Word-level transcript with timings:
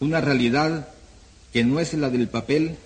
una 0.00 0.20
realidad 0.20 0.88
que 1.52 1.64
no 1.64 1.78
es 1.78 1.94
la 1.94 2.10
del 2.10 2.28
papel, 2.28 2.76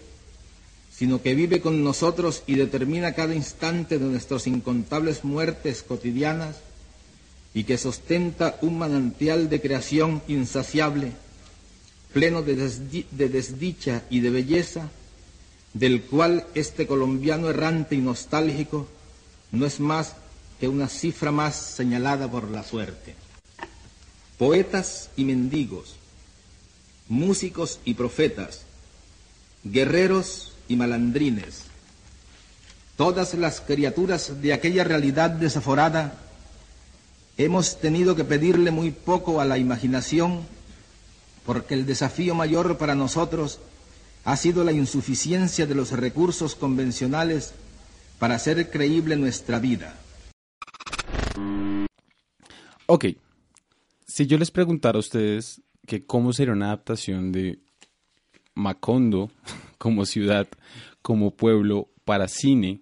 sino 0.97 1.23
que 1.23 1.35
vive 1.35 1.61
con 1.61 1.83
nosotros 1.83 2.43
y 2.47 2.55
determina 2.55 3.15
cada 3.15 3.35
instante 3.35 3.99
de 3.99 4.05
nuestras 4.05 4.47
incontables 4.47 5.25
muertes 5.25 5.83
cotidianas 5.83 6.57
y 7.53 7.65
que 7.65 7.79
sostenta 7.79 8.59
un 8.63 8.79
manantial 8.79 9.49
de 9.49 9.61
creación 9.61 10.23
insaciable, 10.29 11.13
pleno 12.13 12.43
de, 12.43 12.57
de 13.11 13.29
desdicha 13.29 14.03
y 14.11 14.21
de 14.21 14.31
belleza, 14.31 14.91
del 15.73 16.03
cual 16.03 16.47
este 16.55 16.87
colombiano 16.87 17.51
errante 17.51 17.97
y 17.97 17.99
nostálgico 17.99 18.89
no 19.51 19.67
es 19.67 19.81
más 19.81 20.15
que 20.61 20.69
una 20.69 20.89
cifra 20.89 21.33
más 21.33 21.57
señalada 21.57 22.31
por 22.31 22.51
la 22.51 22.63
suerte. 22.63 23.15
Poetas 24.39 25.11
y 25.17 25.25
mendigos, 25.25 25.97
músicos 27.09 27.81
y 27.85 27.95
profetas, 27.95 28.63
guerreros 29.65 30.53
y 30.69 30.77
malandrines, 30.77 31.65
todas 32.97 33.35
las 33.35 33.61
criaturas 33.61 34.41
de 34.41 34.53
aquella 34.53 34.85
realidad 34.85 35.31
desaforada, 35.31 36.19
hemos 37.37 37.81
tenido 37.81 38.15
que 38.15 38.25
pedirle 38.25 38.71
muy 38.71 38.91
poco 38.91 39.41
a 39.41 39.45
la 39.45 39.59
imaginación, 39.59 40.43
porque 41.45 41.75
el 41.75 41.87
desafío 41.87 42.35
mayor 42.35 42.79
para 42.79 42.95
nosotros 42.95 43.61
ha 44.25 44.37
sido 44.37 44.65
la 44.65 44.73
insuficiencia 44.73 45.67
de 45.67 45.75
los 45.75 45.91
recursos 45.91 46.55
convencionales 46.55 47.53
para 48.19 48.37
hacer 48.37 48.71
creíble 48.71 49.17
nuestra 49.17 49.59
vida. 49.59 49.95
Ok, 52.87 53.07
si 54.07 54.27
yo 54.27 54.39
les 54.39 54.51
preguntara 54.51 54.97
a 54.97 55.01
ustedes 55.01 55.61
que 55.87 56.05
cómo 56.07 56.33
sería 56.33 56.53
una 56.53 56.67
adaptación 56.67 57.33
de 57.33 57.59
Macondo 58.55 59.31
como 59.79 60.07
ciudad, 60.07 60.49
como 61.03 61.31
pueblo, 61.33 61.89
para 62.05 62.29
cine, 62.29 62.81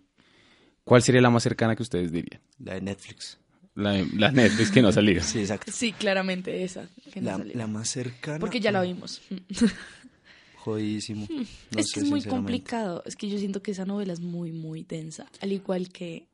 ¿cuál 0.84 1.02
sería 1.02 1.20
la 1.20 1.30
más 1.30 1.42
cercana 1.42 1.76
que 1.76 1.82
ustedes 1.82 2.12
dirían? 2.12 2.40
La 2.58 2.74
de 2.74 2.80
Netflix. 2.80 3.38
La, 3.74 4.04
la 4.14 4.30
Netflix 4.30 4.70
que 4.70 4.82
no 4.82 4.88
ha 4.88 4.92
salido. 4.92 5.22
Sí, 5.24 5.40
exacto. 5.40 5.72
Sí, 5.72 5.92
claramente 5.92 6.62
esa. 6.62 6.86
Que 7.12 7.20
no 7.20 7.30
La, 7.30 7.36
salió. 7.38 7.54
la 7.56 7.66
más 7.66 7.88
cercana. 7.88 8.38
Porque 8.38 8.60
ya 8.60 8.70
la 8.70 8.82
vimos. 8.82 9.22
Jodidísimo. 10.56 11.26
No 11.30 11.80
es 11.80 11.88
sé, 11.88 11.94
que 11.94 12.00
es 12.00 12.10
muy 12.10 12.22
complicado. 12.22 13.02
Es 13.06 13.16
que 13.16 13.28
yo 13.28 13.38
siento 13.38 13.62
que 13.62 13.72
esa 13.72 13.84
novela 13.84 14.12
es 14.12 14.20
muy, 14.20 14.52
muy 14.52 14.84
densa. 14.84 15.26
Al 15.40 15.52
igual 15.52 15.88
que 15.88 16.28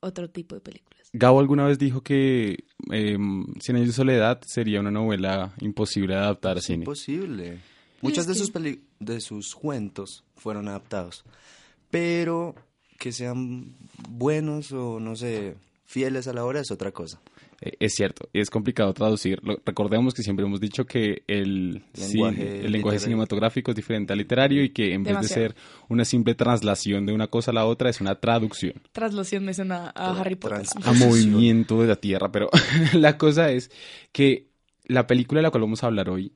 otro 0.00 0.28
tipo 0.28 0.54
de 0.54 0.60
películas. 0.60 0.99
Gabo 1.12 1.40
alguna 1.40 1.66
vez 1.66 1.78
dijo 1.78 2.02
que 2.02 2.64
eh, 2.92 3.18
Cien 3.60 3.76
años 3.76 3.88
de 3.88 3.92
soledad 3.92 4.40
sería 4.46 4.80
una 4.80 4.90
novela 4.92 5.52
imposible 5.60 6.14
de 6.14 6.20
adaptar 6.20 6.58
a 6.58 6.60
cine. 6.60 6.78
imposible. 6.84 7.58
Muchas 8.00 8.26
de 8.26 8.34
sus, 8.34 8.50
peli- 8.50 8.80
de 9.00 9.20
sus 9.20 9.54
cuentos 9.54 10.22
fueron 10.36 10.68
adaptados. 10.68 11.24
Pero 11.90 12.54
que 12.98 13.12
sean 13.12 13.74
buenos 14.08 14.72
o, 14.72 15.00
no 15.00 15.16
sé, 15.16 15.56
fieles 15.84 16.28
a 16.28 16.32
la 16.32 16.44
obra 16.44 16.60
es 16.60 16.70
otra 16.70 16.92
cosa. 16.92 17.20
Eh, 17.60 17.72
Es 17.80 17.94
cierto, 17.94 18.28
y 18.32 18.40
es 18.40 18.48
complicado 18.50 18.92
traducir. 18.94 19.38
Lo- 19.42 19.60
recordemos 19.64 20.14
que 20.14 20.22
siempre 20.22 20.46
hemos 20.46 20.60
dicho 20.60 20.86
que 20.86 21.22
el 21.26 21.82
Lenguaje 21.94 22.36
cine- 22.36 22.60
el 22.66 22.72
lenguaje 22.72 22.98
cinematográfico 23.04 23.70
es 23.72 23.76
diferente 23.76 24.12
al 24.12 24.18
literario 24.18 24.62
y 24.64 24.70
que 24.70 24.94
en 24.94 25.02
vez 25.02 25.12
de 25.20 25.28
ser 25.34 25.54
una 25.88 26.04
simple 26.04 26.34
traslación 26.34 27.04
de 27.06 27.12
una 27.12 27.26
cosa 27.26 27.50
a 27.50 27.54
la 27.54 27.66
otra, 27.66 27.90
es 27.90 28.00
una 28.00 28.14
traducción. 28.14 28.74
Traslación 28.92 29.44
me 29.44 29.52
suena 29.54 29.92
a 29.94 30.18
Harry 30.20 30.36
Potter. 30.36 30.62
a 30.82 30.92
movimiento 31.06 31.80
de 31.82 31.88
la 31.88 31.96
Tierra, 31.96 32.32
pero 32.32 32.48
la 32.94 33.18
cosa 33.18 33.50
es 33.50 33.70
que 34.12 34.46
la 34.86 35.06
película 35.06 35.40
de 35.40 35.42
la 35.42 35.50
cual 35.50 35.62
vamos 35.62 35.84
a 35.84 35.86
hablar 35.88 36.08
hoy 36.08 36.32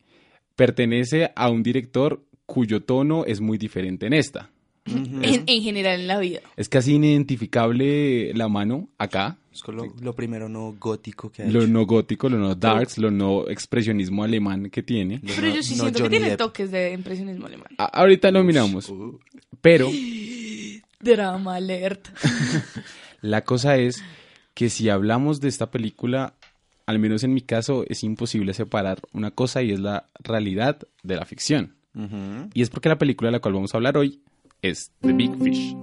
pertenece 0.56 1.32
a 1.34 1.50
un 1.50 1.62
director 1.62 2.22
cuyo 2.46 2.82
tono 2.82 3.24
es 3.24 3.40
muy 3.40 3.58
diferente 3.58 4.06
en 4.06 4.12
esta. 4.12 4.50
En, 4.86 5.44
en 5.46 5.62
general 5.62 6.00
en 6.00 6.06
la 6.06 6.18
vida. 6.18 6.40
Es 6.56 6.68
casi 6.68 6.94
inidentificable 6.94 8.34
la 8.34 8.48
mano 8.48 8.88
acá, 8.98 9.38
Es 9.52 9.62
con 9.62 9.76
lo, 9.76 9.94
lo 10.02 10.14
primero 10.14 10.48
no 10.48 10.74
gótico 10.78 11.30
que 11.32 11.42
ha 11.42 11.46
lo 11.46 11.60
hecho. 11.62 11.68
no 11.72 11.86
gótico, 11.86 12.28
lo 12.28 12.36
no 12.38 12.54
darks, 12.54 12.98
lo 12.98 13.10
no 13.10 13.48
expresionismo 13.48 14.24
alemán 14.24 14.68
que 14.70 14.82
tiene. 14.82 15.20
Lo 15.22 15.34
Pero 15.34 15.48
no- 15.48 15.54
yo 15.54 15.62
sí 15.62 15.74
no 15.76 15.84
siento 15.84 16.02
que 16.02 16.10
tiene 16.10 16.28
Depp. 16.30 16.38
toques 16.38 16.70
de 16.70 16.92
impresionismo 16.92 17.46
alemán. 17.46 17.68
A- 17.78 17.84
ahorita 17.86 18.30
lo 18.30 18.44
miramos, 18.44 18.88
Uh, 18.90 19.18
pero 19.60 19.88
Drama 21.00 21.56
alert. 21.56 22.08
la 23.20 23.42
cosa 23.44 23.76
es 23.76 24.02
que 24.54 24.70
si 24.70 24.88
hablamos 24.88 25.40
de 25.40 25.48
esta 25.48 25.70
película, 25.70 26.34
al 26.86 26.98
menos 26.98 27.24
en 27.24 27.34
mi 27.34 27.40
caso, 27.42 27.84
es 27.88 28.04
imposible 28.04 28.54
separar 28.54 29.00
una 29.12 29.30
cosa 29.30 29.62
y 29.62 29.72
es 29.72 29.80
la 29.80 30.08
realidad 30.20 30.78
de 31.02 31.16
la 31.16 31.24
ficción. 31.24 31.74
Y 32.54 32.62
es 32.62 32.70
porque 32.70 32.88
la 32.88 32.98
película 32.98 33.28
de 33.28 33.32
la 33.32 33.38
cual 33.40 33.54
vamos 33.54 33.72
a 33.72 33.76
hablar 33.76 33.96
hoy 33.96 34.20
es 34.64 34.90
The 35.02 35.12
Big 35.12 35.36
Fish. 35.42 35.74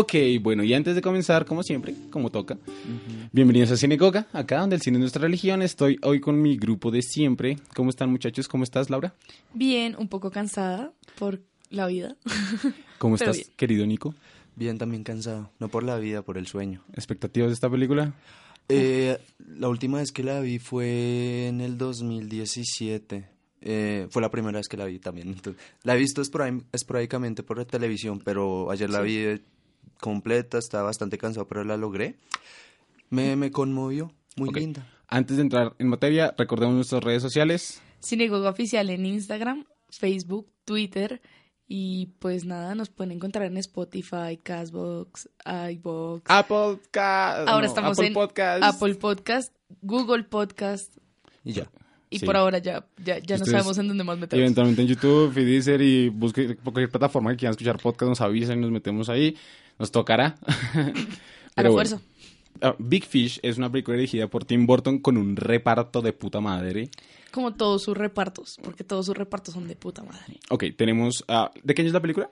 Ok, 0.00 0.14
bueno, 0.40 0.62
y 0.62 0.74
antes 0.74 0.94
de 0.94 1.02
comenzar, 1.02 1.44
como 1.44 1.64
siempre, 1.64 1.92
como 2.10 2.30
toca, 2.30 2.56
bienvenidos 3.32 3.72
a 3.72 3.76
Cinecoca, 3.76 4.28
acá 4.32 4.60
donde 4.60 4.76
el 4.76 4.82
cine 4.82 4.96
es 4.98 5.00
nuestra 5.00 5.22
religión. 5.22 5.60
Estoy 5.60 5.98
hoy 6.04 6.20
con 6.20 6.40
mi 6.40 6.56
grupo 6.56 6.92
de 6.92 7.02
siempre. 7.02 7.58
¿Cómo 7.74 7.90
están, 7.90 8.08
muchachos? 8.08 8.46
¿Cómo 8.46 8.62
estás, 8.62 8.90
Laura? 8.90 9.14
Bien, 9.54 9.96
un 9.98 10.06
poco 10.06 10.30
cansada 10.30 10.92
por 11.18 11.40
la 11.70 11.88
vida. 11.88 12.14
¿Cómo 12.98 13.16
Pero 13.16 13.32
estás, 13.32 13.44
bien. 13.46 13.56
querido 13.56 13.86
Nico? 13.86 14.14
Bien, 14.54 14.78
también 14.78 15.02
cansado. 15.02 15.50
No 15.58 15.68
por 15.68 15.82
la 15.82 15.98
vida, 15.98 16.22
por 16.22 16.38
el 16.38 16.46
sueño. 16.46 16.84
¿Expectativas 16.94 17.48
de 17.48 17.54
esta 17.54 17.68
película? 17.68 18.14
Eh, 18.68 19.18
la 19.48 19.68
última 19.68 19.98
vez 19.98 20.12
que 20.12 20.22
la 20.22 20.38
vi 20.38 20.60
fue 20.60 21.48
en 21.48 21.60
el 21.60 21.76
2017. 21.76 23.28
Eh, 23.62 24.06
fue 24.10 24.22
la 24.22 24.30
primera 24.30 24.58
vez 24.58 24.68
que 24.68 24.76
la 24.76 24.84
vi 24.84 25.00
también. 25.00 25.26
Entonces, 25.30 25.60
la 25.82 25.96
he 25.96 25.98
visto 25.98 26.22
esporádi- 26.22 26.62
esporádicamente 26.72 27.42
por 27.42 27.58
la 27.58 27.64
televisión, 27.64 28.20
pero 28.24 28.70
ayer 28.70 28.88
la 28.90 29.02
Sí. 29.02 29.04
vi 29.06 29.42
completa, 29.98 30.58
estaba 30.58 30.84
bastante 30.84 31.18
cansado, 31.18 31.46
pero 31.46 31.64
la 31.64 31.76
logré. 31.76 32.16
Me, 33.10 33.36
me 33.36 33.50
conmovió, 33.50 34.12
muy 34.36 34.48
Ok. 34.50 34.56
linda. 34.56 34.86
Antes 35.08 35.36
de 35.36 35.42
entrar 35.42 35.74
en 35.78 35.88
materia, 35.88 36.34
recordemos 36.36 36.74
nuestras 36.74 37.02
redes 37.02 37.22
sociales. 37.22 37.80
Cinegoga 38.02 38.50
Oficial 38.50 38.90
en 38.90 39.06
Instagram, 39.06 39.64
Facebook, 39.90 40.48
Twitter. 40.64 41.20
Y 41.70 42.06
pues 42.18 42.44
nada, 42.46 42.74
nos 42.74 42.88
pueden 42.88 43.12
encontrar 43.12 43.44
en 43.46 43.58
Spotify, 43.58 44.38
Castbox, 44.42 45.28
iBox, 45.72 46.22
Apple 46.26 46.56
Podcast. 46.56 47.48
Ahora 47.48 47.66
estamos 47.66 47.92
Apple 47.98 48.06
en 48.08 48.14
Podcast. 48.14 48.62
Apple 48.64 48.94
Podcast, 48.94 49.54
Google 49.82 50.24
Podcast. 50.24 50.96
Y 51.44 51.52
ya. 51.52 51.70
Y 52.10 52.20
Sí. 52.20 52.24
por 52.26 52.36
ahora 52.38 52.56
ya, 52.58 52.86
ya, 53.04 53.18
ya 53.18 53.36
no 53.36 53.44
sabemos 53.44 53.76
en 53.76 53.88
dónde 53.88 54.02
más 54.02 54.18
meternos. 54.18 54.42
eventualmente 54.42 54.80
en 54.80 54.88
YouTube 54.88 55.36
y 55.36 55.44
Deezer 55.44 55.82
y 55.82 56.08
busque 56.08 56.56
cualquier 56.56 56.88
plataforma 56.90 57.30
que 57.32 57.36
quieran 57.36 57.50
escuchar 57.52 57.76
podcast, 57.78 58.08
nos 58.08 58.20
avisen 58.22 58.58
y 58.60 58.62
nos 58.62 58.70
metemos 58.70 59.10
ahí. 59.10 59.36
Nos 59.78 59.90
tocará. 59.92 60.36
Pero 61.54 61.72
bueno. 61.72 62.00
Ah, 62.60 62.74
Big 62.78 63.04
Fish 63.04 63.38
es 63.42 63.56
una 63.58 63.70
película 63.70 63.96
dirigida 63.96 64.26
por 64.28 64.44
Tim 64.44 64.66
Burton 64.66 64.98
con 64.98 65.16
un 65.16 65.36
reparto 65.36 66.02
de 66.02 66.12
puta 66.12 66.40
madre. 66.40 66.90
Como 67.30 67.54
todos 67.54 67.82
sus 67.84 67.96
repartos, 67.96 68.56
porque 68.62 68.82
todos 68.84 69.06
sus 69.06 69.16
repartos 69.16 69.54
son 69.54 69.68
de 69.68 69.76
puta 69.76 70.02
madre. 70.02 70.40
Ok, 70.50 70.64
tenemos... 70.76 71.24
ah, 71.28 71.50
¿De 71.62 71.74
qué 71.74 71.82
año 71.82 71.88
es 71.88 71.94
la 71.94 72.00
película? 72.00 72.30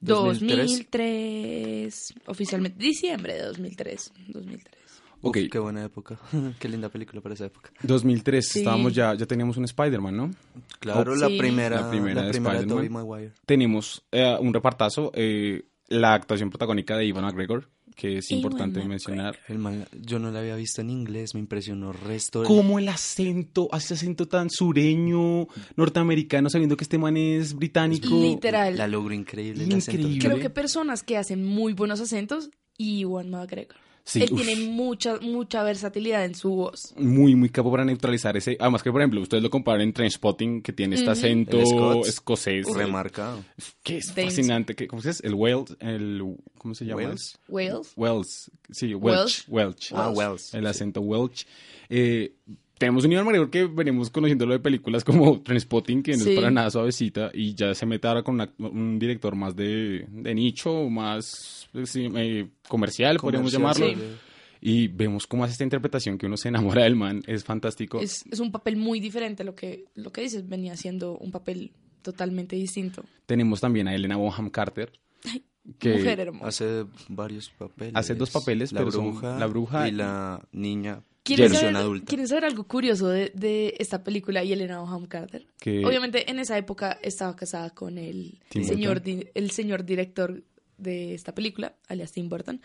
2003. 0.00 0.58
2003, 0.58 2.14
oficialmente, 2.26 2.78
diciembre 2.82 3.34
de 3.34 3.42
2003. 3.42 4.12
2003. 4.28 4.74
Uf, 4.84 5.00
Ok. 5.22 5.38
qué 5.50 5.58
buena 5.58 5.84
época. 5.84 6.18
qué 6.58 6.68
linda 6.68 6.88
película 6.88 7.20
para 7.20 7.34
esa 7.34 7.46
época. 7.46 7.70
2003, 7.82 8.48
Sí. 8.48 8.58
estábamos 8.60 8.94
ya, 8.94 9.14
ya 9.14 9.26
teníamos 9.26 9.56
un 9.56 9.64
Spider-Man, 9.64 10.16
¿no? 10.16 10.30
Claro, 10.78 11.12
Oh, 11.12 11.16
la, 11.16 11.26
sí. 11.28 11.36
primera, 11.38 11.80
La 11.82 11.90
primera 11.90 12.20
de 12.22 12.26
la 12.28 12.32
primera 12.32 12.60
de 12.60 12.66
Tobey 12.66 12.86
Spider-Man. 12.86 13.06
Maguire. 13.08 13.32
Tenemos 13.44 14.02
eh, 14.12 14.36
un 14.40 14.54
repartazo, 14.54 15.10
eh, 15.14 15.64
la 15.88 16.14
actuación 16.14 16.50
protagónica 16.50 16.96
de 16.96 17.06
Ivan 17.06 17.24
McGregor, 17.24 17.68
que 17.96 18.18
es 18.18 18.30
importante 18.30 18.78
McGregor. 18.80 18.88
mencionar. 18.88 19.38
El 19.48 19.58
man- 19.58 19.86
yo 20.00 20.18
no 20.18 20.30
la 20.30 20.38
había 20.40 20.54
visto 20.54 20.80
en 20.82 20.90
inglés, 20.90 21.34
me 21.34 21.40
impresionó 21.40 21.90
el 21.90 21.98
resto. 21.98 22.44
Como 22.44 22.78
el 22.78 22.88
acento, 22.88 23.68
hace 23.72 23.94
acento 23.94 24.28
tan 24.28 24.50
sureño, 24.50 25.48
norteamericano, 25.76 26.50
sabiendo 26.50 26.76
que 26.76 26.84
este 26.84 26.98
man 26.98 27.16
es 27.16 27.54
británico. 27.54 28.08
Literal. 28.08 28.76
La 28.76 28.86
logro 28.86 29.14
increíble. 29.14 29.64
el 29.64 29.74
acento. 29.74 30.00
Increíble. 30.02 30.28
Creo 30.28 30.40
que 30.40 30.50
personas 30.50 31.02
que 31.02 31.16
hacen 31.16 31.44
muy 31.44 31.72
buenos 31.72 32.00
acentos 32.00 32.50
y 32.76 33.04
Juan 33.04 33.30
McGregor. 33.30 33.76
Sí, 34.10 34.22
Él 34.22 34.32
uf. 34.32 34.40
tiene 34.42 34.70
mucha, 34.70 35.18
mucha 35.20 35.62
versatilidad 35.62 36.24
en 36.24 36.34
su 36.34 36.48
voz. 36.48 36.94
muy, 36.96 37.34
muy 37.34 37.50
capo 37.50 37.70
para 37.70 37.84
neutralizar 37.84 38.34
ese. 38.38 38.56
Además 38.58 38.82
que, 38.82 38.90
por 38.90 39.02
ejemplo, 39.02 39.20
ustedes 39.20 39.42
lo 39.42 39.50
comparan 39.50 39.82
en 39.82 39.92
Trainspotting, 39.92 40.62
que 40.62 40.72
tiene 40.72 40.96
este 40.96 41.10
acento 41.10 41.58
Scots. 41.66 42.08
escocés. 42.08 42.66
Remarcado. 42.74 43.44
Que 43.82 43.98
es 43.98 44.10
fascinante. 44.12 44.74
que- 44.74 44.88
¿Cómo 44.88 45.02
se 45.02 45.08
dice? 45.10 45.26
El 45.26 45.34
Wales. 45.34 45.76
El, 45.80 46.22
¿Cómo 46.56 46.74
se 46.74 46.86
llama? 46.86 47.02
Wales. 47.02 47.38
Wales. 47.48 47.92
Welsh. 47.96 48.48
Sí, 48.70 48.94
Welsh. 48.94 49.44
Welsh. 49.48 49.92
Ah, 49.94 50.08
Welsh. 50.10 50.54
El 50.54 50.66
acento 50.66 51.02
Welsh. 51.02 51.44
Eh, 51.90 52.32
tenemos 52.78 53.04
un 53.04 53.10
nivel 53.10 53.24
mayor 53.24 53.50
que 53.50 53.64
venimos 53.66 54.10
conociéndolo 54.10 54.52
de 54.54 54.60
películas 54.60 55.04
como 55.04 55.40
Trainspotting, 55.42 56.02
que 56.02 56.12
no 56.16 56.24
Sí. 56.24 56.30
es 56.30 56.36
para 56.36 56.50
nada 56.50 56.70
suavecita, 56.70 57.30
y 57.34 57.54
ya 57.54 57.74
se 57.74 57.86
mete 57.86 58.06
ahora 58.08 58.22
con 58.22 58.34
una- 58.36 58.52
un 58.58 58.98
director 58.98 59.34
más 59.34 59.54
de, 59.56 60.06
de 60.10 60.34
nicho, 60.34 60.88
más 60.88 61.68
pues, 61.72 61.90
sí, 61.90 62.08
eh, 62.14 62.48
comercial, 62.68 63.18
podríamos 63.18 63.52
llamarlo. 63.52 63.86
sí. 63.88 63.96
Y 64.60 64.88
vemos 64.88 65.28
cómo 65.28 65.44
hace 65.44 65.52
esta 65.52 65.62
interpretación 65.62 66.18
que 66.18 66.26
uno 66.26 66.36
se 66.36 66.48
enamora 66.48 66.82
del 66.82 66.96
man, 66.96 67.22
es 67.28 67.44
fantástico. 67.44 68.00
Es, 68.00 68.24
es 68.28 68.40
un 68.40 68.50
papel 68.50 68.76
muy 68.76 68.98
diferente 68.98 69.44
a 69.44 69.46
lo 69.46 69.54
que, 69.54 69.84
lo 69.94 70.10
que 70.10 70.22
dices. 70.22 70.48
Venía 70.48 70.76
siendo 70.76 71.16
un 71.16 71.30
papel 71.30 71.70
totalmente 72.02 72.56
distinto. 72.56 73.04
Tenemos 73.26 73.60
también 73.60 73.86
a 73.86 73.94
Elena 73.94 74.16
Bonham 74.16 74.50
Carter, 74.50 74.90
que 75.78 75.94
Mujer 75.98 76.18
hermosa. 76.20 76.46
Hace 76.48 76.86
varios 77.08 77.50
papeles. 77.50 77.92
Hace 77.94 78.16
dos 78.16 78.30
papeles, 78.30 78.72
la 78.72 78.80
pero 78.80 78.90
son 78.90 79.10
bruja 79.12 79.38
la 79.38 79.46
bruja 79.46 79.88
y 79.88 79.92
la 79.92 80.42
niña 80.50 81.02
¿Quieren 81.36 81.54
saber, 81.54 81.76
adulta. 81.76 82.06
quieren 82.06 82.28
saber 82.28 82.44
algo 82.46 82.64
curioso 82.64 83.08
de, 83.08 83.32
de 83.34 83.74
esta 83.78 84.02
película 84.04 84.42
y 84.44 84.52
Elena 84.52 84.80
Bonham 84.80 85.06
Carter? 85.06 85.46
Que- 85.60 85.84
Obviamente 85.84 86.30
en 86.30 86.38
esa 86.38 86.56
época 86.58 86.98
estaba 87.02 87.34
casada 87.36 87.70
con 87.70 87.98
el 87.98 88.38
Tim 88.48 88.64
señor, 88.64 89.02
di- 89.02 89.26
el 89.34 89.50
señor 89.50 89.84
director 89.84 90.42
de 90.76 91.14
esta 91.14 91.34
película, 91.34 91.74
alias 91.88 92.12
Tim 92.12 92.28
Burton, 92.28 92.60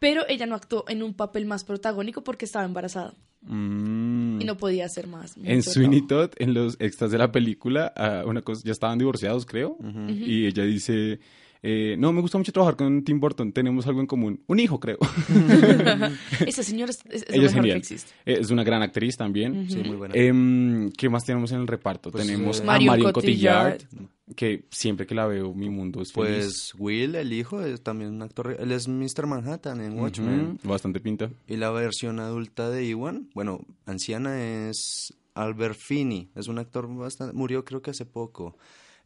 pero 0.00 0.22
ella 0.28 0.46
no 0.46 0.54
actuó 0.54 0.84
en 0.88 1.02
un 1.02 1.14
papel 1.14 1.46
más 1.46 1.64
protagónico 1.64 2.22
porque 2.24 2.44
estaba 2.44 2.64
embarazada 2.64 3.14
Mm. 3.46 4.40
y 4.40 4.44
no 4.44 4.56
podía 4.56 4.86
hacer 4.86 5.06
más. 5.06 5.36
En 5.44 5.62
Sweeney. 5.62 6.06
Todd, 6.06 6.30
en 6.38 6.54
los 6.54 6.76
extras 6.80 7.10
de 7.10 7.18
la 7.18 7.30
película, 7.30 7.92
ah, 7.94 8.22
una 8.26 8.40
cosa, 8.40 8.62
ya 8.64 8.72
estaban 8.72 8.98
divorciados, 8.98 9.44
creo, 9.44 9.76
y 10.08 10.46
ella 10.46 10.64
dice, 10.64 11.20
eh, 11.66 11.96
no, 11.98 12.12
me 12.12 12.20
gusta 12.20 12.36
mucho 12.36 12.52
trabajar 12.52 12.76
con 12.76 13.02
Tim 13.04 13.18
Burton, 13.18 13.50
tenemos 13.52 13.86
algo 13.86 14.00
en 14.00 14.06
común, 14.06 14.40
un 14.46 14.60
hijo, 14.60 14.78
creo. 14.78 14.98
Esa 16.46 16.62
señora 16.62 16.90
es, 16.90 17.00
es- 17.10 17.22
es 17.22 17.28
lo 17.30 17.34
ella 17.36 17.46
es 17.46 17.54
mejor 17.54 17.70
que 17.70 17.76
existe. 17.76 18.12
Eh, 18.26 18.36
Es 18.40 18.50
una 18.50 18.64
gran 18.64 18.82
actriz 18.82 19.16
también. 19.16 19.68
Sí, 19.70 19.78
muy 19.84 19.96
buena. 19.96 20.14
Em, 20.14 20.90
¿Qué 20.92 21.08
más 21.08 21.24
tenemos 21.24 21.50
en 21.52 21.60
el 21.60 21.66
reparto? 21.66 22.10
Pues, 22.10 22.26
tenemos 22.26 22.58
eh, 22.60 22.62
a 22.62 22.66
Marion 22.66 23.12
Cotillard. 23.12 23.78
Cotillard, 23.82 24.08
que 24.36 24.64
siempre 24.70 25.06
que 25.06 25.14
la 25.14 25.26
veo 25.26 25.54
mi 25.54 25.68
mundo 25.70 26.00
es 26.02 26.12
feliz. 26.12 26.28
Pues 26.28 26.72
Will, 26.78 27.14
el 27.14 27.32
hijo, 27.32 27.62
es 27.62 27.82
también 27.82 28.10
un 28.12 28.22
actor. 28.22 28.56
Él 28.58 28.72
es 28.72 28.88
Mr. 28.88 29.26
Manhattan 29.26 29.80
en 29.80 29.98
Watchmen. 29.98 30.58
Bastante 30.62 31.00
pinta. 31.00 31.30
Y 31.46 31.56
la 31.56 31.70
versión 31.70 32.20
adulta 32.20 32.70
de 32.70 32.84
Iwan, 32.86 33.28
bueno, 33.34 33.60
anciana 33.86 34.42
es 34.68 35.14
Albert 35.34 35.78
Finney. 35.78 36.30
Es 36.34 36.48
un 36.48 36.58
actor 36.58 36.88
bastante. 36.94 37.34
Murió 37.34 37.64
creo 37.64 37.82
que 37.82 37.90
hace 37.90 38.06
poco. 38.06 38.56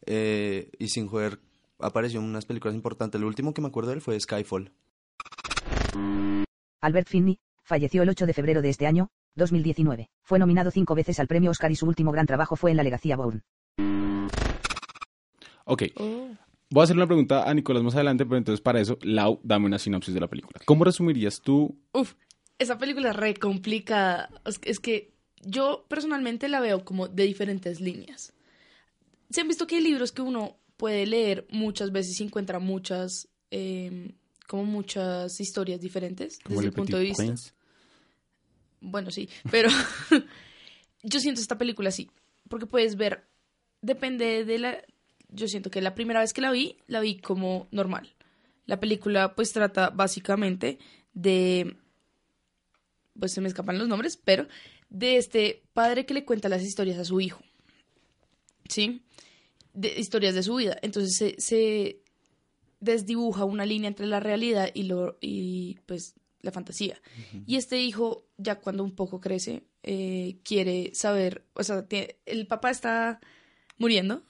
Eh, 0.07 0.71
y 0.79 0.89
sin 0.89 1.09
joder, 1.09 1.41
apareció 1.79 2.21
en 2.21 2.27
unas 2.27 2.45
películas 2.47 2.75
importantes. 2.75 3.19
El 3.21 3.27
último 3.27 3.55
que 3.55 3.61
me 3.63 3.69
acuerdo 3.69 3.91
de 3.91 3.97
él 3.97 4.01
fue 4.01 4.19
Skyfall. 4.19 4.73
Albert 6.81 7.09
Finney, 7.09 7.39
falleció 7.63 8.03
el 8.03 8.09
8 8.09 8.27
de 8.27 8.33
febrero 8.35 8.63
de 8.63 8.71
este 8.71 8.87
año, 8.87 9.09
2019. 9.35 10.11
Fue 10.23 10.39
nominado 10.39 10.71
cinco 10.71 10.95
veces 10.95 11.19
al 11.21 11.27
premio 11.27 11.51
Oscar 11.51 11.71
y 11.71 11.77
su 11.77 11.87
último 11.87 12.13
gran 12.13 12.27
trabajo 12.27 12.57
fue 12.57 12.71
en 12.71 12.77
la 12.77 12.83
Legacía 12.83 13.17
Bourne. 13.17 13.43
Ok, 15.65 15.83
Oh. 15.97 16.29
voy 16.71 16.81
a 16.81 16.85
hacer 16.85 16.97
una 16.97 17.07
pregunta 17.07 17.49
a 17.49 17.53
Nicolás 17.55 17.83
más 17.83 17.95
adelante, 17.95 18.25
pero 18.25 18.39
entonces 18.39 18.61
para 18.61 18.81
eso, 18.81 18.99
Lau, 19.03 19.39
dame 19.43 19.67
una 19.67 19.79
sinopsis 19.79 20.15
de 20.15 20.21
la 20.21 20.29
película. 20.29 20.61
¿Cómo 20.65 20.85
resumirías 20.85 21.41
tú? 21.43 21.77
Uf, 21.93 22.15
esa 22.59 22.79
película 22.79 23.11
es 23.11 23.17
re 23.17 23.35
complicada. 23.35 24.31
Es 24.47 24.59
que- 24.59 24.71
Es 24.71 24.81
que 24.81 25.13
yo 25.43 25.85
personalmente 25.89 26.49
la 26.49 26.61
veo 26.61 26.85
como 26.85 27.09
de 27.09 27.25
diferentes 27.25 27.81
líneas. 27.81 28.33
¿Se 29.31 29.41
han 29.43 29.49
visto 29.49 29.67
que 29.67 29.77
hay 29.77 29.83
libros 29.83 30.11
que 30.13 30.23
uno 30.23 30.57
puede 30.79 31.07
leer 31.07 31.47
muchas 31.51 31.93
veces 31.93 32.19
y 32.19 32.25
encuentra 32.25 32.59
muchas, 32.61 33.29
eh, 33.51 34.13
como 34.47 34.65
muchas 34.65 35.39
historias 35.41 35.81
diferentes 35.81 36.39
como 36.39 36.61
desde 36.61 36.69
el 36.69 36.75
punto 36.75 36.97
de 36.97 37.03
vista? 37.03 37.23
Prince? 37.23 37.53
Bueno, 38.81 39.11
sí, 39.11 39.29
pero 39.51 39.69
yo 41.03 41.21
siento 41.21 41.43
esta 41.43 41.59
película 41.59 41.91
así, 41.91 42.11
porque 42.49 42.67
puedes 42.67 42.97
ver, 42.97 43.27
depende 43.83 44.47
de 44.47 44.59
la... 44.59 44.79
Yo 45.31 45.47
siento 45.49 45.69
que 45.71 45.83
la 45.83 45.95
primera 45.95 46.21
vez 46.21 46.33
que 46.33 46.41
la 46.41 46.53
vi, 46.53 46.79
la 46.87 47.01
vi 47.01 47.19
como 47.19 47.69
normal. 47.71 48.15
La 48.65 48.81
película 48.81 49.35
pues 49.35 49.53
trata 49.53 49.91
básicamente 49.91 50.79
de... 51.13 51.77
Pues 53.19 53.33
se 53.33 53.41
me 53.41 53.49
escapan 53.49 53.79
los 53.79 53.89
nombres, 53.89 54.17
pero 54.17 54.47
de 54.91 55.17
este 55.17 55.65
padre 55.73 56.07
que 56.07 56.15
le 56.15 56.25
cuenta 56.25 56.49
las 56.49 56.63
historias 56.63 56.99
a 56.99 57.05
su 57.05 57.21
hijo. 57.21 57.43
¿Sí? 58.69 59.03
De 59.75 59.95
historias 59.99 60.35
de 60.35 60.43
su 60.43 60.55
vida. 60.57 60.77
Entonces 60.83 61.17
se, 61.17 61.35
se 61.41 62.01
desdibuja 62.81 63.45
una 63.45 63.67
línea 63.67 63.89
entre 63.89 64.07
la 64.07 64.21
realidad 64.21 64.71
y, 64.75 64.85
lo, 64.85 65.19
y 65.21 65.79
pues 65.87 66.15
la 66.41 66.53
fantasía. 66.53 67.01
Y 67.47 67.57
este 67.57 67.81
hijo, 67.83 68.27
ya 68.37 68.61
cuando 68.61 68.85
un 68.85 68.95
poco 68.95 69.21
crece, 69.21 69.65
eh, 69.83 70.39
quiere 70.45 70.91
saber, 70.95 71.45
o 71.55 71.63
sea, 71.65 71.89
tie- 71.89 72.17
el 72.27 72.47
papá 72.47 72.71
está 72.71 73.21
muriendo 73.77 74.25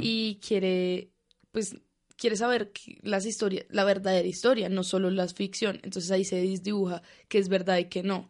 y 0.00 0.38
quiere, 0.46 1.10
pues, 1.52 1.76
quiere 2.16 2.36
saber 2.36 2.72
las 3.02 3.26
historias, 3.26 3.66
la 3.70 3.84
verdadera 3.84 4.26
historia, 4.26 4.68
no 4.68 4.82
solo 4.82 5.10
la 5.10 5.26
ficción. 5.28 5.80
Entonces 5.82 6.10
ahí 6.10 6.24
se 6.24 6.36
desdibuja 6.36 7.02
qué 7.28 7.38
es 7.38 7.48
verdad 7.48 7.78
y 7.78 7.84
qué 7.86 8.02
no. 8.02 8.28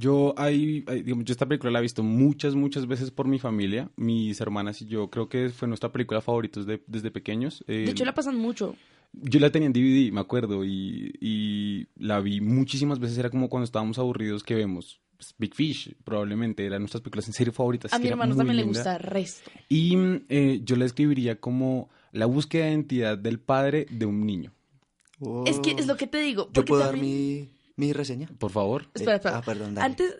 Yo, 0.00 0.34
hay, 0.36 0.84
hay- 0.86 1.02
digamos, 1.02 1.24
yo 1.26 1.32
esta 1.32 1.46
película 1.46 1.70
la 1.70 1.78
he 1.78 1.82
visto 1.82 2.02
muchas, 2.02 2.54
muchas 2.54 2.86
veces 2.86 3.10
por 3.10 3.28
mi 3.28 3.38
familia, 3.38 3.90
mis 3.96 4.40
hermanas 4.40 4.80
y 4.82 4.86
yo. 4.86 5.10
Creo 5.10 5.28
que 5.28 5.50
fue 5.50 5.68
nuestra 5.68 5.92
película 5.92 6.20
favorita 6.20 6.60
desde, 6.60 6.82
desde 6.86 7.10
pequeños. 7.10 7.62
Eh, 7.68 7.84
De 7.84 7.90
hecho, 7.90 8.04
la 8.04 8.14
pasan 8.14 8.36
mucho. 8.36 8.74
Yo 9.12 9.40
la 9.40 9.50
tenía 9.50 9.66
en 9.66 9.72
DVD, 9.72 10.12
me 10.12 10.20
acuerdo, 10.20 10.64
y, 10.64 11.12
y 11.20 11.86
la 11.96 12.20
vi 12.20 12.40
muchísimas 12.40 12.98
veces. 12.98 13.18
Era 13.18 13.28
como 13.30 13.48
cuando 13.48 13.64
estábamos 13.64 13.98
aburridos 13.98 14.42
que 14.44 14.54
vemos 14.54 15.00
pues, 15.16 15.34
Big 15.36 15.54
Fish, 15.54 15.94
probablemente. 16.04 16.64
Eran 16.64 16.82
nuestras 16.82 17.02
películas 17.02 17.26
en 17.26 17.34
serio 17.34 17.52
favoritas. 17.52 17.92
A 17.92 17.98
mi 17.98 18.06
hermano 18.08 18.36
también 18.36 18.56
le 18.56 18.62
gusta 18.64 18.98
resto. 18.98 19.50
Y 19.68 19.96
mm, 19.96 20.24
eh, 20.28 20.60
yo 20.64 20.76
la 20.76 20.84
describiría 20.84 21.40
como 21.40 21.90
la 22.12 22.26
búsqueda 22.26 22.66
de 22.66 22.70
identidad 22.70 23.18
del 23.18 23.38
padre 23.40 23.86
de 23.90 24.06
un 24.06 24.24
niño. 24.24 24.52
Es 25.44 25.58
que 25.58 25.72
es 25.72 25.86
lo 25.86 25.96
que 25.96 26.06
te 26.06 26.18
digo. 26.22 26.44
¿Yo 26.46 26.52
porque 26.52 26.68
puedo 26.68 26.80
dar 26.82 26.92
también- 26.92 27.42
mi, 27.42 27.48
mi 27.80 27.92
reseña? 27.92 28.28
Por 28.38 28.50
favor. 28.52 28.82
Espera, 28.94 29.12
Eh, 29.12 29.16
espera. 29.16 29.38
ah, 29.38 29.42
perdón, 29.42 29.74
dale. 29.74 29.86
Antes, 29.86 30.14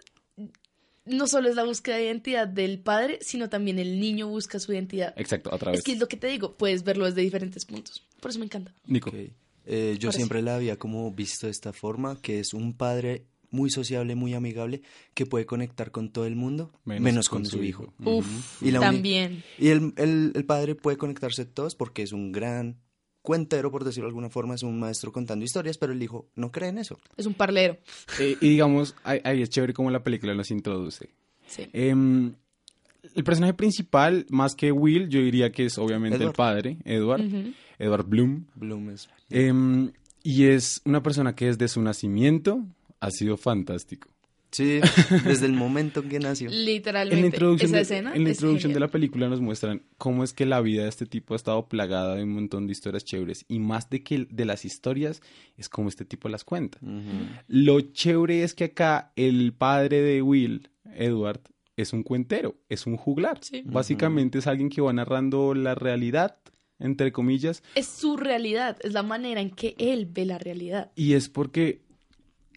no 1.05 1.27
solo 1.27 1.49
es 1.49 1.57
la 1.57 1.65
búsqueda 1.65 1.97
de 1.97 2.05
identidad 2.07 2.47
del 2.49 2.79
padre, 2.81 3.19
sino 3.23 3.49
también 3.49 3.79
el 3.79 3.99
niño 4.01 4.29
busca 4.29 4.59
su 4.59 4.73
identidad. 4.73 5.13
Exacto, 5.17 5.51
otra 5.53 5.71
vez. 5.73 5.79
Es 5.81 5.85
que 5.85 5.93
es 5.93 5.99
lo 5.99 6.09
que 6.09 6.17
te 6.17 6.27
digo, 6.29 6.57
puedes 6.57 6.85
verlo 6.85 7.07
desde 7.07 7.23
diferentes 7.23 7.65
puntos. 7.65 8.07
Por 8.21 8.31
eso 8.31 8.39
me 8.39 8.45
encanta. 8.47 8.73
Nico. 8.87 9.11
Eh, 9.13 9.97
yo 9.99 10.09
Ahora 10.09 10.13
sí. 10.13 10.17
siempre 10.19 10.43
la 10.43 10.57
había 10.57 10.77
como 10.79 11.11
visto 11.13 11.47
de 11.47 11.53
esta 11.53 11.73
forma, 11.73 12.21
que 12.21 12.41
es 12.41 12.55
un 12.55 12.75
padre 12.77 13.27
muy 13.51 13.71
sociable, 13.71 14.15
muy 14.15 14.35
amigable, 14.35 14.83
que 15.15 15.27
puede 15.27 15.45
conectar 15.47 15.91
con 15.91 16.11
todo 16.13 16.25
el 16.27 16.37
mundo, 16.37 16.73
menos, 16.85 17.29
con, 17.29 17.45
su 17.45 17.63
hijo. 17.65 17.93
Uf, 18.05 18.63
Y 18.63 18.71
la 18.71 18.79
también. 18.81 19.43
Y 19.59 19.69
el, 19.69 19.93
el- 19.97 20.33
el 20.35 20.45
padre 20.45 20.77
puede 20.77 20.97
conectarse 20.97 21.45
todos 21.47 21.75
porque 21.75 22.03
es 22.03 22.13
un 22.13 22.31
gran 22.31 22.77
cuentero, 23.23 23.71
por 23.71 23.85
decirlo 23.85 24.07
de 24.07 24.11
alguna 24.11 24.31
forma, 24.31 24.55
es 24.55 24.63
un 24.63 24.79
maestro 24.79 25.13
contando 25.13 25.45
historias, 25.45 25.79
pero 25.79 25.93
el 25.93 26.03
hijo 26.03 26.27
no 26.37 26.51
cree 26.51 26.69
en 26.71 26.79
eso. 26.79 26.99
Es 27.17 27.27
un 27.27 27.35
parlero. 27.35 27.79
Eh, 28.19 28.37
y 28.41 28.49
digamos, 28.51 28.95
ahí, 29.05 29.21
es 29.43 29.51
chévere 29.51 29.73
como 29.75 29.91
la 29.91 30.03
película 30.03 30.35
nos 30.35 30.51
introduce. 30.51 31.11
Sí. 31.47 31.69
Em, 31.73 32.33
el 33.15 33.25
personaje 33.25 33.55
principal, 33.55 34.27
más 34.31 34.55
que 34.55 34.73
Will, 34.73 35.09
yo 35.09 35.21
diría 35.21 35.51
que 35.53 35.67
es 35.67 35.79
obviamente 35.79 36.17
el 36.17 36.23
Edward. 36.23 36.37
padre, 36.37 36.77
Edward, 36.85 37.21
Ujú. 37.27 37.53
Edward 37.79 38.07
Bloom. 38.07 38.47
Bloom 38.55 38.91
es... 38.91 39.09
Em, 39.31 39.91
y 40.23 40.45
es 40.47 40.83
una 40.85 41.03
persona 41.03 41.35
que 41.35 41.47
desde 41.47 41.67
su 41.69 41.81
nacimiento 41.81 42.65
ha 43.01 43.11
sido 43.11 43.37
fantástico. 43.37 44.09
Sí, 44.51 44.81
desde 45.25 45.47
el 45.47 45.53
momento 45.53 46.01
en 46.01 46.09
que 46.09 46.19
nació. 46.19 46.51
Literalmente. 46.53 47.17
En 47.17 47.21
la 47.23 47.27
introducción, 47.27 47.71
Esa 47.71 47.77
de, 47.77 47.83
escena 47.83 48.15
en 48.15 48.25
la, 48.25 48.31
es 48.31 48.37
introducción 48.37 48.73
de 48.73 48.81
la 48.81 48.89
película 48.89 49.29
nos 49.29 49.41
muestran 49.41 49.83
cómo 49.97 50.25
es 50.25 50.33
que 50.33 50.47
la 50.47 50.61
vida 50.61 50.83
de 50.83 50.89
este 50.89 51.07
tipo 51.07 51.35
ha 51.35 51.37
estado 51.37 51.69
plagada 51.69 52.17
de 52.17 52.25
un 52.25 52.33
montón 52.33 52.67
de 52.67 52.73
historias 52.73 53.05
chéveres. 53.05 53.45
Y 53.49 53.59
más 53.59 53.89
de 53.91 54.03
que 54.03 54.27
de 54.31 54.45
las 54.45 54.65
historias, 54.65 55.23
es 55.57 55.69
como 55.69 55.89
este 55.89 56.05
tipo 56.05 56.29
las 56.29 56.45
cuenta. 56.45 56.79
Lo 57.47 57.81
chévere 57.81 58.43
es 58.43 58.55
que 58.55 58.65
acá 58.65 59.13
el 59.17 59.53
padre 59.53 60.01
de 60.03 60.23
Will, 60.23 60.71
Edward, 60.95 61.41
es 61.77 61.93
un 61.93 62.03
cuentero, 62.03 62.57
es 62.69 62.87
un 62.87 62.97
juglar. 62.97 63.39
Sí. 63.43 63.63
Básicamente 63.65 64.39
es 64.39 64.47
alguien 64.47 64.69
que 64.69 64.81
va 64.81 64.93
narrando 64.93 65.55
la 65.55 65.75
realidad, 65.75 66.37
entre 66.79 67.13
comillas, 67.13 67.63
Es 67.75 67.87
su 67.87 68.17
realidad, 68.17 68.77
es 68.83 68.93
la 68.93 69.03
manera 69.03 69.41
en 69.41 69.51
que 69.51 69.75
él 69.79 70.07
ve 70.07 70.25
la 70.25 70.39
realidad. 70.39 70.91
y 70.97 71.13
es 71.15 71.29
porque, 71.29 71.83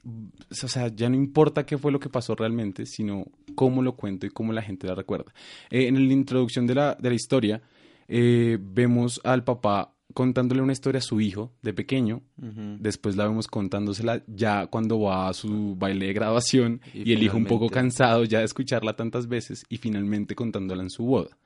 o 0.06 0.68
sea, 0.68 0.88
ya 0.88 1.10
no 1.10 1.16
importa 1.16 1.66
qué 1.66 1.78
fue 1.78 1.92
lo 1.92 2.00
que 2.00 2.10
pasó 2.10 2.36
realmente, 2.36 2.86
sino 2.86 3.26
cómo 3.56 3.82
lo 3.82 3.96
cuento 3.96 4.26
y 4.26 4.30
cómo 4.30 4.52
la 4.54 4.62
gente 4.62 4.88
la 4.88 4.96
recuerda. 4.96 5.34
Eh, 5.70 5.88
en 5.88 6.08
la 6.08 6.14
introducción 6.14 6.68
de 6.68 6.76
la, 6.76 6.96
de 6.96 7.10
la 7.10 7.16
historia, 7.16 7.62
eh, 8.08 8.58
vemos 8.60 9.22
al 9.24 9.44
papá 9.44 9.94
contándole 10.14 10.62
una 10.62 10.74
historia 10.74 11.00
a 11.00 11.02
su 11.02 11.20
hijo 11.22 11.54
de 11.62 11.74
pequeño. 11.74 12.22
Después 12.38 13.16
la 13.16 13.26
vemos 13.26 13.48
contándosela 13.48 14.24
ya 14.28 14.68
cuando 14.68 15.00
va 15.00 15.28
a 15.28 15.34
su 15.34 15.76
baile 15.76 16.08
de 16.08 16.14
graduación 16.14 16.82
y, 16.94 17.10
Y 17.10 17.14
el 17.14 17.24
hijo 17.24 17.38
un 17.38 17.46
poco 17.46 17.70
cansado 17.70 18.24
ya 18.24 18.40
de 18.40 18.46
escucharla 18.46 18.96
tantas 18.96 19.28
veces 19.28 19.66
y 19.70 19.78
finalmente 19.78 20.36
contándola 20.36 20.84
en 20.84 20.90
su 20.90 21.06
boda. 21.06 21.38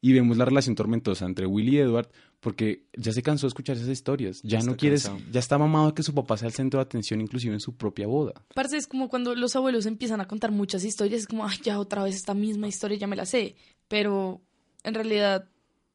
Y 0.00 0.12
vemos 0.12 0.36
la 0.36 0.44
relación 0.44 0.74
tormentosa 0.74 1.26
entre 1.26 1.46
Will 1.46 1.68
y 1.68 1.78
Edward 1.78 2.08
porque 2.42 2.86
ya 2.96 3.12
se 3.12 3.22
cansó 3.22 3.46
de 3.46 3.50
escuchar 3.50 3.76
esas 3.76 3.88
historias. 3.88 4.40
Ya 4.42 4.58
no 4.62 4.76
quiere, 4.76 4.96
cansado. 4.96 5.20
ya 5.30 5.38
está 5.38 5.58
mamado 5.58 5.86
de 5.86 5.94
que 5.94 6.02
su 6.02 6.12
papá 6.12 6.36
sea 6.36 6.48
el 6.48 6.52
centro 6.52 6.80
de 6.80 6.82
atención 6.82 7.20
inclusive 7.20 7.54
en 7.54 7.60
su 7.60 7.76
propia 7.76 8.08
boda. 8.08 8.44
Parce, 8.52 8.76
es 8.76 8.88
como 8.88 9.08
cuando 9.08 9.36
los 9.36 9.54
abuelos 9.54 9.86
empiezan 9.86 10.20
a 10.20 10.26
contar 10.26 10.50
muchas 10.50 10.82
historias, 10.82 11.20
es 11.20 11.28
como, 11.28 11.46
ay, 11.46 11.56
ya 11.62 11.78
otra 11.78 12.02
vez 12.02 12.16
esta 12.16 12.34
misma 12.34 12.66
historia, 12.66 12.98
ya 12.98 13.06
me 13.06 13.14
la 13.14 13.26
sé. 13.26 13.54
Pero 13.86 14.42
en 14.82 14.92
realidad, 14.92 15.48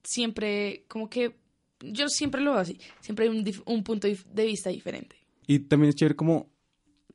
siempre, 0.06 0.86
como 0.88 1.10
que, 1.10 1.36
yo 1.82 2.08
siempre 2.08 2.39
lo 2.39 2.51
veo 2.51 2.62
así, 2.62 2.80
siempre 3.01 3.27
hay 3.27 3.44
un, 3.66 3.84
punto 3.84 4.08
de 4.08 4.46
vista 4.46 4.70
diferente. 4.70 5.18
Y 5.48 5.60
también 5.60 5.89
es 5.89 5.96
chévere 5.96 6.16
cómo, 6.16 6.50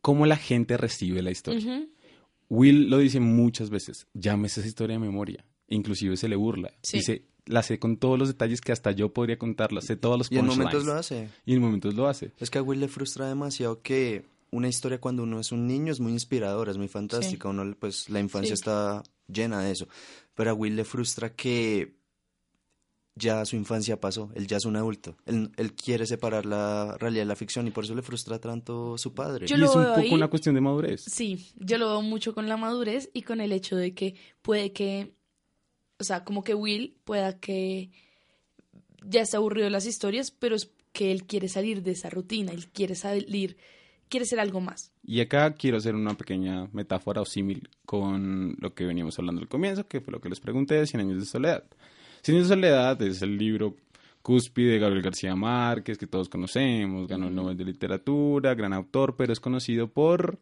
cómo 0.02 0.26
la 0.26 0.36
gente 0.36 0.76
recibe 0.76 1.22
la 1.22 1.30
historia. 1.30 1.88
Will 2.50 2.90
lo 2.90 2.98
dice 2.98 3.18
muchas 3.18 3.70
veces, 3.70 4.06
llámese 4.12 4.60
esa 4.60 4.68
historia 4.68 4.96
de 4.96 5.00
memoria. 5.00 5.46
Inclusive 5.68 6.18
se 6.18 6.28
le 6.28 6.36
burla. 6.36 6.70
Sí. 6.82 6.98
Dice, 6.98 7.31
la 7.46 7.62
sé 7.62 7.78
con 7.78 7.96
todos 7.96 8.18
los 8.18 8.28
detalles 8.28 8.60
que 8.60 8.72
hasta 8.72 8.92
yo 8.92 9.12
podría 9.12 9.38
contarla. 9.38 9.80
Sé 9.80 9.96
todos 9.96 10.18
los 10.18 10.30
Y 10.30 10.38
en 10.38 10.46
momentos 10.46 10.84
lo 10.84 10.94
hace. 10.94 11.28
Y 11.44 11.54
en 11.54 11.60
momentos 11.60 11.94
lo 11.94 12.06
hace. 12.08 12.32
Es 12.38 12.50
que 12.50 12.58
a 12.58 12.62
Will 12.62 12.80
le 12.80 12.88
frustra 12.88 13.28
demasiado 13.28 13.82
que 13.82 14.24
una 14.50 14.68
historia 14.68 15.00
cuando 15.00 15.22
uno 15.22 15.40
es 15.40 15.50
un 15.50 15.66
niño 15.66 15.92
es 15.92 15.98
muy 16.00 16.12
inspiradora, 16.12 16.70
es 16.70 16.78
muy 16.78 16.88
fantástica. 16.88 17.48
Uno, 17.48 17.74
pues, 17.78 18.08
la 18.10 18.20
infancia 18.20 18.54
Sí. 18.54 18.60
está 18.60 19.02
llena 19.26 19.60
de 19.62 19.72
eso. 19.72 19.88
Pero 20.34 20.50
a 20.50 20.54
Will 20.54 20.76
le 20.76 20.84
frustra 20.84 21.34
que 21.34 21.94
ya 23.14 23.44
su 23.44 23.56
infancia 23.56 24.00
pasó, 24.00 24.30
él 24.34 24.46
ya 24.46 24.56
es 24.56 24.64
un 24.64 24.76
adulto. 24.76 25.16
Él, 25.26 25.50
él 25.56 25.74
quiere 25.74 26.06
separar 26.06 26.46
la 26.46 26.96
realidad 26.98 27.22
de 27.22 27.26
la 27.26 27.36
ficción 27.36 27.66
y 27.66 27.70
por 27.70 27.84
eso 27.84 27.94
le 27.94 28.00
frustra 28.02 28.38
tanto 28.38 28.96
su 28.96 29.12
padre. 29.12 29.46
Yo 29.46 29.56
y 29.56 29.58
lo 29.58 29.66
es 29.66 29.74
un 29.74 29.82
veo 29.82 29.90
poco 29.90 30.00
ahí. 30.00 30.14
una 30.14 30.28
cuestión 30.28 30.54
de 30.54 30.62
madurez. 30.62 31.02
Sí, 31.02 31.50
yo 31.56 31.76
lo 31.76 31.88
veo 31.88 32.00
mucho 32.02 32.34
con 32.34 32.48
la 32.48 32.56
madurez 32.56 33.10
y 33.12 33.22
con 33.22 33.40
el 33.42 33.52
hecho 33.52 33.76
de 33.76 33.94
que 33.94 34.14
puede 34.40 34.72
que, 34.72 35.12
o 36.02 36.04
sea, 36.04 36.24
como 36.24 36.42
que 36.42 36.54
Will 36.54 36.96
pueda 37.04 37.38
que 37.38 37.90
ya 39.04 39.22
está 39.22 39.36
aburrido 39.36 39.64
de 39.64 39.70
las 39.70 39.86
historias, 39.86 40.32
pero 40.32 40.56
es 40.56 40.70
que 40.92 41.12
él 41.12 41.24
quiere 41.24 41.48
salir 41.48 41.82
de 41.82 41.92
esa 41.92 42.10
rutina, 42.10 42.52
él 42.52 42.66
quiere 42.68 42.96
salir, 42.96 43.56
quiere 44.08 44.26
ser 44.26 44.40
algo 44.40 44.60
más. 44.60 44.92
Y 45.04 45.20
acá 45.20 45.54
quiero 45.54 45.76
hacer 45.78 45.94
una 45.94 46.16
pequeña 46.16 46.68
metáfora 46.72 47.20
o 47.20 47.24
símil 47.24 47.68
con 47.86 48.56
lo 48.58 48.74
que 48.74 48.84
veníamos 48.84 49.16
hablando 49.18 49.40
al 49.40 49.48
comienzo, 49.48 49.86
que 49.86 50.00
fue 50.00 50.12
lo 50.12 50.20
que 50.20 50.28
les 50.28 50.40
pregunté 50.40 50.74
de 50.74 50.86
Cien 50.86 51.00
años 51.00 51.20
de 51.20 51.24
soledad. 51.26 51.64
Cien 52.22 52.36
años 52.36 52.48
de 52.48 52.54
soledad 52.56 53.00
es 53.02 53.22
el 53.22 53.38
libro 53.38 53.76
cúspide 54.22 54.72
de 54.72 54.78
Gabriel 54.80 55.02
García 55.02 55.36
Márquez, 55.36 55.98
que 55.98 56.08
todos 56.08 56.28
conocemos, 56.28 57.06
ganó 57.06 57.28
el 57.28 57.34
Nobel 57.34 57.56
de 57.56 57.64
Literatura, 57.64 58.54
gran 58.54 58.72
autor, 58.72 59.14
pero 59.16 59.32
es 59.32 59.38
conocido 59.38 59.88
por 59.88 60.40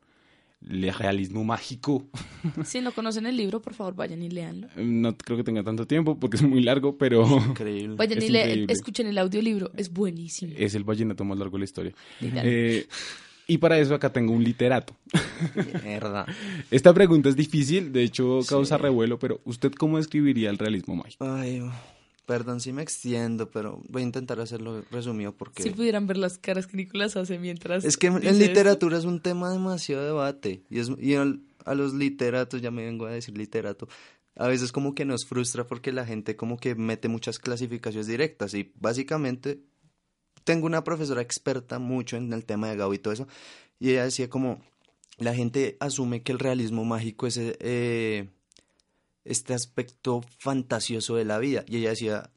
el 0.68 0.92
realismo 0.92 1.44
mágico. 1.44 2.06
Si 2.64 2.80
no 2.80 2.92
conocen 2.92 3.26
el 3.26 3.36
libro, 3.36 3.60
por 3.62 3.74
favor, 3.74 3.94
vayan 3.94 4.22
y 4.22 4.28
leanlo. 4.30 4.68
No 4.76 5.16
creo 5.16 5.36
que 5.36 5.44
tenga 5.44 5.62
tanto 5.62 5.86
tiempo 5.86 6.18
porque 6.18 6.36
es 6.36 6.42
muy 6.42 6.62
largo, 6.62 6.96
pero 6.98 7.24
Increíble. 7.48 7.96
Vayan 7.96 8.18
Es 8.18 8.24
y 8.24 8.28
le- 8.28 8.40
increíble. 8.40 8.72
escuchen 8.72 9.06
el 9.06 9.18
audiolibro, 9.18 9.70
es 9.76 9.92
buenísimo. 9.92 10.52
es 10.56 10.74
el 10.74 10.84
vallenato 10.84 11.24
más 11.24 11.38
largo 11.38 11.56
de 11.56 11.58
la 11.60 11.64
historia. 11.64 11.92
Eh, 12.20 12.86
y 13.46 13.58
para 13.58 13.78
eso 13.78 13.94
acá 13.94 14.12
tengo 14.12 14.32
un 14.32 14.44
literato. 14.44 14.94
Mierda. 15.84 16.26
Esta 16.70 16.94
pregunta 16.94 17.28
es 17.28 17.36
difícil, 17.36 17.92
de 17.92 18.02
hecho 18.04 18.40
causa 18.48 18.78
revuelo, 18.78 19.18
pero 19.18 19.40
¿usted 19.44 19.72
cómo 19.72 19.96
describiría 19.98 20.50
el 20.50 20.58
realismo 20.58 20.94
mágico? 20.96 21.24
Ay, 21.24 21.62
perdón 22.30 22.60
si 22.60 22.72
me 22.72 22.80
extiendo, 22.80 23.50
pero 23.50 23.82
voy 23.88 24.02
a 24.02 24.04
intentar 24.04 24.38
hacerlo 24.38 24.84
resumido 24.92 25.32
porque... 25.36 25.64
Si 25.64 25.70
pudieran 25.70 26.06
ver 26.06 26.16
las 26.16 26.38
caras 26.38 26.68
que 26.68 26.76
Nicolás 26.76 27.16
hace 27.16 27.40
mientras. 27.40 27.84
Es 27.84 27.96
que 27.96 28.06
en- 28.06 28.18
esto. 28.18 28.30
literatura 28.30 28.98
es 28.98 29.04
un 29.04 29.20
tema 29.20 29.50
demasiado 29.50 30.04
debate. 30.04 30.62
Y, 30.70 30.78
es, 30.78 30.92
y 31.00 31.16
al- 31.16 31.40
a 31.64 31.74
los 31.74 31.92
literatos, 31.92 32.62
ya 32.62 32.70
me 32.70 32.84
vengo 32.84 33.06
a 33.06 33.10
decir 33.10 33.36
literato, 33.36 33.88
a 34.36 34.46
veces 34.46 34.70
como 34.70 34.94
que 34.94 35.04
nos 35.04 35.26
frustra 35.26 35.66
porque 35.66 35.90
la 35.90 36.06
gente 36.06 36.36
como 36.36 36.56
que 36.56 36.76
mete 36.76 37.08
muchas 37.08 37.40
clasificaciones 37.40 38.06
directas. 38.06 38.54
Y 38.54 38.70
básicamente 38.78 39.64
tengo 40.44 40.66
una 40.66 40.84
profesora 40.84 41.22
experta 41.22 41.80
mucho 41.80 42.16
en 42.16 42.32
el 42.32 42.44
tema 42.44 42.70
de 42.70 42.76
Gabo 42.76 42.94
y 42.94 42.98
todo 43.00 43.12
eso. 43.12 43.26
Y 43.80 43.90
ella 43.90 44.04
decía 44.04 44.30
como, 44.30 44.62
la 45.18 45.34
gente 45.34 45.76
asume 45.80 46.22
que 46.22 46.30
el 46.30 46.38
realismo 46.38 46.84
mágico 46.84 47.26
es 47.26 47.40
eh, 47.40 48.28
este 49.24 49.54
aspecto 49.54 50.22
fantasioso 50.38 51.16
de 51.16 51.24
la 51.24 51.38
vida. 51.38 51.64
Y 51.66 51.76
ella 51.78 51.90
decía 51.90 52.30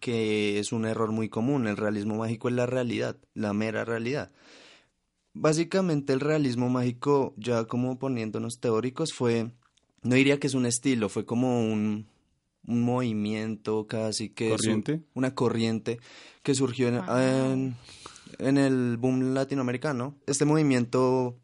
que 0.00 0.58
es 0.58 0.72
un 0.72 0.84
error 0.86 1.12
muy 1.12 1.28
común. 1.28 1.66
El 1.66 1.76
realismo 1.76 2.16
mágico 2.16 2.48
es 2.48 2.54
la 2.54 2.66
realidad, 2.66 3.16
la 3.34 3.52
mera 3.52 3.84
realidad. 3.84 4.30
Básicamente 5.34 6.12
el 6.14 6.20
realismo 6.20 6.70
mágico, 6.70 7.34
ya 7.36 7.64
como 7.66 7.98
poniéndonos 7.98 8.58
teóricos, 8.58 9.12
fue, 9.12 9.50
no 10.02 10.14
diría 10.14 10.40
que 10.40 10.46
es 10.46 10.54
un 10.54 10.64
estilo, 10.64 11.10
fue 11.10 11.26
como 11.26 11.60
un, 11.60 12.06
un 12.66 12.82
movimiento 12.82 13.86
casi 13.86 14.30
que... 14.30 14.48
su- 14.50 14.56
¿Corriente? 14.56 15.02
una 15.14 15.34
corriente 15.34 16.00
que 16.42 16.54
surgió 16.54 16.88
en, 16.88 17.02
en, 17.08 17.76
en 18.38 18.56
el 18.56 18.96
boom 18.96 19.34
latinoamericano. 19.34 20.16
Este 20.26 20.46
movimiento, 20.46 21.36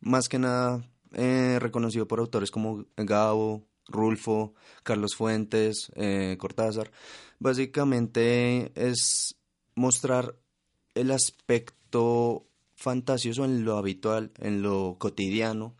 más 0.00 0.28
que 0.28 0.38
nada, 0.38 0.84
eh, 1.14 1.56
reconocido 1.58 2.06
por 2.06 2.20
autores 2.20 2.50
como 2.50 2.84
Gabo, 2.98 3.64
Rulfo, 3.88 4.54
Carlos 4.82 5.14
Fuentes, 5.16 5.90
eh, 5.96 6.36
Cortázar, 6.38 6.90
básicamente 7.38 8.72
es 8.74 9.36
mostrar 9.74 10.34
el 10.94 11.10
aspecto 11.10 12.46
fantasioso 12.74 13.44
en 13.44 13.64
lo 13.64 13.76
habitual, 13.76 14.30
en 14.38 14.62
lo 14.62 14.96
cotidiano, 14.98 15.74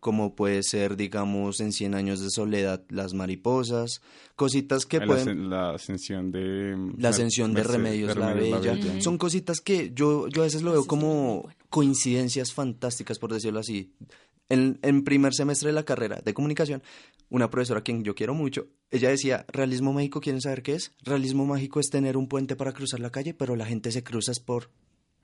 como 0.00 0.34
puede 0.34 0.64
ser, 0.64 0.96
digamos, 0.96 1.60
en 1.60 1.72
Cien 1.72 1.94
años 1.94 2.20
de 2.20 2.28
soledad, 2.28 2.84
las 2.88 3.14
mariposas, 3.14 4.02
cositas 4.34 4.84
que 4.84 4.98
la, 4.98 5.06
pueden... 5.06 5.48
la 5.48 5.74
ascensión 5.74 6.32
de... 6.32 6.76
La 6.98 7.10
ascensión 7.10 7.54
de 7.54 7.62
Remedios, 7.62 8.16
la 8.16 8.34
Bella. 8.34 8.76
Son 9.00 9.16
cositas 9.16 9.60
que 9.60 9.92
yo, 9.94 10.26
yo 10.26 10.42
a 10.42 10.46
veces 10.46 10.62
lo 10.62 10.72
veo 10.72 10.86
como 10.86 11.48
coincidencias 11.70 12.52
fantásticas, 12.52 13.20
por 13.20 13.32
decirlo 13.32 13.60
así. 13.60 13.92
En, 14.52 15.04
primer 15.04 15.32
semestre 15.32 15.68
de 15.68 15.72
la 15.72 15.84
carrera 15.84 16.20
de 16.22 16.34
comunicación, 16.34 16.82
una 17.30 17.48
profesora 17.48 17.80
a 17.80 17.82
quien 17.82 18.04
yo 18.04 18.14
quiero 18.14 18.34
mucho, 18.34 18.66
ella 18.90 19.08
decía, 19.08 19.46
realismo 19.48 19.94
mágico, 19.94 20.20
¿quieren 20.20 20.42
saber 20.42 20.62
qué 20.62 20.74
es? 20.74 20.92
Realismo 21.02 21.46
mágico 21.46 21.80
es 21.80 21.88
tener 21.88 22.18
un 22.18 22.28
puente 22.28 22.54
para 22.54 22.72
cruzar 22.72 23.00
la 23.00 23.10
calle, 23.10 23.32
pero 23.32 23.56
la 23.56 23.64
gente 23.64 23.90
se 23.90 24.04
cruza 24.04 24.32
por, 24.44 24.68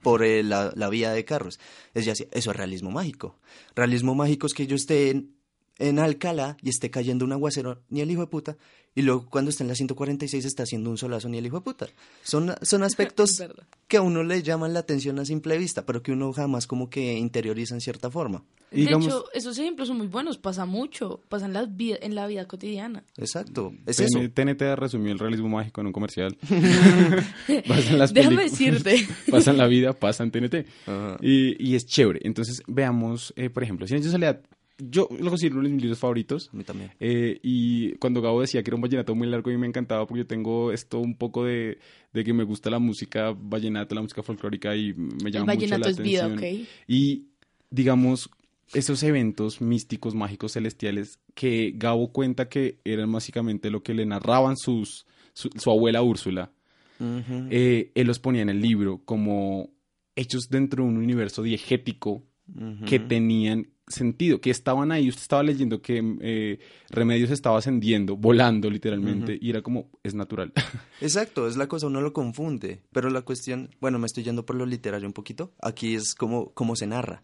por 0.01 0.25
eh, 0.25 0.43
la, 0.43 0.73
la 0.75 0.89
vía 0.89 1.13
de 1.13 1.27
carros. 1.27 1.61
Ella 1.93 2.13
decía, 2.13 2.27
eso 2.33 2.51
es 2.51 2.57
realismo 2.57 2.91
mágico. 2.91 3.39
Realismo 3.75 4.15
mágico 4.15 4.47
es 4.47 4.55
que 4.55 4.67
yo 4.67 4.77
esté 4.77 5.11
en, 5.11 5.38
en 5.79 5.99
Alcalá 5.99 6.57
y 6.63 6.69
esté 6.71 6.91
cayendo 6.91 7.25
un 7.25 7.33
aguacero, 7.33 7.83
ni 7.91 8.01
el 8.01 8.11
hijo 8.11 8.23
de 8.23 8.27
puta, 8.27 8.57
y 8.95 9.03
luego 9.03 9.27
cuando 9.31 9.51
esté 9.51 9.63
en 9.63 9.69
la 9.69 9.75
146 9.77 10.45
está 10.45 10.65
haciendo 10.65 10.91
un 10.91 10.99
solazo, 10.99 11.29
ni 11.29 11.39
el 11.39 11.47
hijo 11.47 11.59
de 11.59 11.63
puta. 11.65 11.87
Son, 12.23 12.53
son 12.63 12.83
aspectos 12.83 13.31
que 13.87 13.97
a 13.99 14.03
uno 14.03 14.25
le 14.25 14.43
llaman 14.43 14.73
la 14.75 14.81
atención 14.81 15.19
a 15.21 15.25
simple 15.25 15.57
vista, 15.57 15.87
pero 15.87 16.03
que 16.03 16.11
uno 16.13 16.33
jamás 16.33 16.67
como 16.67 16.91
que 16.91 17.15
interioriza 17.17 17.75
en 17.75 17.81
cierta 17.81 18.11
forma. 18.11 18.43
Y 18.73 18.81
digamos- 18.83 19.07
De 19.07 19.13
hecho, 19.13 19.25
esos 19.35 19.57
ejemplos 19.59 19.89
son 19.89 19.99
muy 19.99 20.09
buenos, 20.09 20.37
pasa 20.37 20.65
mucho, 20.67 21.23
pasa 21.29 21.47
en 21.47 21.53
la, 21.53 21.65
vida, 21.65 21.97
en 22.03 22.15
la 22.17 22.27
vida 22.27 22.47
cotidiana. 22.49 23.05
Exacto, 23.17 23.73
es 23.87 24.01
eso. 24.01 24.19
TNT 24.35 24.61
resumió 24.77 25.13
el 25.13 25.19
realismo 25.19 25.49
mágico 25.49 25.81
en 25.81 25.87
un 25.87 25.93
comercial. 25.93 26.37
pasan 27.69 27.99
las 27.99 28.13
Déjame 28.13 28.43
decirte. 28.45 29.07
pasan 29.31 29.57
la 29.59 29.67
vida, 29.67 29.93
pasan 29.93 30.31
TNT. 30.31 30.67
Ajá. 30.87 31.17
Y, 31.23 31.57
y 31.65 31.77
es 31.77 31.87
chévere. 31.87 32.21
Entonces, 32.25 32.63
veamos, 32.67 33.33
eh, 33.37 33.49
por 33.49 33.63
ejemplo, 33.63 33.87
de 33.87 34.03
soledad. 34.03 34.41
Yo 34.79 35.09
lo 35.19 35.31
considero 35.31 35.59
uno 35.59 35.69
de 35.69 35.75
mis 35.75 35.83
libros 35.83 35.99
favoritos. 35.99 36.51
A 36.53 36.57
mí 36.57 36.65
también. 36.65 36.93
Eh, 37.01 37.41
y 37.43 37.93
cuando 37.97 38.23
Gabo 38.23 38.41
decía 38.41 38.63
que 38.63 38.71
era 38.71 38.77
un 38.77 38.83
vallenato 38.83 39.15
muy 39.15 39.27
largo, 39.27 39.51
a 39.51 39.53
mí 39.53 39.59
me 39.59 39.67
encantaba 39.67 40.07
porque 40.07 40.21
yo 40.23 40.27
tengo 40.27 40.73
esto 40.73 41.01
un 41.01 41.17
poco 41.17 41.45
de, 41.45 41.79
de 42.13 42.25
que 42.25 42.33
me 42.33 42.45
gusta 42.45 42.71
la 42.71 42.79
música 42.79 43.35
vallenata, 43.37 43.95
la 43.95 44.03
música 44.03 44.23
folclórica 44.23 44.77
y 44.77 44.95
me 44.95 45.31
llama 45.31 45.53
El 45.53 45.59
mucho 45.59 45.71
la 45.71 45.79
vallenato 45.79 45.89
es 45.89 45.99
vida, 45.99 46.27
atención. 46.27 46.63
¿ok? 46.63 46.69
Y 46.87 47.25
digamos, 47.71 48.31
esos 48.73 49.03
eventos 49.03 49.61
místicos, 49.61 50.15
mágicos, 50.15 50.53
celestiales 50.53 51.19
que 51.35 51.73
Gabo 51.77 52.13
cuenta 52.13 52.49
que 52.49 52.79
eran 52.85 53.11
básicamente 53.11 53.71
lo 53.71 53.83
que 53.83 53.95
le 53.95 54.07
narraban 54.07 54.57
sus, 54.57 55.07
su, 55.33 55.51
su 55.57 55.71
abuela 55.71 56.03
Úrsula, 56.03 56.53
eh, 57.01 57.93
él 57.95 58.07
los 58.09 58.19
ponía 58.19 58.43
en 58.43 58.49
el 58.49 58.61
libro 58.61 59.01
como 59.05 59.71
hechos 60.17 60.49
dentro 60.51 60.83
de 60.83 60.91
un 60.91 60.97
universo 60.97 61.43
diegético 61.43 62.25
que 62.87 62.99
tenían 62.99 63.69
sentido, 63.89 64.41
que 64.41 64.51
estaban 64.51 64.93
ahí. 64.93 65.09
Usted 65.09 65.23
estaba 65.23 65.43
leyendo 65.43 65.83
que 65.83 66.03
eh, 66.21 66.59
Remedios 66.91 67.31
estaba 67.31 67.59
ascendiendo, 67.59 68.17
volando 68.17 68.71
literalmente, 68.71 69.39
y 69.41 69.51
era 69.51 69.63
como, 69.63 69.91
es 70.03 70.15
natural. 70.15 70.53
Exacto, 71.01 71.47
es 71.47 71.57
la 71.57 71.69
cosa, 71.69 71.87
uno 71.87 72.01
lo 72.01 72.13
confunde, 72.13 72.83
pero 72.93 73.11
la 73.11 73.23
cuestión, 73.23 73.71
bueno, 73.81 73.99
me 73.99 74.07
estoy 74.07 74.25
yendo 74.25 74.47
por 74.47 74.57
lo 74.57 74.67
literario 74.67 75.07
un 75.07 75.13
poquito, 75.13 75.53
aquí 75.61 75.95
es 75.95 76.15
como, 76.15 76.53
como 76.55 76.77
se 76.77 76.87
narra. 76.87 77.23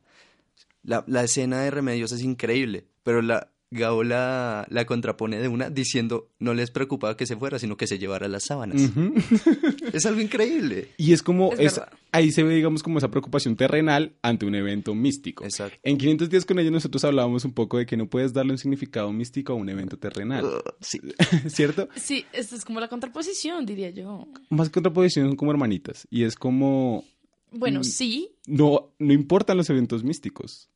La, 0.82 1.04
la 1.06 1.24
escena 1.24 1.60
de 1.60 1.70
Remedios 1.70 2.12
es 2.12 2.22
increíble, 2.22 2.86
pero 3.02 3.22
la, 3.22 3.53
Gao 3.70 4.04
la, 4.04 4.66
la 4.70 4.84
contrapone 4.84 5.38
de 5.40 5.48
una 5.48 5.68
diciendo 5.68 6.30
no 6.38 6.54
les 6.54 6.70
preocupaba 6.70 7.16
que 7.16 7.26
se 7.26 7.36
fuera, 7.36 7.58
sino 7.58 7.76
que 7.76 7.86
se 7.88 7.98
llevara 7.98 8.28
las 8.28 8.44
sábanas. 8.44 8.80
Es 9.92 10.06
algo 10.06 10.20
increíble. 10.20 10.88
Y 10.96 11.12
es 11.12 11.22
como, 11.22 11.52
Es 11.54 11.80
ahí 12.12 12.30
se 12.30 12.42
ve, 12.42 12.54
digamos, 12.54 12.82
como 12.82 12.98
esa 12.98 13.10
preocupación 13.10 13.56
terrenal 13.56 14.14
ante 14.22 14.46
un 14.46 14.54
evento 14.54 14.94
místico. 14.94 15.44
Exacto. 15.44 15.76
En 15.82 15.98
500 15.98 16.30
días 16.30 16.44
con 16.44 16.58
ellos 16.58 16.72
nosotros 16.72 17.02
hablábamos 17.04 17.44
un 17.44 17.52
poco 17.52 17.78
de 17.78 17.86
que 17.86 17.96
no 17.96 18.08
puedes 18.08 18.32
darle 18.32 18.52
un 18.52 18.58
significado 18.58 19.12
místico 19.12 19.52
a 19.52 19.56
un 19.56 19.68
evento 19.68 19.96
terrenal, 19.98 20.44
Uh, 20.44 20.60
sí. 20.80 21.00
¿cierto? 21.48 21.88
Sí, 21.96 22.24
esta 22.32 22.54
es 22.56 22.64
como 22.64 22.80
la 22.80 22.88
contraposición, 22.88 23.66
diría 23.66 23.90
yo. 23.90 24.26
Más 24.50 24.68
que 24.68 24.74
contraposición 24.74 25.26
son 25.26 25.36
como 25.36 25.50
hermanitas. 25.50 26.06
Y 26.10 26.24
es 26.24 26.36
como, 26.36 27.04
Bueno, 27.50 27.80
Mm. 27.80 27.84
sí, 27.84 28.30
no, 28.46 28.94
no 28.98 29.12
importan 29.12 29.56
los 29.56 29.68
eventos 29.70 30.04
místicos. 30.04 30.68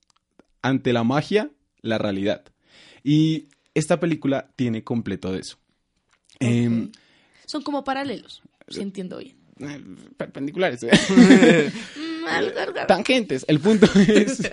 Ante 0.63 0.93
la 0.93 1.05
magia, 1.05 1.51
la 1.81 1.99
realidad. 1.99 2.45
Y 3.11 3.47
esta 3.75 3.99
película 3.99 4.51
tiene 4.57 4.85
completo 4.85 5.33
de 5.33 5.41
eso. 5.41 5.57
Em, 6.41 6.91
son 7.47 7.63
como 7.63 7.83
paralelos, 7.85 8.43
si 8.69 8.81
entiendo 8.83 9.17
bien. 9.19 9.37
eh, 9.61 9.81
perpendiculares. 10.17 10.83
¿eh? 10.83 10.91
Mm. 12.29 12.87
Tangentes. 12.87 13.47
El 13.49 13.59
punto 13.59 13.87
es 14.07 14.51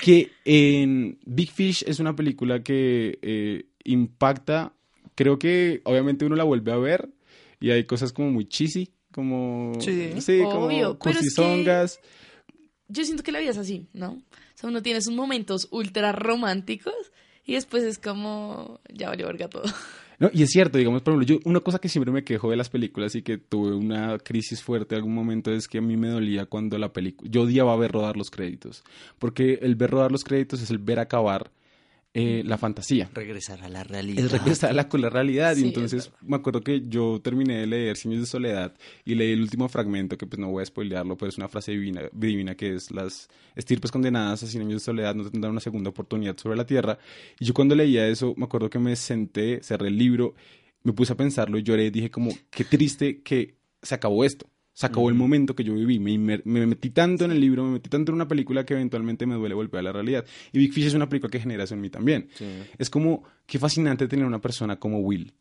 que 0.00 0.30
en 0.44 1.18
Big 1.26 1.50
Fish 1.50 1.82
es 1.84 1.98
una 1.98 2.14
película 2.14 2.62
que 2.62 3.18
eh, 3.22 3.64
impacta. 3.82 4.72
Creo 5.16 5.36
que 5.36 5.80
obviamente 5.84 6.24
uno 6.24 6.36
la 6.36 6.44
vuelve 6.44 6.70
a 6.70 6.76
ver 6.76 7.08
y 7.58 7.70
hay 7.72 7.82
cosas 7.84 8.12
como 8.12 8.30
muy 8.30 8.46
cheesy, 8.46 8.90
como 9.10 9.72
Sí, 9.80 10.12
obvio, 10.12 10.50
como 10.50 10.68
pero 10.68 10.80
es 10.80 10.94
que- 10.94 11.00
cosizongas. 11.00 11.98
Yo 12.86 13.04
siento 13.04 13.24
que 13.24 13.32
la 13.32 13.40
vida 13.40 13.50
es 13.50 13.58
así, 13.58 13.88
¿no? 13.92 14.12
O 14.12 14.22
sea, 14.54 14.70
uno 14.70 14.80
tiene 14.80 15.00
sus 15.00 15.14
momentos 15.14 15.66
ultra 15.72 16.12
románticos 16.12 16.94
y 17.50 17.54
después 17.54 17.82
es 17.82 17.98
como, 17.98 18.78
ya 18.94 19.08
valió 19.08 19.26
verga 19.26 19.48
todo. 19.48 19.64
No, 20.20 20.28
y 20.34 20.42
es 20.42 20.50
cierto, 20.50 20.76
digamos, 20.76 21.00
por 21.00 21.14
ejemplo, 21.14 21.34
yo 21.34 21.40
una 21.46 21.60
cosa 21.60 21.78
que 21.78 21.88
siempre 21.88 22.12
me 22.12 22.24
quejo 22.24 22.50
de 22.50 22.56
las 22.58 22.68
películas 22.68 23.14
y 23.14 23.22
que 23.22 23.38
tuve 23.38 23.74
una 23.74 24.18
crisis 24.18 24.62
fuerte 24.62 24.94
en 24.94 24.98
algún 24.98 25.14
momento 25.14 25.50
es 25.50 25.66
que 25.66 25.78
a 25.78 25.80
mí 25.80 25.96
me 25.96 26.08
dolía 26.08 26.44
cuando 26.44 26.76
la 26.76 26.92
película, 26.92 27.30
yo 27.32 27.44
odiaba 27.44 27.74
ver 27.76 27.92
rodar 27.92 28.18
los 28.18 28.30
créditos, 28.30 28.84
porque 29.18 29.60
el 29.62 29.76
ver 29.76 29.92
rodar 29.92 30.12
los 30.12 30.22
créditos 30.22 30.60
es 30.60 30.70
el 30.70 30.76
ver 30.76 30.98
acabar 30.98 31.50
eh, 32.12 32.42
la 32.44 32.58
fantasía. 32.58 33.08
Regresar 33.14 33.62
a 33.62 33.68
la 33.68 33.84
realidad. 33.84 34.24
Es 34.24 34.32
regresar 34.32 34.70
a 34.70 34.72
la, 34.72 34.88
con 34.88 35.00
la 35.00 35.10
realidad. 35.10 35.54
Sí, 35.54 35.60
y 35.60 35.62
es 35.62 35.68
entonces 35.68 36.12
me 36.22 36.36
acuerdo 36.36 36.60
que 36.60 36.82
yo 36.88 37.20
terminé 37.22 37.60
de 37.60 37.66
leer 37.66 37.96
años 38.04 38.20
de 38.20 38.26
soledad 38.26 38.74
y 39.04 39.14
leí 39.14 39.32
el 39.32 39.40
último 39.40 39.68
fragmento, 39.68 40.18
que 40.18 40.26
pues 40.26 40.40
no 40.40 40.48
voy 40.48 40.62
a 40.62 40.66
spoilearlo, 40.66 41.16
pero 41.16 41.28
es 41.28 41.38
una 41.38 41.48
frase 41.48 41.72
divina, 41.72 42.02
divina 42.12 42.56
que 42.56 42.74
es 42.74 42.90
las 42.90 43.28
estirpes 43.54 43.92
condenadas 43.92 44.42
a 44.42 44.46
años 44.46 44.72
de 44.74 44.80
soledad 44.80 45.14
no 45.14 45.30
tendrán 45.30 45.52
una 45.52 45.60
segunda 45.60 45.90
oportunidad 45.90 46.36
sobre 46.36 46.56
la 46.56 46.66
tierra. 46.66 46.98
Y 47.38 47.44
yo 47.44 47.54
cuando 47.54 47.74
leía 47.74 48.08
eso, 48.08 48.34
me 48.36 48.44
acuerdo 48.44 48.68
que 48.68 48.80
me 48.80 48.96
senté, 48.96 49.62
cerré 49.62 49.88
el 49.88 49.96
libro, 49.96 50.34
me 50.82 50.92
puse 50.92 51.12
a 51.12 51.16
pensarlo 51.16 51.58
y 51.58 51.62
lloré 51.62 51.86
y 51.86 51.90
dije 51.90 52.10
como, 52.10 52.32
qué 52.50 52.64
triste 52.64 53.22
que 53.22 53.54
se 53.82 53.94
acabó 53.94 54.24
esto. 54.24 54.46
Se 54.72 54.86
acabó 54.86 55.08
el 55.08 55.14
momento 55.14 55.54
que 55.54 55.64
yo 55.64 55.74
viví. 55.74 55.98
Me, 55.98 56.38
metí 56.44 56.90
tanto 56.90 57.24
en 57.24 57.32
el 57.32 57.40
libro, 57.40 57.64
me 57.64 57.72
metí 57.72 57.90
tanto 57.90 58.12
en 58.12 58.16
una 58.16 58.28
película 58.28 58.64
que 58.64 58.74
eventualmente 58.74 59.26
me 59.26 59.34
duele 59.34 59.54
volver 59.54 59.80
a 59.80 59.82
la 59.82 59.92
realidad. 59.92 60.24
Y 60.52 60.58
Big 60.58 60.72
Fish 60.72 60.86
es 60.86 60.94
una 60.94 61.08
película 61.08 61.30
que 61.30 61.40
genera 61.40 61.64
eso 61.64 61.74
en 61.74 61.80
mí 61.80 61.90
también. 61.90 62.28
Sí. 62.34 62.46
Es 62.78 62.88
como, 62.88 63.24
qué 63.46 63.58
fascinante 63.58 64.08
tener 64.08 64.24
una 64.24 64.40
persona 64.40 64.78
como 64.78 65.00
Will. 65.00 65.34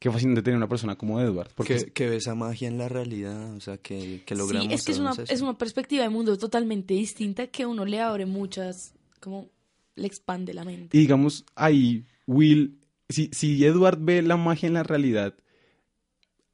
Qué 0.00 0.10
fascinante 0.10 0.42
tener 0.42 0.56
una 0.56 0.68
persona 0.68 0.96
como 0.96 1.20
Edward. 1.20 1.50
Porque 1.54 1.76
que, 1.76 1.92
que 1.92 2.08
ve 2.08 2.16
esa 2.16 2.34
magia 2.34 2.68
en 2.68 2.78
la 2.78 2.88
realidad, 2.88 3.54
o 3.54 3.60
sea, 3.60 3.76
que, 3.76 4.22
que 4.24 4.34
logramos. 4.34 4.68
sí, 4.68 4.74
es 4.74 4.84
que 4.84 4.92
es 4.92 4.98
una, 4.98 5.12
es 5.28 5.40
una 5.42 5.58
perspectiva 5.58 6.02
de 6.02 6.08
mundo 6.08 6.38
totalmente 6.38 6.94
distinta 6.94 7.48
que 7.48 7.66
uno 7.66 7.84
le 7.84 8.00
abre 8.00 8.24
muchas, 8.24 8.94
como 9.20 9.50
le 9.96 10.06
expande 10.06 10.54
la 10.54 10.64
mente. 10.64 10.96
y 10.96 11.00
digamos, 11.00 11.44
ahí 11.54 12.06
Will, 12.26 12.78
si, 13.10 13.28
si 13.32 13.62
Edward 13.64 13.98
ve 14.00 14.22
la 14.22 14.38
magia 14.38 14.68
en 14.68 14.74
la 14.74 14.82
realidad, 14.82 15.34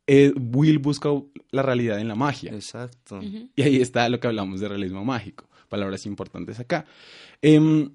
Ed- 0.06 0.34
Will 0.52 0.78
busca 0.78 1.08
la 1.50 1.62
realidad 1.62 1.98
en 2.00 2.08
la 2.08 2.14
magia. 2.14 2.52
Exacto. 2.54 3.20
Y 3.22 3.62
ahí 3.62 3.76
está 3.80 4.08
lo 4.08 4.20
que 4.20 4.26
hablamos 4.26 4.60
de 4.60 4.68
realismo 4.68 5.04
mágico. 5.04 5.48
Palabras 5.68 6.06
importantes 6.06 6.60
acá. 6.60 6.84
Em, 7.42 7.90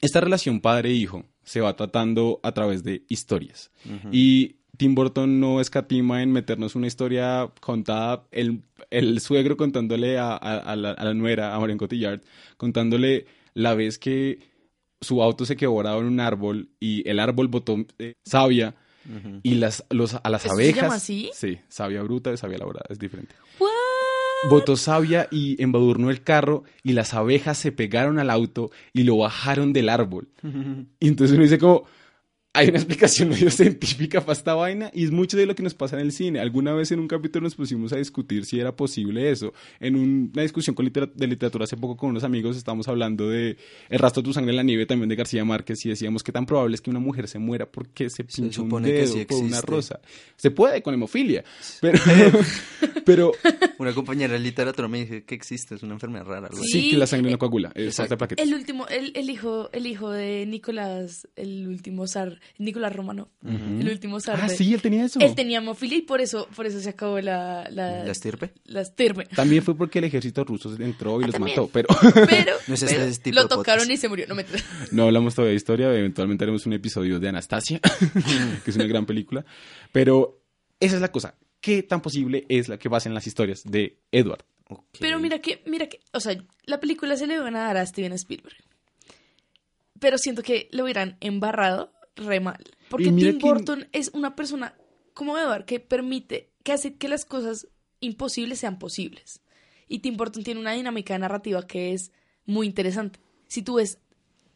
esta 0.00 0.20
relación 0.20 0.60
padre-hijo 0.60 1.24
se 1.42 1.60
va 1.60 1.74
tratando 1.76 2.40
a 2.42 2.52
través 2.52 2.82
de 2.84 3.04
historias. 3.08 3.70
Y 4.12 4.56
Tim 4.76 4.94
Burton 4.94 5.40
no 5.40 5.60
escatima 5.60 6.22
en 6.22 6.32
meternos 6.32 6.74
una 6.74 6.86
historia 6.86 7.50
contada, 7.60 8.26
el, 8.30 8.62
el 8.90 9.20
suegro 9.20 9.56
contándole 9.56 10.18
a, 10.18 10.30
a- 10.32 10.58
a 10.58 10.76
la, 10.76 10.92
a 10.92 11.04
la 11.04 11.14
nuera, 11.14 11.54
a 11.54 11.58
Marion 11.60 11.78
Cotillard, 11.78 12.20
contándole 12.56 13.26
la 13.54 13.74
vez 13.74 13.98
que 13.98 14.38
su 15.02 15.22
auto 15.22 15.44
se 15.44 15.56
quedó 15.56 15.74
varado 15.74 16.00
en 16.00 16.06
un 16.06 16.20
árbol 16.20 16.68
y 16.78 17.06
el 17.08 17.18
árbol 17.20 17.48
botó 17.48 17.84
eh, 17.98 18.12
savia 18.24 18.74
Y 19.42 19.54
las, 19.54 19.84
los, 19.90 20.14
a 20.22 20.28
las 20.28 20.44
¿Eso 20.44 20.54
se 20.54 20.62
abejas... 20.62 20.82
llama 20.82 20.94
así? 20.94 21.30
Sí, 21.32 21.58
savia 21.68 22.02
bruta 22.02 22.32
y 22.32 22.36
savia 22.36 22.58
labrada, 22.58 22.84
es 22.88 22.98
diferente 22.98 23.34
What? 23.58 23.70
botó 24.50 24.76
savia 24.76 25.28
y 25.30 25.62
embadurnó 25.62 26.10
el 26.10 26.22
carro 26.22 26.64
y 26.82 26.92
las 26.92 27.14
abejas 27.14 27.58
se 27.58 27.72
pegaron 27.72 28.18
al 28.18 28.30
auto 28.30 28.70
y 28.92 29.02
lo 29.04 29.16
bajaron 29.18 29.72
del 29.72 29.88
árbol. 29.88 30.28
Y 31.00 31.08
entonces 31.08 31.34
uno 31.34 31.44
dice 31.44 31.58
como, 31.58 31.84
hay 32.52 32.68
una 32.68 32.78
explicación 32.78 33.28
medio 33.30 33.48
científica 33.50 34.20
para 34.20 34.32
esta 34.32 34.54
vaina 34.54 34.90
y 34.92 35.04
es 35.04 35.10
mucho 35.12 35.36
de 35.36 35.46
lo 35.46 35.54
que 35.54 35.62
nos 35.62 35.74
pasa 35.74 35.96
en 35.96 36.02
el 36.02 36.10
cine. 36.12 36.40
Alguna 36.40 36.72
vez 36.72 36.90
en 36.90 36.98
un 36.98 37.06
capítulo 37.06 37.44
nos 37.44 37.54
pusimos 37.54 37.92
a 37.92 37.96
discutir 37.96 38.44
si 38.44 38.58
era 38.58 38.74
posible 38.74 39.30
eso. 39.30 39.52
En 39.78 39.94
un- 39.94 40.30
una 40.32 40.42
discusión 40.42 40.74
con 40.74 40.84
litera- 40.84 41.10
de 41.14 41.26
literatura 41.28 41.64
hace 41.64 41.76
poco 41.76 41.96
con 41.96 42.10
unos 42.10 42.24
amigos 42.24 42.56
estábamos 42.56 42.88
hablando 42.88 43.28
de 43.28 43.56
El 43.88 43.98
rastro 44.00 44.22
de 44.22 44.26
tu 44.26 44.32
sangre 44.32 44.50
en 44.50 44.56
la 44.56 44.62
nieve 44.64 44.84
también 44.86 45.08
de 45.08 45.14
García 45.16 45.44
Márquez 45.44 45.84
y 45.86 45.90
decíamos 45.90 46.22
que 46.24 46.32
tan 46.32 46.44
probable 46.44 46.74
es 46.74 46.80
que 46.80 46.90
una 46.90 46.98
mujer 47.00 47.28
se 47.28 47.38
muera 47.38 47.70
porque 47.70 48.10
se 48.10 48.16
Se 48.16 48.24
pinchó 48.24 48.62
un 48.62 48.68
supone 48.70 48.88
que 48.88 48.94
dedo 48.94 49.12
sí 49.12 49.24
por 49.26 49.36
una 49.38 49.46
existe. 49.48 49.66
rosa. 49.70 50.00
Se 50.36 50.50
puede 50.50 50.82
con 50.82 50.92
hemofilia, 50.94 51.44
pero, 51.80 51.98
pero 53.04 53.32
Una 53.78 53.92
compañera 53.94 54.32
de 54.34 54.40
literatura 54.40 54.88
me 54.88 55.00
dice 55.00 55.24
que 55.24 55.34
existe, 55.34 55.74
es 55.76 55.82
una 55.82 55.94
enfermedad 55.94 56.24
rara. 56.26 56.48
sí, 56.52 56.80
Sí, 56.80 56.90
que 56.90 56.96
la 56.96 57.06
sangre 57.06 57.28
eh, 57.30 57.32
no 57.32 57.38
coagula, 57.38 57.70
plaquetas. 57.70 58.44
El 58.46 58.54
último, 58.54 58.86
el, 58.88 59.12
el 59.14 59.30
hijo, 59.30 59.70
el 59.72 59.86
hijo 59.86 60.10
de 60.10 60.46
Nicolás, 60.46 61.28
el 61.36 61.68
último 61.68 62.06
zar, 62.06 62.39
Nicolás 62.58 62.94
Romano, 62.94 63.28
el 63.44 63.88
último 63.88 64.20
zar. 64.20 64.38
Ah, 64.42 64.48
de- 64.48 64.56
sí, 64.56 64.72
él 64.74 64.82
tenía 64.82 65.04
eso. 65.04 65.20
Él 65.20 65.34
tenía 65.34 65.58
hemofilia 65.58 65.98
y 65.98 66.02
por 66.02 66.20
eso, 66.20 66.48
por 66.56 66.66
eso 66.66 66.80
se 66.80 66.88
acabó 66.90 67.20
la, 67.20 67.68
la, 67.70 68.04
¿La 68.04 68.12
estirpe? 68.12 68.52
la 68.64 68.80
estirpe. 68.82 69.24
También 69.34 69.62
fue 69.62 69.76
porque 69.76 69.98
el 70.00 70.04
ejército 70.06 70.44
ruso 70.44 70.74
entró 70.78 71.20
y 71.20 71.24
Ah, 71.24 71.26
los 71.28 71.34
también. 71.36 71.56
mató, 71.56 71.70
pero 71.72 71.88
Pero, 72.28 72.52
No 72.68 72.74
es 72.74 72.82
este 72.82 73.22
tipo 73.22 73.36
lo 73.36 73.42
de 73.42 73.48
tocaron 73.48 73.90
y 73.90 73.96
se 73.96 74.08
murió. 74.08 74.26
No 74.28 74.34
me 74.34 74.44
no 74.92 75.04
hablamos 75.04 75.34
todavía 75.34 75.50
de 75.50 75.56
historia. 75.56 75.92
Eventualmente 75.94 76.44
haremos 76.44 76.66
un 76.66 76.72
episodio 76.74 77.18
de 77.18 77.28
Anastasia, 77.28 77.80
que 78.64 78.70
es 78.70 78.76
una 78.76 78.86
gran 78.86 79.06
película. 79.06 79.44
Pero 79.92 80.40
esa 80.78 80.96
es 80.96 81.00
la 81.00 81.10
cosa. 81.12 81.34
¿Qué 81.60 81.82
tan 81.82 82.00
posible 82.00 82.46
es 82.48 82.68
la 82.68 82.78
que 82.78 82.88
pasa 82.88 83.08
en 83.08 83.14
las 83.14 83.26
historias 83.26 83.62
de 83.64 83.98
Edward? 84.10 84.44
Pero 84.98 85.18
mira 85.18 85.40
que, 85.40 85.62
mira 85.66 85.88
que, 85.88 86.00
o 86.12 86.20
sea, 86.20 86.36
la 86.64 86.78
película 86.80 87.16
se 87.16 87.26
le 87.26 87.38
van 87.40 87.56
a 87.56 87.64
dar 87.64 87.76
a 87.76 87.84
Steven 87.84 88.12
Spielberg. 88.12 88.56
Pero 89.98 90.16
siento 90.16 90.42
que 90.42 90.68
lo 90.72 90.84
hubieran 90.84 91.16
embarrado 91.20 91.92
re 92.20 92.40
mal. 92.40 92.62
Porque 92.88 93.06
Tim 93.06 93.18
que- 93.18 93.32
Burton 93.46 93.88
es 93.92 94.10
una 94.14 94.36
persona 94.36 94.74
como 95.14 95.36
Edward 95.38 95.64
que 95.64 95.80
permite, 95.80 96.50
que 96.62 96.72
hace 96.72 96.94
que 96.94 97.08
las 97.08 97.24
cosas 97.24 97.66
imposibles 98.00 98.58
sean 98.60 98.78
posibles. 98.78 99.40
Y 99.88 99.98
Tim 99.98 100.16
Burton 100.16 100.44
tiene 100.44 100.60
una 100.60 100.72
dinámica 100.72 101.18
narrativa 101.18 101.66
que 101.66 101.92
es 101.92 102.12
muy 102.46 102.66
interesante. 102.66 103.18
Si 103.48 103.62
tú 103.62 103.74
ves 103.74 103.98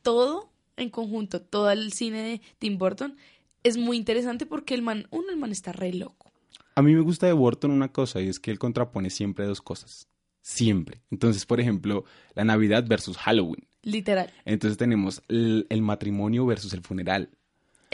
todo 0.02 0.52
en 0.76 0.90
conjunto, 0.90 1.40
todo 1.42 1.70
el 1.70 1.92
cine 1.92 2.22
de 2.22 2.40
Tim 2.58 2.78
Burton, 2.78 3.16
es 3.62 3.76
muy 3.76 3.96
interesante 3.96 4.46
porque 4.46 4.74
el 4.74 4.82
man, 4.82 5.06
uno, 5.10 5.30
el 5.30 5.36
man 5.36 5.50
está 5.52 5.72
re 5.72 5.92
loco. 5.92 6.32
A 6.76 6.82
mí 6.82 6.94
me 6.94 7.00
gusta 7.00 7.26
de 7.26 7.32
Burton 7.32 7.70
una 7.70 7.92
cosa 7.92 8.20
y 8.20 8.28
es 8.28 8.38
que 8.40 8.50
él 8.50 8.58
contrapone 8.58 9.10
siempre 9.10 9.46
dos 9.46 9.60
cosas. 9.62 10.08
Siempre. 10.42 11.02
Entonces, 11.10 11.46
por 11.46 11.60
ejemplo, 11.60 12.04
la 12.34 12.44
Navidad 12.44 12.84
versus 12.86 13.16
Halloween. 13.16 13.66
Literal. 13.82 14.32
Entonces 14.44 14.76
tenemos 14.76 15.22
el, 15.28 15.66
el 15.70 15.82
matrimonio 15.82 16.44
versus 16.46 16.72
el 16.74 16.82
funeral. 16.82 17.30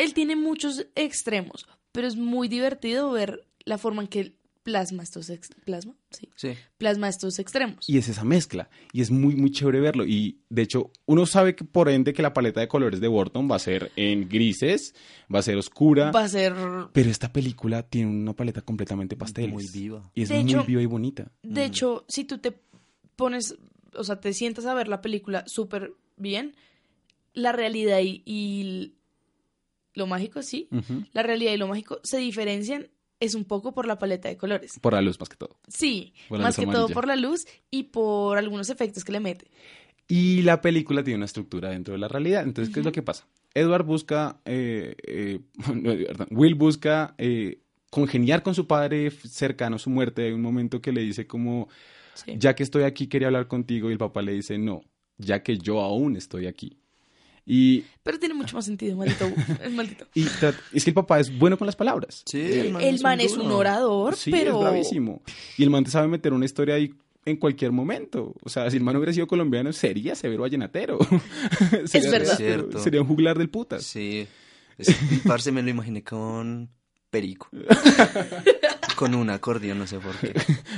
Él 0.03 0.15
tiene 0.15 0.37
muchos 0.37 0.87
extremos, 0.95 1.67
pero 1.93 2.07
es 2.07 2.17
muy 2.17 2.49
divertido 2.49 3.11
ver 3.13 3.47
la 3.65 3.79
forma 3.79 4.03
en 4.03 4.09
que 4.09 4.21
él 4.21 4.37
plasma 4.63 5.03
estos 5.03 5.31
ex- 5.31 5.49
plasma, 5.65 5.95
sí, 6.11 6.29
Sí. 6.37 6.51
plasma 6.77 7.09
estos 7.09 7.39
extremos. 7.39 7.89
Y 7.89 7.97
es 7.97 8.09
esa 8.09 8.25
mezcla. 8.25 8.69
Y 8.93 9.01
es 9.01 9.11
muy, 9.11 9.35
muy 9.35 9.51
chévere 9.51 9.81
verlo. 9.81 10.05
Y 10.05 10.39
de 10.51 10.63
hecho, 10.63 10.91
uno 11.07 11.25
sabe 11.25 11.57
que 11.57 11.65
por 11.65 11.89
ende 11.89 12.13
que 12.13 12.21
la 12.23 12.35
paleta 12.35 12.61
de 12.61 12.69
colores 12.69 13.01
de 13.01 13.09
Burton 13.09 13.51
va 13.51 13.57
a 13.57 13.59
ser 13.59 13.91
en 13.97 14.29
grises, 14.29 14.95
va 15.35 15.39
a 15.39 15.43
ser 15.43 15.57
oscura. 15.57 16.11
Va 16.13 16.25
a 16.25 16.29
ser 16.29 16.55
Pero 16.93 17.11
esta 17.11 17.33
película 17.33 17.83
tiene 17.85 18.11
una 18.11 18.35
paleta 18.35 18.61
completamente 18.61 19.17
pasteles. 19.17 19.51
Muy 19.53 19.67
viva. 19.73 20.11
Y 20.15 20.23
es 20.23 20.29
De 20.29 20.41
muy 20.43 20.51
hecho- 20.53 20.65
viva 20.65 20.83
y 20.83 20.87
bonita. 20.87 21.33
De 21.43 21.65
hecho, 21.65 22.05
si 22.07 22.25
tú 22.25 22.37
te 22.39 22.53
pones, 23.17 23.57
o 23.95 24.05
sea, 24.05 24.21
te 24.21 24.33
sientas 24.35 24.67
a 24.67 24.75
ver 24.75 24.89
la 24.89 25.01
película 25.01 25.43
súper 25.47 25.95
bien, 26.19 26.55
la 27.33 27.53
realidad 27.53 28.01
y, 28.01 28.23
y 28.27 28.93
lo 29.94 30.07
mágico, 30.07 30.42
sí, 30.42 30.68
la 31.12 31.22
realidad 31.22 31.53
y 31.53 31.57
lo 31.57 31.68
mágico 31.68 32.00
se 32.03 32.18
diferencian 32.18 32.88
es 33.20 33.35
un 33.35 33.44
poco 33.44 33.72
por 33.72 33.87
la 33.87 33.98
paleta 33.98 34.29
de 34.29 34.37
colores. 34.37 34.79
Por 34.81 34.94
la 34.94 35.03
luz 35.03 35.20
más 35.20 35.29
que 35.29 35.37
todo. 35.37 35.59
Sí, 35.68 36.14
más 36.31 36.57
que 36.57 36.66
todo 36.66 36.88
por 36.88 37.07
la 37.07 37.16
luz 37.16 37.46
y 37.70 37.85
por 37.85 38.38
algunos 38.38 38.70
efectos 38.70 39.05
que 39.05 39.12
le 39.12 39.20
mete. 39.20 39.46
Y 40.09 40.42
la 40.42 40.61
película 40.61 41.05
tiene 41.05 41.18
una 41.18 41.26
estructura 41.26 41.68
dentro 41.70 41.92
de 41.92 41.98
la 41.98 42.09
realidad. 42.09 42.42
Entonces, 42.42 42.72
¿qué 42.74 42.81
es 42.81 42.87
lo 42.87 42.92
que 42.92 43.03
pasa? 43.03 43.26
Edward 43.55 43.85
busca, 43.85 44.40
eh, 44.44 44.96
eh, 45.07 45.40
perdón, 45.64 46.26
Will 46.31 46.55
busca 46.55 47.14
eh, 47.18 47.61
congeniar 47.90 48.42
con 48.42 48.55
su 48.55 48.66
padre 48.66 49.11
cercano 49.11 49.76
a 49.76 49.79
su 49.79 49.90
muerte. 49.90 50.24
Hay 50.26 50.33
un 50.33 50.42
momento 50.42 50.81
que 50.81 50.90
le 50.92 51.03
dice 51.03 51.26
como, 51.26 51.68
Sí. 52.14 52.33
ya 52.38 52.55
que 52.55 52.62
estoy 52.62 52.83
aquí 52.83 53.07
quería 53.07 53.29
hablar 53.29 53.46
contigo 53.48 53.88
y 53.88 53.92
el 53.92 53.98
papá 53.98 54.22
le 54.22 54.33
dice, 54.33 54.59
no, 54.59 54.83
ya 55.16 55.42
que 55.42 55.59
yo 55.59 55.81
aún 55.81 56.16
estoy 56.16 56.46
aquí. 56.46 56.79
Y, 57.53 57.85
Pero 58.05 58.17
tiene 58.21 58.35
mucho 58.35 58.55
más 58.57 58.65
sentido, 58.65 58.97
maldito. 58.97 59.29
el 59.65 59.73
maldito. 59.73 60.07
y 60.15 60.23
es 60.25 60.85
que 60.85 60.91
el 60.91 60.95
papá 60.95 61.19
es 61.19 61.37
bueno 61.37 61.59
con 61.59 61.67
las 61.67 61.75
palabras. 61.75 62.23
Sí, 62.25 62.41
El 62.41 63.01
man 63.03 63.19
es 63.19 63.33
un 63.33 63.51
orador, 63.51 64.15
Sí, 64.15 64.31
pero. 64.31 64.55
es 64.55 64.61
bravísimo. 64.61 65.21
Y 65.59 65.65
el 65.65 65.71
man 65.71 65.83
te 65.83 65.91
sabe 65.91 66.07
meter 66.07 66.33
una 66.33 66.45
historia 66.45 66.77
ahí 66.77 66.95
en 67.25 67.37
cualquier 67.37 67.73
momento. 67.73 68.35
O 68.45 68.49
sea, 68.49 68.71
si 68.71 68.77
el 68.77 68.85
man 68.85 68.95
hubiera 68.97 69.13
sido 69.13 69.27
colombiano, 69.27 69.73
sería 69.73 70.15
severo 70.15 70.43
vallenatero. 70.43 70.99
Sería 71.87 72.11
verdad. 72.11 72.37
Cierto. 72.37 72.79
Sería 72.79 73.01
un 73.01 73.09
juglar 73.09 73.37
del 73.37 73.51
putas. 73.51 73.83
Sí. 73.85 74.29
Es- 74.79 74.95
parce, 75.27 75.51
me 75.51 75.63
lo 75.63 75.71
imaginé 75.71 76.05
con 76.05 76.71
Perico. 77.11 77.49
con 78.97 79.15
un 79.15 79.29
acordeón, 79.31 79.79
no 79.79 79.87
sé 79.89 79.99
por 79.99 80.15
qué. 80.19 80.35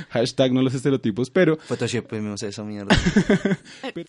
Hashtag 0.09 0.51
no 0.53 0.61
los 0.63 0.73
estereotipos, 0.73 1.29
pero, 1.29 1.57
Photoshopemos 1.57 2.41
esa 2.41 2.63
mierda. 2.63 2.97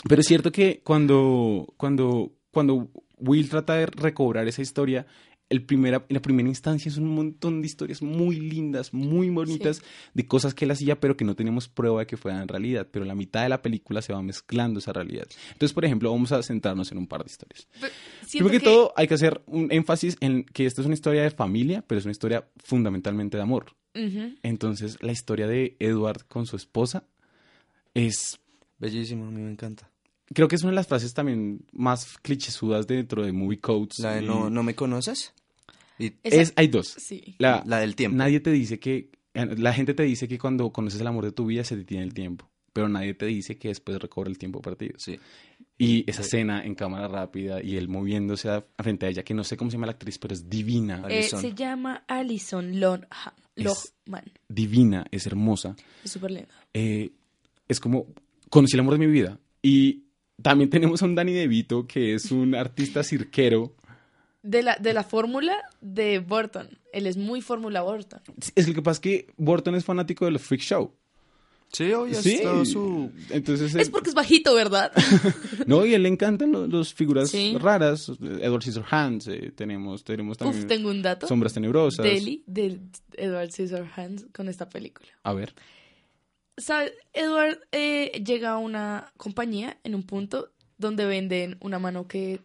pero 0.09 0.21
es 0.21 0.27
cierto 0.27 0.51
que 0.53 0.81
cuando, 0.85 1.75
cuando, 1.77 2.33
cuando 2.55 2.91
Will 3.19 3.51
trata 3.51 3.75
de 3.75 3.87
recobrar 3.87 4.49
esa 4.49 4.63
historia, 4.63 5.07
el 5.51 5.63
primera, 5.63 6.07
en 6.09 6.15
la 6.15 6.23
primera 6.23 6.49
instancia 6.49 6.89
es 6.89 6.97
un 6.97 7.15
montón 7.15 7.61
de 7.61 7.67
historias 7.67 8.01
muy 8.01 8.41
lindas, 8.41 8.95
muy 8.95 9.29
bonitas, 9.29 9.83
de 10.15 10.27
cosas 10.27 10.55
que 10.55 10.65
él 10.65 10.71
hacía, 10.71 10.99
pero 10.99 11.17
que 11.17 11.25
no 11.27 11.37
tenemos 11.37 11.69
prueba 11.69 12.01
de 12.01 12.07
que 12.07 12.17
fueran 12.17 12.49
realidad. 12.49 12.89
Pero 12.91 13.05
la 13.05 13.15
mitad 13.15 13.43
de 13.43 13.51
la 13.51 13.61
película 13.61 14.01
se 14.01 14.15
va 14.15 14.23
mezclando 14.23 14.79
esa 14.79 14.95
realidad. 14.95 15.27
Entonces, 15.53 15.75
por 15.75 15.85
ejemplo, 15.85 16.11
vamos 16.11 16.33
a 16.33 16.43
centrarnos 16.43 16.91
en 16.93 16.99
un 16.99 17.07
par 17.07 17.25
de 17.25 17.31
historias. 17.31 17.69
Primero 18.31 18.51
que, 18.51 18.61
todo, 18.61 18.95
hay 18.97 19.07
que 19.07 19.15
hacer 19.15 19.43
un 19.47 19.71
énfasis 19.71 20.17
en 20.21 20.45
que 20.45 20.65
esta 20.65 20.81
es 20.81 20.87
una 20.87 20.95
historia 20.95 21.23
de 21.23 21.31
familia, 21.31 21.85
pero 21.87 21.99
es 21.99 22.07
una 22.07 22.13
historia 22.13 22.49
fundamentalmente 22.57 23.37
de 23.37 23.43
amor. 23.43 23.77
Entonces, 24.43 24.97
la 25.03 25.13
historia 25.13 25.47
de 25.47 25.77
Edward 25.79 26.25
con 26.27 26.47
su 26.47 26.57
esposa 26.57 27.05
es 27.93 28.41
Bellísimo, 28.79 29.27
a 29.27 29.31
mí 29.31 29.41
me 29.41 29.51
encanta. 29.51 29.91
Creo 30.35 30.49
que 30.49 30.57
es 30.57 30.63
una 30.63 30.71
de 30.73 30.77
las 30.77 30.87
frases 30.87 31.15
también 31.15 31.65
más 31.73 32.19
clichésudas 32.19 32.87
dentro 32.87 33.25
de 33.25 33.33
movie 33.33 33.61
codes. 33.61 33.99
La 34.01 34.17
de 34.17 34.23
y- 34.25 34.27
no, 34.27 34.51
¿no 34.51 34.63
me 34.63 34.75
conoces? 34.75 35.33
Y 35.99 36.13
Esa- 36.23 36.41
es, 36.43 36.53
hay 36.57 36.67
dos. 36.69 36.89
Sí. 36.89 37.37
La, 37.39 37.63
la 37.67 37.79
del 37.79 37.95
tiempo. 37.97 38.17
Nadie 38.19 38.41
te 38.41 38.51
dice 38.51 38.79
que, 38.81 39.11
la 39.33 39.73
gente 39.73 39.95
te 39.95 40.03
dice 40.03 40.29
que 40.29 40.39
cuando 40.39 40.71
conoces 40.73 41.01
el 41.01 41.07
amor 41.07 41.25
de 41.25 41.33
tu 41.33 41.47
vida 41.47 41.65
se 41.65 41.77
detiene 41.77 42.05
el 42.05 42.13
tiempo, 42.15 42.51
pero 42.73 42.89
nadie 42.89 43.15
te 43.15 43.27
dice 43.27 43.57
que 43.59 43.69
después 43.69 43.99
recobra 44.01 44.29
el 44.29 44.37
tiempo 44.39 44.61
perdido. 44.61 44.95
Sí. 44.99 45.19
Y 45.79 46.09
esa 46.09 46.23
escena 46.23 46.65
en 46.65 46.75
cámara 46.77 47.09
rápida 47.09 47.61
y 47.63 47.77
él 47.77 47.89
moviéndose 47.89 48.49
a- 48.49 48.65
frente 48.79 49.07
a 49.07 49.09
ella, 49.09 49.23
que 49.25 49.35
no 49.35 49.43
sé 49.45 49.57
cómo 49.57 49.71
se 49.71 49.77
llama 49.77 49.87
la 49.87 49.93
actriz, 49.93 50.19
pero 50.19 50.35
es 50.35 50.49
divina, 50.49 51.05
Eh, 51.09 51.23
se 51.25 51.53
llama 51.55 52.05
Alison 52.07 52.79
Lohman. 52.81 54.25
divina, 54.49 55.05
es 55.11 55.27
hermosa. 55.27 55.77
Es 56.05 56.13
súper 56.13 56.31
linda. 56.31 56.49
eh, 56.73 57.13
es 57.69 57.81
como 57.81 58.07
conocí 58.51 58.75
el 58.77 58.81
amor 58.81 58.95
de 58.99 59.07
mi 59.07 59.13
vida. 59.13 59.39
Y 59.63 60.04
también 60.43 60.71
tenemos 60.71 61.03
a 61.03 61.07
un 61.07 61.15
Danny 61.15 61.33
DeVito, 61.33 61.87
que 61.87 62.15
es 62.15 62.31
un 62.31 62.55
artista 62.55 63.03
cirquero. 63.03 63.75
De 64.43 64.63
la, 64.63 64.77
de 64.77 64.93
la 64.93 65.03
fórmula 65.05 65.57
de 65.81 66.19
Burton. 66.19 66.69
Él 66.93 67.07
es 67.07 67.17
muy 67.17 67.41
fórmula 67.41 67.81
Burton. 67.83 68.21
Es 68.55 68.69
lo 68.69 68.75
que 68.75 68.83
pasa 68.83 68.97
es 68.97 69.01
que 69.01 69.27
Burton 69.39 69.75
es 69.75 69.85
fanático 69.85 70.25
de 70.27 70.33
los 70.33 70.43
freak 70.43 70.61
show. 70.61 70.93
Sí, 71.73 71.93
obvio, 71.93 72.15
Sí. 72.23 72.41
su... 72.67 73.11
Entonces, 73.31 73.75
Es 73.75 73.87
él- 73.87 73.91
porque 73.91 74.11
es 74.11 74.15
bajito, 74.15 74.55
¿verdad? 74.55 74.93
no, 75.67 75.85
y 75.87 75.93
a 75.93 75.97
él 75.97 76.03
le 76.05 76.09
encantan 76.09 76.53
los, 76.53 76.69
los 76.69 76.95
figuras 76.95 77.31
Sí. 77.31 77.57
raras. 77.59 78.13
Edward 78.21 78.63
Scissorhands, 78.63 79.27
eh, 79.29 79.51
tenemos, 79.57 80.05
tenemos 80.05 80.37
también 80.39 80.61
Uf, 80.63 80.69
tengo 80.69 80.91
un 80.91 81.03
dato. 81.03 81.27
Sombras 81.27 81.53
Tenebrosas. 81.55 82.05
Deli 82.05 82.45
de 82.47 82.79
Edward 83.17 83.51
Scissorhands 83.51 84.27
con 84.33 84.49
esta 84.49 84.69
película. 84.69 85.09
A 85.25 85.33
ver. 85.33 85.53
¿Sabes? 86.57 86.93
Edward 87.13 87.59
eh, 87.73 88.23
llega 88.25 88.51
a 88.53 88.59
una 88.59 89.13
compañía 89.17 89.79
en 89.85 89.95
un 89.95 90.03
punto 90.05 90.53
donde 90.79 91.05
venden 91.05 91.57
una 91.61 91.79
mano 91.79 92.07
que 92.07 92.41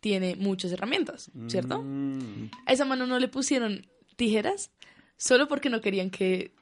tiene 0.00 0.36
muchas 0.36 0.72
herramientas, 0.72 1.30
¿cierto? 1.48 1.82
Mm. 1.82 2.50
A 2.66 2.72
esa 2.72 2.84
mano 2.84 3.06
no 3.06 3.18
le 3.18 3.28
pusieron 3.28 3.86
tijeras 4.16 4.70
solo 5.16 5.48
porque 5.48 5.70
no 5.70 5.80
querían 5.80 6.10
que 6.10 6.52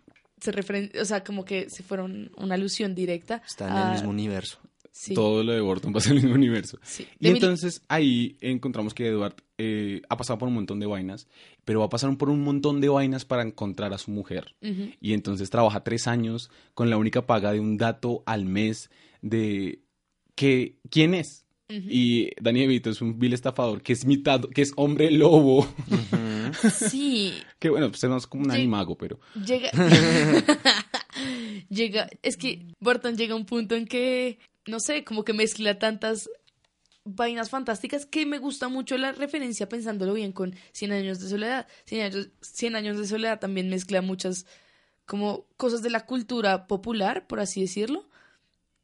se 0.40 0.52
referen... 0.52 0.90
O 1.00 1.04
sea, 1.04 1.24
como 1.24 1.44
que 1.44 1.68
se 1.70 1.82
fuera 1.82 2.04
un- 2.04 2.30
una 2.36 2.54
alusión 2.54 2.94
directa. 2.94 3.42
Está 3.46 3.66
en 3.68 3.72
a- 3.74 3.86
el 3.86 3.92
mismo 3.92 4.10
universo. 4.10 4.60
Sí. 4.94 5.14
Todo 5.14 5.42
lo 5.42 5.52
de 5.52 5.60
Burton 5.62 5.92
pasa 5.92 6.10
en 6.10 6.16
el 6.18 6.22
mismo 6.24 6.36
universo. 6.36 6.78
sí. 6.82 7.06
Y 7.18 7.24
De 7.24 7.32
mil- 7.32 7.42
entonces 7.42 7.82
ahí 7.88 8.36
encontramos 8.42 8.92
que 8.92 9.06
Edward 9.08 9.34
eh, 9.56 10.02
ha 10.10 10.16
pasado 10.18 10.38
por 10.38 10.48
un 10.48 10.54
montón 10.54 10.80
de 10.80 10.86
vainas, 10.86 11.26
pero 11.64 11.80
va 11.80 11.86
a 11.86 11.88
pasar 11.88 12.14
por 12.18 12.28
un 12.28 12.42
montón 12.42 12.80
de 12.82 12.88
vainas 12.90 13.24
para 13.24 13.42
encontrar 13.42 13.94
a 13.94 13.98
su 13.98 14.10
mujer. 14.10 14.54
Y 15.00 15.14
entonces 15.14 15.48
trabaja 15.50 15.82
tres 15.82 16.06
años 16.06 16.50
con 16.74 16.90
la 16.90 16.98
única 16.98 17.26
paga 17.26 17.52
de 17.52 17.60
un 17.60 17.78
dato 17.78 18.22
al 18.26 18.44
mes 18.44 18.90
de 19.22 19.80
que 20.34 20.76
quién 20.90 21.14
es. 21.14 21.46
Y 21.68 22.28
Danny 22.38 22.60
DeVito 22.60 22.90
es 22.90 23.00
un 23.00 23.18
vil 23.18 23.32
estafador 23.32 23.80
que 23.80 23.94
es 23.94 24.04
mitad, 24.04 24.42
que 24.44 24.60
es 24.60 24.74
hombre 24.76 25.10
lobo. 25.10 25.66
Sí, 26.70 27.32
que 27.58 27.70
bueno, 27.70 27.88
pues 27.88 28.04
es 28.04 28.10
más 28.10 28.26
como 28.26 28.44
un 28.44 28.50
animago, 28.50 28.94
pero 28.98 29.18
llega. 29.42 29.70
llega. 31.70 32.08
Es 32.22 32.36
que 32.36 32.66
Burton 32.80 33.16
llega 33.16 33.34
a 33.34 33.36
un 33.36 33.46
punto 33.46 33.74
en 33.74 33.86
que, 33.86 34.38
no 34.66 34.80
sé, 34.80 35.04
como 35.04 35.24
que 35.24 35.32
mezcla 35.32 35.78
tantas 35.78 36.28
vainas 37.04 37.50
fantásticas 37.50 38.06
que 38.06 38.24
me 38.26 38.38
gusta 38.38 38.68
mucho 38.68 38.96
la 38.96 39.10
referencia 39.12 39.68
pensándolo 39.68 40.14
bien 40.14 40.30
con 40.32 40.54
100 40.72 40.92
años 40.92 41.18
de 41.20 41.28
soledad. 41.28 41.66
100 41.84 42.02
años, 42.02 42.28
100 42.40 42.76
años 42.76 42.98
de 42.98 43.06
soledad 43.06 43.40
también 43.40 43.68
mezcla 43.68 44.00
muchas 44.02 44.46
como 45.04 45.46
cosas 45.56 45.82
de 45.82 45.90
la 45.90 46.06
cultura 46.06 46.66
popular, 46.68 47.26
por 47.26 47.40
así 47.40 47.60
decirlo, 47.60 48.08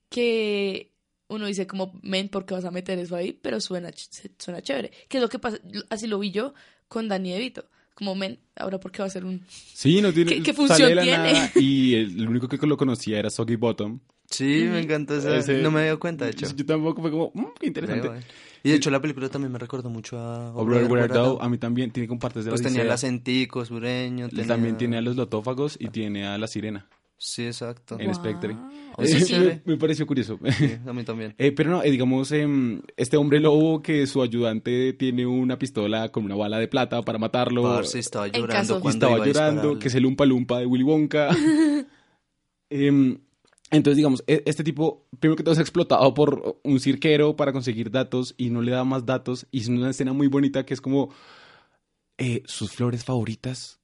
que 0.09 0.91
uno 1.29 1.47
dice 1.47 1.67
como, 1.67 1.99
men, 2.03 2.29
¿por 2.29 2.47
qué 2.47 2.55
vas 2.55 2.65
a 2.65 2.71
meter 2.71 2.99
eso 2.99 3.15
ahí? 3.17 3.33
Pero 3.33 3.61
suena, 3.61 3.91
suena 4.39 4.63
chévere. 4.63 4.91
Que 5.09 5.19
es 5.19 5.23
lo 5.23 5.29
que 5.29 5.39
pasa, 5.39 5.59
así 5.91 6.07
lo 6.07 6.19
vi 6.19 6.31
yo 6.31 6.55
con 6.89 7.09
Danny 7.09 7.33
DeVito. 7.33 7.67
Como, 7.95 8.15
men, 8.15 8.39
ahora 8.57 8.79
¿por 8.81 8.93
qué 8.93 9.01
va 9.03 9.07
a 9.07 9.11
ser 9.11 9.25
un... 9.25 9.45
sí, 9.49 10.01
no 10.01 10.13
tiene 10.13 10.43
¿Qué- 10.43 10.53
función 10.55 10.89
tiene? 10.93 11.33
nada, 11.33 11.53
y 11.57 11.95
el, 11.95 12.21
el 12.21 12.29
único 12.29 12.49
que 12.49 12.67
lo 12.67 12.77
conocía 12.77 13.19
era 13.19 13.29
Soggy 13.31 13.57
Bottom. 13.57 14.01
Sí, 14.31 14.67
me 14.71 14.81
encanta 14.81 15.17
esa... 15.17 15.37
Ese- 15.37 15.63
No 15.63 15.71
me 15.71 15.79
había 15.81 15.91
dado 15.93 16.01
cuenta, 16.01 16.25
de 16.27 16.33
hecho. 16.33 16.47
Yo 16.55 16.67
tampoco 16.67 17.01
fue 17.01 17.11
como, 17.11 17.31
"Mm, 17.35 17.47
qué 17.59 17.67
interesante. 17.69 18.09
Eh. 18.09 18.21
Y 18.65 18.71
de 18.71 18.77
hecho 18.77 18.91
la 18.91 19.01
película 19.01 19.29
también 19.29 19.51
me 19.53 19.59
recordó 19.59 19.89
mucho 19.89 20.19
a... 20.19 20.53
O 20.55 20.65
Brother, 20.65 20.91
Where 20.91 21.05
Art 21.05 21.13
Thou, 21.15 21.41
a 21.41 21.49
mí 21.49 21.57
también 21.59 21.91
tiene 21.93 22.09
como 22.09 22.21
partes 22.21 22.45
de 22.45 22.51
Pues 22.51 22.63
la 22.63 22.69
tenía 22.69 22.83
el 22.83 22.91
acentico 22.91 23.65
sureño. 23.65 24.29
tenía- 24.29 24.47
También 24.47 24.77
tiene 24.77 24.99
a 24.99 25.01
los 25.01 25.17
lotófagos 25.17 25.77
y 25.81 25.89
tiene 25.89 26.27
a 26.27 26.37
la 26.39 26.47
sirena 26.47 26.87
Sí, 27.21 27.47
exacto. 27.47 27.97
en 27.99 28.15
Spectre. 28.15 28.55
Eh, 28.99 29.07
sí. 29.09 29.35
me, 29.39 29.63
me 29.65 29.77
pareció 29.77 30.07
curioso. 30.07 30.39
Sí, 30.57 30.77
a 30.87 30.93
mí 30.93 31.03
también. 31.05 31.35
Eh, 31.39 31.51
pero 31.53 31.71
no, 31.71 31.83
eh, 31.83 31.91
digamos, 31.91 32.31
em, 32.31 32.81
este 32.97 33.17
hombre 33.17 33.41
lobo 33.41 33.83
que 33.83 34.07
su 34.07 34.23
ayudante 34.23 34.93
tiene 34.93 35.25
una 35.27 35.59
pistola 35.59 36.11
con 36.11 36.25
una 36.27 36.37
bala 36.37 36.59
de 36.61 36.69
plata 36.69 37.03
para 37.03 37.19
matarlo. 37.19 37.63
Parce 37.63 37.99
estaba 37.99 38.29
llorando 38.29 38.81
cuando 38.81 39.07
estaba 39.07 39.27
llorando, 39.27 39.79
que 39.81 39.89
es 39.89 39.95
el 39.97 40.05
Umpa 40.07 40.27
Lumpa 40.27 40.59
de 40.61 40.67
Willy 40.67 40.85
Wonka. 40.85 41.31
Entonces, 43.71 43.97
digamos, 43.97 44.25
e- 44.27 44.43
este 44.47 44.65
tipo, 44.65 45.07
primero 45.21 45.37
que 45.37 45.43
todo, 45.43 45.53
es 45.55 45.61
explotado 45.61 46.15
por 46.15 46.59
un 46.65 46.81
cirquero 46.81 47.37
para 47.37 47.53
conseguir 47.53 47.91
datos 47.91 48.35
y 48.39 48.51
no 48.51 48.63
le 48.63 48.73
da 48.73 48.85
más 48.85 49.05
datos. 49.05 49.47
Y 49.51 49.61
es 49.61 49.69
una 49.69 49.91
escena 49.91 50.13
muy 50.13 50.27
bonita 50.27 50.65
que 50.65 50.73
es 50.75 50.81
como 50.81 51.13
eh, 52.17 52.43
sus 52.47 52.73
flores 52.73 53.05
favoritas 53.05 53.79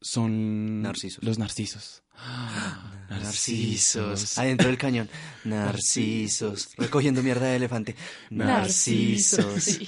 son 0.00 0.80
Narcisos. 0.82 1.22
los 1.22 1.38
narcisos. 1.38 2.02
Narcisos. 3.10 4.38
Adentro 4.38 4.68
del 4.68 4.78
cañón. 4.78 5.08
Narcisos. 5.44 6.70
Recogiendo 6.78 7.22
mierda 7.22 7.46
de 7.46 7.56
elefante. 7.56 7.96
Narcisos. 8.30 9.80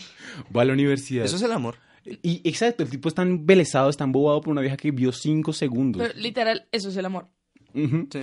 Va 0.54 0.62
a 0.62 0.64
la 0.66 0.72
universidad. 0.72 1.24
Eso 1.24 1.36
es 1.36 1.42
el 1.42 1.52
amor. 1.52 1.76
Y 2.04 2.40
exacto, 2.48 2.82
el 2.82 2.90
tipo 2.90 3.08
es 3.08 3.14
tan 3.14 3.28
embelesado, 3.28 3.88
es 3.88 3.96
tan 3.96 4.10
bobado 4.12 4.40
por 4.40 4.50
una 4.50 4.60
vieja 4.60 4.76
que 4.76 4.90
vio 4.90 5.12
cinco 5.12 5.52
segundos. 5.52 6.02
Pero 6.02 6.18
literal, 6.18 6.66
eso 6.72 6.88
es 6.88 6.96
el 6.96 7.04
amor. 7.06 7.28
Sí. 7.74 8.20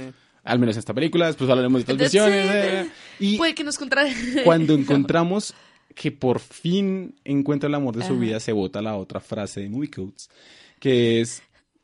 Al 0.50 0.60
menos 0.60 0.76
en 0.76 0.80
esta 0.80 0.94
película, 0.94 1.28
después 1.28 1.50
hablaremos 1.50 1.86
de 1.86 1.94
otras 1.94 2.14
it. 2.14 2.22
eh. 2.22 2.90
Y 3.20 3.38
Puede 3.38 3.56
que 3.56 3.64
nos 3.64 3.78
contra... 3.78 4.06
cuando 4.44 4.74
encontramos 4.74 5.54
que 5.96 6.12
por 6.12 6.40
fin 6.40 7.16
encuentra 7.24 7.68
el 7.68 7.76
amor 7.76 7.96
de 7.96 8.04
su 8.06 8.14
Ajá. 8.14 8.22
vida, 8.22 8.40
se 8.40 8.52
vota 8.52 8.82
la 8.82 8.96
otra 8.96 9.20
frase 9.20 9.62
de 9.62 9.70
Movie 9.70 9.90
Codes, 9.92 10.30
que 10.80 11.20
es, 11.20 11.42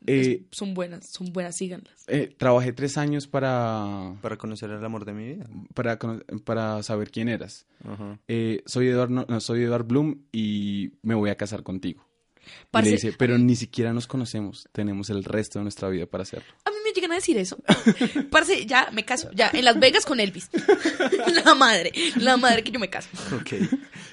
eh, 0.08 0.43
son 0.51 0.73
buenas, 0.75 1.08
son 1.08 1.34
buenas, 1.34 1.56
síganlas. 1.58 2.06
eh, 2.08 2.34
trabajé 2.38 2.71
tres 2.73 2.97
años 2.97 3.28
para, 3.28 4.13
Para 4.21 4.38
conocer 4.38 4.69
el 4.69 4.86
amor 4.86 5.04
de 5.04 5.13
mi 5.13 5.25
vida. 5.34 5.47
para, 5.73 5.97
para 6.43 6.84
saber 6.84 7.10
quién 7.12 7.28
eras. 7.28 7.65
Ajá. 7.84 8.19
Eh, 8.28 8.62
soy, 8.67 8.89
no, 8.89 9.25
no, 9.28 9.39
soy 9.41 9.63
Edward 9.63 9.86
Bloom 9.88 10.19
y 10.32 10.91
me 11.01 11.15
voy 11.15 11.30
a 11.32 11.36
casar 11.36 11.63
contigo. 11.63 12.04
Y 12.45 12.67
Parce, 12.71 12.89
le 12.89 12.95
dice, 12.95 13.13
pero 13.17 13.38
ni 13.38 13.55
siquiera 13.55 13.93
nos 13.93 14.08
conocemos, 14.08 14.67
tenemos 14.71 15.10
el 15.10 15.23
resto 15.23 15.60
de 15.60 15.63
nuestra 15.63 15.89
vida 15.89 16.05
para 16.05 16.23
hacerlo. 16.23 16.47
A 16.65 16.71
mí 16.71 16.77
me 16.84 16.91
llegan 16.91 17.12
a 17.12 17.15
decir 17.15 17.38
eso. 17.38 17.58
Parce, 18.29 18.65
ya 18.65 18.89
me 18.91 19.05
caso, 19.05 19.29
ya, 19.34 19.49
en 19.53 19.65
Las 19.65 19.79
Vegas 19.79 20.05
con 20.05 20.19
Elvis. 20.19 20.49
La 21.45 21.55
madre, 21.55 21.91
la 22.15 22.38
madre 22.38 22.63
que 22.63 22.71
yo 22.71 22.79
me 22.79 22.89
caso. 22.89 23.10
Ok. 23.36 23.53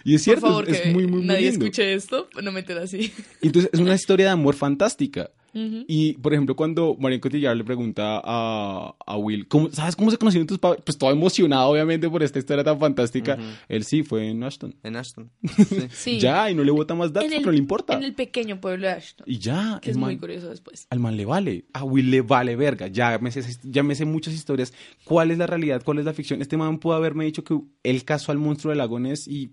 Y 0.04 0.14
es 0.14 0.22
cierto, 0.22 0.42
Por 0.42 0.50
favor, 0.50 0.68
es, 0.70 0.80
que 0.80 0.88
es 0.88 0.94
muy, 0.94 1.06
muy, 1.06 1.18
muy 1.18 1.26
nadie 1.26 1.50
lindo. 1.50 1.64
escuche 1.66 1.94
esto, 1.94 2.28
no 2.42 2.52
meter 2.52 2.78
así. 2.78 3.12
Entonces, 3.40 3.70
es 3.72 3.80
una 3.80 3.94
historia 3.94 4.26
de 4.26 4.32
amor 4.32 4.54
fantástica. 4.54 5.30
Ujú. 5.54 5.84
Y, 5.86 6.14
por 6.14 6.32
ejemplo, 6.32 6.56
cuando 6.56 6.96
Marion 6.98 7.20
Cotillard 7.20 7.54
le 7.58 7.62
pregunta 7.62 8.22
a, 8.24 8.94
a 9.06 9.16
Will, 9.18 9.46
¿cómo, 9.48 9.68
¿sabes 9.70 9.94
cómo 9.94 10.10
se 10.10 10.16
conocieron 10.16 10.46
tus 10.46 10.58
padres? 10.58 10.80
Pues 10.82 10.96
todo 10.96 11.10
emocionado, 11.10 11.68
obviamente, 11.68 12.08
por 12.08 12.22
esta 12.22 12.38
historia 12.38 12.64
tan 12.64 12.78
fantástica. 12.80 13.36
Él 13.68 13.84
sí, 13.84 14.02
fue 14.02 14.28
en 14.30 14.42
Ashton. 14.44 14.74
En 14.82 14.96
Ashton. 14.96 15.30
Sí. 15.56 15.78
Sí. 15.92 16.18
Ya, 16.20 16.50
y 16.50 16.54
no 16.54 16.64
le 16.64 16.70
bota 16.72 16.94
más 16.94 17.12
datos, 17.12 17.30
el- 17.30 17.42
no 17.42 17.50
le 17.52 17.58
importa. 17.58 17.94
En 17.94 18.02
el 18.02 18.14
pequeño 18.14 18.62
pueblo 18.62 18.86
de 18.86 18.94
Ashton. 18.94 19.24
Y 19.28 19.38
ya, 19.40 19.78
Que 19.82 19.90
el 19.90 19.96
es 19.96 20.00
man- 20.00 20.08
muy 20.08 20.16
curioso 20.18 20.48
después. 20.48 20.86
al 20.88 21.00
man 21.00 21.18
le 21.18 21.26
vale. 21.26 21.66
A 21.74 21.84
Will 21.84 22.10
le 22.10 22.22
vale 22.22 22.56
verga. 22.56 22.86
Ya 22.86 23.18
me, 23.18 23.30
sé, 23.30 23.42
ya 23.62 23.82
me 23.82 23.94
sé 23.94 24.06
muchas 24.06 24.32
historias. 24.32 24.72
¿Cuál 25.04 25.30
es 25.32 25.36
la 25.38 25.46
realidad? 25.46 25.82
¿Cuál 25.84 25.98
es 25.98 26.06
la 26.06 26.14
ficción? 26.14 26.40
Este 26.40 26.56
man 26.56 26.78
pudo 26.78 26.94
haberme 26.94 27.26
dicho 27.26 27.44
que 27.44 27.58
él 27.82 28.04
casó 28.04 28.32
al 28.32 28.38
monstruo 28.38 28.70
del 28.70 28.78
lago 28.78 28.98
Ness 28.98 29.28
y, 29.28 29.50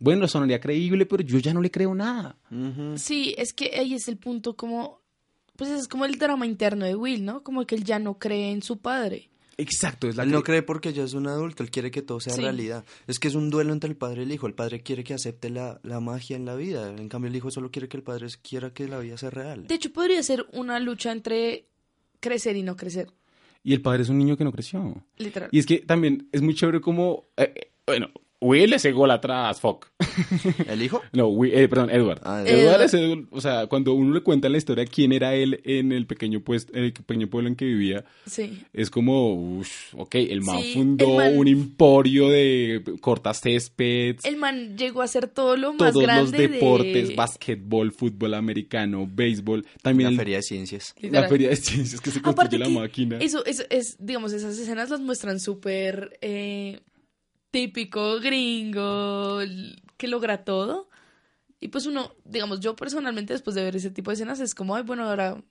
bueno, 0.00 0.26
sonaría 0.28 0.60
creíble, 0.60 1.06
pero 1.06 1.22
yo 1.22 1.38
ya 1.38 1.52
no 1.54 1.60
le 1.60 1.70
creo 1.70 1.94
nada. 1.94 2.36
Sí, 2.96 3.34
es 3.38 3.52
que 3.52 3.70
ahí 3.78 3.94
es 3.94 4.08
el 4.08 4.16
punto 4.16 4.56
como... 4.56 5.00
Pues 5.56 5.70
es 5.70 5.88
como 5.88 6.04
el 6.04 6.18
drama 6.18 6.44
interno 6.46 6.84
de 6.84 6.94
Will, 6.94 7.24
¿no? 7.24 7.42
Como 7.42 7.66
que 7.66 7.74
él 7.76 7.84
ya 7.84 7.98
no 7.98 8.18
cree 8.18 8.50
en 8.52 8.62
su 8.62 8.76
padre. 8.78 9.30
Exacto, 9.56 10.06
es 10.06 10.14
la 10.16 10.24
Él 10.24 10.28
que- 10.28 10.34
no 10.34 10.42
cree 10.42 10.60
porque 10.62 10.92
ya 10.92 11.02
es 11.02 11.14
un 11.14 11.26
adulto, 11.26 11.62
él 11.62 11.70
quiere 11.70 11.90
que 11.90 12.02
todo 12.02 12.20
sea 12.20 12.34
Sí. 12.34 12.42
realidad. 12.42 12.84
Es 13.06 13.18
que 13.18 13.28
es 13.28 13.34
un 13.34 13.48
duelo 13.48 13.72
entre 13.72 13.88
el 13.88 13.96
padre 13.96 14.20
y 14.20 14.24
el 14.26 14.32
hijo. 14.32 14.46
El 14.46 14.52
padre 14.52 14.82
quiere 14.82 15.02
que 15.02 15.14
acepte 15.14 15.48
la, 15.48 15.80
la 15.82 15.98
magia 16.00 16.36
en 16.36 16.44
la 16.44 16.54
vida. 16.56 16.88
En 16.94 17.08
cambio, 17.08 17.30
el 17.30 17.36
hijo 17.36 17.50
solo 17.50 17.70
quiere 17.70 17.88
que 17.88 17.96
el 17.96 18.02
padre 18.02 18.26
quiera 18.42 18.74
que 18.74 18.86
la 18.86 18.98
vida 18.98 19.16
sea 19.16 19.30
real. 19.30 19.66
De 19.66 19.74
hecho, 19.76 19.90
podría 19.94 20.22
ser 20.22 20.44
una 20.52 20.78
lucha 20.78 21.10
entre 21.10 21.64
crecer 22.20 22.54
y 22.56 22.62
no 22.62 22.76
crecer, 22.76 23.08
Y 23.64 23.72
el 23.72 23.80
padre 23.80 24.02
es 24.02 24.10
un 24.10 24.18
niño 24.18 24.36
que 24.36 24.44
no 24.44 24.52
creció. 24.52 25.02
literal. 25.16 25.48
Y 25.52 25.58
es 25.58 25.64
que 25.64 25.78
también 25.78 26.28
es 26.32 26.42
muy 26.42 26.54
chévere 26.54 26.82
como, 26.82 27.24
eh, 27.38 27.50
eh, 27.54 27.70
bueno, 27.86 28.10
Will 28.40 28.72
es 28.74 28.84
el 28.84 28.92
gol 28.92 29.10
atrás, 29.10 29.60
fuck. 29.60 29.86
¿El 30.68 30.82
hijo? 30.82 31.00
No, 31.12 31.28
Will- 31.28 31.52
eh, 31.54 31.68
perdón, 31.68 31.88
Edward. 31.90 32.20
Ah, 32.22 32.42
Edward 32.46 32.58
Edward. 32.60 32.82
es 32.82 32.94
el- 32.94 33.26
o 33.30 33.40
sea, 33.40 33.66
cuando 33.66 33.94
uno 33.94 34.12
le 34.14 34.20
cuenta 34.20 34.48
la 34.50 34.58
historia 34.58 34.84
de 34.84 34.90
quién 34.90 35.12
era 35.12 35.34
él 35.34 35.60
en 35.64 35.90
el 35.92 36.06
pequeño, 36.06 36.40
pues, 36.40 36.66
el 36.74 36.92
pequeño 36.92 37.28
pueblo 37.28 37.48
en 37.48 37.56
que 37.56 37.64
vivía, 37.64 38.04
Sí. 38.26 38.62
es 38.74 38.90
como, 38.90 39.32
uff, 39.58 39.94
ok, 39.94 40.16
el 40.16 40.42
man 40.42 40.60
Sí, 40.62 40.74
fundó 40.74 41.22
el 41.22 41.30
man- 41.32 41.38
un 41.38 41.48
emporio 41.48 42.28
de 42.28 42.82
cortacéspedes, 43.00 44.24
El 44.24 44.36
man 44.36 44.76
llegó 44.76 45.00
a 45.02 45.04
hacer 45.04 45.28
todo 45.28 45.56
lo 45.56 45.70
más 45.72 45.92
todos 45.92 45.94
los 45.94 46.30
grande 46.32 46.48
deportes, 46.48 47.08
de... 47.08 47.14
básquetbol, 47.14 47.92
fútbol 47.92 48.34
americano, 48.34 49.08
béisbol, 49.10 49.64
también 49.82 50.08
La 50.08 50.10
el- 50.12 50.16
feria 50.18 50.36
de 50.36 50.42
ciencias. 50.42 50.94
la 51.00 51.28
feria 51.28 51.48
de 51.50 51.56
ciencias 51.56 52.00
que 52.00 52.10
se 52.10 52.18
Aparte 52.18 52.36
construye 52.36 52.58
la 52.60 52.66
que 52.66 52.72
máquina. 52.72 53.18
Eso, 53.18 53.44
eso 53.46 53.62
es, 53.70 53.96
digamos, 53.98 54.32
esas 54.32 54.58
escenas 54.58 54.90
las 54.90 55.00
muestran 55.00 55.40
súper 55.40 56.18
eh, 56.20 56.80
típico, 57.60 58.20
gringo, 58.20 59.38
que 59.96 60.08
logra 60.08 60.44
todo. 60.44 60.88
Y 61.58 61.68
pues 61.68 61.86
uno, 61.86 62.12
digamos, 62.26 62.60
yo 62.60 62.76
personalmente 62.76 63.32
después 63.32 63.54
de 63.54 63.64
ver 63.64 63.76
ese 63.76 63.90
tipo 63.90 64.10
de 64.10 64.14
escenas 64.16 64.40
es 64.40 64.54
como, 64.54 64.76
ay, 64.76 64.82
bueno, 64.82 65.08
ahora, 65.08 65.42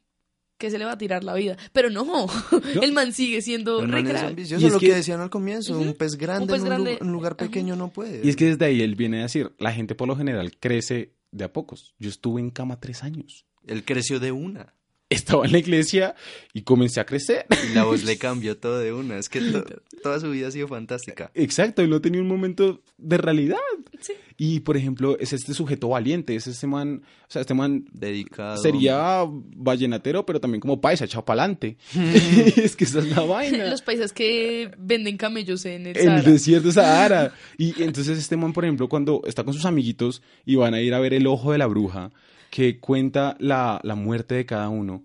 ¿qué 0.60 0.70
se 0.70 0.78
le 0.78 0.86
va 0.86 0.92
a 0.92 0.98
tirar 1.00 1.24
la 1.24 1.34
vida? 1.34 1.58
Pero 1.74 1.90
no, 1.90 2.28
el 2.82 2.92
man 2.94 3.12
sigue 3.12 3.42
siendo 3.42 3.80
El 3.82 3.92
re 3.92 4.04
man 4.04 4.16
es 4.16 4.22
ambicioso, 4.22 4.64
Y 4.64 4.68
es 4.68 4.74
lo 4.74 4.80
que, 4.80 4.86
que- 4.88 4.94
decían 4.96 5.20
al 5.20 5.32
comienzo. 5.32 5.80
Un 5.80 5.96
pez 5.96 6.16
grande 6.16 6.46
pez 6.46 6.58
en 6.58 6.62
un, 6.62 6.68
grande. 6.70 6.98
lu- 7.02 7.08
un 7.08 7.12
lugar 7.12 7.36
pequeño 7.38 7.76
no 7.76 7.90
puede. 7.90 8.22
Y 8.24 8.30
es 8.30 8.36
que 8.36 8.46
desde 8.46 8.66
ahí 8.66 8.82
él 8.84 8.94
viene 8.96 9.20
a 9.20 9.24
decir, 9.24 9.56
la 9.58 9.72
gente 9.74 9.96
por 9.96 10.08
lo 10.08 10.16
general 10.16 10.56
crece 10.60 11.16
de 11.32 11.44
a 11.46 11.52
pocos. 11.52 11.96
Yo 11.98 12.10
estuve 12.10 12.40
en 12.40 12.52
cama 12.52 12.80
tres 12.80 13.04
años. 13.04 13.46
Él 13.66 13.84
creció 13.84 14.20
de 14.20 14.32
una. 14.32 14.75
Estaba 15.08 15.46
en 15.46 15.52
la 15.52 15.60
iglesia 15.60 16.16
y 16.52 16.64
comencé 16.64 17.00
a 17.00 17.06
crecer. 17.06 17.46
Y 17.70 17.76
la 17.76 17.84
voz 17.84 18.04
le 18.04 18.18
cambió 18.20 18.58
todo 18.58 18.80
de 18.80 18.92
una. 18.92 19.18
Es 19.20 19.30
que 19.30 19.40
to- 19.40 19.64
toda 20.02 20.20
su 20.20 20.32
vida 20.32 20.48
ha 20.48 20.52
sido 20.52 20.68
fantástica. 20.68 21.30
Exacto, 21.36 21.84
él 21.84 21.92
no 21.92 22.02
tenía 22.02 22.22
un 22.22 22.28
momento 22.28 22.82
de 22.98 23.18
realidad. 23.20 23.58
Sí. 24.02 24.14
Y, 24.38 24.62
por 24.62 24.76
ejemplo, 24.78 25.18
es 25.20 25.32
este 25.32 25.54
sujeto 25.54 25.90
valiente, 25.90 26.36
es 26.36 26.48
este 26.48 26.68
man, 26.68 27.04
o 27.22 27.32
sea, 27.32 27.42
este 27.42 27.54
man 27.54 27.86
Dedicado. 27.94 28.58
sería 28.58 29.24
vallenatero, 29.56 30.26
pero 30.26 30.42
también 30.42 30.60
como 30.60 30.82
paisa, 30.82 31.06
echado 31.06 31.24
pa'lante. 31.24 31.78
es 32.58 32.76
que 32.76 32.84
esa 32.86 33.00
es 33.00 33.06
la 33.16 33.22
vaina. 33.22 33.66
Los 33.70 33.82
países 33.84 34.12
que 34.12 34.72
venden 34.78 35.18
camellos 35.18 35.66
en 35.66 35.88
el 35.88 35.98
el 35.98 36.04
Sahara. 36.06 36.22
desierto 36.32 36.68
de 36.70 36.74
Sahara. 36.74 37.34
Y 37.58 37.82
entonces 37.84 38.18
este 38.18 38.36
man, 38.38 38.54
por 38.54 38.66
ejemplo, 38.66 38.90
cuando 38.90 39.22
está 39.28 39.44
con 39.44 39.54
sus 39.54 39.66
amiguitos 39.66 40.22
y 40.46 40.56
van 40.56 40.74
a 40.74 40.82
ir 40.82 40.94
a 40.94 41.00
ver 41.00 41.14
el 41.14 41.28
ojo 41.28 41.52
de 41.52 41.58
la 41.60 41.68
bruja, 41.68 42.12
que 42.56 42.80
cuenta 42.80 43.36
la, 43.42 43.82
la 43.84 43.96
muerte 43.96 44.36
de 44.36 44.46
cada 44.46 44.70
uno, 44.70 45.04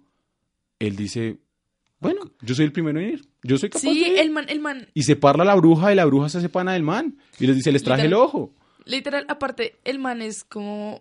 él 0.78 0.94
dice, 0.94 1.38
bueno, 1.98 2.20
yo 2.42 2.54
soy 2.54 2.66
el 2.66 2.70
primero 2.72 3.00
en 3.00 3.08
ir, 3.14 3.28
yo 3.42 3.58
soy 3.58 3.70
capaz 3.70 3.80
Sí, 3.80 4.04
de 4.04 4.08
ir". 4.10 4.18
el 4.18 4.30
man, 4.30 4.46
el 4.48 4.60
man, 4.60 4.86
Y 4.94 5.02
se 5.02 5.16
parla 5.16 5.44
la 5.44 5.56
bruja 5.56 5.92
y 5.92 5.96
la 5.96 6.04
bruja 6.04 6.28
se 6.28 6.38
hace 6.38 6.48
pana 6.48 6.74
del 6.74 6.84
man. 6.84 7.18
Y 7.40 7.48
les 7.48 7.56
dice, 7.56 7.72
les 7.72 7.82
traje 7.82 8.06
el 8.06 8.14
ojo. 8.14 8.54
literal, 8.84 9.24
aparte, 9.28 9.74
el 9.82 9.98
man 9.98 10.22
es 10.22 10.44
como... 10.44 11.00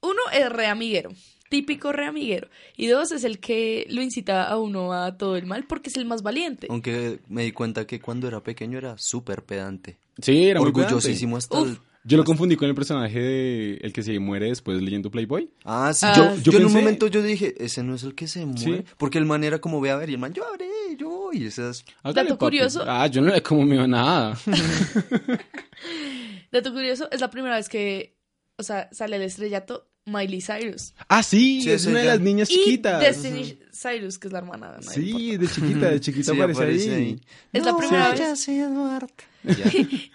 Uno 0.00 0.20
es 0.32 0.48
re 0.50 0.66
amiguero, 0.66 1.10
típico 1.48 1.92
re 1.92 2.06
amiguero. 2.06 2.48
Y 2.76 2.88
dos, 2.88 3.12
es 3.12 3.22
el 3.22 3.38
que 3.38 3.86
lo 3.88 4.02
incita 4.02 4.48
a 4.48 4.58
uno 4.58 4.92
a 4.94 5.16
todo 5.16 5.36
el 5.36 5.46
mal 5.46 5.64
porque 5.68 5.90
es 5.90 5.96
el 5.96 6.06
más 6.06 6.22
valiente. 6.22 6.66
Aunque 6.70 7.20
me 7.28 7.44
di 7.44 7.52
cuenta 7.52 7.86
que 7.86 8.00
cuando 8.00 8.26
era 8.26 8.42
pequeño 8.42 8.78
era 8.78 8.98
súper 8.98 9.44
pedante. 9.44 9.96
Sí, 10.20 10.48
era 10.48 10.60
muy 10.60 10.72
pedante. 10.72 10.94
Orgullosísimo 10.94 11.36
hasta 11.36 11.60
Uf. 11.60 11.68
el... 11.68 11.78
Yo 12.08 12.16
lo 12.16 12.22
confundí 12.24 12.54
con 12.54 12.68
el 12.68 12.74
personaje 12.76 13.18
de 13.20 13.74
el 13.82 13.92
que 13.92 14.00
se 14.04 14.16
muere 14.20 14.46
después 14.46 14.80
leyendo 14.80 15.10
Playboy. 15.10 15.50
Ah, 15.64 15.92
sí. 15.92 16.06
Ah, 16.08 16.14
yo, 16.16 16.36
yo 16.36 16.52
yo 16.52 16.58
en 16.58 16.66
un 16.66 16.72
momento 16.72 17.08
yo 17.08 17.20
dije, 17.20 17.52
ese 17.58 17.82
no 17.82 17.96
es 17.96 18.04
el 18.04 18.14
que 18.14 18.28
se 18.28 18.46
muere. 18.46 18.60
Sí. 18.78 18.84
Porque 18.96 19.18
el 19.18 19.26
man 19.26 19.42
era 19.42 19.58
como, 19.58 19.80
ve 19.80 19.90
a 19.90 19.96
ver, 19.96 20.10
y 20.10 20.12
el 20.12 20.20
man, 20.20 20.32
yo 20.32 20.44
haré, 20.54 20.68
yo 20.96 21.08
voy. 21.08 21.38
Y 21.42 21.46
esas... 21.46 21.84
Hágale, 22.04 22.28
Dato 22.30 22.38
papi. 22.38 22.58
curioso. 22.58 22.84
Ah, 22.86 23.08
yo 23.08 23.22
no 23.22 23.34
le 23.34 23.42
como 23.42 23.64
me 23.64 23.88
nada. 23.88 24.38
Dato 26.52 26.72
curioso, 26.72 27.08
es 27.10 27.20
la 27.20 27.30
primera 27.30 27.56
vez 27.56 27.68
que, 27.68 28.16
o 28.56 28.62
sea, 28.62 28.88
sale 28.92 29.16
el 29.16 29.22
estrellato 29.22 29.88
Miley 30.04 30.40
Cyrus. 30.40 30.94
ah, 31.08 31.22
sí, 31.24 31.60
Sí, 31.62 31.70
es 31.70 31.86
una 31.86 31.98
de 31.98 32.04
las 32.06 32.20
niñas 32.20 32.48
Y 32.50 32.54
chiquitas. 32.54 33.00
Destiny 33.00 33.58
Cyrus, 33.72 34.18
que 34.18 34.28
es 34.28 34.32
la 34.32 34.38
hermana. 34.38 34.76
no 34.76 34.82
Sí, 34.90 35.32
importa. 35.32 35.38
de 35.38 35.48
chiquita, 35.48 35.90
de 35.90 36.00
chiquita 36.00 36.32
Sí, 36.32 36.38
aparece, 36.38 36.60
aparece 36.62 36.94
ahí. 36.94 37.02
ahí. 37.04 37.20
Es 37.52 37.64
la 37.64 37.76
primera 37.76 38.10
vez. 38.12 38.48
Edward. 38.48 39.10
Ya. 39.46 39.70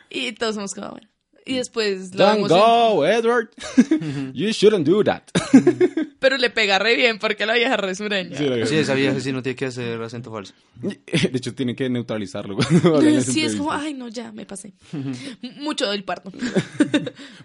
Y 0.09 0.33
todos 0.33 0.55
somos 0.55 0.73
como, 0.73 0.91
bueno. 0.91 1.07
Y 1.45 1.55
después 1.55 2.13
lo 2.13 2.23
Don't 2.25 2.35
vemos 2.47 2.51
en- 2.51 2.57
go, 2.57 3.05
Edward. 3.07 3.49
you 4.33 4.51
shouldn't 4.51 4.85
do 4.87 5.03
that. 5.03 5.23
Pero 6.19 6.37
le 6.37 6.49
pega 6.51 6.77
re 6.77 6.95
bien 6.95 7.17
porque 7.19 7.45
la 7.45 7.53
vieja 7.55 7.77
re 7.77 7.95
sureña. 7.95 8.37
Sí, 8.37 8.45
la- 8.45 8.65
Sí, 8.65 8.75
esa 8.75 8.93
vieja 8.93 9.19
sí 9.19 9.31
no 9.31 9.41
tiene 9.41 9.55
que 9.55 9.65
hacer 9.65 10.01
acento 10.01 10.31
falso. 10.31 10.53
De 10.81 10.99
hecho, 11.33 11.53
tienen 11.55 11.75
que 11.75 11.89
neutralizarlo. 11.89 12.57
Sí, 12.61 12.75
es 12.75 12.81
como, 12.81 12.97
entrevistas. 12.99 13.67
ay, 13.71 13.93
no, 13.95 14.07
ya, 14.09 14.31
me 14.31 14.45
pasé. 14.45 14.73
Mucho 15.57 15.89
del 15.89 16.03
parto. 16.03 16.31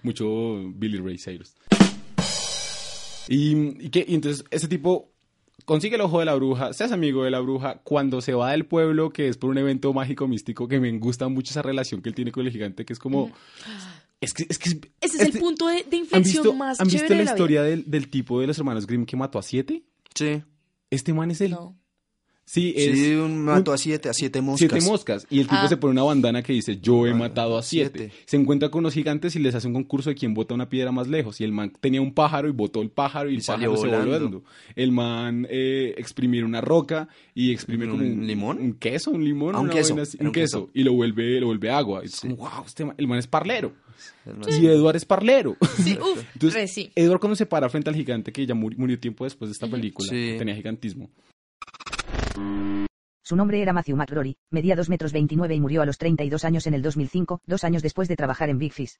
Mucho 0.03 0.27
Billy 0.75 0.99
Ray 0.99 1.19
Cyrus. 1.19 1.55
Y, 3.29 3.87
y, 3.87 3.91
que, 3.91 4.05
y 4.07 4.15
entonces 4.15 4.45
ese 4.51 4.69
tipo 4.69 5.13
consigue 5.66 5.96
el 5.96 6.00
ojo 6.00 6.20
de 6.20 6.24
la 6.24 6.35
bruja, 6.35 6.72
se 6.72 6.85
hace 6.85 6.94
amigo 6.94 7.24
de 7.24 7.31
la 7.31 7.40
bruja, 7.40 7.81
cuando 7.85 8.22
se 8.22 8.33
va 8.33 8.52
del 8.52 8.64
pueblo, 8.64 9.11
que 9.11 9.29
es 9.29 9.37
por 9.37 9.50
un 9.50 9.59
evento 9.59 9.92
mágico 9.92 10.26
místico, 10.26 10.66
que 10.66 10.81
me 10.81 10.90
gusta 10.98 11.29
mucho 11.29 11.50
esa 11.50 11.61
relación 11.61 12.00
que 12.00 12.09
él 12.09 12.14
tiene 12.14 12.33
con 12.33 12.46
el 12.46 12.50
gigante, 12.52 12.87
que 12.87 12.94
es 12.94 12.98
como... 12.98 13.31
Es 14.18 14.33
que, 14.33 14.46
es 14.48 14.59
que 14.59 14.70
Ese 14.70 14.88
es 15.02 15.14
este- 15.14 15.24
el 15.26 15.38
punto 15.38 15.66
de, 15.66 15.85
de 15.85 15.96
¿Han 15.96 16.02
inflexión 16.02 16.42
visto, 16.44 16.55
más 16.55 16.81
¿han 16.81 16.88
chévere 16.88 17.02
visto 17.02 17.14
la 17.14 17.18
de 17.18 17.24
la 17.26 17.31
historia 17.31 17.62
del, 17.62 17.90
del 17.90 18.09
tipo 18.09 18.40
de 18.40 18.46
los 18.46 18.57
hermanos 18.57 18.87
Grimm 18.87 19.05
que 19.05 19.14
mató 19.14 19.38
a 19.38 19.42
siete? 19.42 19.83
Sí. 20.14 20.42
Este 20.90 21.12
man 21.12 21.31
es 21.31 21.42
el... 21.42 21.50
No. 21.50 21.76
Sí, 22.49 22.73
es... 22.77 22.97
Sí, 22.97 23.13
un 23.15 23.45
mató 23.45 23.73
a 23.73 23.77
siete, 23.77 24.09
a 24.09 24.13
siete 24.15 24.41
moscas. 24.41 24.71
Siete 24.71 24.81
moscas. 24.89 25.27
Y 25.29 25.41
el 25.41 25.47
tipo 25.49 25.63
Ah. 25.63 25.69
se 25.69 25.77
pone 25.77 25.91
una 25.91 26.05
bandana 26.05 26.45
que 26.45 26.53
dice, 26.53 26.79
yo 26.81 27.05
he 27.05 27.11
Ah, 27.11 27.15
matado 27.15 27.59
a 27.59 27.63
siete. 27.65 27.99
siete. 27.99 28.15
Se 28.25 28.37
encuentra 28.37 28.69
con 28.71 28.79
unos 28.81 28.95
gigantes 28.95 29.35
y 29.35 29.41
les 29.41 29.53
hace 29.57 29.67
un 29.67 29.73
concurso 29.75 30.11
de 30.11 30.15
quién 30.15 30.33
bota 30.33 30.55
una 30.55 30.69
piedra 30.69 30.93
más 30.93 31.09
lejos. 31.09 31.41
Y 31.41 31.45
el 31.45 31.51
man 31.51 31.73
tenía 31.81 32.01
un 32.01 32.15
pájaro 32.15 32.49
y 32.49 32.53
botó 32.53 32.83
el 32.83 32.91
pájaro 32.91 33.29
y, 33.31 33.35
Y 33.35 33.37
el 33.39 33.43
pájaro 33.43 33.77
se 33.77 33.87
voló 33.89 33.99
volando. 33.99 34.11
volando. 34.13 34.45
El 34.77 34.93
man 34.93 35.47
eh, 35.51 35.95
exprimir 35.99 36.45
una 36.45 36.61
roca 36.61 37.09
y 37.35 37.51
exprime 37.53 37.87
¿Un 37.87 37.91
como 37.91 38.05
un 38.05 38.27
limón? 38.29 38.59
Un 38.61 38.75
queso, 38.75 39.11
un 39.11 39.25
limón. 39.25 39.57
Ah, 39.57 39.59
un 39.59 39.65
una 39.67 39.75
queso. 39.75 40.01
así, 40.01 40.17
un 40.21 40.29
un 40.29 40.33
queso. 40.33 40.67
queso. 40.67 40.71
Y 40.73 40.85
lo 40.85 40.93
vuelve, 40.93 41.41
lo 41.41 41.47
vuelve 41.47 41.71
agua. 41.71 42.03
Y 42.05 42.07
es 42.07 42.13
Sí. 42.13 42.29
como, 42.29 42.37
wow, 42.37 42.65
este 42.65 42.85
man- 42.85 42.95
el 42.97 43.09
man 43.09 43.19
es 43.19 43.27
parlero. 43.27 43.73
Man- 44.25 44.37
Y 44.63 44.67
Edward 44.67 44.95
es 44.95 45.05
parlero. 45.05 45.57
Sí, 45.83 45.99
uff, 46.01 46.23
Entonces, 46.35 46.55
re 46.55 46.69
sí. 46.69 46.93
Edward 46.95 47.19
cuando 47.19 47.35
se 47.35 47.47
para 47.47 47.69
frente 47.69 47.91
al 47.91 47.97
gigante, 47.97 48.31
que 48.31 48.47
ya 48.47 48.55
muri- 48.55 48.77
murió 48.77 48.97
tiempo 49.01 49.25
después 49.25 49.49
de 49.49 49.53
esta 49.55 49.67
película, 49.69 50.09
Sí. 50.09 50.37
tenía 50.39 50.55
gigantismo. 50.55 51.11
Su 53.22 53.35
nombre 53.35 53.61
era 53.61 53.72
Matthew 53.72 53.96
McRory, 53.96 54.37
medía 54.51 54.77
2 54.77 54.88
metros 54.88 55.12
29 55.12 55.55
y 55.55 55.61
murió 55.61 55.83
a 55.83 55.87
los 55.87 55.99
32 55.99 56.44
años 56.44 56.66
en 56.68 56.75
el 56.75 56.83
2005, 56.83 57.42
dos 57.44 57.64
años 57.64 57.83
después 57.83 58.07
de 58.09 58.14
trabajar 58.16 58.51
en 58.51 58.59
Big 58.59 58.72
Fish. 58.72 58.99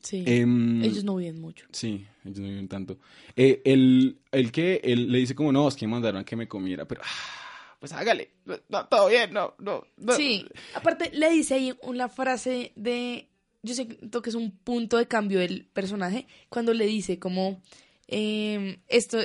Sí. 0.00 0.22
Em, 0.26 0.82
Ellos 0.82 1.02
no 1.04 1.16
viven 1.16 1.40
mucho. 1.40 1.66
Sí, 1.72 2.06
ellos 2.24 2.38
no 2.40 2.48
viven 2.48 2.68
tanto. 2.68 2.98
Eh, 3.36 3.62
el, 3.64 4.18
el 4.32 4.52
que 4.52 4.80
él 4.84 5.10
le 5.10 5.18
dice 5.18 5.34
como, 5.34 5.50
no, 5.50 5.66
es 5.66 5.76
que 5.76 5.86
mandaron 5.86 6.20
a 6.20 6.24
que 6.24 6.36
me 6.36 6.46
comiera, 6.46 6.86
pero, 6.86 7.00
ah, 7.04 7.76
pues 7.80 7.92
hágale, 7.92 8.30
no, 8.68 8.86
todo 8.86 9.08
bien, 9.08 9.32
no, 9.32 9.54
no, 9.58 9.84
no. 9.96 10.12
Sí, 10.14 10.46
aparte 10.74 11.10
le 11.12 11.30
dice 11.30 11.54
ahí 11.54 11.74
una 11.82 12.08
frase 12.08 12.72
de, 12.76 13.28
yo 13.62 13.74
siento 13.74 14.20
que 14.22 14.30
es 14.30 14.36
un 14.36 14.52
punto 14.52 14.98
de 14.98 15.06
cambio 15.08 15.38
del 15.38 15.66
personaje, 15.66 16.26
cuando 16.50 16.74
le 16.74 16.86
dice 16.86 17.18
como, 17.18 17.62
em, 18.06 18.76
esto, 18.88 19.18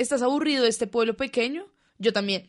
¿estás 0.00 0.22
aburrido 0.22 0.62
de 0.64 0.68
este 0.70 0.86
pueblo 0.86 1.16
pequeño? 1.16 1.64
Yo 1.98 2.12
también. 2.12 2.48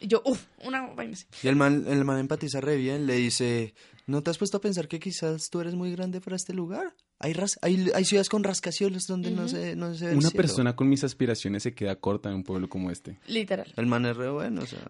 Y 0.00 0.08
yo, 0.08 0.22
uff, 0.24 0.42
una 0.64 0.86
vaina 0.88 1.14
así. 1.14 1.26
Y 1.42 1.48
el 1.48 1.56
man, 1.56 1.84
el 1.88 2.04
man 2.04 2.18
empatiza 2.18 2.60
re 2.60 2.76
bien, 2.76 3.06
le 3.06 3.14
dice, 3.14 3.74
¿no 4.06 4.22
te 4.22 4.30
has 4.30 4.38
puesto 4.38 4.58
a 4.58 4.60
pensar 4.60 4.88
que 4.88 5.00
quizás 5.00 5.48
tú 5.50 5.60
eres 5.60 5.74
muy 5.74 5.90
grande 5.92 6.20
para 6.20 6.36
este 6.36 6.52
lugar? 6.52 6.94
Hay, 7.18 7.32
ras- 7.32 7.58
hay, 7.62 7.90
hay 7.94 8.04
ciudades 8.04 8.28
con 8.28 8.44
rascacielos 8.44 9.06
donde 9.06 9.30
no 9.30 9.48
se, 9.48 9.74
no 9.74 9.94
se 9.94 10.04
ve 10.06 10.10
el 10.12 10.18
Una 10.18 10.28
cielo". 10.28 10.42
persona 10.42 10.76
con 10.76 10.88
mis 10.90 11.02
aspiraciones 11.02 11.62
se 11.62 11.74
queda 11.74 11.96
corta 11.96 12.28
en 12.28 12.34
un 12.36 12.44
pueblo 12.44 12.68
como 12.68 12.90
este. 12.90 13.18
Literal. 13.26 13.72
El 13.76 13.86
man 13.86 14.04
es 14.04 14.16
re 14.16 14.28
bueno, 14.30 14.62
o 14.62 14.66
sea... 14.66 14.80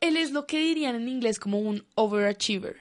Él 0.00 0.16
es 0.16 0.30
lo 0.32 0.46
que 0.46 0.60
dirían 0.60 0.94
en 0.96 1.08
inglés 1.08 1.38
como 1.40 1.58
un 1.58 1.84
overachiever. 1.96 2.76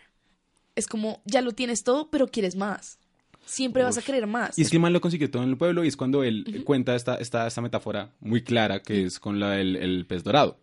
Es 0.75 0.87
como, 0.87 1.21
ya 1.25 1.41
lo 1.41 1.51
tienes 1.53 1.83
todo, 1.83 2.09
pero 2.11 2.27
quieres 2.27 2.55
más. 2.55 2.99
Siempre 3.47 3.83
vas 3.83 3.97
a 3.97 4.01
querer 4.01 4.27
más. 4.27 4.57
Y 4.59 4.61
es 4.61 4.69
que 4.69 4.75
el 4.77 4.81
man 4.81 4.93
lo 4.93 5.01
consiguió 5.01 5.31
todo 5.31 5.41
en 5.43 5.49
el 5.49 5.57
pueblo 5.57 5.83
y 5.83 5.87
es 5.87 5.97
cuando 5.97 6.23
él 6.23 6.61
cuenta 6.65 6.95
esta, 6.95 7.15
esta, 7.15 7.47
esta 7.47 7.61
metáfora 7.61 8.13
muy 8.19 8.43
clara 8.43 8.81
que 8.81 9.05
es 9.05 9.19
con 9.19 9.39
la 9.39 9.51
del 9.51 9.75
el 9.75 10.05
pez 10.05 10.23
dorado, 10.23 10.59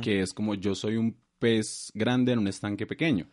que 0.00 0.20
es 0.20 0.32
como 0.32 0.54
yo 0.54 0.74
soy 0.74 0.96
un 0.96 1.16
pez 1.38 1.90
grande 1.94 2.32
en 2.32 2.38
un 2.38 2.48
estanque 2.48 2.86
pequeño. 2.86 3.26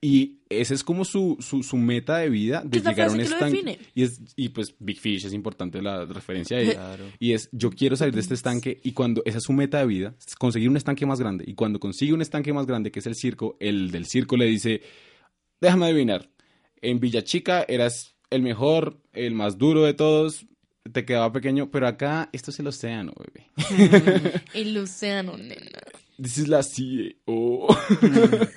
Y 0.00 0.42
ese 0.48 0.74
es 0.74 0.84
como 0.84 1.04
su, 1.04 1.36
su, 1.40 1.64
su 1.64 1.76
meta 1.76 2.18
de 2.18 2.30
vida, 2.30 2.62
de 2.64 2.78
Es 2.78 2.84
la 2.84 2.90
llegar 2.92 3.08
a 3.08 3.10
un 3.10 3.16
frase 3.16 3.24
que 3.24 3.30
lo 3.30 3.46
estanque. 3.46 3.56
define. 3.56 3.90
Y, 3.96 4.02
es, 4.04 4.20
y 4.36 4.48
pues 4.50 4.72
Big 4.78 5.00
Fish 5.00 5.26
es 5.26 5.32
importante 5.32 5.82
la 5.82 6.04
referencia 6.04 6.58
ahí. 6.58 6.70
Claro. 6.70 7.04
Y 7.18 7.32
es, 7.32 7.48
yo 7.50 7.70
quiero 7.70 7.96
salir 7.96 8.14
de 8.14 8.20
este 8.20 8.34
estanque 8.34 8.78
y 8.84 8.92
cuando 8.92 9.22
esa 9.24 9.38
es 9.38 9.44
su 9.44 9.52
meta 9.52 9.80
de 9.80 9.86
vida, 9.86 10.14
es 10.24 10.36
conseguir 10.36 10.68
un 10.68 10.76
estanque 10.76 11.04
más 11.04 11.18
grande. 11.18 11.44
Y 11.48 11.54
cuando 11.54 11.80
consigue 11.80 12.12
un 12.12 12.22
estanque 12.22 12.52
más 12.52 12.64
grande, 12.66 12.92
que 12.92 13.00
es 13.00 13.06
el 13.08 13.16
circo, 13.16 13.56
el 13.58 13.90
del 13.90 14.06
circo 14.06 14.36
le 14.36 14.44
dice, 14.46 14.82
déjame 15.60 15.86
adivinar, 15.86 16.30
en 16.80 17.00
Villa 17.00 17.24
Chica 17.24 17.64
eras 17.66 18.14
el 18.30 18.42
mejor, 18.42 18.98
el 19.12 19.34
más 19.34 19.58
duro 19.58 19.84
de 19.84 19.94
todos, 19.94 20.46
te 20.92 21.04
quedaba 21.04 21.32
pequeño, 21.32 21.70
pero 21.70 21.86
acá 21.86 22.28
esto 22.32 22.50
es 22.50 22.58
el 22.60 22.66
océano, 22.66 23.12
bebé. 23.18 23.46
El 24.54 24.76
océano, 24.78 25.36
nena. 25.36 25.78
This 26.20 26.38
is 26.38 26.48
la 26.48 26.62
CEO. 26.62 27.68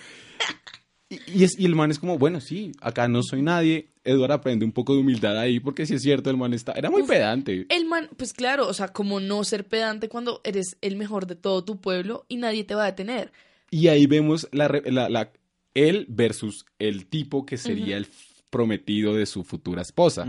y, 1.09 1.19
y 1.39 1.43
es, 1.43 1.59
y 1.59 1.65
el 1.65 1.75
man 1.75 1.91
es 1.91 1.99
como, 1.99 2.17
bueno, 2.17 2.39
sí, 2.39 2.71
acá 2.81 3.07
no 3.07 3.21
soy 3.23 3.41
nadie. 3.41 3.89
Edward 4.03 4.31
aprende 4.31 4.65
un 4.65 4.71
poco 4.71 4.93
de 4.95 5.01
humildad 5.01 5.37
ahí, 5.37 5.59
porque 5.59 5.85
si 5.85 5.93
es 5.95 6.01
cierto, 6.01 6.29
el 6.29 6.37
man 6.37 6.53
está, 6.53 6.71
era 6.71 6.89
muy 6.89 7.01
Uf. 7.03 7.09
pedante. 7.09 7.65
El 7.69 7.85
man, 7.85 8.09
pues 8.17 8.33
claro, 8.33 8.67
o 8.67 8.73
sea, 8.73 8.87
como 8.87 9.19
no 9.19 9.43
ser 9.43 9.65
pedante 9.67 10.09
cuando 10.09 10.41
eres 10.43 10.77
el 10.81 10.95
mejor 10.95 11.27
de 11.27 11.35
todo 11.35 11.63
tu 11.63 11.79
pueblo 11.81 12.25
y 12.29 12.37
nadie 12.37 12.63
te 12.63 12.73
va 12.75 12.83
a 12.83 12.87
detener. 12.87 13.31
Y 13.69 13.89
ahí 13.89 14.07
vemos 14.07 14.47
la, 14.51 14.67
la- 14.85 15.09
la- 15.09 15.31
él 15.73 16.05
versus 16.09 16.65
el 16.79 17.05
tipo 17.07 17.45
que 17.45 17.57
sería 17.57 17.95
el 17.97 18.05
prometido 18.51 19.15
de 19.15 19.25
su 19.25 19.43
futura 19.43 19.81
esposa. 19.81 20.27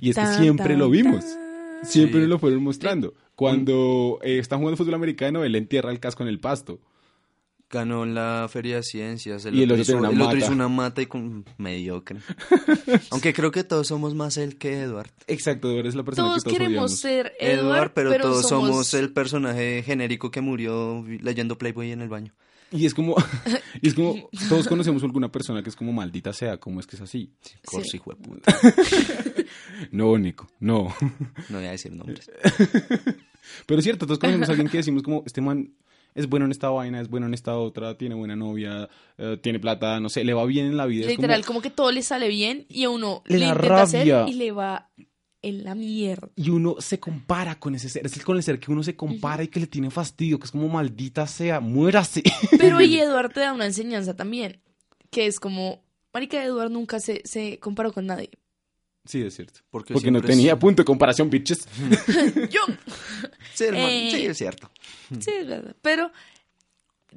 Y 0.00 0.08
es 0.10 0.16
que 0.16 0.22
Tan, 0.22 0.38
siempre 0.40 0.68
tan, 0.70 0.78
lo 0.78 0.88
vimos. 0.88 1.22
tan. 1.24 1.44
Siempre 1.84 2.14
Sí. 2.14 2.20
nos 2.22 2.28
lo 2.30 2.38
fueron 2.38 2.62
mostrando. 2.62 3.12
Cuando 3.34 4.18
eh, 4.22 4.38
están 4.38 4.60
jugando 4.60 4.78
fútbol 4.78 4.94
americano, 4.94 5.44
él 5.44 5.54
entierra 5.54 5.90
el 5.90 6.00
casco 6.00 6.22
en 6.22 6.30
el 6.30 6.40
pasto. 6.40 6.80
Ganó 7.70 8.06
la 8.06 8.46
Feria 8.50 8.76
de 8.76 8.82
Ciencias. 8.84 9.44
Y 9.46 9.62
el 9.62 9.70
otro 9.72 9.82
hizo, 9.82 9.96
una 9.98 10.08
el 10.10 10.14
otro 10.14 10.26
mata. 10.26 10.38
hizo 10.38 10.52
una 10.52 10.68
mata 10.68 11.02
y 11.02 11.06
con... 11.06 11.44
mediocre. 11.58 12.20
Aunque 13.10 13.32
creo 13.34 13.50
que 13.50 13.64
todos 13.64 13.88
somos 13.88 14.14
más 14.14 14.36
él 14.36 14.56
que 14.56 14.80
Edward. 14.82 15.10
Exacto, 15.26 15.70
Edward 15.72 15.86
es 15.88 15.94
la 15.96 16.04
persona 16.04 16.28
Todos 16.28 16.44
que 16.44 16.50
todos 16.50 16.58
queremos 16.58 16.92
odiamos. 16.92 17.00
ser 17.00 17.32
Edward, 17.40 17.64
Edward, 17.76 17.92
pero, 17.94 18.16
todos 18.22 18.48
somos... 18.48 18.94
el 18.94 19.12
personaje 19.12 19.82
genérico 19.82 20.30
que 20.30 20.40
murió 20.40 21.04
leyendo 21.20 21.58
Playboy 21.58 21.90
en 21.90 22.02
el 22.02 22.08
baño. 22.08 22.32
Y 22.72 22.86
es 22.86 22.94
como, 22.94 23.14
y 23.82 23.88
es 23.88 23.94
como, 23.94 24.28
todos 24.48 24.66
conocemos 24.66 25.02
a 25.02 25.06
alguna 25.06 25.30
persona 25.30 25.62
que 25.62 25.68
es 25.70 25.76
como 25.76 25.92
maldita 25.92 26.32
sea, 26.32 26.58
como 26.58 26.80
es 26.80 26.86
que 26.86 26.96
es 26.96 27.02
así. 27.02 27.30
Corsi, 27.64 27.96
hijo 27.98 28.10
de 28.12 28.16
puta. 28.16 28.56
No, 29.90 30.16
Nico, 30.18 30.48
no. 30.60 30.94
No 31.48 31.58
voy 31.58 31.66
a 31.66 31.70
decir 31.72 31.92
nombres. 31.92 32.30
Pero 33.66 33.78
es 33.78 33.84
cierto, 33.84 34.06
todos 34.06 34.18
conocemos 34.18 34.48
a 34.48 34.52
alguien 34.52 34.68
que 34.68 34.78
decimos 34.78 35.02
como, 35.02 35.22
este 35.26 35.40
man 35.40 35.74
es 36.14 36.28
bueno 36.28 36.46
en 36.46 36.52
esta 36.52 36.70
vaina, 36.70 37.00
es 37.00 37.08
bueno 37.08 37.26
en 37.26 37.34
esta 37.34 37.56
otra, 37.56 37.96
tiene 37.98 38.14
buena 38.14 38.36
novia, 38.36 38.88
eh, 39.18 39.36
tiene 39.42 39.58
plata, 39.58 40.00
no 40.00 40.08
sé, 40.08 40.24
le 40.24 40.32
va 40.32 40.44
bien 40.44 40.66
en 40.66 40.76
la 40.76 40.86
vida. 40.86 41.06
Literal, 41.06 41.40
como- 41.42 41.58
como... 41.58 41.62
que 41.62 41.70
todo 41.70 41.90
le 41.92 42.02
sale 42.02 42.28
bien 42.28 42.66
y 42.68 42.84
a 42.84 42.90
uno 42.90 43.22
Le 43.26 43.38
le, 43.38 43.46
intenta 43.46 43.82
hacer 43.82 44.28
y 44.28 44.34
le 44.34 44.52
va 44.52 44.90
en 45.48 45.64
la 45.64 45.74
mierda. 45.74 46.28
y 46.36 46.50
uno 46.50 46.76
se 46.80 46.98
compara 47.00 47.58
con 47.58 47.74
ese 47.74 47.88
ser, 47.88 48.04
es 48.06 48.16
el 48.16 48.24
con 48.24 48.36
el 48.36 48.42
ser 48.42 48.58
que 48.58 48.70
uno 48.72 48.82
se 48.82 48.96
compara 48.96 49.42
y 49.42 49.48
que 49.48 49.60
le 49.60 49.66
tiene 49.66 49.90
fastidio, 49.90 50.38
que 50.38 50.46
es 50.46 50.50
como 50.50 50.68
maldita 50.68 51.26
sea, 51.26 51.60
muérase. 51.60 52.22
Pero 52.58 52.78
ahí 52.78 52.98
Edward 53.00 53.32
te 53.32 53.40
da 53.40 53.52
una 53.52 53.66
enseñanza 53.66 54.14
también, 54.16 54.60
que 55.10 55.26
es 55.26 55.38
como, 55.40 55.82
marica, 56.12 56.42
Edward 56.44 56.70
nunca 56.70 56.98
se, 57.00 57.22
se 57.24 57.58
comparó 57.58 57.92
con 57.92 58.06
nadie. 58.06 58.30
Sí, 59.06 59.20
es 59.20 59.34
cierto. 59.36 59.60
Porque, 59.70 59.92
Porque 59.92 60.10
no 60.10 60.22
tenía 60.22 60.54
es- 60.54 60.58
punto 60.58 60.80
de 60.82 60.86
comparación, 60.86 61.28
bitches. 61.28 61.68
Yo, 62.50 62.60
Sí, 63.52 63.64
hermano, 63.64 63.86
Eh, 63.88 64.08
sí, 64.10 64.24
es 64.26 64.38
cierto. 64.38 64.70
sí, 65.20 65.30
es 65.30 65.46
verdad. 65.46 65.76
Pero 65.82 66.10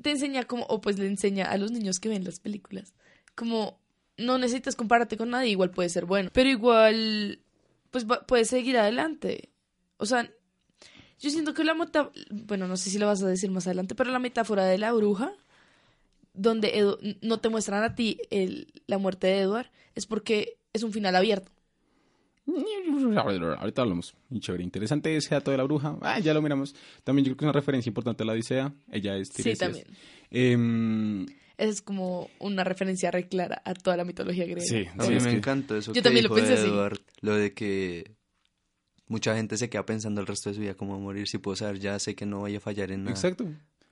te 0.02 0.12
enseña 0.12 0.44
como, 0.44 0.66
o 0.66 0.82
pues 0.82 1.00
le 1.00 1.08
enseña 1.08 1.46
a 1.46 1.58
los 1.58 1.72
niños 1.72 2.00
que 2.02 2.10
ven 2.10 2.24
las 2.26 2.40
películas, 2.42 2.94
como 3.36 3.80
no 4.18 4.38
necesitas 4.38 4.76
compararte 4.76 5.16
con 5.16 5.30
nadie, 5.30 5.50
igual 5.52 5.72
puede 5.72 5.90
ser 5.90 6.06
bueno, 6.06 6.30
pero 6.34 6.50
igual, 6.50 7.40
pues 8.06 8.10
va- 8.20 8.26
puedes 8.26 8.48
seguir 8.50 8.78
adelante. 8.78 9.50
O 9.98 10.06
sea, 10.06 10.30
yo 11.20 11.30
siento 11.32 11.54
que 11.54 11.64
la 11.64 11.74
meta, 11.74 12.12
bueno, 12.32 12.68
no 12.68 12.78
sé 12.78 12.90
si 12.90 13.00
lo 13.00 13.08
vas 13.08 13.24
a 13.24 13.28
decir 13.28 13.50
más 13.50 13.66
adelante, 13.68 13.96
pero 13.96 14.12
la 14.12 14.20
metáfora 14.20 14.66
de 14.66 14.78
la 14.78 14.92
bruja, 14.94 15.34
donde 16.34 16.74
Edu- 16.76 17.18
no 17.22 17.40
te 17.40 17.50
muestran 17.50 17.84
a 17.84 17.96
ti 17.96 18.20
el- 18.30 18.72
la 18.86 18.98
muerte 19.00 19.28
de 19.28 19.40
Edward, 19.40 19.72
es 19.96 20.06
porque 20.06 20.58
es 20.74 20.84
un 20.84 20.92
final 20.94 21.16
abierto. 21.16 21.52
Ahorita 23.60 23.82
hablamos. 23.82 24.16
Chévere, 24.40 24.64
interesante 24.64 25.16
ese 25.18 25.34
dato 25.36 25.52
de 25.52 25.58
la 25.58 25.64
bruja. 25.64 25.98
Ah, 26.02 26.20
ya 26.20 26.34
lo 26.34 26.42
miramos. 26.42 26.76
También 27.04 27.26
yo 27.26 27.32
creo 27.32 27.38
que 27.38 27.46
es 27.46 27.48
una 27.50 27.54
referencia 27.60 27.90
importante 27.90 28.24
a 28.24 28.26
la 28.26 28.34
Odisea. 28.34 28.74
Ella 28.92 29.18
es 29.18 29.30
Sí, 29.30 29.44
Tiresias. 29.44 29.60
también. 30.32 31.36
Em, 31.58 31.70
Es 31.70 31.82
como 31.82 32.30
una 32.40 32.64
referencia 32.64 33.10
re 33.12 33.28
clara 33.28 33.62
a 33.66 33.74
toda 33.74 33.98
la 33.98 34.04
mitología 34.06 34.46
griega. 34.46 34.62
Sí, 34.62 34.86
A 34.98 35.08
mí 35.08 35.16
me 35.16 35.22
que- 35.24 35.30
encanta 35.38 35.78
eso 35.78 35.92
Yo 35.92 35.94
que 35.96 36.02
también 36.04 36.28
lo 36.28 36.34
pensé 36.36 36.54
así. 36.54 36.68
Edward, 36.68 37.00
lo 37.22 37.36
de 37.36 37.54
que 37.54 38.16
mucha 39.08 39.36
gente 39.36 39.58
se 39.58 39.70
queda 39.70 39.86
pensando 39.86 40.22
el 40.22 40.28
resto 40.28 40.50
de 40.50 40.56
su 40.56 40.62
vida 40.62 40.74
cómo 40.76 41.00
morir. 41.00 41.28
Si 41.28 41.38
puedo 41.38 41.56
saber, 41.56 41.80
ya 41.80 41.98
sé 42.00 42.16
que 42.16 42.26
no 42.26 42.42
vaya 42.42 42.58
a 42.58 42.62
fallar 42.62 42.92
en 42.92 43.04
nada. 43.06 43.12
Exacto. 43.16 43.46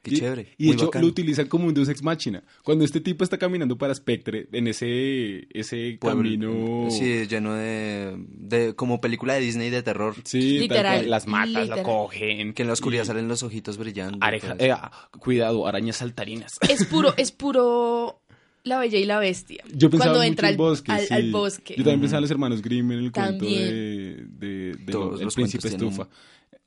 Qué 0.09 0.15
y, 0.15 0.19
chévere, 0.19 0.47
Y 0.57 0.67
de 0.67 0.73
hecho 0.73 0.89
lo 0.99 1.07
utilizan 1.07 1.47
como 1.47 1.65
un 1.67 1.73
deus 1.73 1.89
ex 1.89 2.03
machina. 2.03 2.43
Cuando 2.63 2.85
este 2.85 3.01
tipo 3.01 3.23
está 3.23 3.37
caminando 3.37 3.77
para 3.77 3.93
Spectre, 3.95 4.47
en 4.51 4.67
ese, 4.67 5.47
ese 5.57 5.97
Pueblo- 5.99 6.21
camino... 6.23 6.87
Sí, 6.91 7.27
lleno 7.27 7.53
de, 7.55 8.15
de... 8.29 8.75
Como 8.75 9.01
película 9.01 9.33
de 9.33 9.39
Disney 9.41 9.69
de 9.69 9.81
terror. 9.83 10.15
Sí, 10.23 10.59
Literal, 10.59 11.09
las 11.09 11.27
matas, 11.27 11.49
literal. 11.63 11.77
lo 11.79 11.83
cogen. 11.83 12.53
Que 12.53 12.61
en 12.63 12.67
la 12.67 12.73
oscuridad 12.73 13.03
y- 13.03 13.07
salen 13.07 13.27
los 13.27 13.43
ojitos 13.43 13.77
brillando. 13.77 14.17
areja- 14.21 14.55
eh, 14.59 14.73
cuidado, 15.19 15.65
arañas 15.67 15.97
saltarinas. 15.97 16.53
Es 16.69 16.85
puro, 16.85 17.13
es 17.17 17.31
puro 17.31 18.21
la 18.63 18.79
bella 18.79 18.97
y 18.97 19.05
la 19.05 19.19
bestia. 19.19 19.63
Yo 19.73 19.89
pensaba 19.91 20.11
Cuando 20.13 20.19
mucho 20.19 20.27
entra 20.27 20.47
en 20.49 20.53
al, 20.53 20.57
bosque, 20.57 20.91
al, 20.91 21.01
sí. 21.01 21.13
al 21.13 21.31
bosque. 21.31 21.75
Yo 21.77 21.83
también 21.83 22.01
pensaba 22.01 22.17
en 22.17 22.21
los 22.23 22.31
hermanos 22.31 22.61
Grimm 22.61 22.91
en 22.93 22.99
el 22.99 23.11
cuento 23.11 23.31
También. 23.45 23.63
de, 23.69 24.25
de, 24.47 24.75
de 24.75 24.91
Todos 24.91 25.13
lo- 25.13 25.17
el 25.19 25.25
los 25.25 25.35
príncipe 25.35 25.67
estufa. 25.67 26.07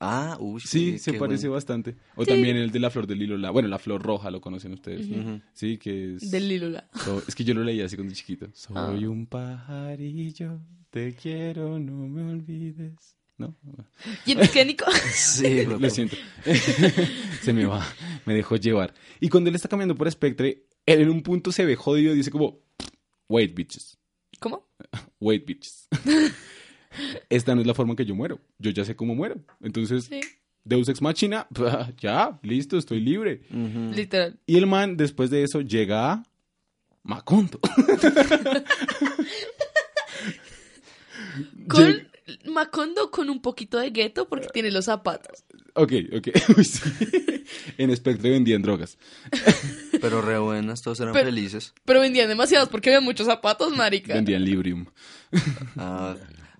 Ah, 0.01 0.37
uy. 0.39 0.61
Sí, 0.61 0.97
se 0.97 1.11
qué 1.11 1.19
parece 1.19 1.47
bueno. 1.47 1.55
bastante. 1.55 1.95
O 2.15 2.25
también 2.25 2.55
el 2.55 2.71
de 2.71 2.79
la 2.79 2.89
flor 2.89 3.05
del 3.05 3.21
hilo, 3.21 3.37
la, 3.37 3.51
bueno, 3.51 3.67
la 3.67 3.79
flor 3.79 4.01
roja, 4.01 4.31
lo 4.31 4.39
conocen 4.39 4.71
ustedes. 4.73 5.07
Ujú. 5.07 5.41
Sí, 5.53 5.77
que 5.77 6.15
es... 6.15 6.31
Del 6.31 6.47
Lílula. 6.47 6.89
so- 7.03 7.21
es 7.27 7.35
que 7.35 7.43
yo 7.43 7.53
lo 7.53 7.63
leía 7.63 7.85
así 7.85 7.95
cuando 7.97 8.13
chiquito. 8.13 8.47
Soy 8.53 8.75
Ah. 8.77 9.09
un 9.09 9.25
pajarillo, 9.27 10.61
te 10.89 11.13
quiero, 11.15 11.79
no 11.79 12.07
me 12.07 12.31
olvides. 12.31 13.15
¿No? 13.37 13.55
¿Y 14.25 14.33
el 14.33 14.37
mecánico? 14.39 14.85
Sí, 15.13 15.65
Lo 15.79 15.89
siento. 15.89 16.15
se 17.41 17.53
me 17.53 17.65
va, 17.65 17.85
me 18.25 18.33
dejó 18.33 18.55
llevar. 18.57 18.93
Y 19.21 19.29
cuando 19.29 19.49
él 19.49 19.55
está 19.55 19.69
caminando 19.69 19.95
por 19.95 20.09
Spectre, 20.11 20.65
él 20.85 21.01
en 21.01 21.09
un 21.09 21.23
punto 21.23 21.51
se 21.51 21.63
ve 21.65 21.75
jodido 21.77 22.13
y 22.13 22.17
dice 22.17 22.31
como, 22.31 22.59
wait, 23.29 23.53
bitches. 23.55 23.97
¿Cómo? 24.39 24.67
Wait, 25.19 25.45
bitches. 25.45 25.87
Esta 27.29 27.55
no 27.55 27.61
es 27.61 27.67
la 27.67 27.73
forma 27.73 27.93
en 27.93 27.97
que 27.97 28.05
yo 28.05 28.15
muero. 28.15 28.39
Yo 28.59 28.71
ya 28.71 28.83
sé 28.85 28.95
cómo 28.95 29.15
muero. 29.15 29.35
Entonces, 29.61 30.05
Sí. 30.05 30.19
Deus 30.63 30.87
Ex 30.89 31.01
Machina, 31.01 31.47
ya, 31.99 32.37
listo, 32.43 32.77
estoy 32.77 32.99
libre. 32.99 33.41
Literal. 33.51 34.37
Y 34.45 34.57
el 34.57 34.67
man, 34.67 34.97
después 34.97 35.29
de 35.29 35.43
eso, 35.43 35.61
llega 35.61 36.11
a 36.13 36.23
Macondo. 37.03 37.59
Con 41.67 42.07
Macondo 42.51 43.09
con 43.11 43.29
un 43.29 43.41
poquito 43.41 43.77
de 43.79 43.89
gueto 43.89 44.27
porque 44.27 44.47
tiene 44.53 44.71
los 44.71 44.85
zapatos. 44.85 45.43
Ok, 45.73 45.93
ok. 46.15 46.27
En 47.77 47.95
Spectre 47.95 48.29
vendían 48.29 48.61
drogas. 48.61 48.97
Pero 50.01 50.21
re 50.21 50.37
buenas, 50.37 50.81
todos 50.81 50.99
eran 50.99 51.13
Pero- 51.13 51.25
felices. 51.25 51.73
Pero 51.85 51.99
vendían 52.01 52.27
demasiados 52.29 52.69
porque 52.69 52.89
había 52.89 53.01
muchos 53.01 53.25
zapatos, 53.25 53.75
marica. 53.75 54.13
Vendían 54.13 54.43
Librium. 54.43 54.85
Ah, 55.77 56.15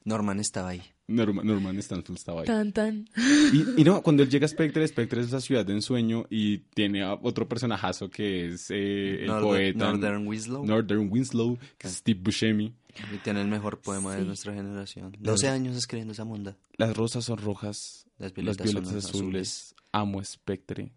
Norman 0.10 0.40
estaba 0.40 0.70
ahí. 0.70 0.82
Norman, 1.08 1.46
Norman 1.46 1.78
Stanfield 1.82 2.18
estaba 2.18 2.42
ahí. 2.42 2.46
Tan, 2.48 2.72
tan. 2.74 3.08
Y, 3.54 3.82
y 3.82 3.84
no, 3.84 4.02
cuando 4.04 4.22
él 4.24 4.30
llega 4.30 4.46
a 4.46 4.48
Spectre, 4.50 4.88
Spectre 4.88 5.22
es 5.22 5.28
esa 5.28 5.40
ciudad 5.42 5.66
de 5.66 5.74
ensueño 5.74 6.26
y 6.30 6.60
tiene 6.74 7.04
a 7.04 7.14
otro 7.14 7.48
personajazo 7.48 8.10
que 8.10 8.48
es 8.48 8.70
eh, 8.70 9.22
el 9.22 9.28
Northern- 9.28 9.42
poeta 9.44 9.92
Northern 9.92 10.28
Winslow. 10.28 10.66
Northern 10.66 11.08
Winslow, 11.12 11.58
que 11.78 11.88
es 11.88 11.94
Steve 11.96 12.20
Buscemi. 12.22 12.74
Y 13.14 13.18
tiene 13.20 13.42
el 13.42 13.48
mejor 13.48 13.80
poema 13.80 14.16
de 14.16 14.26
nuestra 14.26 14.54
generación. 14.54 15.16
12 15.20 15.48
años 15.48 15.78
escribiendo 15.78 16.12
esa 16.14 16.26
monda. 16.26 16.58
Las 16.78 16.96
rosas 16.98 17.24
son 17.26 17.38
rojas, 17.38 18.06
Las 18.18 18.32
las 18.32 18.34
violetas, 18.34 18.66
violetas 18.74 19.04
son 19.04 19.16
azules. 19.22 19.76
Amo 19.92 20.24
Spectre. 20.24 20.92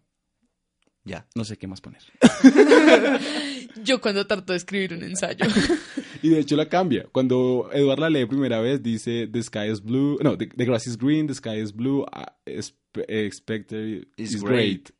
Ya. 1.05 1.27
No 1.35 1.43
sé 1.43 1.57
qué 1.57 1.67
más 1.67 1.81
poner. 1.81 2.01
Yo 3.83 4.01
cuando 4.01 4.25
trato 4.25 4.53
de 4.53 4.57
escribir 4.57 4.93
un 4.93 5.03
ensayo. 5.03 5.45
Y 6.23 6.29
de 6.29 6.39
hecho 6.39 6.55
la 6.55 6.69
cambia. 6.69 7.05
Cuando 7.11 7.69
Edward 7.73 7.99
la 7.99 8.09
lee 8.09 8.25
primera 8.25 8.61
vez, 8.61 8.81
dice 8.81 9.27
The 9.27 9.43
sky 9.43 9.69
is 9.69 9.83
blue. 9.83 10.17
No, 10.23 10.37
the, 10.37 10.47
the 10.47 10.63
grass 10.63 10.87
is 10.87 10.97
green, 10.97 11.27
the 11.27 11.35
sky 11.35 11.61
is 11.61 11.73
blue, 11.73 12.03
uh, 12.03 12.31
expected 13.09 14.07
Is 14.15 14.35
is 14.35 14.41
great. 14.41 14.91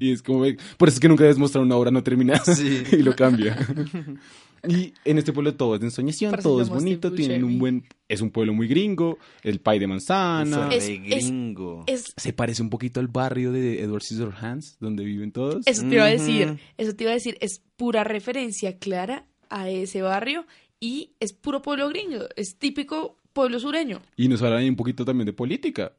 Y 0.00 0.12
es 0.12 0.22
como, 0.22 0.44
por 0.76 0.88
eso 0.88 0.96
es 0.96 1.00
que 1.00 1.08
nunca 1.08 1.24
debes 1.24 1.38
mostrar 1.38 1.64
una 1.64 1.76
obra 1.76 1.90
no 1.90 2.02
terminada. 2.02 2.54
Sí. 2.54 2.84
y 2.92 3.02
lo 3.02 3.16
cambia. 3.16 3.56
y 4.68 4.94
en 5.04 5.18
este 5.18 5.32
pueblo 5.32 5.54
todo 5.54 5.74
es 5.74 5.80
de 5.80 5.86
ensoñación, 5.86 6.30
Parece 6.30 6.48
todo 6.48 6.60
es 6.62 6.68
bonito, 6.68 7.12
tienen 7.12 7.44
un 7.44 7.58
buen... 7.58 7.84
Es 8.08 8.20
un 8.20 8.30
pueblo 8.30 8.52
muy 8.54 8.68
gringo, 8.68 9.18
el 9.42 9.60
pie 9.60 9.80
de 9.80 9.86
manzana. 9.86 10.68
Es- 10.72 10.86
gringo. 10.88 11.84
Es, 11.86 12.12
Se 12.16 12.32
parece 12.32 12.62
un 12.62 12.70
poquito 12.70 13.00
al 13.00 13.08
barrio 13.08 13.50
de 13.52 13.80
Edward 13.82 14.02
Scissorhands, 14.02 14.76
donde 14.80 15.04
viven 15.04 15.32
todos. 15.32 15.66
eso 15.66 15.82
te 15.88 15.94
iba 15.94 16.04
a 16.04 16.08
decir. 16.08 16.58
Eso 16.78 16.94
te 16.94 17.04
iba 17.04 17.10
a 17.10 17.14
decir. 17.14 17.36
Es 17.40 17.62
pura 17.76 18.04
referencia 18.04 18.78
clara 18.78 19.26
a 19.50 19.68
ese 19.70 20.02
barrio 20.02 20.46
y 20.80 21.12
es 21.20 21.32
puro 21.32 21.62
pueblo 21.62 21.88
gringo. 21.88 22.26
Es 22.36 22.56
típico 22.58 23.16
pueblo 23.32 23.58
sureño. 23.60 24.00
Y 24.16 24.28
nos 24.28 24.40
hablan 24.42 24.60
ahí 24.60 24.68
un 24.68 24.76
poquito 24.76 25.04
también 25.04 25.26
de 25.26 25.32
política, 25.32 25.92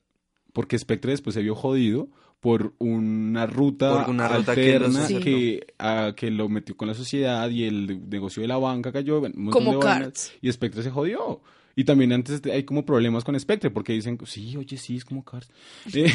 porque 0.54 0.80
Spectre 0.80 1.12
después 1.12 1.34
se 1.34 1.42
vio 1.42 1.56
jodido 1.56 2.08
por 2.40 2.74
una 2.78 3.46
ruta 3.48 4.04
Por 4.06 4.10
una 4.12 4.28
ruta 4.28 4.54
que 4.56 4.76
alterna 4.76 5.08
que, 5.08 5.68
que 6.16 6.32
lo 6.32 6.50
metió 6.50 6.78
con 6.78 6.88
la 6.88 6.94
sociedad 6.94 7.50
y 7.50 7.64
el 7.66 8.10
negocio 8.10 8.42
de 8.42 8.48
la 8.48 8.58
banca 8.58 8.92
cayó. 8.92 9.20
montón 9.22 9.50
Como 9.52 9.80
Cards. 9.80 10.34
Y 10.42 10.52
Spectre 10.52 10.84
se 10.84 10.92
jodió. 10.92 11.42
Y 11.76 11.84
también 11.84 12.12
antes 12.12 12.42
hay 12.52 12.64
como 12.64 12.84
problemas 12.86 13.24
con 13.24 13.40
Spectre, 13.40 13.70
porque 13.70 13.94
dicen, 13.94 14.18
sí, 14.26 14.58
oye, 14.58 14.78
sí, 14.78 14.98
es 14.98 15.06
como 15.06 15.24
Cars. 15.24 15.48
Eh, 15.94 16.12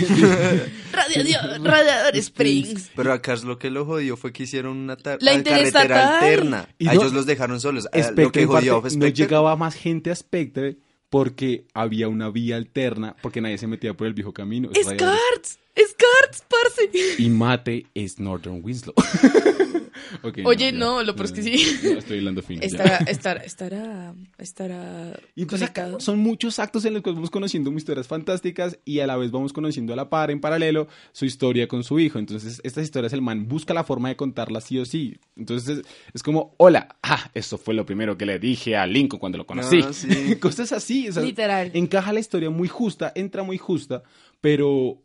Radiador, 0.93 1.62
Radiador 1.62 2.16
Springs. 2.16 2.91
Pero 2.97 3.12
a 3.12 3.23
Cars 3.23 3.45
lo 3.45 3.59
que 3.59 3.70
lo 3.70 3.85
jodió 3.85 4.16
fue 4.16 4.33
que 4.33 4.43
hicieron 4.43 4.77
una 4.77 4.97
La 5.20 5.43
carretera 5.43 6.18
alterna. 6.18 6.68
Y 6.79 6.89
a 6.89 6.95
no- 6.95 7.01
ellos 7.01 7.12
los 7.12 7.27
dejaron 7.27 7.61
solos. 7.61 7.87
Ah, 7.93 8.03
Spectre, 8.03 8.25
lo 8.25 8.33
que 8.33 8.47
jodió 8.47 8.73
parte, 8.81 8.91
fue 8.91 8.99
no 8.99 9.05
Spectre. 9.07 9.25
llegaba 9.25 9.57
más 9.57 9.75
gente 9.77 10.11
a 10.11 10.16
Spectre 10.16 10.79
porque 11.09 11.66
había 11.75 12.09
una 12.09 12.31
vía 12.31 12.57
alterna, 12.57 13.14
porque 13.23 13.41
nadie 13.41 13.59
se 13.59 13.66
metía 13.66 13.95
por 13.95 14.07
el 14.07 14.14
viejo 14.14 14.33
camino. 14.33 14.70
Es. 14.75 14.87
Cards. 14.95 15.59
Es 15.75 15.95
Cards, 15.95 16.45
parce. 16.49 16.91
Y 17.18 17.31
Mate 17.31 17.87
es 17.95 18.18
Northern 18.18 18.61
Winslow. 18.62 18.95
Ok, 20.23 20.39
Oye, 20.45 20.73
ya, 20.73 20.79
no, 20.79 21.03
lo 21.03 21.14
peor 21.14 21.27
es 21.27 21.33
que 21.33 21.43
sí. 21.43 21.79
No, 21.83 21.99
estoy 21.99 22.18
hablando 22.18 22.43
fino. 22.43 22.62
Estará, 22.62 22.99
estará, 22.99 23.43
estará, 23.43 24.14
estará 24.39 25.18
Y 25.35 25.43
entonces 25.43 25.68
acá 25.68 25.89
son 25.99 26.18
muchos 26.18 26.59
actos 26.59 26.85
en 26.85 26.95
los 26.95 27.03
que 27.03 27.11
vamos 27.11 27.31
conociendo 27.31 27.73
historias 27.73 28.07
fantásticas 28.07 28.79
y 28.85 29.01
a 29.01 29.07
la 29.07 29.16
vez 29.16 29.31
vamos 29.31 29.53
conociendo 29.53 29.93
a 29.93 29.97
la 29.97 30.11
par, 30.11 30.31
en 30.31 30.41
paralelo, 30.41 30.89
su 31.12 31.25
historia 31.25 31.66
con 31.68 31.83
su 31.85 31.99
hijo. 31.99 32.18
Entonces, 32.18 32.61
estas 32.64 32.85
historias 32.85 33.12
el 33.12 33.23
man 33.23 33.49
busca 33.49 33.75
la 33.75 33.85
forma 33.85 34.09
de 34.09 34.16
contarlas 34.16 34.64
sí 34.64 34.79
o 34.79 34.85
sí. 34.85 35.18
Entonces, 35.37 35.79
es, 35.79 35.87
es 36.14 36.23
como, 36.23 36.55
hola, 36.59 36.97
ah, 37.03 37.31
eso 37.35 37.59
fue 37.59 37.75
lo 37.75 37.87
primero 37.87 38.16
que 38.16 38.27
le 38.27 38.39
dije 38.39 38.77
a 38.77 38.87
Lincoln 38.87 39.18
cuando 39.18 39.39
lo 39.39 39.47
conocí. 39.47 39.81
Ah, 39.83 39.93
sí. 39.93 40.37
Cosas 40.41 40.73
así. 40.73 41.09
o 41.09 41.12
sea, 41.12 41.23
Literal. 41.23 41.70
Encaja 41.75 42.12
la 42.12 42.20
historia 42.20 42.51
muy 42.51 42.68
justa, 42.68 43.12
entra 43.14 43.43
muy 43.43 43.59
justa, 43.59 44.03
pero 44.41 45.03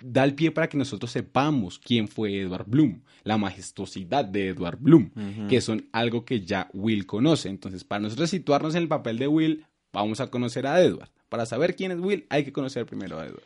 da 0.00 0.24
el 0.24 0.34
pie 0.34 0.50
para 0.50 0.68
que 0.68 0.76
nosotros 0.76 1.10
sepamos 1.10 1.78
quién 1.78 2.08
fue 2.08 2.40
Edward 2.40 2.66
Bloom, 2.66 3.02
la 3.24 3.38
majestuosidad 3.38 4.24
de 4.24 4.48
Edward 4.48 4.78
Bloom, 4.80 5.10
que 5.48 5.60
son 5.60 5.88
algo 5.92 6.24
que 6.24 6.40
ya 6.40 6.68
Will 6.72 7.06
conoce. 7.06 7.48
Entonces, 7.48 7.84
para 7.84 8.00
nosotros 8.00 8.30
situarnos 8.30 8.74
en 8.74 8.82
el 8.82 8.88
papel 8.88 9.18
de 9.18 9.28
Will, 9.28 9.66
vamos 9.92 10.20
a 10.20 10.30
conocer 10.30 10.66
a 10.66 10.80
Edward. 10.80 11.10
Para 11.28 11.46
saber 11.46 11.76
quién 11.76 11.92
es 11.92 12.00
Will, 12.00 12.26
hay 12.30 12.44
que 12.44 12.52
conocer 12.52 12.86
primero 12.86 13.18
a 13.18 13.26
Edward. 13.26 13.42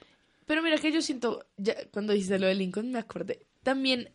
Pero 0.46 0.62
mira 0.62 0.78
que 0.78 0.92
yo 0.92 1.02
siento, 1.02 1.46
ya 1.56 1.74
cuando 1.90 2.12
dijiste 2.12 2.38
lo 2.38 2.46
de 2.46 2.54
Lincoln 2.54 2.90
me 2.90 2.98
acordé. 2.98 3.46
También, 3.62 4.10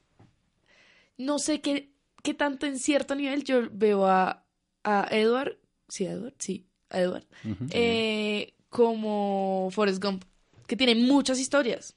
no 1.17 1.39
sé 1.39 1.61
qué, 1.61 1.89
qué 2.23 2.33
tanto 2.33 2.65
en 2.65 2.79
cierto 2.79 3.15
nivel 3.15 3.43
yo 3.43 3.67
veo 3.71 4.05
a, 4.05 4.43
a 4.83 5.07
Edward, 5.11 5.57
sí, 5.87 6.05
a 6.05 6.11
Edward, 6.11 6.35
sí, 6.37 6.65
a 6.89 6.99
Edward, 6.99 7.25
eh, 7.71 8.53
como 8.69 9.69
Forrest 9.71 10.03
Gump, 10.03 10.23
que 10.67 10.75
tiene 10.75 10.95
muchas 10.95 11.39
historias. 11.39 11.95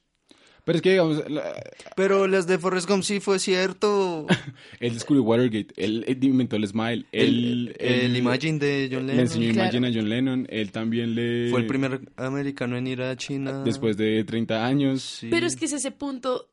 Pero 0.70 0.76
es 0.76 0.82
que, 0.82 0.90
digamos, 0.90 1.28
la- 1.30 1.52
Pero 1.96 2.28
las 2.28 2.46
de 2.46 2.58
Forrest 2.58 2.88
Gump 2.88 3.02
sí 3.02 3.18
fue 3.18 3.40
cierto. 3.40 4.26
él 4.80 4.94
descubrió 4.94 5.24
Watergate, 5.24 5.74
él, 5.76 6.04
él 6.06 6.22
inventó 6.22 6.54
el 6.56 6.66
Smile, 6.68 7.06
él, 7.10 7.74
El, 7.80 7.86
el 7.88 8.00
él- 8.12 8.16
Imagine 8.16 8.58
de 8.60 8.88
John 8.92 9.06
le 9.06 9.12
Lennon. 9.14 9.20
enseñó 9.26 9.52
Claro. 9.52 9.76
Imagine 9.76 9.88
a 9.88 9.92
John 10.00 10.08
Lennon, 10.08 10.46
él 10.48 10.70
también 10.70 11.14
le... 11.14 11.50
Fue 11.50 11.60
el 11.60 11.66
primer 11.66 12.00
americano 12.16 12.76
en 12.76 12.86
ir 12.86 13.02
a 13.02 13.16
China. 13.16 13.62
Después 13.64 13.96
de 13.96 14.22
30 14.22 14.64
años. 14.64 15.02
Sí. 15.02 15.28
Pero 15.30 15.46
es 15.46 15.56
que 15.56 15.64
es 15.64 15.72
ese 15.72 15.90
punto 15.90 16.48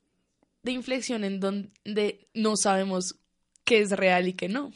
de 0.64 0.72
inflexión 0.72 1.24
en 1.24 1.40
donde 1.40 2.28
no 2.34 2.56
sabemos 2.58 3.20
qué 3.64 3.82
es 3.82 3.92
real 3.92 4.28
y 4.28 4.34
qué 4.34 4.50
no. 4.50 4.72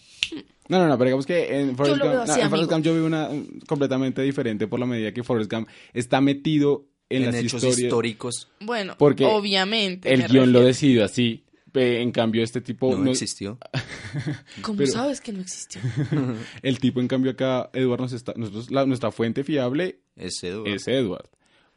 No, 0.70 0.78
no, 0.80 0.88
no, 0.88 0.98
pero 0.98 1.08
digamos 1.10 1.26
que 1.26 1.60
en 1.60 1.76
Forrest, 1.76 1.98
lo 1.98 2.06
Gump, 2.06 2.28
no, 2.28 2.36
en 2.38 2.50
Forrest. 2.50 2.72
Gump 2.72 2.86
yo 2.86 2.94
veo 2.94 3.06
una 3.06 3.30
completamente 3.68 4.22
diferente 4.22 4.68
por 4.68 4.80
la 4.80 4.86
medida 4.86 5.12
que 5.14 5.24
Forrest 5.24 5.52
Gump 5.52 5.68
está 5.94 6.22
metido 6.22 6.86
en, 7.12 7.24
en 7.24 7.26
las 7.28 7.36
hechos 7.36 7.54
historias. 7.56 7.80
históricos 7.80 8.48
Bueno, 8.60 8.96
Porque 8.98 9.26
obviamente. 9.26 10.14
El 10.14 10.28
guion 10.28 10.52
lo 10.52 10.62
decidió 10.62 11.04
así. 11.06 11.44
En 11.74 12.12
cambio, 12.12 12.44
este 12.44 12.60
tipo. 12.60 12.92
no, 12.92 12.98
no- 13.06 13.12
existió. 13.12 13.58
¿Cómo 14.62 14.80
pero- 14.80 14.92
sabes 14.92 15.22
que 15.22 15.32
no 15.32 15.40
existió? 15.42 15.80
el 16.62 16.80
tipo, 16.80 17.00
en 17.00 17.08
cambio, 17.08 17.32
acá, 17.32 17.70
Edward 17.74 18.02
nos 18.02 18.14
está. 18.14 18.34
Nosotros, 18.36 18.70
la- 18.72 18.86
nuestra 18.86 19.12
fuente 19.12 19.44
fiable 19.46 20.00
Es 20.18 20.44
Edward. 20.44 20.68
es 20.68 20.88
Edward. 20.88 21.30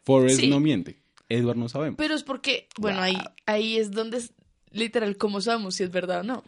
Forrest 0.02 0.40
Sí. 0.40 0.48
no 0.48 0.58
miente. 0.60 0.98
Edward 1.28 1.56
no 1.56 1.68
sabemos. 1.68 1.96
Pero 1.96 2.14
es 2.14 2.22
porque, 2.24 2.66
bueno, 2.78 3.00
ahí, 3.00 3.16
ahí 3.46 3.76
es 3.76 3.92
donde 3.92 4.18
es 4.18 4.32
literal 4.72 5.16
cómo 5.16 5.40
sabemos 5.40 5.76
si 5.76 5.84
es 5.84 5.90
verdad 5.92 6.20
o 6.20 6.24
no. 6.24 6.44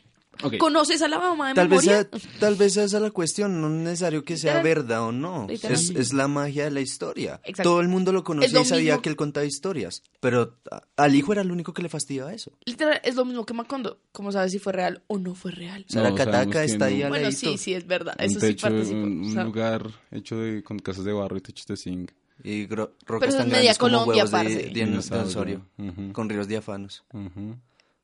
¿Conoces 0.59 1.03
a 1.03 1.09
la 1.09 1.19
mamá 1.19 1.49
de 1.49 1.55
Tal 1.55 1.69
vez, 1.69 1.83
sea, 1.83 2.09
tal 2.41 2.55
vez 2.57 2.77
esa 2.77 2.97
es 2.97 3.03
la 3.03 3.11
cuestión, 3.11 3.61
no 3.61 3.67
es 3.69 3.73
necesario 3.73 4.25
que 4.25 4.37
sea 4.37 4.63
verdad 4.63 5.03
o 5.05 5.13
no. 5.13 5.47
Es, 5.51 5.91
es 5.91 6.13
la 6.13 6.29
magia 6.29 6.65
de 6.65 6.71
la 6.71 6.81
historia. 6.81 7.41
Exacto. 7.45 7.63
Todo 7.71 7.81
el 7.81 7.89
mundo 7.89 8.13
lo 8.13 8.25
conocía 8.25 8.53
lo 8.53 8.63
y 8.63 8.65
sabía 8.65 8.93
mismo- 8.95 9.03
que 9.03 9.09
él 9.09 9.17
contaba 9.17 9.47
historias. 9.47 10.03
Pero 10.21 10.57
al 10.97 11.15
hijo 11.15 11.33
era 11.33 11.43
el 11.43 11.51
único 11.53 11.73
que 11.73 11.83
le 11.83 11.89
fastidiaba 11.89 12.33
eso. 12.35 12.53
Literal, 12.65 13.01
es 13.05 13.15
lo 13.15 13.25
mismo 13.25 13.45
que 13.47 13.55
Macondo. 13.55 13.99
¿Cómo 14.13 14.33
sabes 14.33 14.53
si 14.53 14.59
fue 14.59 14.73
real 14.73 15.03
o 15.07 15.19
no 15.19 15.35
fue 15.35 15.51
real? 15.53 15.85
O 15.89 15.93
sea, 15.93 16.03
la 16.03 16.11
No, 16.11 16.15
Cataca 16.17 16.65
está 16.65 16.87
ahí 16.87 16.99
no. 16.99 17.05
al 17.05 17.09
Bueno, 17.11 17.25
ladito. 17.25 17.41
sí, 17.53 17.59
sí, 17.59 17.75
es 17.75 17.87
verdad. 17.87 18.15
un 18.19 18.25
Eso 18.25 18.41
sí 18.41 18.47
techo, 18.47 18.67
participo. 18.69 18.99
un, 18.99 19.21
o 19.23 19.27
un 19.27 19.33
sea, 19.33 19.45
lugar 19.45 19.91
hecho 20.11 20.37
de, 20.39 20.63
con 20.63 20.79
casas 20.79 21.05
de 21.05 21.13
barro 21.13 21.37
y 21.37 21.41
techos 21.41 21.67
de 21.67 21.77
zinc. 21.77 22.11
Y 22.45 22.67
Pero 22.67 22.95
rocas 23.07 23.31
eso 23.31 23.39
tan 23.39 23.47
es 23.47 23.53
media 23.53 23.63
grandes 23.75 23.79
como 23.79 23.91
Colombia, 24.05 24.25
huevos 24.27 24.49
de, 24.55 24.57
de 24.65 24.69
dinosaurio, 24.85 25.67
con 26.13 26.29
ríos 26.29 26.47
diáfanos. 26.49 27.03
ujú. 27.13 27.57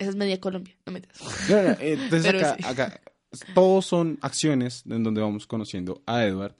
Esa 0.02 0.10
es 0.10 0.16
media 0.16 0.38
Colombia, 0.40 0.74
no 0.86 0.92
metas. 0.92 1.18
No, 1.48 1.56
no, 1.56 1.68
no, 1.70 1.76
Entonces 1.80 2.26
acá, 2.34 2.56
sí. 2.58 2.64
acá 2.66 3.00
todos 3.54 3.86
son 3.86 4.18
acciones 4.20 4.82
en 4.90 5.02
donde 5.02 5.20
vamos 5.22 5.46
conociendo 5.46 6.02
a 6.06 6.24
Edward 6.24 6.54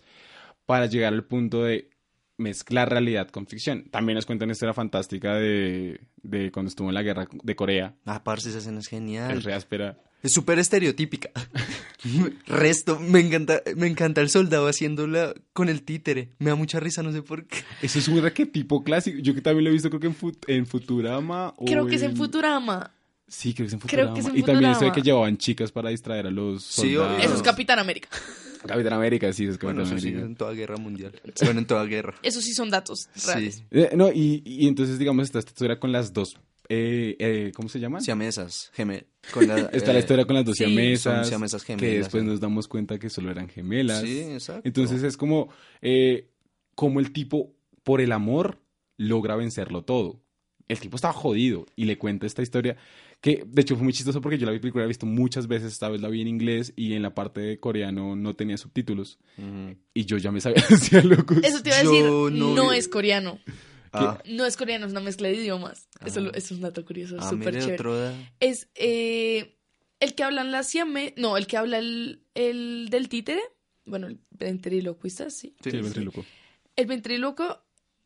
para 0.65 0.87
llegar 0.87 1.13
al 1.13 1.25
punto 1.25 1.63
de 1.65 1.91
mezclar 2.39 2.89
realidad 2.91 3.29
con 3.29 3.47
ficción. 3.47 3.85
También 3.91 4.15
nos 4.17 4.27
cuentan 4.27 4.51
esta 4.51 4.65
historia 4.65 4.75
fantástica 4.75 5.35
de, 5.35 6.01
de 6.23 6.51
cuando 6.51 6.71
estuvo 6.71 6.89
en 6.89 6.95
la 6.95 7.03
guerra 7.03 7.29
de 7.43 7.55
Corea. 7.57 7.95
Ah, 8.07 8.25
parce, 8.25 8.49
esa 8.49 8.59
escena 8.59 8.79
es 8.81 8.87
Es 8.87 8.91
genial. 8.91 9.43
re 9.43 9.53
áspera. 9.55 9.99
Es 10.23 10.33
súper 10.33 10.59
estereotípica. 10.61 11.31
Resto, 12.47 12.99
me 12.99 13.21
encanta, 13.21 13.61
me 13.77 13.87
encanta 13.87 14.21
el 14.21 14.31
soldado 14.31 14.67
haciéndola 14.69 15.35
con 15.53 15.69
el 15.69 15.83
títere. 15.83 16.31
Me 16.39 16.51
da 16.51 16.57
mucha 16.57 16.81
risa, 16.81 17.03
no 17.03 17.13
sé 17.13 17.23
por 17.23 17.47
qué. 17.47 17.59
Eso 17.83 17.99
es 17.99 18.09
un 18.09 18.25
arquetipo 18.25 18.83
clásico. 18.83 19.19
Yo 19.21 19.35
que 19.35 19.41
también 19.41 19.65
lo 19.65 19.71
he 19.71 19.73
visto 19.73 19.89
creo 19.91 20.01
que 20.01 20.07
en, 20.09 20.17
Fut- 20.17 20.45
en 20.49 20.67
Futurama. 20.67 21.55
o 21.57 21.65
Creo 21.65 21.87
que 21.87 21.97
es 21.97 22.03
en 22.03 22.17
Futurama. 22.17 22.93
Sí, 23.35 23.55
creo 23.55 23.65
que 23.67 23.69
es 23.69 23.73
en 23.73 23.79
Creo 23.81 24.09
Futurama. 24.09 24.15
que 24.15 24.21
es 24.21 24.27
en 24.27 24.37
y 24.37 24.43
también 24.43 24.71
eso 24.73 24.85
de 24.85 24.93
que 24.93 25.01
llevaban 25.03 25.39
chicas 25.39 25.73
para 25.73 25.89
distraer 25.89 26.27
a 26.27 26.31
los 26.31 26.63
Sí, 26.63 26.93
soldados. 26.93 27.15
obvio. 27.17 27.25
Eso 27.27 27.35
es 27.37 27.43
Capitán 27.43 27.79
América. 27.79 28.09
Capitán 28.67 28.93
América, 28.93 29.33
sí, 29.33 29.45
es 29.45 29.57
Capitán 29.57 29.77
Bueno, 29.77 29.83
eso 29.89 29.99
sí, 29.99 30.09
América. 30.09 30.27
en 30.27 30.37
toda 30.37 30.53
guerra 30.53 30.77
mundial. 30.77 31.19
Bueno, 31.43 31.61
en 31.61 31.67
toda 31.67 31.85
guerra. 31.87 32.15
Esos 32.23 32.45
sí 32.45 32.53
son 32.53 32.69
datos 32.71 33.09
reales. 33.27 33.57
Sí. 33.57 33.65
Eh, 33.71 33.91
no, 33.97 34.13
y, 34.13 34.43
y 34.45 34.69
entonces, 34.69 34.99
digamos, 34.99 35.25
está 35.25 35.39
esta 35.39 35.51
historia 35.51 35.81
con 35.81 35.91
las 35.93 36.13
dos. 36.13 36.37
eh, 36.69 37.17
eh, 37.19 37.53
¿Cómo 37.57 37.69
se 37.69 37.81
llaman? 37.81 38.03
Siamesas, 38.03 38.71
gemel. 38.75 39.07
Con 39.33 39.49
la, 39.49 39.59
Está 39.73 39.93
la 39.93 39.99
historia 39.99 40.25
con 40.27 40.37
las 40.37 40.45
dos 40.45 40.57
sí, 40.57 40.65
siamesas, 40.65 41.15
son 41.15 41.25
siamesas 41.25 41.65
que 41.65 41.75
gemelas, 41.77 41.99
después 42.05 42.23
sí. 42.23 42.29
nos 42.29 42.41
damos 42.41 42.69
cuenta 42.69 42.99
que 42.99 43.09
solo 43.11 43.31
eran 43.31 43.49
gemelas. 43.49 44.03
Sí, 44.03 44.21
exacto. 44.21 44.63
Entonces 44.65 45.03
es 45.03 45.17
como, 45.17 45.49
eh, 45.81 46.29
como 46.75 47.01
el 47.01 47.13
tipo, 47.13 47.55
por 47.83 48.01
el 48.01 48.13
amor, 48.13 48.61
logra 48.99 49.37
vencerlo 49.37 49.83
todo. 49.85 50.21
El 50.69 50.79
tipo 50.79 50.97
estaba 50.97 51.13
jodido 51.13 51.67
y 51.77 51.85
le 51.87 51.99
cuenta 51.99 52.27
esta 52.27 52.41
historia 52.43 52.77
que, 53.23 53.45
de 53.47 53.63
hecho, 53.63 53.77
fue 53.77 53.85
muy 53.85 53.93
chistoso 53.95 54.21
porque 54.21 54.37
yo 54.37 54.45
la 54.51 54.53
película 54.61 54.83
la 54.83 54.87
he 54.87 54.89
visto 54.89 55.07
muchas 55.07 55.47
veces. 55.47 55.73
Esta 55.73 55.89
vez 55.89 56.01
la 56.03 56.09
vi 56.09 56.21
en 56.21 56.29
inglés 56.29 56.73
y 56.77 56.93
en 56.93 57.03
la 57.03 57.15
parte 57.15 57.41
de 57.41 57.59
coreano 57.61 58.17
no 58.17 58.35
tenía 58.37 58.59
subtítulos. 58.59 59.19
Y 59.95 60.05
yo 60.05 60.19
ya 60.19 60.31
me 60.33 60.41
sabía 60.41 60.63
locos. 61.05 61.39
Eso 61.43 61.63
te 61.63 61.71
iba 61.71 61.79
a 61.79 61.83
Yo 61.85 61.91
decir, 61.91 62.05
no 62.11 62.55
no, 62.55 62.71
vi- 62.71 62.77
es 62.77 62.89
coreano. 62.89 63.39
Ah, 63.95 64.21
No 64.29 64.45
es 64.45 64.57
coreano, 64.57 64.87
es 64.87 64.93
una 64.93 65.01
mezcla 65.01 65.29
de 65.29 65.35
idiomas. 65.37 65.89
Eso, 66.05 66.21
Ah. 66.21 66.31
eso 66.35 66.47
es 66.47 66.51
un 66.53 66.61
dato 66.63 66.85
curioso, 66.85 67.17
ah, 67.21 67.31
súper 67.31 67.55
chévere. 67.55 67.75
otro 67.75 68.13
Es 68.41 68.69
eh, 68.75 69.57
el 70.01 70.15
que 70.15 70.25
habla 70.25 70.41
en 70.41 70.51
la 70.51 70.63
siame, 70.65 71.15
no, 71.17 71.37
el 71.37 71.47
que 71.47 71.57
habla 71.59 71.79
el, 71.79 72.25
el 72.35 72.89
del 72.91 73.09
títere, 73.09 73.41
bueno, 73.85 74.07
el 74.09 74.19
ventriloquista, 74.31 75.31
sí. 75.31 75.55
Sí, 75.63 75.71
el 75.71 75.83
ventríloco. 75.83 76.25
El 76.75 76.87
ventríloco 76.87 77.63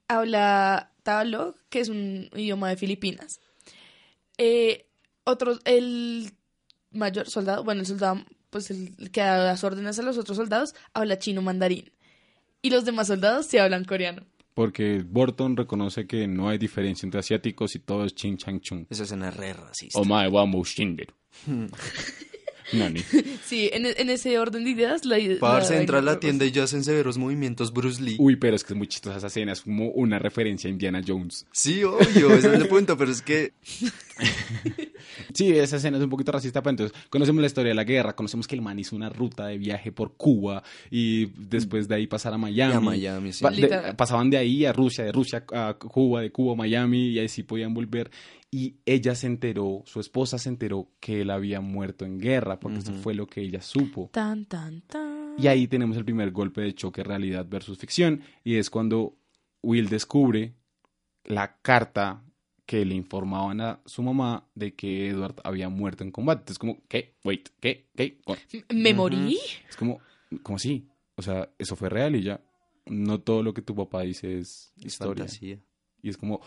habla 0.09 0.93
Tagalog, 1.05 1.55
que 1.71 1.81
es 1.81 1.89
un 1.89 2.29
idioma 2.35 2.69
de 2.69 2.77
Filipinas. 2.77 3.41
Eh, 4.39 4.86
otros, 5.27 5.61
el 5.65 6.33
mayor 6.93 7.29
soldado, 7.29 7.65
bueno, 7.65 7.83
el 7.83 7.87
soldado, 7.87 8.25
pues 8.51 8.71
el 8.71 9.11
que 9.11 9.21
da 9.21 9.45
las 9.45 9.65
órdenes 9.65 9.99
a 9.99 10.03
los 10.03 10.17
otros 10.17 10.39
soldados, 10.39 10.75
habla 10.95 11.19
chino 11.19 11.43
mandarín. 11.43 11.91
Y 12.63 12.71
los 12.71 12.85
demás 12.85 13.09
soldados 13.09 13.47
sí 13.47 13.59
hablan 13.59 13.85
coreano. 13.85 14.23
Porque 14.55 15.05
Burton 15.07 15.57
reconoce 15.57 16.07
que 16.07 16.27
no 16.27 16.49
hay 16.49 16.57
diferencia 16.57 17.07
entre 17.07 17.21
asiáticos 17.21 17.75
y 17.75 17.81
todo 17.81 18.07
es 18.07 18.15
chin 18.15 18.39
chang 18.39 18.61
chung. 18.61 18.87
Esa 18.89 19.03
escena 19.03 19.29
es 19.29 19.37
re 19.37 19.53
racista. 19.53 20.01
Mo 20.03 20.65
shinder. 20.65 21.13
Nani. 22.73 23.01
Sí, 23.45 23.71
en, 23.73 23.87
en 23.87 24.11
ese 24.11 24.39
orden 24.39 24.65
de 24.65 24.71
ideas, 24.71 25.05
la. 25.05 25.19
Parce, 25.39 25.79
entra 25.79 25.99
a 25.99 26.03
la 26.03 26.19
tienda 26.19 26.45
y 26.45 26.51
ya 26.51 26.65
hacen 26.65 26.83
severos 26.83 27.17
movimientos 27.19 27.73
Bruce 27.73 28.03
Lee. 28.03 28.17
Uy, 28.19 28.37
pero 28.37 28.57
es 28.57 28.65
que 28.65 28.73
es 28.73 28.77
muy 28.77 28.89
chistosa 28.89 29.19
esa 29.19 29.29
escena, 29.29 29.53
es 29.53 29.61
como 29.63 29.91
una 29.91 30.19
referencia 30.19 30.69
a 30.69 30.73
Indiana 30.73 31.01
Jones. 31.07 31.47
Sí, 31.53 31.85
obvio, 31.85 32.33
ese 32.35 32.49
es 32.49 32.55
el 32.61 32.67
punto, 32.69 32.97
pero 32.97 33.11
es 33.13 33.23
que 33.23 33.53
Sí, 35.35 35.51
esa 35.53 35.77
escena 35.77 35.99
es 35.99 36.03
un 36.05 36.11
poquito 36.11 36.33
racista, 36.33 36.63
pero 36.63 36.71
entonces 36.71 36.97
conocemos 37.11 37.41
la 37.41 37.47
historia 37.47 37.71
de 37.71 37.75
la 37.75 37.85
guerra, 37.85 38.15
conocemos 38.17 38.47
que 38.47 38.55
el 38.55 38.63
man 38.63 38.79
hizo 38.79 38.97
una 38.97 39.09
ruta 39.09 39.47
de 39.47 39.59
viaje 39.59 39.93
por 39.93 40.15
Cuba 40.17 40.63
y 40.91 41.27
después 41.37 41.89
de 41.89 41.95
ahí 41.97 42.07
pasar 42.07 42.33
a 42.35 42.39
Miami. 42.39 42.73
Y 42.73 42.77
a 42.77 42.81
Miami, 42.81 43.33
sí. 43.33 43.43
Pa- 43.43 43.51
de- 43.51 43.95
pasaban 43.97 44.31
de 44.31 44.39
ahí 44.39 44.65
a 44.65 44.73
Rusia, 44.73 45.05
de 45.05 45.13
Rusia 45.13 45.45
a 45.53 45.75
Cuba, 45.79 46.21
de 46.23 46.31
Cuba 46.31 46.53
a 46.55 46.57
Miami 46.57 47.09
y 47.11 47.19
ahí 47.19 47.29
sí 47.29 47.43
podían 47.43 47.75
volver. 47.75 48.11
Y 48.57 48.79
ella 48.87 49.15
se 49.15 49.27
enteró, 49.27 49.83
su 49.85 50.01
esposa 50.01 50.39
se 50.39 50.49
enteró 50.49 50.89
que 50.99 51.21
él 51.21 51.29
había 51.29 51.61
muerto 51.61 52.07
en 52.07 52.19
guerra, 52.19 52.59
porque 52.59 52.79
eso 52.79 52.95
fue 52.95 53.13
lo 53.13 53.27
que 53.27 53.43
ella 53.43 53.61
supo. 53.61 54.09
Tan, 54.15 54.47
tan, 54.47 54.81
tan. 54.81 55.35
Y 55.37 55.47
ahí 55.47 55.69
tenemos 55.69 55.95
el 55.99 56.07
primer 56.07 56.31
golpe 56.31 56.63
de 56.63 56.75
choque 56.75 57.05
realidad 57.05 57.45
versus 57.47 57.77
ficción. 57.77 58.23
Y 58.45 58.57
es 58.57 58.71
cuando 58.71 59.19
Will 59.63 59.91
descubre 59.91 60.55
la 61.25 61.59
carta 61.61 62.25
que 62.65 62.83
le 62.87 62.95
informaban 62.95 63.61
a 63.61 63.81
su 63.85 64.03
mamá 64.03 64.49
de 64.55 64.75
que 64.75 65.11
Edward 65.11 65.37
había 65.45 65.69
muerto 65.69 66.03
en 66.03 66.11
combate. 66.11 66.51
Es 66.51 66.59
como, 66.59 66.79
¿qué? 66.89 67.15
Wait, 67.25 67.51
¿qué? 67.61 67.91
¿Qué? 67.95 68.23
¿Cómo? 68.25 68.39
¿Me 68.71 68.95
morí? 68.95 69.39
Es 69.69 69.77
como, 69.77 70.01
¿cómo 70.43 70.57
así? 70.57 70.89
O 71.17 71.21
sea, 71.21 71.51
eso 71.59 71.77
fue 71.77 71.91
real 71.91 72.17
y 72.17 72.23
ya. 72.23 72.41
No 72.87 73.21
todo 73.21 73.43
lo 73.43 73.53
que 73.53 73.61
tu 73.61 73.75
papá 73.75 74.01
dice 74.01 74.39
es 74.39 74.73
es 74.79 74.87
historia. 74.87 75.25
fantasía. 75.25 75.61
Y 76.01 76.09
es 76.09 76.17
como, 76.17 76.41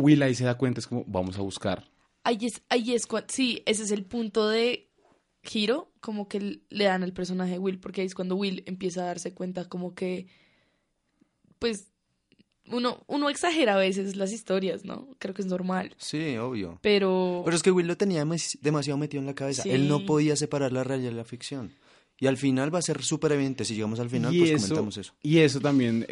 Will 0.00 0.22
ahí 0.22 0.34
se 0.34 0.44
da 0.44 0.56
cuenta, 0.58 0.80
es 0.80 0.86
como, 0.86 1.04
vamos 1.06 1.38
a 1.38 1.42
buscar. 1.42 1.88
Ahí 2.24 2.38
es, 2.42 2.62
ahí 2.68 2.92
es 2.94 3.06
cuando, 3.06 3.28
sí, 3.32 3.62
ese 3.66 3.82
es 3.84 3.90
el 3.92 4.04
punto 4.04 4.48
de 4.48 4.88
giro, 5.42 5.90
como 6.00 6.28
que 6.28 6.60
le 6.68 6.84
dan 6.84 7.02
al 7.02 7.12
personaje 7.12 7.52
de 7.52 7.58
Will, 7.58 7.78
porque 7.80 8.00
ahí 8.02 8.06
es 8.06 8.14
cuando 8.14 8.36
Will 8.36 8.62
empieza 8.66 9.02
a 9.02 9.06
darse 9.06 9.32
cuenta 9.32 9.68
como 9.68 9.94
que, 9.94 10.26
pues, 11.58 11.86
uno, 12.66 13.02
uno 13.08 13.30
exagera 13.30 13.74
a 13.74 13.78
veces 13.78 14.16
las 14.16 14.32
historias, 14.32 14.84
¿no? 14.84 15.08
Creo 15.18 15.34
que 15.34 15.42
es 15.42 15.48
normal, 15.48 15.94
Sí, 15.98 16.36
obvio. 16.36 16.78
pero... 16.82 17.42
Pero 17.44 17.56
es 17.56 17.62
que 17.62 17.70
Will 17.72 17.86
lo 17.88 17.96
tenía 17.96 18.20
demas- 18.24 18.58
demasiado 18.60 18.96
metido 18.98 19.20
en 19.20 19.26
la 19.26 19.34
cabeza. 19.34 19.62
Sí. 19.64 19.70
Él 19.70 19.88
no 19.88 20.04
podía 20.06 20.36
separar 20.36 20.72
la 20.72 20.84
realidad 20.84 21.10
de 21.10 21.16
la 21.16 21.24
ficción. 21.24 21.72
Y 22.20 22.26
al 22.26 22.36
final 22.36 22.72
va 22.72 22.78
a 22.78 22.82
ser 22.82 23.02
súper 23.02 23.32
evidente. 23.32 23.64
Si 23.64 23.74
llegamos 23.74 23.98
al 23.98 24.10
final, 24.10 24.32
y 24.34 24.38
pues 24.40 24.50
eso, 24.50 24.58
comentamos 24.68 24.96
eso. 24.98 25.14
Y 25.22 25.38
eso 25.38 25.58
también... 25.60 26.04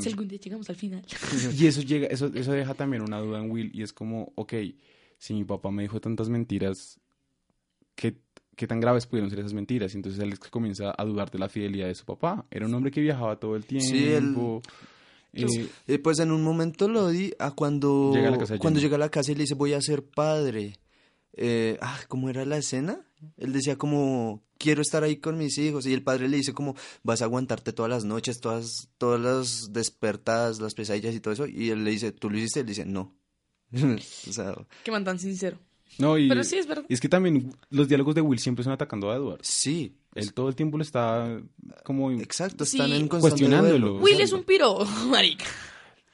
Si 0.00 0.08
algún 0.08 0.26
día 0.28 0.38
llegamos 0.40 0.68
al 0.68 0.76
final. 0.76 1.02
Y 1.58 1.66
eso 1.66 1.80
llega, 1.80 2.08
eso, 2.08 2.26
eso 2.34 2.52
deja 2.52 2.74
también 2.74 3.02
una 3.02 3.20
duda 3.20 3.38
en 3.38 3.50
Will 3.50 3.70
y 3.72 3.82
es 3.82 3.92
como, 3.92 4.32
ok, 4.34 4.52
si 5.18 5.32
mi 5.32 5.44
papá 5.44 5.70
me 5.70 5.82
dijo 5.84 6.00
tantas 6.00 6.28
mentiras, 6.28 6.98
¿qué, 7.94 8.16
qué 8.56 8.66
tan 8.66 8.80
graves 8.80 9.06
pudieron 9.06 9.30
ser 9.30 9.38
esas 9.38 9.52
mentiras? 9.54 9.94
Y 9.94 9.98
entonces 9.98 10.20
él 10.20 10.32
es 10.32 10.40
que 10.40 10.50
comienza 10.50 10.92
a 10.96 11.04
dudar 11.04 11.30
de 11.30 11.38
la 11.38 11.48
fidelidad 11.48 11.86
de 11.86 11.94
su 11.94 12.04
papá. 12.04 12.44
Era 12.50 12.66
un 12.66 12.74
hombre 12.74 12.90
que 12.90 13.00
viajaba 13.00 13.38
todo 13.38 13.54
el 13.56 13.64
tiempo. 13.64 13.86
Sí, 13.88 14.04
él- 14.12 14.34
eh, 15.34 15.68
Eh, 15.88 15.98
pues 15.98 16.18
en 16.20 16.30
un 16.30 16.42
momento 16.42 16.88
lo 16.88 17.08
di 17.08 17.32
a 17.40 17.50
cuando 17.52 18.12
Llega 18.14 18.28
a 18.28 18.30
la 18.32 18.38
casa 18.38 18.54
de 18.54 18.58
cuando 18.60 18.78
llega 18.80 18.96
a 18.96 19.00
la 19.00 19.08
casa 19.08 19.32
y 19.32 19.34
le 19.34 19.42
dice 19.42 19.54
voy 19.54 19.72
a 19.72 19.80
ser 19.80 20.04
padre. 20.04 20.76
Eh, 21.36 21.78
ah, 21.80 21.98
¿cómo 22.08 22.28
era 22.30 22.44
la 22.44 22.56
escena? 22.58 23.00
Él 23.36 23.52
decía 23.52 23.76
como 23.76 24.42
quiero 24.58 24.82
estar 24.82 25.02
ahí 25.02 25.16
con 25.16 25.36
mis 25.36 25.58
hijos 25.58 25.84
y 25.86 25.92
el 25.92 26.02
padre 26.02 26.28
le 26.28 26.36
dice 26.36 26.52
como 26.52 26.76
vas 27.02 27.22
a 27.22 27.24
aguantarte 27.24 27.72
todas 27.72 27.90
las 27.90 28.04
noches, 28.04 28.40
todas 28.40 28.88
todas 28.98 29.20
las 29.20 29.72
despertadas, 29.72 30.60
las 30.60 30.74
pesadillas 30.74 31.14
y 31.14 31.20
todo 31.20 31.34
eso 31.34 31.46
y 31.46 31.70
él 31.70 31.84
le 31.84 31.90
dice 31.90 32.12
tú 32.12 32.30
lo 32.30 32.38
hiciste, 32.38 32.60
él 32.60 32.66
dice 32.66 32.84
no. 32.84 33.14
o 33.72 34.32
sea, 34.32 34.54
Que 34.84 34.90
man 34.92 35.04
tan 35.04 35.18
sincero. 35.18 35.58
no, 35.98 36.16
y, 36.18 36.28
Pero 36.28 36.44
sí, 36.44 36.56
es 36.58 36.66
verdad. 36.66 36.84
y 36.88 36.94
es 36.94 37.00
que 37.00 37.08
también 37.08 37.52
los 37.70 37.88
diálogos 37.88 38.14
de 38.14 38.20
Will 38.20 38.38
siempre 38.38 38.62
son 38.62 38.72
atacando 38.72 39.10
a 39.10 39.16
Edward. 39.16 39.40
sí, 39.42 39.96
Él 40.14 40.32
todo 40.32 40.48
el 40.48 40.54
tiempo 40.54 40.76
lo 40.76 40.82
está 40.84 41.40
como... 41.82 42.12
exacto, 42.12 42.64
Sí. 42.64 42.76
están 42.76 42.92
en 42.92 43.08
constante 43.08 43.42
Cuestionándolo. 43.44 43.96
Will 43.98 44.20
es 44.20 44.32
un 44.32 44.44
piro, 44.44 44.84
marica. 45.10 45.46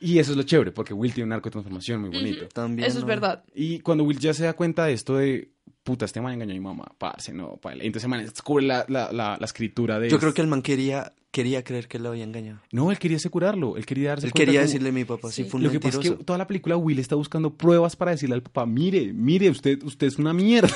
Y 0.00 0.18
eso 0.18 0.30
es 0.32 0.36
lo 0.38 0.42
chévere, 0.44 0.72
porque 0.72 0.94
Will 0.94 1.12
tiene 1.12 1.26
un 1.26 1.32
arco 1.34 1.50
de 1.50 1.52
transformación 1.52 2.00
muy 2.00 2.10
bonito. 2.10 2.48
También, 2.48 2.88
Eso 2.88 2.98
es 2.98 3.04
verdad. 3.04 3.44
Y 3.54 3.80
cuando 3.80 4.02
Will 4.04 4.18
ya 4.18 4.32
se 4.32 4.44
da 4.44 4.54
cuenta 4.54 4.86
de 4.86 4.94
esto 4.94 5.16
de, 5.16 5.52
puta, 5.82 6.04
este 6.04 6.20
man 6.20 6.34
engañó 6.34 6.52
a 6.52 6.54
mi 6.54 6.60
mamá, 6.60 6.92
parce, 6.98 7.32
no, 7.32 7.56
paila. 7.56 7.84
Entonces 7.84 8.04
el 8.04 8.10
man 8.10 8.24
descubre 8.24 8.64
la, 8.64 8.84
la, 8.88 9.12
la, 9.12 9.36
la 9.38 9.44
escritura 9.46 9.98
de... 9.98 10.08
Yo 10.10 10.18
creo 10.18 10.34
que 10.34 10.40
el 10.42 10.48
man 10.48 10.62
quería 10.62 11.12
quería 11.32 11.62
creer 11.62 11.86
que 11.86 12.00
lo 12.00 12.08
había 12.08 12.24
engañado. 12.24 12.58
No, 12.72 12.90
él 12.90 12.98
quería 12.98 13.16
asegurarlo, 13.18 13.76
él 13.76 13.86
quería 13.86 14.08
darse 14.08 14.26
Él 14.26 14.32
cuenta 14.32 14.46
quería 14.46 14.60
decirle 14.62 14.88
a 14.88 14.92
mi 14.92 15.04
papá, 15.04 15.30
sí, 15.30 15.44
Sí. 15.44 15.48
fue 15.48 15.58
un 15.58 15.64
Lo 15.64 15.70
que 15.70 15.78
pasa 15.78 16.00
es 16.00 16.10
que 16.10 16.24
toda 16.24 16.36
la 16.38 16.48
película 16.48 16.76
Will 16.76 16.98
está 16.98 17.14
buscando 17.14 17.54
pruebas 17.54 17.94
para 17.94 18.10
decirle 18.10 18.34
al 18.34 18.42
papá, 18.42 18.66
mire, 18.66 19.12
mire, 19.12 19.48
usted, 19.48 19.80
usted 19.84 20.08
es 20.08 20.18
una 20.18 20.32
mierda. 20.32 20.68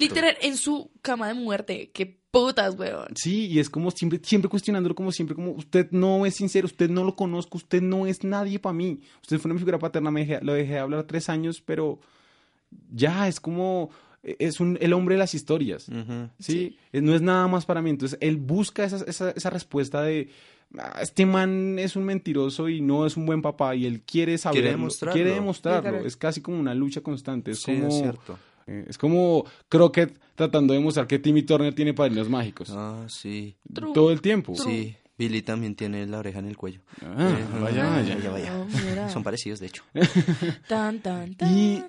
Literal, 0.00 0.34
en 0.40 0.56
su 0.56 0.90
cama 1.02 1.28
de 1.28 1.34
muerte. 1.34 1.90
Qué 1.92 2.06
putas, 2.30 2.74
weón. 2.78 3.08
Sí, 3.16 3.48
y 3.48 3.58
es 3.58 3.68
como 3.68 3.90
siempre, 3.90 4.18
siempre 4.22 4.48
cuestionándolo, 4.48 4.94
como 4.94 5.12
siempre, 5.12 5.34
como 5.34 5.50
usted 5.50 5.88
no 5.90 6.24
es 6.24 6.36
sincero, 6.36 6.64
usted 6.64 6.88
no 6.88 7.04
lo 7.04 7.14
conozco, 7.14 7.58
usted 7.58 7.82
no 7.82 8.06
es 8.06 8.24
nadie 8.24 8.58
para 8.58 8.72
mí. 8.72 8.98
Usted 9.20 9.38
fue 9.38 9.50
una 9.50 9.58
figura 9.58 9.78
paterna, 9.78 10.10
me 10.10 10.26
dejé- 10.26 10.40
lo 10.40 10.54
dejé 10.54 10.72
de 10.72 10.78
hablar 10.78 11.04
tres 11.04 11.28
años, 11.28 11.60
pero 11.60 12.00
ya 12.90 13.28
es 13.28 13.40
como, 13.40 13.90
es 14.22 14.60
un, 14.60 14.78
el 14.80 14.92
hombre 14.92 15.14
de 15.14 15.18
las 15.20 15.34
historias. 15.34 15.86
¿sí? 16.38 16.76
Eh, 16.92 17.00
No 17.00 17.14
es 17.14 17.22
nada 17.22 17.48
más 17.48 17.64
para 17.66 17.82
mí. 17.82 17.90
Entonces, 17.90 18.18
él 18.20 18.36
busca 18.36 18.84
esa, 18.84 19.04
esa, 19.06 19.30
esa 19.32 19.50
respuesta 19.50 20.02
de, 20.02 20.28
"Ah, 20.78 21.00
este 21.02 21.26
man 21.26 21.78
es 21.78 21.96
un 21.96 22.04
mentiroso 22.04 22.68
y 22.68 22.80
no 22.80 23.04
es 23.06 23.16
un 23.16 23.26
buen 23.26 23.42
papá 23.42 23.74
y 23.74 23.84
él 23.86 24.02
quiere 24.02 24.38
saber. 24.38 24.60
Quiere 24.60 24.70
demostrarlo. 24.70 25.14
Quiere 25.14 25.34
demostrarlo. 25.34 25.90
Literal. 25.90 26.06
Es 26.06 26.16
casi 26.16 26.40
como 26.40 26.58
una 26.60 26.74
lucha 26.74 27.00
constante. 27.00 27.50
Es 27.52 27.60
Sí, 27.60 27.72
como... 27.74 27.88
es 27.88 27.94
cierto. 27.98 28.38
eh, 28.66 28.84
es 28.88 28.96
como 28.96 29.44
Crockett 29.68 30.18
tratando 30.36 30.72
de 30.72 30.78
demostrar 30.78 31.06
que 31.06 31.18
Timmy 31.18 31.42
Turner 31.42 31.74
tiene 31.74 31.92
padrinos 31.92 32.28
mágicos. 32.28 32.70
Ah, 32.72 33.04
sí. 33.08 33.56
True. 33.72 33.92
Todo 33.92 34.12
el 34.12 34.20
tiempo. 34.20 34.54
Sí. 34.54 34.96
Billy 35.18 35.42
también 35.42 35.74
tiene 35.76 36.06
la 36.06 36.18
oreja 36.18 36.38
en 36.38 36.46
el 36.46 36.56
cuello. 36.56 36.80
Ah, 37.02 37.36
Eh, 37.38 37.60
vaya, 37.60 37.88
vaya. 37.90 38.14
vaya, 38.16 38.30
vaya. 38.30 39.06
Oh. 39.06 39.08
Son 39.10 39.22
parecidos, 39.22 39.60
de 39.60 39.66
hecho. 39.66 39.84
Tan, 40.68 40.98
tan, 41.02 41.34
tan. 41.34 41.56
Y 41.56 41.82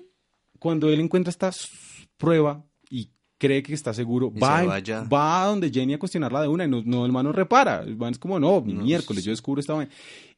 cuando 0.64 0.88
él 0.88 0.98
encuentra 1.00 1.30
esta 1.30 1.50
prueba 2.16 2.64
y 2.88 3.10
cree 3.36 3.62
que 3.62 3.74
está 3.74 3.92
seguro, 3.92 4.32
va, 4.32 4.56
se 4.56 4.62
en- 4.62 4.68
vaya. 4.70 5.02
va 5.04 5.42
a 5.42 5.46
donde 5.48 5.70
Jenny 5.70 5.92
a 5.92 5.98
cuestionarla 5.98 6.40
de 6.40 6.48
una 6.48 6.64
y 6.64 6.68
no, 6.68 6.82
no 6.82 7.04
el 7.04 7.12
man 7.12 7.26
no 7.26 7.32
repara. 7.32 7.82
El 7.82 7.98
man 7.98 8.12
es 8.12 8.18
como, 8.18 8.40
no, 8.40 8.62
mi 8.62 8.72
No, 8.72 8.82
miércoles, 8.82 9.22
sí. 9.22 9.26
yo 9.26 9.32
descubro 9.32 9.60
esta 9.60 9.74
vaina. 9.74 9.92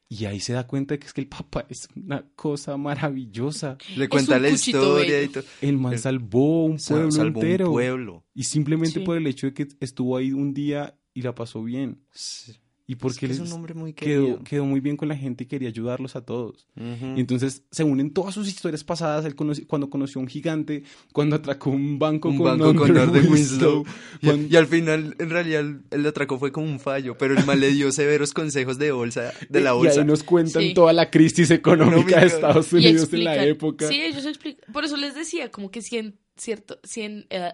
Y 0.09 0.25
ahí 0.25 0.39
se 0.41 0.51
da 0.51 0.67
cuenta 0.67 0.93
de 0.95 0.99
que 0.99 1.07
es 1.07 1.13
que 1.13 1.21
el 1.21 1.27
papá 1.27 1.65
es 1.69 1.87
una 1.95 2.25
cosa 2.35 2.75
maravillosa. 2.75 3.77
Le 3.95 4.09
cuenta 4.09 4.37
la 4.37 4.49
historia 4.49 5.23
y 5.23 5.29
todo. 5.29 5.43
El 5.61 5.77
man 5.77 5.97
salvó 5.97 6.65
un 6.65 6.77
pueblo 6.77 7.11
salvó 7.11 7.41
entero. 7.41 7.67
un 7.67 7.71
pueblo. 7.73 8.25
Y 8.33 8.43
simplemente 8.43 8.99
Sí. 8.99 9.05
por 9.05 9.15
el 9.17 9.27
hecho 9.27 9.47
de 9.47 9.53
que 9.53 9.67
estuvo 9.79 10.17
ahí 10.17 10.33
un 10.33 10.53
día 10.53 10.97
y 11.13 11.21
la 11.21 11.33
pasó 11.35 11.63
bien. 11.63 12.01
Sí. 12.11 12.53
Y 12.89 12.95
porque 12.95 13.15
Es 13.15 13.19
que 13.19 13.25
él 13.25 13.31
es 13.33 13.39
un 13.41 13.51
hombre 13.51 13.73
muy 13.73 13.91
quedó, 13.91 14.21
querido. 14.21 14.43
quedó 14.45 14.65
muy 14.65 14.79
bien 14.79 14.95
con 14.95 15.09
la 15.09 15.17
gente 15.17 15.43
y 15.43 15.47
quería 15.47 15.67
ayudarlos 15.67 16.15
a 16.15 16.21
todos. 16.25 16.67
Y 16.77 17.19
entonces 17.19 17.63
se 17.69 17.83
unen 17.83 18.13
todas 18.13 18.33
sus 18.33 18.47
historias 18.47 18.85
pasadas. 18.85 19.25
Él 19.25 19.35
conoce- 19.35 19.67
cuando 19.67 19.89
conoció 19.89 20.19
a 20.19 20.23
un 20.23 20.29
gigante, 20.29 20.83
cuando 21.11 21.35
atracó 21.35 21.69
un 21.69 21.99
banco 21.99 22.29
un 22.29 22.37
con 22.37 22.45
banco 22.57 22.73
con 22.75 22.91
Winslow, 22.91 23.29
Winslow. 23.33 23.85
Y, 24.21 24.25
cuando- 24.25 24.47
y 24.53 24.55
al 24.55 24.67
final, 24.67 25.15
en 25.19 25.29
realidad, 25.29 25.59
el, 25.59 25.81
el 25.91 26.05
atraco 26.05 26.39
fue 26.39 26.53
como 26.53 26.65
un 26.65 26.79
fallo, 26.79 27.17
pero 27.17 27.37
el 27.37 27.45
mal 27.45 27.59
le 27.59 27.71
dio 27.73 27.91
severos 27.91 28.33
consejos 28.33 28.77
de 28.77 28.93
bolsa, 28.93 29.33
de 29.49 29.59
la 29.59 29.71
Y 29.71 29.77
bolsa. 29.77 29.99
ahí 29.99 30.07
nos 30.07 30.23
cuentan 30.23 30.61
Sí. 30.63 30.73
toda 30.73 30.93
la 30.93 31.09
crisis 31.11 31.51
económica 31.51 32.21
de 32.21 32.27
Estados 32.27 32.71
Y 32.71 32.77
Unidos 32.77 33.11
en 33.11 33.23
la 33.25 33.43
época. 33.43 33.89
Sí, 33.89 33.99
ellos 33.99 34.25
explican. 34.25 34.71
Por 34.73 34.85
eso 34.85 34.95
les 34.95 35.13
decía, 35.13 35.51
como 35.51 35.71
que 35.71 35.81
si 35.81 35.97
en 35.97 36.17
cierto, 36.37 36.79
si 36.83 37.01
en, 37.01 37.25
eh, 37.31 37.51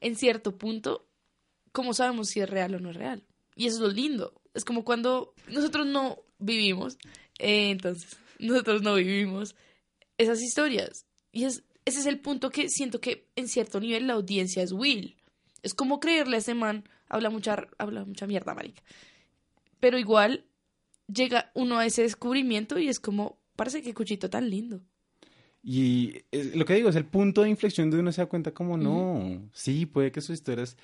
en 0.00 0.16
cierto 0.16 0.58
punto, 0.58 1.06
¿cómo 1.70 1.94
sabemos 1.94 2.28
si 2.28 2.40
es 2.40 2.50
real 2.50 2.74
o 2.74 2.80
no 2.80 2.90
es 2.90 2.96
real? 2.96 3.22
Y 3.54 3.66
eso 3.66 3.76
es 3.76 3.82
lo 3.82 3.88
lindo. 3.90 4.34
Es 4.54 4.64
como 4.64 4.84
cuando 4.84 5.34
nosotros 5.48 5.86
no 5.86 6.18
vivimos, 6.38 6.96
eh, 7.38 7.70
entonces, 7.70 8.16
nosotros 8.38 8.82
no 8.82 8.94
vivimos 8.94 9.54
esas 10.18 10.40
historias. 10.40 11.06
Y 11.32 11.44
es, 11.44 11.64
ese 11.84 12.00
es 12.00 12.06
el 12.06 12.20
punto 12.20 12.50
que 12.50 12.68
siento 12.68 13.00
que 13.00 13.28
en 13.36 13.48
cierto 13.48 13.80
nivel 13.80 14.06
la 14.06 14.14
audiencia 14.14 14.62
es 14.62 14.72
Will. 14.72 15.16
Es 15.62 15.74
como 15.74 16.00
creerle 16.00 16.36
a 16.36 16.38
ese 16.38 16.54
man, 16.54 16.88
habla 17.08 17.30
mucha, 17.30 17.66
habla 17.78 18.04
mucha 18.04 18.26
mierda, 18.26 18.54
marica. 18.54 18.82
Pero 19.80 19.98
igual 19.98 20.46
llega 21.12 21.50
uno 21.54 21.78
a 21.78 21.86
ese 21.86 22.02
descubrimiento 22.02 22.78
y 22.78 22.88
es 22.88 23.00
como, 23.00 23.38
parece 23.56 23.82
que 23.82 23.94
cuchito 23.94 24.30
tan 24.30 24.48
lindo. 24.48 24.82
Y 25.66 26.20
lo 26.54 26.66
que 26.66 26.74
digo 26.74 26.90
es 26.90 26.96
el 26.96 27.06
punto 27.06 27.42
de 27.42 27.48
inflexión 27.48 27.90
de 27.90 27.98
uno 27.98 28.12
se 28.12 28.20
da 28.20 28.26
cuenta 28.26 28.52
como 28.52 28.76
no, 28.76 29.48
sí, 29.54 29.86
puede 29.86 30.12
que 30.12 30.20
sus 30.20 30.34
historias 30.34 30.76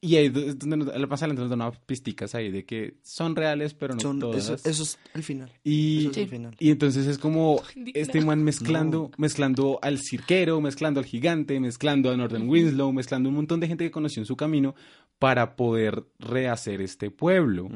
Y 0.00 0.14
ahí 0.14 0.26
es 0.26 0.58
donde 0.60 0.76
nos, 0.76 1.08
más 1.08 1.22
adelante 1.22 1.42
nos 1.42 1.50
dan 1.50 1.60
unas 1.60 1.76
pisticas 1.80 2.34
ahí 2.36 2.52
de 2.52 2.64
que 2.64 2.94
son 3.02 3.34
reales, 3.34 3.74
pero 3.74 3.94
no 3.94 4.00
Son, 4.00 4.20
todas. 4.20 4.44
eso, 4.44 4.54
eso 4.54 4.82
es 4.84 4.98
el 5.12 5.24
final. 5.24 5.52
y, 5.64 6.02
eso 6.02 6.10
es 6.12 6.16
el 6.18 6.28
final. 6.28 6.56
y 6.60 6.70
entonces 6.70 7.06
es 7.08 7.18
como 7.18 7.60
este 7.94 8.20
man 8.20 8.44
mezclando, 8.44 9.10
mezclando 9.18 9.80
al 9.82 9.98
cirquero, 9.98 10.60
mezclando 10.60 11.00
al 11.00 11.06
gigante, 11.06 11.58
mezclando 11.58 12.12
a 12.12 12.16
Northern 12.16 12.48
Winslow, 12.48 12.92
mezclando 12.92 13.28
un 13.28 13.34
montón 13.34 13.58
de 13.58 13.66
gente 13.66 13.82
que 13.84 13.90
conoció 13.90 14.22
en 14.22 14.26
su 14.26 14.36
camino 14.36 14.76
para 15.18 15.56
poder 15.56 16.04
rehacer 16.20 16.80
este 16.80 17.10
pueblo. 17.10 17.68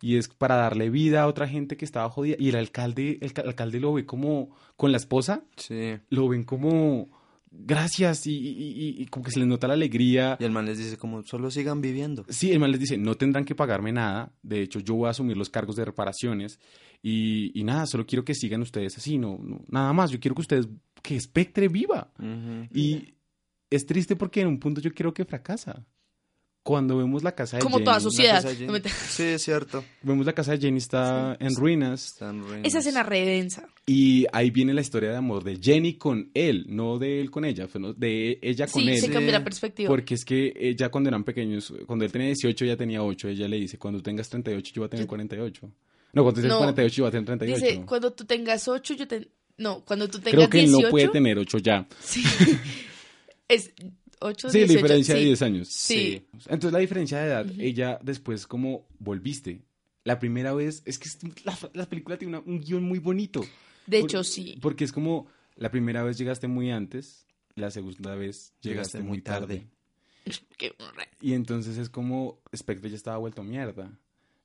Y 0.00 0.16
es 0.16 0.28
para 0.28 0.54
darle 0.54 0.90
vida 0.90 1.22
a 1.22 1.26
otra 1.26 1.48
gente 1.48 1.76
que 1.76 1.84
estaba 1.84 2.08
jodida. 2.08 2.36
Y 2.38 2.50
el 2.50 2.54
alcalde, 2.56 3.18
el 3.20 3.32
ca- 3.32 3.42
alcalde 3.42 3.80
lo 3.80 3.92
ve 3.94 4.06
como 4.06 4.50
con 4.76 4.92
la 4.92 4.98
esposa, 4.98 5.42
Sí. 5.56 5.96
lo 6.08 6.28
ven 6.28 6.44
como 6.44 7.08
gracias 7.56 8.26
y, 8.26 8.32
y- 8.36 9.02
y- 9.02 9.06
como 9.06 9.24
que 9.24 9.30
se 9.30 9.38
les 9.38 9.48
nota 9.48 9.68
la 9.68 9.74
alegría. 9.74 10.36
Y 10.40 10.44
el 10.44 10.50
man 10.50 10.66
les 10.66 10.78
dice 10.78 10.96
como, 10.96 11.22
solo 11.24 11.50
sigan 11.50 11.80
viviendo. 11.80 12.24
Sí, 12.28 12.50
el 12.52 12.60
man 12.60 12.70
les 12.70 12.80
dice, 12.80 12.98
no 12.98 13.14
tendrán 13.14 13.44
que 13.44 13.54
pagarme 13.54 13.92
nada. 13.92 14.32
De 14.42 14.60
hecho, 14.62 14.80
yo 14.80 14.94
voy 14.94 15.06
a 15.06 15.10
asumir 15.10 15.36
los 15.36 15.50
cargos 15.50 15.76
de 15.76 15.84
reparaciones. 15.84 16.58
Y, 17.02 17.58
y 17.58 17.64
nada, 17.64 17.86
solo 17.86 18.06
quiero 18.06 18.24
que 18.24 18.34
sigan 18.34 18.62
ustedes 18.62 18.96
así, 18.96 19.18
no, 19.18 19.38
no- 19.42 19.62
nada 19.68 19.92
más. 19.92 20.10
Yo 20.10 20.18
quiero 20.20 20.34
que 20.34 20.40
ustedes, 20.42 20.68
que 21.02 21.20
Spectre 21.20 21.68
viva. 21.68 22.12
Y 22.72 23.14
es 23.70 23.86
triste 23.86 24.16
porque 24.16 24.40
en 24.40 24.48
un 24.48 24.58
punto 24.58 24.80
yo 24.80 24.92
creo 24.92 25.12
que 25.14 25.24
fracasa. 25.24 25.84
Cuando 26.64 26.96
vemos 26.96 27.22
la 27.22 27.32
casa 27.34 27.58
de 27.58 27.62
Como 27.62 27.76
Jenny, 27.76 27.84
toda 27.84 28.00
sociedad. 28.00 28.42
Sí, 29.10 29.22
es 29.22 29.42
cierto. 29.42 29.84
vemos 30.00 30.24
la 30.24 30.32
casa 30.32 30.52
de 30.52 30.58
Jenny 30.58 30.78
está 30.78 31.36
en 31.38 31.54
ruinas. 31.54 32.06
Están 32.06 32.40
ruinas. 32.42 32.64
Esa 32.64 32.78
escena 32.78 33.02
re 33.02 33.20
densa. 33.20 33.68
Y 33.84 34.24
ahí 34.32 34.50
viene 34.50 34.72
la 34.72 34.80
historia 34.80 35.10
de 35.10 35.16
amor 35.16 35.44
de 35.44 35.58
Jenny 35.60 35.98
con 35.98 36.30
él, 36.32 36.64
no 36.70 36.98
de 36.98 37.20
él 37.20 37.30
con 37.30 37.44
ella, 37.44 37.68
sino 37.70 37.92
de 37.92 38.38
ella 38.40 38.66
con 38.66 38.82
Sí, 38.82 38.88
él. 38.88 38.98
se 38.98 39.10
cambia 39.10 39.32
la 39.32 39.44
perspectiva. 39.44 39.88
Porque 39.90 40.14
es 40.14 40.24
que 40.24 40.54
ella 40.58 40.88
cuando 40.88 41.08
eran 41.10 41.22
pequeños, 41.22 41.70
cuando 41.86 42.06
él 42.06 42.10
tenía 42.10 42.28
18, 42.28 42.64
ella 42.64 42.76
tenía 42.78 43.02
8. 43.02 43.28
Ella 43.28 43.46
le 43.46 43.58
dice, 43.58 43.76
cuando 43.78 44.00
tengas 44.02 44.30
38, 44.30 44.72
yo 44.74 44.80
voy 44.80 44.86
a 44.86 44.90
tener 44.90 45.06
48. 45.06 45.70
No, 46.14 46.22
cuando 46.22 46.40
tengas 46.40 46.54
No. 46.54 46.58
48, 46.60 46.94
yo 46.96 47.02
voy 47.04 47.08
a 47.08 47.10
tener 47.10 47.26
38. 47.26 47.62
Dice, 47.66 47.86
cuando 47.86 48.10
tú 48.14 48.24
tengas 48.24 48.66
8, 48.66 48.94
yo 48.94 49.06
te... 49.06 49.28
No, 49.58 49.84
cuando 49.84 50.08
tú 50.08 50.18
tengas 50.18 50.32
Creo 50.32 50.48
que 50.48 50.60
él 50.60 50.64
18... 50.68 50.82
no 50.86 50.90
puede 50.90 51.08
tener 51.08 51.38
8 51.38 51.58
ya. 51.58 51.86
Sí. 52.00 52.22
es 53.48 53.70
8, 54.24 54.50
Sí, 54.50 54.58
la 54.60 54.66
18, 54.66 54.78
diferencia 54.82 55.14
de 55.14 55.20
sí. 55.20 55.26
10 55.26 55.42
años. 55.42 55.68
Sí. 55.68 56.26
Entonces 56.46 56.72
la 56.72 56.78
diferencia 56.78 57.18
de 57.18 57.26
edad, 57.26 57.46
ella 57.58 57.98
después 58.02 58.46
como 58.46 58.86
volviste. 58.98 59.62
La 60.04 60.18
primera 60.18 60.52
vez, 60.54 60.82
es 60.84 60.98
que 60.98 61.08
la, 61.44 61.56
la 61.72 61.86
película 61.88 62.16
tiene 62.18 62.38
una- 62.38 62.46
un 62.46 62.60
guion 62.60 62.82
muy 62.84 62.98
bonito. 62.98 63.40
De 63.86 64.00
Por- 64.00 64.10
hecho, 64.10 64.24
sí. 64.24 64.58
Porque 64.60 64.84
es 64.84 64.92
como, 64.92 65.26
la 65.56 65.70
primera 65.70 66.02
vez 66.02 66.16
llegaste 66.18 66.46
muy 66.48 66.70
antes, 66.70 67.26
la 67.54 67.70
segunda 67.70 68.14
vez 68.14 68.52
llegaste, 68.60 69.00
muy 69.00 69.20
tarde. 69.22 69.66
Qué- 70.56 70.74
Y 71.20 71.34
entonces 71.34 71.76
es 71.78 71.90
como, 71.90 72.40
Spectre 72.56 72.88
ya 72.90 72.96
estaba 72.96 73.18
vuelto 73.18 73.42
mierda. 73.42 73.98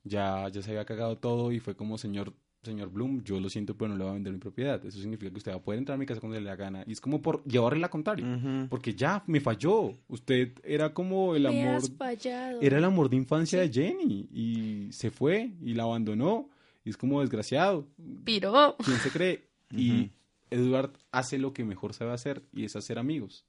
Ya, 0.04 0.48
ya 0.48 0.62
se 0.62 0.70
había 0.70 0.84
cagado 0.86 1.18
todo 1.18 1.52
y 1.52 1.60
fue 1.60 1.74
como, 1.76 1.98
señor, 1.98 2.32
señor 2.62 2.90
Bloom, 2.90 3.22
yo 3.22 3.40
lo 3.40 3.48
siento, 3.48 3.76
pero 3.76 3.88
no 3.88 3.96
le 3.96 4.04
voy 4.04 4.10
a 4.10 4.14
vender 4.14 4.32
mi 4.32 4.38
propiedad. 4.38 4.84
Eso 4.84 5.00
significa 5.00 5.30
que 5.30 5.38
usted 5.38 5.52
va 5.52 5.56
a 5.56 5.62
poder 5.62 5.78
entrar 5.78 5.94
a 5.94 5.98
mi 5.98 6.06
casa 6.06 6.20
cuando 6.20 6.34
le 6.34 6.44
dé 6.44 6.50
la 6.50 6.56
gana. 6.56 6.84
Y 6.86 6.92
es 6.92 7.00
como 7.00 7.22
por 7.22 7.42
llevarle 7.44 7.80
la 7.80 7.88
contraria. 7.88 8.66
Porque 8.68 8.94
ya, 8.94 9.24
me 9.26 9.40
falló. 9.40 9.96
Usted 10.08 10.52
era 10.62 10.92
como 10.92 11.34
el 11.34 11.44
Me 11.44 11.62
amor... 11.62 11.76
has 11.76 11.90
fallado. 11.90 12.60
Era 12.60 12.78
el 12.78 12.84
amor 12.84 13.08
de 13.08 13.16
infancia 13.16 13.60
de 13.60 13.70
Jenny. 13.70 14.28
Y 14.32 14.92
se 14.92 15.10
fue 15.10 15.52
y 15.62 15.74
la 15.74 15.84
abandonó. 15.84 16.50
Y 16.84 16.90
es 16.90 16.96
como 16.96 17.20
desgraciado. 17.20 17.86
Piro. 18.24 18.76
¿Quién 18.84 18.98
se 18.98 19.10
cree? 19.10 19.48
Y 19.70 20.10
Edward 20.50 20.92
hace 21.12 21.38
lo 21.38 21.52
que 21.52 21.64
mejor 21.64 21.94
sabe 21.94 22.12
hacer 22.12 22.42
y 22.52 22.64
es 22.64 22.76
hacer 22.76 22.98
amigos. 22.98 23.44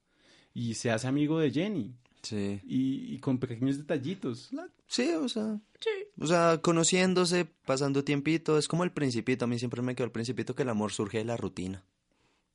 Y 0.53 0.76
se 0.76 0.91
hace 0.91 1.07
amigo 1.07 1.39
de 1.39 1.51
Jenny. 1.51 1.95
Sí. 2.24 2.61
Y, 2.65 3.15
y 3.15 3.19
con 3.19 3.38
pequeños 3.39 3.78
detallitos. 3.78 4.51
La- 4.53 4.69
Sí, 4.88 5.09
o 5.13 5.28
sea, 5.30 5.59
Sí. 5.80 5.89
o 6.19 6.28
sea, 6.28 6.59
conociéndose, 6.61 7.45
pasando 7.65 8.03
tiempito, 8.03 8.57
es 8.57 8.67
como 8.67 8.84
el 8.84 8.91
principito, 8.91 9.45
a 9.45 9.47
mí 9.47 9.57
siempre 9.57 9.82
me 9.82 9.95
quedó 9.95 10.05
el 10.05 10.11
principito 10.11 10.53
que 10.53 10.63
el 10.63 10.69
amor 10.69 10.91
surge 10.91 11.19
de 11.19 11.26
la 11.26 11.38
rutina. 11.38 11.84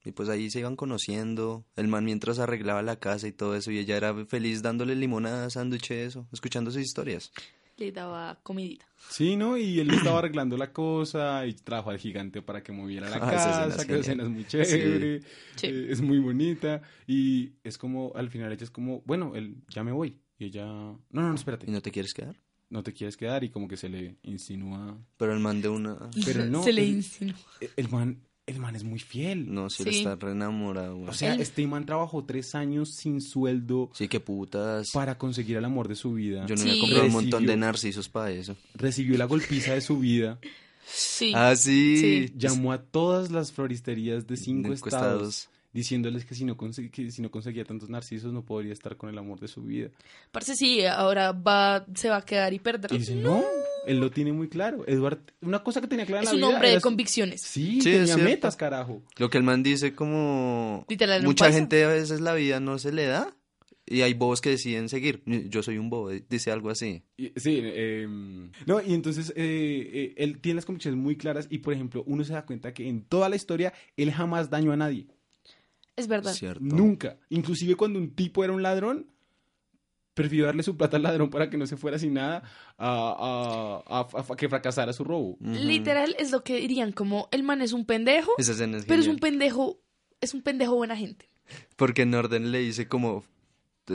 Y 0.04 0.12
pues 0.12 0.28
ahí 0.28 0.50
se 0.50 0.60
iban 0.60 0.76
conociendo, 0.76 1.64
el 1.74 1.88
man 1.88 2.04
mientras 2.04 2.38
arreglaba 2.38 2.80
la 2.82 3.00
casa 3.00 3.26
y 3.26 3.32
todo 3.32 3.56
eso, 3.56 3.72
y 3.72 3.78
ella 3.78 3.96
era 3.96 4.14
feliz 4.26 4.62
dándole 4.62 4.94
limonada, 4.94 5.50
sándwiches, 5.50 6.08
eso, 6.08 6.28
escuchando 6.32 6.70
sus 6.70 6.82
historias. 6.82 7.32
Le 7.78 7.92
daba 7.92 8.40
comidita. 8.42 8.86
Sí, 9.10 9.36
¿no? 9.36 9.56
Y 9.58 9.80
él 9.80 9.90
estaba 9.90 10.20
arreglando 10.20 10.56
la 10.56 10.72
cosa 10.72 11.46
y 11.46 11.52
trajo 11.52 11.90
al 11.90 11.98
gigante 11.98 12.40
para 12.40 12.62
que 12.62 12.72
moviera 12.72 13.10
la 13.10 13.16
Ah, 13.22 13.34
esa 13.34 13.34
casa, 13.34 13.66
es 13.68 13.84
que 13.86 13.92
esa 13.92 14.00
escena 14.00 14.22
es 14.24 14.28
muy 14.30 14.44
chévere, 14.46 15.20
Sí. 15.56 15.66
eh, 15.66 15.86
es 15.90 16.00
muy 16.00 16.18
bonita. 16.18 16.80
Y 17.06 17.52
es 17.64 17.76
como, 17.76 18.12
al 18.14 18.30
final 18.30 18.50
ella 18.52 18.64
es 18.64 18.70
como, 18.70 19.02
bueno, 19.04 19.34
él, 19.36 19.56
ya 19.68 19.84
me 19.84 19.92
voy. 19.92 20.18
Y 20.38 20.46
ella, 20.46 20.64
no, 20.66 21.00
no, 21.10 21.28
no, 21.28 21.34
espérate, 21.34 21.66
¿Y 21.68 21.70
no 21.70 21.80
te 21.82 21.90
quieres 21.90 22.14
quedar? 22.14 22.36
no 22.68 22.82
te 22.82 22.92
quieres 22.92 23.16
quedar 23.16 23.44
y 23.44 23.50
como 23.50 23.68
que 23.68 23.76
se 23.76 23.88
le 23.88 24.16
insinúa. 24.22 24.98
Pero 25.18 25.32
el 25.32 25.38
man 25.38 25.62
de 25.62 25.68
una... 25.68 26.10
Pero 26.24 26.44
no, 26.46 26.62
Se 26.64 26.72
le 26.72 26.82
el- 26.82 26.88
insinuó. 26.96 27.36
El 27.76 27.88
man, 27.90 28.25
el 28.46 28.58
man 28.60 28.76
es 28.76 28.84
muy 28.84 28.98
fiel. 29.00 29.52
No, 29.52 29.68
si 29.70 29.82
él 29.82 29.90
Sí. 29.92 29.98
está 29.98 30.14
re 30.16 30.32
enamorado. 30.32 30.96
güey. 30.96 31.08
O 31.08 31.12
sea, 31.12 31.34
este 31.34 31.66
man 31.66 31.84
trabajó 31.84 32.24
tres 32.24 32.54
años 32.54 32.94
sin 32.94 33.20
sueldo 33.20 33.90
sí, 33.92 34.06
que 34.08 34.20
putas. 34.20 34.90
para 34.92 35.18
conseguir 35.18 35.56
el 35.56 35.64
amor 35.64 35.88
de 35.88 35.96
su 35.96 36.12
vida. 36.14 36.46
Yo 36.46 36.54
no 36.54 36.62
Sí. 36.62 36.68
había 36.70 36.80
comprado 36.80 37.06
un 37.06 37.12
montón 37.12 37.46
de 37.46 37.56
narcisos 37.56 38.08
para 38.08 38.30
eso. 38.30 38.56
Recibió 38.74 39.18
la 39.18 39.24
golpiza 39.24 39.74
de 39.74 39.80
su 39.80 39.98
vida. 39.98 40.38
Sí. 40.86 41.32
Ah, 41.34 41.56
sí. 41.56 41.96
Sí. 42.28 42.32
Llamó 42.36 42.72
a 42.72 42.80
todas 42.80 43.32
las 43.32 43.50
floristerías 43.50 44.28
de 44.28 44.36
cinco 44.36 44.68
De 44.68 44.74
estados, 44.76 45.48
diciéndoles 45.72 46.24
que 46.24 46.36
si, 46.36 46.44
no 46.44 46.56
que 46.56 47.10
si 47.10 47.20
no 47.22 47.30
conseguía 47.32 47.64
tantos 47.64 47.90
narcisos 47.90 48.32
no 48.32 48.44
podría 48.44 48.72
estar 48.72 48.96
con 48.96 49.10
el 49.10 49.18
amor 49.18 49.40
de 49.40 49.48
su 49.48 49.62
vida. 49.64 49.88
Parece 50.30 50.54
sí, 50.54 50.84
ahora 50.86 51.32
va, 51.32 51.84
se 51.96 52.08
va 52.08 52.18
a 52.18 52.24
quedar 52.24 52.54
y 52.54 52.60
perder. 52.60 52.92
Y 52.94 52.98
dice, 52.98 53.16
no, 53.16 53.42
él 53.86 53.98
lo 54.00 54.10
tiene 54.10 54.32
muy 54.32 54.48
claro. 54.48 54.84
Edward, 54.86 55.20
una 55.40 55.62
cosa 55.62 55.80
que 55.80 55.86
tenía 55.86 56.04
clara 56.06 56.22
en 56.22 56.28
Es 56.28 56.32
la 56.32 56.34
un 56.34 56.40
vida 56.40 56.48
hombre 56.48 56.68
era 56.68 56.74
de 56.74 56.80
su- 56.80 56.84
convicciones. 56.88 57.40
Sí, 57.40 57.80
Sí, 57.80 57.90
es 57.90 57.94
tenía 58.00 58.06
cierto. 58.06 58.24
metas, 58.24 58.56
carajo. 58.56 59.02
Lo 59.16 59.30
que 59.30 59.38
el 59.38 59.44
man 59.44 59.62
dice 59.62 59.94
como... 59.94 60.84
Literal, 60.88 61.20
un 61.20 61.26
Mucha 61.26 61.50
gente 61.52 61.84
a 61.84 61.88
veces 61.88 62.20
la 62.20 62.34
vida 62.34 62.60
no 62.60 62.78
se 62.78 62.92
le 62.92 63.06
da. 63.06 63.34
Y 63.88 64.00
hay 64.02 64.14
bobos 64.14 64.40
que 64.40 64.50
deciden 64.50 64.88
seguir. 64.88 65.22
Yo 65.48 65.62
soy 65.62 65.78
un 65.78 65.88
bobo, 65.90 66.10
dice 66.10 66.50
algo 66.50 66.70
así. 66.70 67.04
Y- 67.16 67.32
Sí, 67.36 67.60
eh, 67.62 68.08
no, 68.66 68.80
y 68.82 68.92
entonces 68.94 69.30
eh, 69.36 69.90
eh, 69.92 70.14
él 70.16 70.40
tiene 70.40 70.56
las 70.56 70.64
convicciones 70.64 70.98
muy 70.98 71.16
claras 71.16 71.46
y, 71.50 71.58
por 71.58 71.72
ejemplo, 71.72 72.02
uno 72.08 72.24
se 72.24 72.32
da 72.32 72.44
cuenta 72.44 72.74
que 72.74 72.88
en 72.88 73.02
toda 73.04 73.28
la 73.28 73.36
historia 73.36 73.72
él 73.96 74.10
jamás 74.10 74.50
dañó 74.50 74.72
a 74.72 74.76
nadie. 74.76 75.06
Es 75.94 76.08
verdad. 76.08 76.32
Cierto. 76.34 76.62
Nunca. 76.64 77.16
Inclusive 77.30 77.76
cuando 77.76 77.98
un 78.00 78.10
tipo 78.10 78.42
era 78.42 78.52
un 78.52 78.62
ladrón, 78.62 79.06
prefirió 80.16 80.46
darle 80.46 80.62
su 80.64 80.76
plata 80.76 80.96
al 80.96 81.02
ladrón 81.04 81.30
para 81.30 81.48
que 81.50 81.56
no 81.58 81.66
se 81.66 81.76
fuera 81.76 81.98
sin 81.98 82.14
nada 82.14 82.42
a, 82.78 83.82
a- 83.86 84.00
a- 84.00 84.32
a 84.32 84.36
que 84.36 84.48
fracasara 84.48 84.92
su 84.92 85.04
robo. 85.04 85.36
Ujú. 85.40 85.52
Literal 85.52 86.16
es 86.18 86.32
lo 86.32 86.42
que 86.42 86.56
dirían 86.56 86.90
como 86.92 87.28
el 87.30 87.42
man 87.44 87.60
es 87.62 87.72
un 87.72 87.84
pendejo, 87.84 88.32
Esa 88.38 88.52
escena 88.52 88.78
es 88.78 88.86
pero 88.86 89.00
es 89.02 89.08
un 89.08 89.18
pendejo, 89.18 89.78
es 90.20 90.34
un 90.34 90.42
pendejo 90.42 90.74
buena 90.74 90.96
gente. 90.96 91.28
Porque 91.76 92.04
Norden 92.06 92.50
le 92.50 92.58
dice 92.58 92.88
como... 92.88 93.24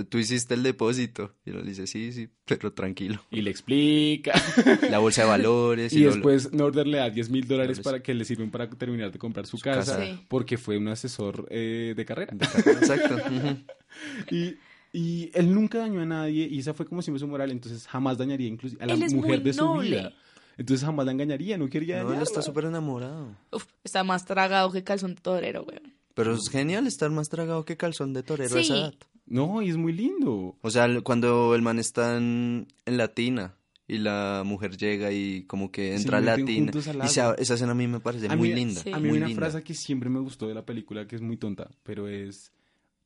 "Tú- 0.09 0.19
hiciste 0.19 0.53
el 0.53 0.63
depósito. 0.63 1.33
Y 1.45 1.49
él 1.49 1.57
le 1.57 1.63
dice, 1.71 1.85
sí, 1.85 2.13
sí, 2.13 2.29
pero 2.45 2.71
tranquilo. 2.71 3.21
Y 3.29 3.41
le 3.41 3.49
explica. 3.51 4.31
La 4.89 4.99
bolsa 4.99 5.23
de 5.23 5.27
valores. 5.27 5.91
y 5.97 6.03
después 6.03 6.53
Northern 6.53 6.89
le 6.91 6.99
da 6.99 7.09
10 7.09 7.29
mil 7.29 7.45
dólares 7.45 7.81
para 7.81 8.01
que 8.01 8.13
le 8.13 8.23
sirven 8.23 8.51
para 8.51 8.69
terminar 8.69 9.11
de 9.11 9.19
comprar 9.19 9.45
su, 9.47 9.57
Su 9.57 9.63
casa, 9.65 9.97
casa. 9.97 10.05
Sí. 10.05 10.25
porque 10.29 10.57
fue 10.57 10.77
un 10.77 10.87
asesor 10.87 11.45
eh, 11.51 11.93
de 11.97 12.05
carrera. 12.05 12.33
Exacto. 12.39 13.17
Y, 14.31 14.55
y 14.93 15.31
él 15.33 15.53
nunca 15.53 15.79
dañó 15.79 16.01
a 16.01 16.05
nadie 16.05 16.47
y 16.49 16.59
esa 16.59 16.73
fue 16.73 16.85
como 16.85 17.01
siempre 17.01 17.19
su 17.19 17.27
moral, 17.27 17.51
entonces 17.51 17.87
jamás 17.87 18.17
dañaría 18.17 18.47
incluso 18.47 18.75
a 18.79 18.85
la 18.85 18.95
mujer 18.95 19.41
de 19.43 19.53
su 19.53 19.63
noble. 19.65 19.89
vida. 19.89 20.13
Entonces 20.57 20.85
jamás 20.85 21.05
la 21.05 21.13
engañaría, 21.13 21.57
no 21.57 21.69
quería 21.69 21.95
No, 21.95 22.01
él 22.01 22.07
dañarla. 22.07 22.23
está 22.29 22.41
súper 22.41 22.65
enamorado. 22.65 23.35
Uf, 23.51 23.65
está 23.83 24.03
más 24.03 24.25
tragado 24.25 24.71
que 24.71 24.83
calzón 24.83 25.15
de 25.15 25.21
torero, 25.21 25.63
güey. 25.63 25.79
Pero 26.13 26.33
es 26.35 26.49
genial 26.49 26.87
estar 26.87 27.09
más 27.09 27.29
tragado 27.29 27.63
que 27.65 27.77
calzón 27.77 28.13
de 28.13 28.21
torero 28.21 28.55
a 28.55 28.59
esa 28.59 28.73
Sí. 28.73 28.79
edad. 28.79 28.93
No, 29.25 29.61
y 29.61 29.69
es 29.69 29.77
muy 29.77 29.93
lindo. 29.93 30.57
O 30.61 30.69
sea, 30.69 30.87
cuando 31.03 31.55
el 31.55 31.61
man 31.61 31.79
está 31.79 32.17
en, 32.17 32.67
en 32.85 32.97
la 32.97 33.07
tina 33.13 33.55
y 33.87 33.97
la 33.99 34.43
mujer 34.45 34.75
llega 34.75 35.11
y 35.13 35.43
como 35.45 35.71
que 35.71 35.95
entra 35.95 36.17
a 36.17 36.21
la 36.21 36.31
meten 36.31 36.45
tina. 36.47 36.71
juntos 36.73 36.87
al 36.89 36.97
Y 37.05 37.07
se- 37.07 37.21
esa 37.41 37.53
escena 37.53 37.71
a 37.71 37.75
mí 37.75 37.87
me 37.87 38.01
parece 38.01 38.27
A 38.27 38.35
muy 38.35 38.49
mí- 38.49 38.55
linda. 38.55 38.81
Sí. 38.81 38.91
A 38.91 38.99
mí 38.99 39.07
muy 39.07 39.17
una 39.19 39.27
linda. 39.27 39.41
frase 39.49 39.63
que 39.63 39.73
siempre 39.73 40.09
me 40.09 40.19
gustó 40.19 40.47
de 40.49 40.53
la 40.53 40.65
película, 40.65 41.07
que 41.07 41.15
es 41.15 41.21
muy 41.21 41.37
tonta, 41.37 41.69
pero 41.83 42.09
es, 42.09 42.51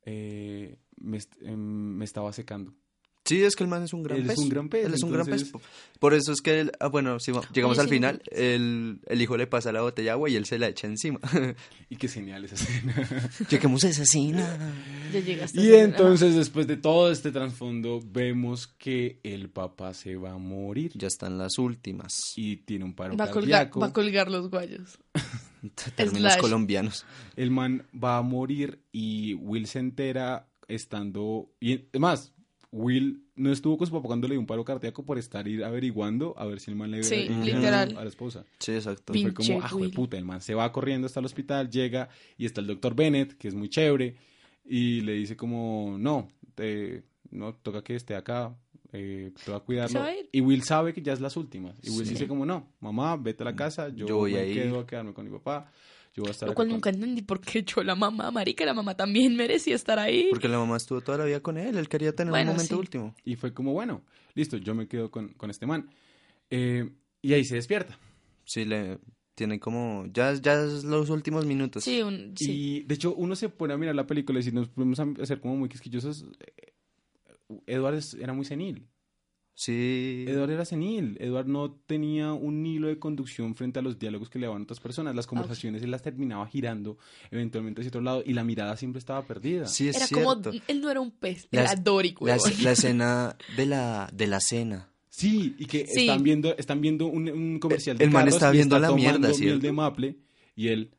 eh, 0.04 0.78
me, 0.98 1.20
em, 1.42 1.60
me 1.98 2.06
estaba 2.06 2.32
secando. 2.34 2.74
Sí, 3.28 3.42
es 3.42 3.56
que 3.56 3.64
el 3.64 3.70
man 3.72 3.82
es 3.82 3.92
un 3.92 4.04
gran 4.04 4.20
Él 4.20 4.26
es 4.26 4.36
pez. 4.36 4.38
un 4.38 4.50
gran 4.50 4.70
pez, 4.70 4.86
Él 4.86 4.94
es 4.94 5.02
un 5.02 5.12
gran 5.12 5.26
pez. 5.26 5.52
Por 6.00 6.14
eso 6.14 6.32
es 6.32 6.42
que, 6.42 6.60
él- 6.60 6.72
ah, 6.80 6.90
bueno, 6.90 7.20
sí, 7.20 7.32
va- 7.32 7.42
llegamos 7.56 7.80
Oye, 7.80 7.82
al 7.86 7.90
sí, 7.90 7.96
final, 7.96 8.22
no. 8.24 8.38
el, 8.38 9.00
el 9.08 9.20
hijo 9.20 9.36
le 9.36 9.48
pasa 9.48 9.72
la 9.72 9.82
botella 9.82 10.06
de 10.06 10.12
agua 10.12 10.30
y 10.30 10.36
él 10.36 10.46
se 10.46 10.60
la 10.60 10.68
echa 10.68 10.86
encima. 10.86 11.20
Y 11.90 11.96
qué 11.96 12.08
genial 12.08 12.46
esa 12.46 12.54
escena. 12.54 12.94
Lleguemos 13.50 13.84
a 13.84 13.90
esa 13.90 14.04
escena. 14.04 14.76
Ya 15.12 15.20
llegaste. 15.22 15.60
y 15.60 15.74
entonces, 15.74 16.36
después 16.36 16.68
de 16.68 16.78
todo 16.78 17.12
este 17.12 17.32
trasfondo, 17.32 18.00
vemos 18.06 18.68
que 18.68 19.20
el 19.24 19.50
papá 19.50 19.96
se 19.96 20.16
va 20.18 20.34
a 20.34 20.38
morir. 20.38 20.92
Ya 20.94 21.08
están 21.08 21.40
las 21.40 21.58
últimas. 21.58 22.14
Y 22.36 22.58
tiene 22.58 22.86
un 22.86 22.94
paro 22.94 23.18
va 23.18 23.26
a 23.26 23.32
colgar, 23.32 23.50
cardíaco. 23.62 23.80
va 23.80 23.88
a 23.88 23.94
colgar 23.94 24.30
los 24.30 24.52
guayos. 24.52 25.00
Términos 25.96 26.34
Slash. 26.34 26.42
colombianos. 26.42 27.06
El 27.36 27.50
man 27.50 27.88
va 27.92 28.18
a 28.18 28.22
morir 28.22 28.84
y 28.92 29.34
Will 29.34 29.66
se 29.66 29.80
entera 29.80 30.48
estando... 30.68 31.50
Y, 31.60 31.74
es 31.92 32.00
más, 32.00 32.34
Will 32.72 33.24
no 33.36 33.52
estuvo 33.52 33.78
con 33.78 33.88
su 33.88 33.94
papá 33.94 34.08
cuando 34.08 34.28
le 34.28 34.34
dio 34.34 34.40
un 34.40 34.46
paro 34.48 34.66
cardíaco 34.66 35.04
por 35.06 35.18
estar 35.18 35.48
ir 35.48 35.64
averiguando 35.64 36.34
a 36.38 36.46
ver 36.46 36.60
si 36.60 36.72
el 36.72 36.78
man 36.78 36.92
le 36.92 37.04
Sí, 37.04 37.28
literal. 37.46 37.96
a 37.98 38.04
la 38.04 38.10
esposa. 38.10 38.46
Sí, 38.60 38.74
exacto. 38.74 39.14
Y 39.16 39.22
fue 39.22 39.34
como, 39.34 39.62
ah, 39.62 39.70
Will. 39.74 39.92
puta, 39.92 40.18
el 40.18 40.26
man 40.26 40.42
se 40.42 40.54
va 40.56 40.72
corriendo 40.72 41.06
hasta 41.08 41.20
el 41.20 41.26
hospital, 41.26 41.70
llega 41.70 42.10
y 42.38 42.46
está 42.46 42.62
el 42.62 42.68
doctor 42.68 42.96
Bennett, 42.96 43.38
que 43.38 43.48
es 43.48 43.54
muy 43.56 43.70
chévere, 43.70 44.16
y 44.66 45.02
le 45.02 45.14
dice 45.14 45.36
como, 45.38 45.96
no, 46.00 46.28
te- 46.56 47.04
no 47.32 47.54
toca 47.56 47.84
que 47.84 47.96
esté 47.96 48.16
acá, 48.16 48.56
eh, 48.92 49.32
te 49.44 49.52
va 49.52 49.58
a 49.58 49.60
cuidarlo. 49.62 50.02
Y 50.32 50.42
Will 50.42 50.64
sabe 50.64 50.94
que 50.94 51.02
ya 51.02 51.14
es 51.14 51.22
las 51.22 51.38
últimas. 51.38 51.78
Y 51.84 51.90
Will 51.92 52.06
Sí. 52.06 52.14
dice 52.14 52.28
como, 52.28 52.46
no, 52.46 52.74
mamá, 52.80 53.16
vete 53.18 53.44
a 53.44 53.46
la 53.46 53.56
casa, 53.56 53.90
yo, 53.90 54.08
Yo 54.08 54.18
voy 54.18 54.34
me 54.34 54.40
a 54.40 54.46
ir". 54.48 54.54
quedo 54.54 54.80
a 54.80 54.88
quedarme 54.88 55.14
con 55.14 55.26
mi 55.26 55.32
papá, 55.32 55.72
yo 56.16 56.24
voy 56.24 56.30
a 56.30 56.32
estar 56.32 56.48
Lo 56.48 56.52
acá 56.52 56.56
cual 56.56 56.68
con-". 56.68 56.76
nunca 56.78 56.90
entendí 56.90 57.22
por 57.22 57.42
qué 57.42 57.64
yo 57.64 57.84
la 57.84 57.96
mamá, 57.96 58.32
marica, 58.32 58.66
la 58.66 58.74
mamá 58.74 58.96
también 58.96 59.36
merecía 59.36 59.76
estar 59.76 60.00
ahí. 60.00 60.28
Porque 60.30 60.48
la 60.48 60.58
mamá 60.58 60.78
estuvo 60.78 61.02
toda 61.02 61.18
la 61.20 61.26
vida 61.26 61.42
con 61.42 61.58
él. 61.58 61.78
Él 61.78 61.90
quería 61.90 62.16
tener 62.16 62.32
Bueno, 62.32 62.52
un 62.52 62.58
momento 62.58 62.76
sí. 62.76 62.80
último. 62.80 63.16
Y 63.24 63.36
fue 63.36 63.54
como, 63.54 63.74
bueno, 63.74 64.02
listo, 64.34 64.58
yo 64.58 64.74
me 64.74 64.88
quedo 64.88 65.12
con, 65.12 65.30
con 65.34 65.50
este 65.50 65.66
man. 65.66 65.90
Eh, 66.50 66.90
y 67.22 67.34
ahí 67.34 67.44
se 67.44 67.56
despierta. 67.56 68.00
Sí, 68.46 68.64
le 68.66 69.00
tiene 69.34 69.60
como. 69.60 70.06
Ya, 70.14 70.34
ya 70.34 70.54
es 70.64 70.84
los 70.86 71.10
últimos 71.10 71.46
minutos. 71.46 71.84
Sí, 71.84 72.02
un, 72.02 72.34
sí. 72.38 72.52
Y 72.52 72.84
de 72.84 72.96
hecho, 72.96 73.14
uno 73.16 73.36
se 73.36 73.50
pone 73.50 73.74
a 73.74 73.78
mirar 73.78 73.96
la 73.96 74.08
película 74.08 74.40
y 74.40 74.44
si 74.44 74.52
nos 74.52 74.70
podemos 74.70 75.00
hacer 75.22 75.42
como 75.42 75.58
muy 75.58 75.68
quisquillosos, 75.68 76.26
eh, 76.58 76.74
Edward 77.66 78.00
era 78.20 78.34
muy 78.34 78.46
senil. 78.46 78.88
Sí. 79.58 80.26
Edward 80.28 80.52
era 80.52 80.66
senil. 80.66 81.18
Edward 81.20 81.48
no 81.48 81.72
tenía 81.72 82.34
un 82.34 82.66
hilo 82.66 82.88
de 82.90 83.00
conducción 83.00 83.56
frente 83.56 83.80
a 83.80 83.82
los 83.82 83.98
diálogos 83.98 84.30
que 84.30 84.38
le 84.38 84.48
daban 84.48 84.64
otras 84.64 84.82
personas. 84.82 85.16
Las 85.16 85.28
conversaciones 85.28 85.82
él 85.82 85.92
las 85.92 86.02
terminaba 86.02 86.46
girando 86.48 86.98
eventualmente 87.32 87.82
hacia 87.82 87.88
otro 87.90 88.02
lado 88.02 88.22
y 88.26 88.34
la 88.34 88.44
mirada 88.44 88.76
siempre 88.76 89.00
estaba 89.00 89.26
perdida. 89.26 89.66
Sí, 89.68 89.88
es 89.88 89.96
era 89.96 90.08
cierto. 90.08 90.42
como, 90.42 90.62
él 90.68 90.82
no 90.82 90.92
era 90.92 91.00
un 91.00 91.12
pez, 91.12 91.48
era 91.52 91.74
Dory, 91.76 92.16
La, 92.20 92.38
la 92.62 92.72
escena 92.72 93.38
de 93.56 93.66
la, 93.66 94.10
de 94.14 94.28
la 94.28 94.40
cena. 94.42 94.90
Sí, 95.10 95.56
y 95.58 95.66
que 95.66 95.88
Sí. 95.88 96.02
están 96.02 96.22
viendo, 96.24 96.58
están 96.58 96.82
viendo 96.82 97.06
un, 97.08 97.30
un 97.30 97.60
comercial 97.60 97.98
de 97.98 98.04
El 98.04 98.12
man 98.12 98.24
carros 98.24 98.34
está 98.36 98.52
viendo 98.52 98.78
la 98.78 98.90
tomando 98.90 99.30
mierda, 99.30 99.58
de 99.60 99.72
maple 99.72 100.18
y 100.58 100.68
él, 100.68 100.92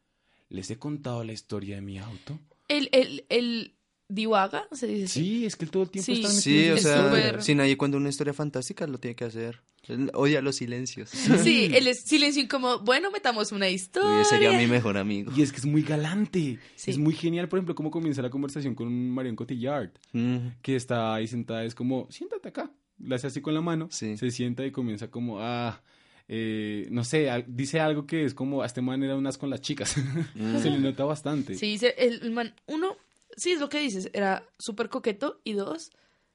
¿les 0.49 0.71
he 0.71 0.79
contado 0.79 1.23
la 1.25 1.35
historia 1.35 1.75
de 1.77 1.83
mi 1.83 1.99
auto? 1.99 2.39
El, 2.69 2.89
el, 2.93 3.27
el 3.29 3.76
divaga, 4.09 4.67
se 4.73 4.87
dice. 4.87 5.09
Sí, 5.21 5.47
es 5.47 5.57
que 5.57 5.65
él 5.65 5.71
todo 5.71 5.83
el 5.85 5.91
tiempo 5.91 6.07
Sí. 6.07 6.13
está 6.23 6.29
metido 6.29 6.43
Sí, 6.43 6.71
o 6.71 6.77
sea, 6.79 7.05
súper- 7.09 7.43
si 7.43 7.55
nadie 7.55 7.77
cuenta 7.77 7.97
una 7.97 8.09
historia 8.09 8.33
fantástica, 8.33 8.87
lo 8.87 8.99
tiene 8.99 9.15
que 9.17 9.25
hacer. 9.25 9.61
Él 9.89 10.11
odia 10.15 10.43
los 10.43 10.57
silencios. 10.57 11.11
Sí, 11.11 11.71
el 11.73 11.87
es- 11.87 12.03
silencio 12.03 12.43
incómodo. 12.43 12.81
Bueno, 12.81 13.11
metamos 13.11 13.53
una 13.53 13.69
historia. 13.69 14.19
Uy, 14.19 14.25
sería 14.25 14.53
mi 14.59 14.67
mejor 14.67 14.97
amigo. 14.99 15.33
Y 15.37 15.43
es 15.43 15.53
que 15.53 15.59
es 15.59 15.67
muy 15.67 15.83
galante. 15.83 16.59
Sí. 16.75 16.91
Es 16.91 16.99
muy 16.99 17.15
genial, 17.15 17.49
por 17.49 17.59
ejemplo, 17.59 17.75
cómo 17.75 17.91
comienza 17.91 18.21
la 18.23 18.31
conversación 18.31 18.75
con 18.75 19.11
Marion 19.11 19.37
Cotillard, 19.37 19.91
Mm. 20.13 20.37
que 20.63 20.75
está 20.77 21.15
ahí 21.15 21.27
sentada, 21.29 21.65
es 21.65 21.75
como, 21.75 22.07
siéntate 22.11 22.49
acá. 22.49 22.71
La 22.99 23.17
hace 23.17 23.27
así 23.29 23.41
con 23.41 23.55
la 23.55 23.61
mano, 23.61 23.89
Sí. 23.91 24.17
se 24.17 24.31
sienta 24.31 24.65
y 24.67 24.71
comienza 24.73 25.09
como, 25.11 25.39
ah, 25.41 25.81
eh, 26.29 26.89
no 26.91 27.05
sé, 27.05 27.29
dice 27.47 27.79
algo 27.79 28.07
que 28.07 28.25
es 28.25 28.35
como, 28.35 28.63
a 28.63 28.67
este 28.67 28.83
man 28.83 29.03
era 29.05 29.15
un 29.17 29.27
as 29.29 29.39
con 29.39 29.51
las 29.51 29.61
chicas. 29.61 29.95
Mm. 30.35 30.59
se 30.63 30.71
le 30.71 30.79
nota 30.81 31.05
bastante. 31.05 31.55
Sí, 31.55 31.79
el, 31.97 32.21
el 32.23 32.31
man, 32.33 32.55
uno, 32.67 32.97
sí 33.37 33.53
es 33.53 33.61
lo 33.61 33.69
que 33.69 33.81
dices, 33.81 34.11
era 34.13 34.45
súper 34.59 34.89
coqueto. 34.89 35.41
Y 35.45 35.53
dos, 35.53 35.91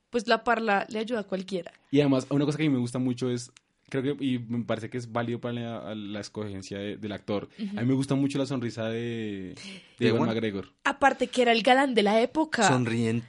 pues 0.09 0.27
la 0.27 0.43
parla 0.43 0.85
le 0.89 0.99
ayuda 0.99 1.21
a 1.21 1.23
cualquiera. 1.23 1.71
Y 1.91 1.99
además, 1.99 2.27
una 2.29 2.45
cosa 2.45 2.57
que 2.57 2.65
a 2.65 2.69
mí 2.69 2.73
me 2.73 2.79
gusta 2.79 2.99
mucho 2.99 3.29
es, 3.29 3.51
creo 3.89 4.03
que, 4.17 4.23
y 4.23 4.39
me 4.39 4.63
parece 4.63 4.89
que 4.89 4.97
es 4.97 5.11
válido 5.11 5.39
para 5.41 5.53
la, 5.53 5.95
la 5.95 6.19
escogencia 6.21 6.77
de- 6.79 6.97
del 6.97 7.11
actor. 7.11 7.49
A 7.75 7.81
mí 7.81 7.87
me 7.87 7.93
gusta 7.93 8.15
mucho 8.15 8.37
la 8.37 8.45
sonrisa 8.45 8.85
de, 8.85 9.55
de 9.55 9.55
¿De 9.99 10.07
Ewan? 10.07 10.27
McGregor. 10.29 10.69
Aparte 10.83 11.27
que 11.27 11.41
era 11.41 11.51
el 11.51 11.61
galán 11.63 11.93
de 11.95 12.03
la 12.03 12.21
época. 12.21 12.67
Sonríen. 12.67 13.23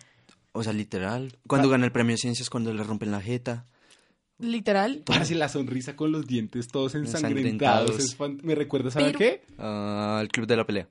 O 0.52 0.62
sea, 0.62 0.72
literal. 0.72 1.36
Cuando 1.46 1.68
gana 1.70 1.86
el 1.86 1.92
premio 1.92 2.12
de 2.14 2.18
ciencias, 2.18 2.50
cuando 2.50 2.72
le 2.74 2.82
rompen 2.84 3.10
la 3.10 3.20
jeta. 3.22 3.66
Literal. 4.38 5.02
Parece 5.06 5.34
la 5.36 5.48
sonrisa 5.48 5.94
con 5.94 6.10
los 6.10 6.26
dientes 6.26 6.66
todos 6.68 6.94
ensangrentados. 6.96 7.90
Ensangrentados. 7.90 7.98
Es 8.04 8.16
fan- 8.16 8.40
me 8.42 8.54
recuerda, 8.56 8.90
¿sabe 8.90 9.06
Pero- 9.06 9.18
qué? 9.18 9.42
Ah, 9.56 10.18
el 10.20 10.28
club 10.28 10.46
de 10.46 10.56
la 10.56 10.66
pelea. 10.66 10.88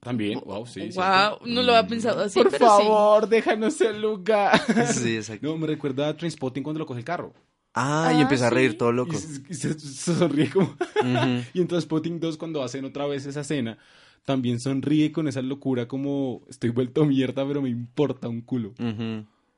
También, 0.00 0.40
wow, 0.44 0.66
sí. 0.66 0.92
sí. 0.92 0.98
no 0.98 1.62
lo 1.62 1.74
había 1.74 1.86
pensado 1.88 2.22
así, 2.22 2.38
Por 2.38 2.50
pero 2.50 2.66
favor, 2.66 3.28
déjanos 3.28 3.80
el 3.80 4.00
lugar. 4.00 4.60
Sí, 4.92 5.16
exacto. 5.16 5.46
No, 5.46 5.56
me 5.56 5.66
recuerda 5.66 6.08
a 6.08 6.16
Trainspotting 6.16 6.62
cuando 6.62 6.78
lo 6.78 6.86
coge 6.86 7.00
el 7.00 7.04
carro. 7.04 7.32
Ah, 7.74 8.10
y 8.14 8.18
Ah, 8.18 8.22
empieza 8.22 8.48
a 8.48 8.50
reír 8.50 8.76
todo 8.76 8.90
Y 8.90 8.94
loco. 8.94 9.16
se, 9.16 9.42
y 9.48 9.54
se- 9.54 9.78
se 9.78 10.14
sonríe 10.18 10.50
como... 10.50 10.74
Y 11.54 11.60
en 11.60 11.68
Trainspotting 11.68 12.18
2, 12.20 12.36
cuando 12.36 12.62
hacen 12.62 12.84
otra 12.84 13.06
vez 13.06 13.26
esa 13.26 13.40
escena, 13.42 13.78
también 14.24 14.60
sonríe 14.60 15.12
con 15.12 15.28
esa 15.28 15.40
locura 15.42 15.86
como... 15.88 16.42
Estoy 16.48 16.70
vuelto 16.70 17.04
mierda, 17.04 17.46
pero 17.46 17.62
me 17.62 17.68
importa 17.68 18.28
un 18.28 18.40
culo. 18.40 18.74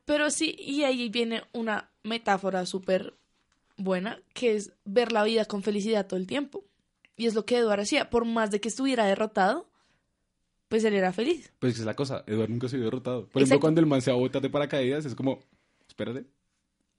Pero 0.05 0.29
sí, 0.31 0.55
y 0.59 0.83
ahí 0.83 1.09
viene 1.09 1.43
una 1.53 1.89
metáfora 2.03 2.65
súper 2.65 3.15
buena, 3.77 4.19
que 4.33 4.55
es 4.55 4.73
ver 4.85 5.11
la 5.11 5.23
vida 5.23 5.45
con 5.45 5.63
felicidad 5.63 6.05
todo 6.05 6.19
el 6.19 6.27
tiempo. 6.27 6.63
Y 7.15 7.25
es 7.27 7.35
lo 7.35 7.45
que 7.45 7.57
Eduardo 7.57 7.83
hacía. 7.83 8.09
Por 8.09 8.25
más 8.25 8.51
de 8.51 8.59
que 8.59 8.67
estuviera 8.67 9.05
derrotado, 9.05 9.69
pues 10.73 10.83
él 10.85 10.95
era 10.95 11.13
feliz. 11.13 11.53
Pues 11.59 11.73
esa 11.73 11.83
es 11.83 11.85
la 11.85 11.93
cosa, 11.95 12.23
Eduardo 12.25 12.51
nunca 12.51 12.67
se 12.67 12.77
vio 12.77 12.85
derrotado. 12.85 13.27
Por 13.27 13.27
ejemplo, 13.29 13.41
Exacto. 13.43 13.59
cuando 13.61 13.79
el 13.81 13.85
man 13.85 14.01
se 14.01 14.09
va 14.09 14.17
a 14.17 14.19
botar 14.19 14.41
de 14.41 14.49
paracaídas, 14.49 15.05
es 15.05 15.13
como... 15.13 15.37
Espérate. 15.87 16.25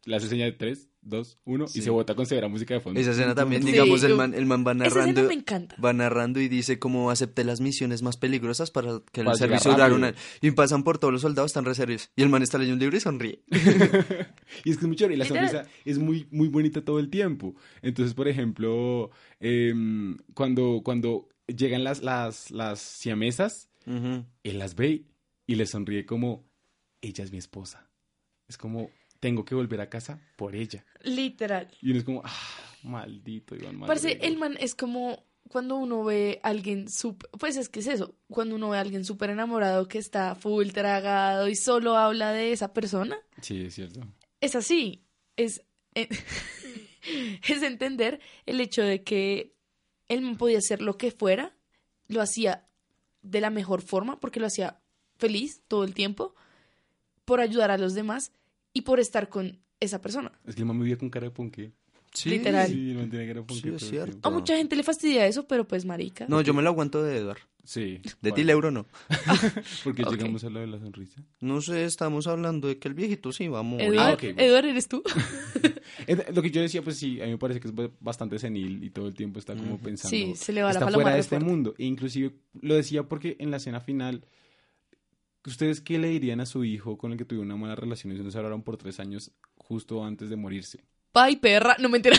Le 0.05 0.15
hace 0.15 0.29
señal 0.29 0.53
de 0.53 0.57
3, 0.59 0.89
2, 1.03 1.39
1 1.45 1.67
Sí. 1.67 1.79
y 1.81 1.83
se 1.83 1.91
bota 1.91 2.15
con 2.15 2.25
severa 2.25 2.47
música 2.47 2.75
de 2.75 2.79
fondo. 2.81 3.01
Esa 3.01 3.11
escena 3.11 3.35
también, 3.35 3.65
Sí, 3.65 3.73
digamos, 3.73 4.05
el 4.05 4.15
man, 4.15 4.33
el 4.33 4.47
man 4.47 4.65
va 4.65 4.75
Esa 4.75 4.85
escena 4.87 5.07
narrando. 5.07 5.29
me 5.29 5.35
encanta. 5.35 5.77
Va 5.85 5.93
narrando 5.93 6.41
y 6.41 6.47
dice 6.47 6.79
como 6.79 7.11
acepté 7.11 7.43
las 7.43 7.61
misiones 7.61 8.03
más 8.03 8.17
peligrosas 8.17 8.71
para 8.71 9.01
que 9.11 9.23
el 9.23 9.35
servicio 9.35 9.73
durara 9.73 9.93
una... 9.93 10.15
Y 10.41 10.53
pasan 10.53 10.85
por 10.85 10.99
todos 10.99 11.13
los 11.13 11.23
soldados 11.23 11.53
tan 11.53 11.65
reservos. 11.65 12.11
Y 12.15 12.23
el 12.23 12.29
man 12.29 12.45
está 12.45 12.59
leyendo 12.59 12.75
un 12.77 12.81
libro 12.81 12.97
y 12.97 13.01
sonríe. 13.01 13.41
Y 14.65 14.71
es 14.71 14.77
que 14.77 14.83
es 14.83 14.87
muy 14.87 14.95
chévere, 14.95 15.15
y 15.15 15.19
la 15.19 15.25
sonrisa 15.25 15.67
es 15.85 15.99
muy, 15.99 16.29
muy 16.31 16.47
bonita 16.47 16.85
todo 16.85 17.01
el 17.01 17.11
tiempo. 17.11 17.57
Entonces, 17.83 18.15
por 18.15 18.29
ejemplo, 18.29 19.11
em, 19.41 20.17
cuando, 20.33 20.81
cuando 20.85 21.29
llegan 21.47 21.85
las, 21.85 22.03
las, 22.03 22.51
las 22.51 22.81
siamesas, 22.81 23.69
Ujú. 23.87 24.25
él 24.43 24.59
las 24.59 24.75
ve 24.75 25.05
y 25.47 25.55
le 25.57 25.67
sonríe 25.67 26.07
como, 26.07 26.45
ella 27.01 27.25
es 27.25 27.33
mi 27.33 27.39
esposa. 27.39 27.89
Es 28.49 28.57
como, 28.59 28.91
tengo 29.21 29.45
que 29.45 29.55
volver 29.55 29.81
a 29.81 29.89
casa 29.91 30.21
por 30.37 30.55
ella. 30.55 30.85
Literal. 31.03 31.69
Y 31.81 31.91
uno 31.91 31.99
es 31.99 32.05
como, 32.05 32.23
ah, 32.25 32.33
maldito 32.83 33.55
Iván 33.55 33.81
Parece, 33.81 34.09
McGregor". 34.09 34.27
el 34.29 34.39
man 34.39 34.57
es 34.61 34.75
como 34.75 35.25
cuando 35.51 35.77
uno 35.77 36.03
ve 36.05 36.41
a 36.43 36.49
alguien 36.49 36.89
súper, 36.89 37.29
pues 37.39 37.57
es 37.59 37.69
que 37.69 37.81
es 37.81 37.87
eso, 37.87 38.17
cuando 38.29 38.55
uno 38.57 38.71
ve 38.71 38.79
a 38.79 38.81
alguien 38.81 39.05
súper 39.05 39.29
enamorado 39.31 39.87
que 39.89 39.99
está 39.99 40.35
full 40.35 40.69
tragado 40.71 41.49
y 41.49 41.55
solo 41.57 41.97
habla 41.99 42.33
de 42.33 42.53
esa 42.53 42.73
persona, 42.73 43.19
Sí, 43.43 43.65
es 43.67 43.75
cierto. 43.75 44.01
es 44.41 44.57
así, 44.57 45.05
es, 45.37 45.63
eh, 45.95 46.09
es 47.49 47.63
entender 47.63 48.21
el 48.47 48.61
hecho 48.61 48.83
de 48.83 49.03
que 49.03 49.55
él 50.09 50.37
podía 50.37 50.59
hacer 50.59 50.83
lo 50.83 50.97
que 50.97 51.11
fuera, 51.11 51.55
lo 52.09 52.21
hacía 52.21 52.67
de 53.23 53.41
la 53.41 53.51
mejor 53.51 53.83
forma 53.83 54.21
porque 54.21 54.41
lo 54.41 54.47
hacía 54.47 54.79
feliz 55.17 55.63
todo 55.69 55.85
el 55.85 55.95
tiempo, 55.95 56.35
por 57.25 57.41
ayudar 57.41 57.71
a 57.71 57.79
los 57.79 57.95
demás 57.95 58.33
y 58.73 58.83
por 58.83 59.01
estar 59.01 59.29
con 59.29 59.59
esa 59.81 60.01
persona. 60.01 60.33
Es 60.47 60.55
que 60.55 60.63
el 60.63 60.67
man 60.67 60.77
me 60.77 60.85
vivía 60.85 60.99
con 60.99 61.11
cara 61.11 61.27
de 61.27 61.31
ponque. 61.31 61.73
Sí. 62.13 62.31
Literal. 62.31 62.69
Sí, 62.69 62.95
man 62.95 63.11
tiene 63.11 63.27
cara 63.27 63.43
de. 63.43 63.55
Sí, 63.55 63.69
es 63.69 63.89
cierto. 63.89 64.29
A 64.29 64.31
mucha 64.31 64.57
gente 64.57 64.77
le 64.77 64.83
fastidia 64.83 65.27
eso, 65.27 65.47
pero 65.47 65.67
pues 65.67 65.85
marica. 65.85 66.27
No, 66.29 66.41
yo 66.41 66.55
me 66.55 66.63
lo 66.63 66.69
aguanto 66.69 67.03
de 67.03 67.17
Edward. 67.17 67.41
Sí. 67.65 68.01
De 68.21 68.31
bueno, 68.31 68.35
ti, 68.37 68.51
euro 68.51 68.71
no. 68.71 68.87
Porque 69.85 70.03
llegamos 70.05 70.45
a 70.45 70.51
lo 70.51 70.61
de 70.61 70.67
la 70.67 70.79
sonrisa. 70.79 71.23
No 71.41 71.61
sé, 71.63 71.85
estamos 71.85 72.27
hablando 72.27 72.69
de 72.69 72.79
que 72.79 72.89
el 72.89 72.95
viejito 72.95 73.33
sí 73.33 73.49
va 73.49 73.61
a 73.61 73.63
morir. 73.63 73.87
Eduard, 73.89 74.13
Ah, 74.13 74.17
bueno. 74.21 74.41
Eduard, 74.43 74.67
¿eres 74.67 74.87
tú? 74.89 75.03
Lo 76.35 76.43
que 76.43 76.51
yo 76.51 76.61
decía, 76.61 76.83
pues 76.83 76.99
sí, 76.99 77.21
a 77.21 77.25
mí 77.25 77.31
me 77.33 77.39
parece 77.39 77.61
que 77.61 77.69
es 77.69 77.75
ba- 77.75 77.91
bastante 78.01 78.39
senil 78.39 78.83
y 78.85 78.91
todo 78.91 79.07
el 79.09 79.15
tiempo 79.15 79.39
está 79.39 79.55
como 79.57 79.79
pensando. 79.79 80.11
Sí, 80.15 80.35
se 80.37 80.53
le 80.53 80.63
va 80.63 80.73
la 80.73 80.81
está 80.81 80.91
fuera 80.93 81.15
de 81.15 81.21
este 81.21 81.37
fuerte. 81.37 81.47
mundo. 81.51 81.75
E 81.79 81.85
inclusive 81.85 82.35
lo 82.61 82.75
decía 82.75 83.05
porque 83.05 83.37
en 83.39 83.51
la 83.51 83.57
escena 83.57 83.81
final, 83.81 84.25
¿ustedes 85.47 85.81
qué 85.81 85.99
le 85.99 86.09
dirían 86.09 86.41
a 86.41 86.47
su 86.47 86.65
hijo 86.65 86.99
con 86.99 87.13
el 87.13 87.19
que 87.19 87.25
tuvieron 87.25 87.47
una 87.51 87.57
mala 87.61 87.75
relación 87.77 88.15
y 88.15 88.19
no 88.21 88.31
se 88.31 88.37
hablaron 88.39 88.63
por 88.63 88.77
tres 88.77 89.01
años 89.01 89.33
justo 89.57 90.05
antes 90.05 90.29
de 90.29 90.37
morirse? 90.37 90.85
Ay, 91.15 91.37
perra. 91.37 91.77
No 91.79 91.89
me 91.89 91.99
entera. 91.99 92.19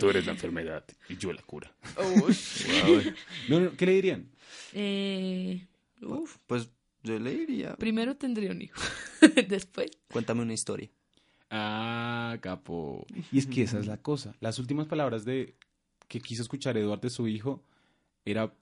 Tú 0.00 0.10
eres 0.10 0.26
la 0.26 0.32
enfermedad 0.32 0.84
y 1.08 1.16
yo 1.16 1.32
la 1.32 1.42
cura. 1.42 1.72
Guau. 1.96 3.02
No, 3.48 3.60
no, 3.60 3.76
¿qué 3.76 3.86
le 3.86 3.92
dirían? 3.92 4.30
Eh, 4.72 5.66
uf, 6.02 6.36
Pues 6.46 6.70
yo 7.02 7.18
le 7.18 7.34
diría, 7.34 7.76
primero 7.76 8.16
tendría 8.16 8.50
un 8.50 8.62
hijo. 8.62 8.80
Después. 9.48 9.90
cuéntame 10.10 10.42
una 10.42 10.54
historia. 10.54 10.88
Ah, 11.50 12.38
capo. 12.40 13.06
Y 13.32 13.38
es 13.38 13.46
que 13.46 13.62
esa 13.62 13.78
es 13.78 13.86
la 13.86 13.96
cosa. 13.96 14.34
Las 14.40 14.58
últimas 14.58 14.86
palabras 14.86 15.24
de 15.24 15.56
que 16.08 16.20
quiso 16.20 16.42
escuchar 16.42 16.76
Eduardo 16.76 17.02
de 17.02 17.10
su 17.10 17.26
hijo 17.28 17.62
era 18.24 18.52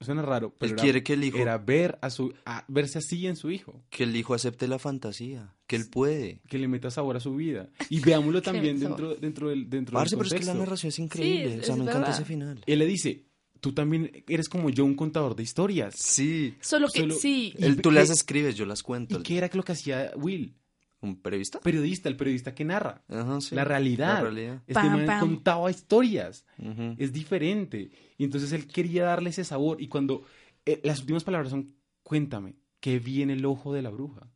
suena 0.00 0.22
raro, 0.22 0.54
pero 0.58 0.70
Él 0.70 0.74
era, 0.74 0.82
quiere 0.82 1.02
que 1.02 1.12
el 1.14 1.24
hijo, 1.24 1.38
era 1.38 1.58
ver 1.58 1.98
a 2.02 2.10
su 2.10 2.32
a 2.46 2.64
verse 2.68 2.98
así 2.98 3.26
en 3.26 3.36
su 3.36 3.50
hijo, 3.50 3.82
que 3.90 4.04
el 4.04 4.16
hijo 4.16 4.34
acepte 4.34 4.66
la 4.68 4.78
fantasía, 4.78 5.54
que 5.66 5.76
él 5.76 5.88
puede. 5.90 6.40
que 6.48 6.58
le 6.58 6.68
meta 6.68 6.90
sabor 6.90 7.16
a 7.16 7.20
su 7.20 7.34
vida. 7.36 7.68
Y 7.88 8.00
veámoslo 8.00 8.40
también 8.42 8.80
dentro 8.80 9.14
dentro 9.14 9.50
del 9.50 9.68
dentro 9.68 9.94
Parce, 9.94 10.16
del 10.16 10.24
pero 10.24 10.26
es 10.28 10.40
que 10.40 10.46
la 10.46 10.52
contexto. 10.52 10.64
narración 10.64 10.88
es 10.88 10.98
increíble. 10.98 11.54
es- 11.56 11.62
o 11.62 11.64
sea, 11.64 11.74
es 11.74 11.78
me 11.80 11.84
encanta 11.90 12.10
ese 12.12 12.24
final. 12.24 12.60
Él 12.66 12.78
le 12.78 12.86
dice, 12.86 13.24
tú 13.60 13.72
también 13.72 14.24
eres 14.26 14.48
como 14.48 14.70
yo, 14.70 14.84
un 14.86 14.94
contador 14.94 15.36
de 15.36 15.42
historias. 15.42 15.94
Sí. 15.98 16.54
Solo 16.60 16.88
que 16.88 17.00
Solo- 17.00 17.14
sí. 17.16 17.54
Tú 17.82 17.90
las 17.90 18.08
escribes, 18.10 18.56
yo 18.56 18.64
las 18.66 18.82
cuento. 18.82 19.18
¿Y 19.18 19.22
qué 19.22 19.36
era 19.36 19.50
lo 19.52 19.62
que 19.62 19.72
hacía 19.72 20.12
Will? 20.16 20.54
¿Un 21.02 21.16
periodista? 21.16 21.60
Periodista, 21.60 22.08
el 22.08 22.16
periodista 22.16 22.54
que 22.54 22.64
narra. 22.64 23.02
Ajá, 23.08 23.40
sí. 23.40 23.54
La 23.54 23.64
realidad. 23.64 24.14
La 24.14 24.20
realidad. 24.20 24.54
Este 24.66 24.74
Pam, 24.74 24.92
man 24.92 25.06
pam. 25.06 25.20
contaba 25.20 25.70
historias. 25.70 26.44
Es 26.98 27.12
diferente. 27.12 27.90
Y 28.18 28.24
entonces 28.24 28.52
él 28.52 28.66
quería 28.66 29.04
darle 29.04 29.30
ese 29.30 29.44
sabor. 29.44 29.80
Y 29.80 29.88
cuando 29.88 30.24
eh, 30.66 30.80
las 30.84 31.00
últimas 31.00 31.24
palabras 31.24 31.50
son, 31.50 31.74
cuéntame, 32.02 32.56
¿qué 32.80 32.98
vi 32.98 33.22
en 33.22 33.30
el 33.30 33.44
ojo 33.46 33.72
de 33.72 33.80
la 33.82 33.90
bruja? 33.90 34.30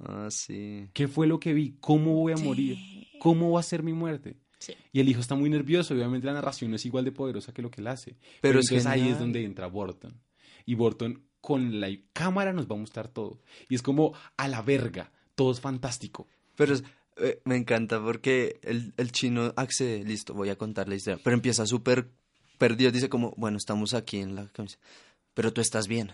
Ah, 0.00 0.28
sí. 0.30 0.88
¿Qué 0.92 1.06
fue 1.06 1.28
lo 1.28 1.38
que 1.38 1.52
vi? 1.52 1.76
¿Cómo 1.80 2.14
voy 2.14 2.32
a 2.32 2.36
morir? 2.36 2.76
¿Cómo 3.20 3.52
va 3.52 3.60
a 3.60 3.62
ser 3.62 3.84
mi 3.84 3.92
muerte? 3.92 4.36
Sí. 4.58 4.74
Y 4.92 4.98
el 4.98 5.08
hijo 5.08 5.20
está 5.20 5.36
muy 5.36 5.48
nervioso. 5.48 5.94
Obviamente 5.94 6.26
la 6.26 6.32
narración 6.32 6.70
no 6.70 6.76
es 6.76 6.84
igual 6.86 7.04
de 7.04 7.12
poderosa 7.12 7.52
que 7.52 7.62
lo 7.62 7.70
que 7.70 7.80
él 7.80 7.86
hace. 7.86 8.12
Pero 8.12 8.40
Pero, 8.40 8.58
es 8.60 8.70
entonces 8.70 8.86
ahí 8.86 9.08
es 9.08 9.18
donde 9.20 9.44
entra 9.44 9.68
Burton. 9.68 10.20
Y 10.66 10.74
Burton 10.74 11.22
con 11.40 11.78
la 11.80 11.88
cámara 12.12 12.52
nos 12.52 12.66
va 12.68 12.74
a 12.74 12.78
mostrar 12.78 13.08
todo. 13.08 13.40
Y 13.68 13.74
es 13.76 13.82
como 13.82 14.12
a 14.36 14.48
la 14.48 14.62
verga. 14.62 15.12
Todo 15.34 15.52
es 15.52 15.60
fantástico. 15.60 16.26
Pero 16.56 16.74
es- 16.74 16.84
eh, 17.16 17.40
me 17.44 17.56
encanta 17.56 18.02
porque 18.02 18.58
el, 18.62 18.92
el 18.96 19.12
chino 19.12 19.52
accede, 19.56 20.04
listo, 20.04 20.34
voy 20.34 20.48
a 20.48 20.56
contar 20.56 20.88
la 20.88 20.96
historia. 20.96 21.20
Pero 21.22 21.34
empieza 21.34 21.64
súper 21.66 22.08
perdido, 22.58 22.90
dice 22.90 23.08
como, 23.08 23.34
bueno, 23.36 23.56
estamos 23.56 23.94
aquí 23.94 24.18
en 24.18 24.34
la 24.34 24.46
camisa. 24.48 24.78
Pero 25.34 25.52
tú 25.52 25.60
estás 25.60 25.86
bien. 25.88 26.12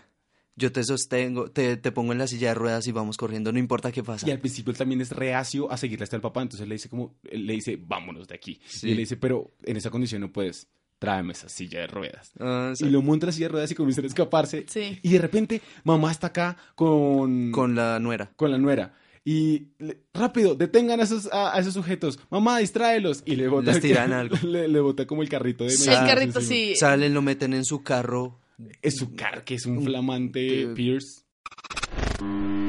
Yo 0.57 0.73
te 0.73 0.85
sostengo, 0.85 1.51
te, 1.51 1.77
te 1.79 1.93
pongo 1.93 2.13
en 2.13 2.19
la 2.19 2.27
silla 2.27 2.49
de 2.49 2.55
ruedas 2.55 2.87
y 2.87 2.93
vamos 2.93 3.17
corriendo, 3.17 3.51
no 3.53 3.59
importa 3.59 3.93
qué 3.93 4.03
pasa. 4.03 4.27
Y 4.29 4.31
al 4.31 4.41
principio 4.41 4.73
él 4.73 4.77
también 4.77 5.01
es 5.01 5.11
reacio 5.11 5.71
a 5.73 5.77
seguirle 5.79 6.05
hasta 6.05 6.17
el 6.17 6.23
papá, 6.23 6.43
entonces 6.43 6.69
le 6.69 6.75
dice 6.75 6.89
como, 6.91 7.15
él 7.31 7.47
le 7.47 7.55
dice, 7.55 7.79
vámonos 7.81 8.29
de 8.29 8.35
aquí. 8.35 8.61
Sí. 8.67 8.89
Y 8.89 8.91
él 8.91 8.97
le 8.97 9.03
dice, 9.03 9.17
pero 9.17 9.53
en 9.63 9.77
esa 9.79 9.89
condición 9.91 10.21
no 10.21 10.33
puedes, 10.33 10.67
tráeme 10.99 11.33
esa 11.33 11.49
silla 11.49 11.81
de 11.81 11.87
ruedas. 11.87 12.33
Ah, 12.41 12.73
sí. 12.75 12.85
Y 12.87 12.91
lo 12.91 13.01
monta 13.01 13.25
en 13.25 13.29
la 13.29 13.33
silla 13.33 13.47
de 13.47 13.53
ruedas 13.53 13.71
y 13.71 13.75
comienzan 13.75 14.05
a 14.05 14.09
escaparse. 14.09 14.67
Sí. 14.69 14.99
Y 15.03 15.11
de 15.13 15.19
repente, 15.19 15.63
mamá 15.85 16.11
está 16.11 16.27
acá 16.27 16.57
con, 16.75 17.53
Con 17.53 17.75
la 17.75 17.99
nuera. 18.01 18.31
con 18.37 18.51
la 18.51 18.59
nuera. 18.59 18.95
Y 19.25 19.69
le- 19.79 20.03
rápido, 20.15 20.55
detengan 20.55 21.01
a 21.01 21.03
esos, 21.05 21.31
a, 21.33 21.55
a 21.55 21.61
esos 21.61 21.75
sujetos. 21.75 22.19
Mamá, 22.31 22.59
distráelos. 22.59 23.23
Y 23.27 23.37
le 23.37 23.49
bota, 23.49 23.73
Les 23.73 23.81
tiran 23.83 24.13
algo. 24.15 24.37
Le, 24.43 24.67
le 24.69 24.81
bota 24.81 25.07
como 25.07 25.23
el 25.23 25.29
carrito 25.29 25.65
de 25.65 25.71
Sí. 25.71 25.91
El 25.91 25.97
carrito 26.07 26.41
sí. 26.41 26.75
Salen, 26.77 27.13
lo 27.15 27.21
meten 27.23 27.53
en 27.53 27.65
su 27.65 27.83
carro. 27.83 28.41
Es 28.83 28.97
su 28.97 29.15
car, 29.15 29.45
que 29.45 29.55
es 29.55 29.67
un 29.67 29.83
flamante 29.83 30.69
Pierce. 30.75 31.23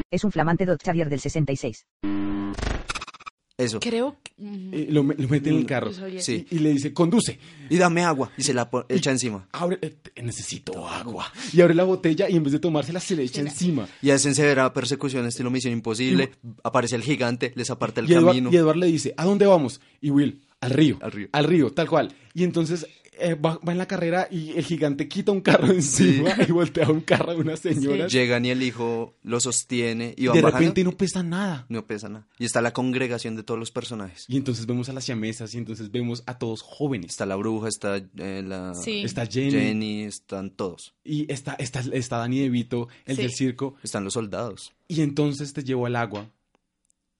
Es 0.09 0.23
un 0.23 0.31
flamante 0.31 0.65
Dodge 0.65 0.83
Charger 0.83 1.09
del 1.09 1.19
66. 1.19 1.85
Eso. 3.63 3.79
Creo 3.79 4.17
que... 4.23 4.31
Eh, 4.39 4.87
lo, 4.89 5.03
me- 5.03 5.15
lo 5.15 5.27
mete 5.27 5.49
en 5.49 5.55
el 5.57 5.63
Mm, 5.63 5.65
carro. 5.67 5.91
Sí. 6.19 6.45
Y, 6.49 6.55
y 6.55 6.59
le 6.59 6.69
dice, 6.71 6.93
conduce. 6.93 7.37
Y 7.69 7.77
dame 7.77 8.03
agua. 8.03 8.31
Y 8.37 8.43
se 8.43 8.53
la 8.53 8.69
echa 8.89 9.11
encima. 9.11 9.47
Abre, 9.51 9.77
eh, 9.81 9.95
necesito 10.21 10.87
agua. 10.87 11.31
Y 11.53 11.61
abre 11.61 11.75
la 11.75 11.83
botella 11.83 12.29
y 12.29 12.35
en 12.37 12.43
vez 12.43 12.53
de 12.53 12.59
tomársela 12.59 12.99
se 12.99 13.15
le 13.15 13.23
echa 13.23 13.41
encima. 13.41 13.87
Y 14.01 14.09
hacen 14.09 14.33
severa 14.35 14.73
persecución, 14.73 15.25
estilo 15.27 15.51
Misión 15.51 15.73
Imposible. 15.73 16.31
Aparece 16.63 16.95
el 16.95 17.03
gigante, 17.03 17.53
les 17.55 17.69
aparta 17.69 18.01
el 18.01 18.09
y, 18.09 18.13
Edward, 18.13 18.25
camino. 18.27 18.49
y 18.51 18.55
Edward 18.57 18.77
le 18.77 18.87
dice, 18.87 19.13
¿a 19.17 19.25
dónde 19.25 19.45
vamos? 19.45 19.79
Y 20.01 20.09
Will, 20.09 20.41
al 20.59 20.71
río. 20.71 20.97
Al 21.01 21.11
río. 21.11 21.27
Al 21.31 21.43
río, 21.45 21.71
tal 21.71 21.87
cual. 21.89 22.13
Y 22.33 22.43
entonces 22.43 22.87
eh, 23.21 23.35
va, 23.35 23.57
va 23.65 23.71
en 23.71 23.77
la 23.77 23.87
carrera 23.87 24.27
y 24.31 24.51
el 24.57 24.63
gigante 24.65 25.07
quita 25.07 25.31
un 25.31 25.41
carro 25.41 25.67
encima 25.71 26.35
y 26.47 26.51
voltea 26.51 26.89
un 26.89 27.01
carro 27.01 27.31
de 27.33 27.39
una 27.41 27.55
señora. 27.57 28.07
Llegan 28.07 28.45
y 28.45 28.49
el 28.49 28.61
hijo 28.63 29.15
lo 29.23 29.39
sostiene 29.39 30.13
y 30.17 30.27
van 30.27 30.35
de 30.35 30.41
bajando. 30.41 30.59
repente 30.59 30.83
no 30.83 30.91
pesa 30.97 31.23
nada. 31.23 31.65
No 31.69 31.85
pesa 31.85 32.09
nada. 32.09 32.27
Y 32.39 32.45
está 32.45 32.61
la 32.61 32.73
congregación 32.73 33.35
de 33.35 33.43
todos 33.43 33.59
los 33.59 33.71
personajes. 33.71 34.25
Y 34.27 34.37
entonces 34.37 34.65
vemos 34.65 34.89
a 34.89 34.93
las 34.93 35.03
siamesas 35.05 35.53
y 35.53 35.57
entonces 35.57 35.91
vemos 35.91 36.23
a 36.25 36.37
todos 36.37 36.61
jóvenes. 36.61 37.11
Está 37.11 37.25
la 37.25 37.35
bruja, 37.35 37.67
está 37.69 37.97
eh, 38.17 38.43
la 38.45 38.73
Sí. 38.75 39.03
Está 39.03 39.25
Jenny, 39.25 39.51
Jenny, 39.51 40.03
están 40.03 40.49
todos. 40.51 40.93
y 41.03 41.31
está, 41.31 41.53
está, 41.53 41.81
está 41.93 42.17
Danny 42.17 42.39
DeVito, 42.39 42.87
el 43.05 43.15
Sí. 43.15 43.21
del 43.21 43.31
circo. 43.31 43.75
Están 43.83 44.03
los 44.03 44.13
soldados. 44.13 44.73
Y 44.87 45.01
entonces 45.01 45.53
te 45.53 45.63
llevo 45.63 45.85
al 45.85 45.95
agua 45.95 46.29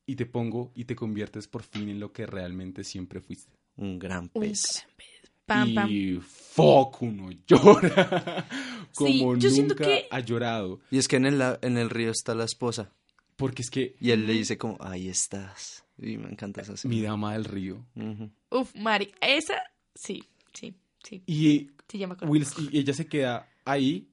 y 0.06 0.16
te 0.16 0.26
pongo 0.26 0.72
y 0.76 0.86
te 0.86 0.96
conviertes 0.96 1.48
por 1.48 1.64
fin 1.64 1.88
en 1.90 2.00
lo 2.00 2.12
que 2.12 2.26
realmente 2.26 2.84
siempre 2.84 3.22
fuiste. 3.22 3.54
Un 3.78 3.98
gran 4.00 4.30
un 4.34 4.42
pez. 4.42 4.64
gran 4.84 4.96
pez. 4.98 5.06
Pam, 5.46 5.74
pam. 5.74 5.90
Y 5.90 6.20
fuck, 6.22 7.02
uno 7.02 7.30
llora 7.48 8.48
como 8.96 9.36
Sí, 9.36 9.42
yo 9.42 9.50
siento 9.50 9.74
nunca 9.74 9.86
que- 9.86 10.08
ha 10.10 10.20
llorado. 10.20 10.80
Y 10.92 10.98
es 10.98 11.08
que 11.08 11.16
en 11.18 11.26
el, 11.26 11.42
en 11.62 11.78
el 11.78 11.90
río 11.90 12.12
está 12.12 12.36
la 12.36 12.46
esposa. 12.46 12.92
Porque 13.36 13.62
es 13.64 13.70
que 13.72 13.96
Y 14.00 14.12
él 14.12 14.28
le 14.28 14.34
dice 14.34 14.58
como, 14.58 14.78
ahí 14.82 15.08
estás. 15.10 15.84
Y 15.98 16.18
me 16.18 16.30
encanta 16.30 16.62
esa 16.62 16.88
mi 16.88 17.02
dama 17.02 17.34
del 17.34 17.46
río. 17.46 17.86
Ujú. 17.96 18.32
Uf, 18.50 18.74
Mari. 18.76 19.12
Esa, 19.22 19.56
sí, 19.96 20.24
sí, 20.54 20.74
sí. 21.04 21.24
Y, 21.26 21.72
Sí, 21.88 21.98
ya 21.98 22.08
me. 22.08 22.16
Will, 22.26 22.46
y 22.72 22.78
ella 22.80 22.94
se 22.94 23.06
queda 23.08 23.50
ahí 23.66 24.08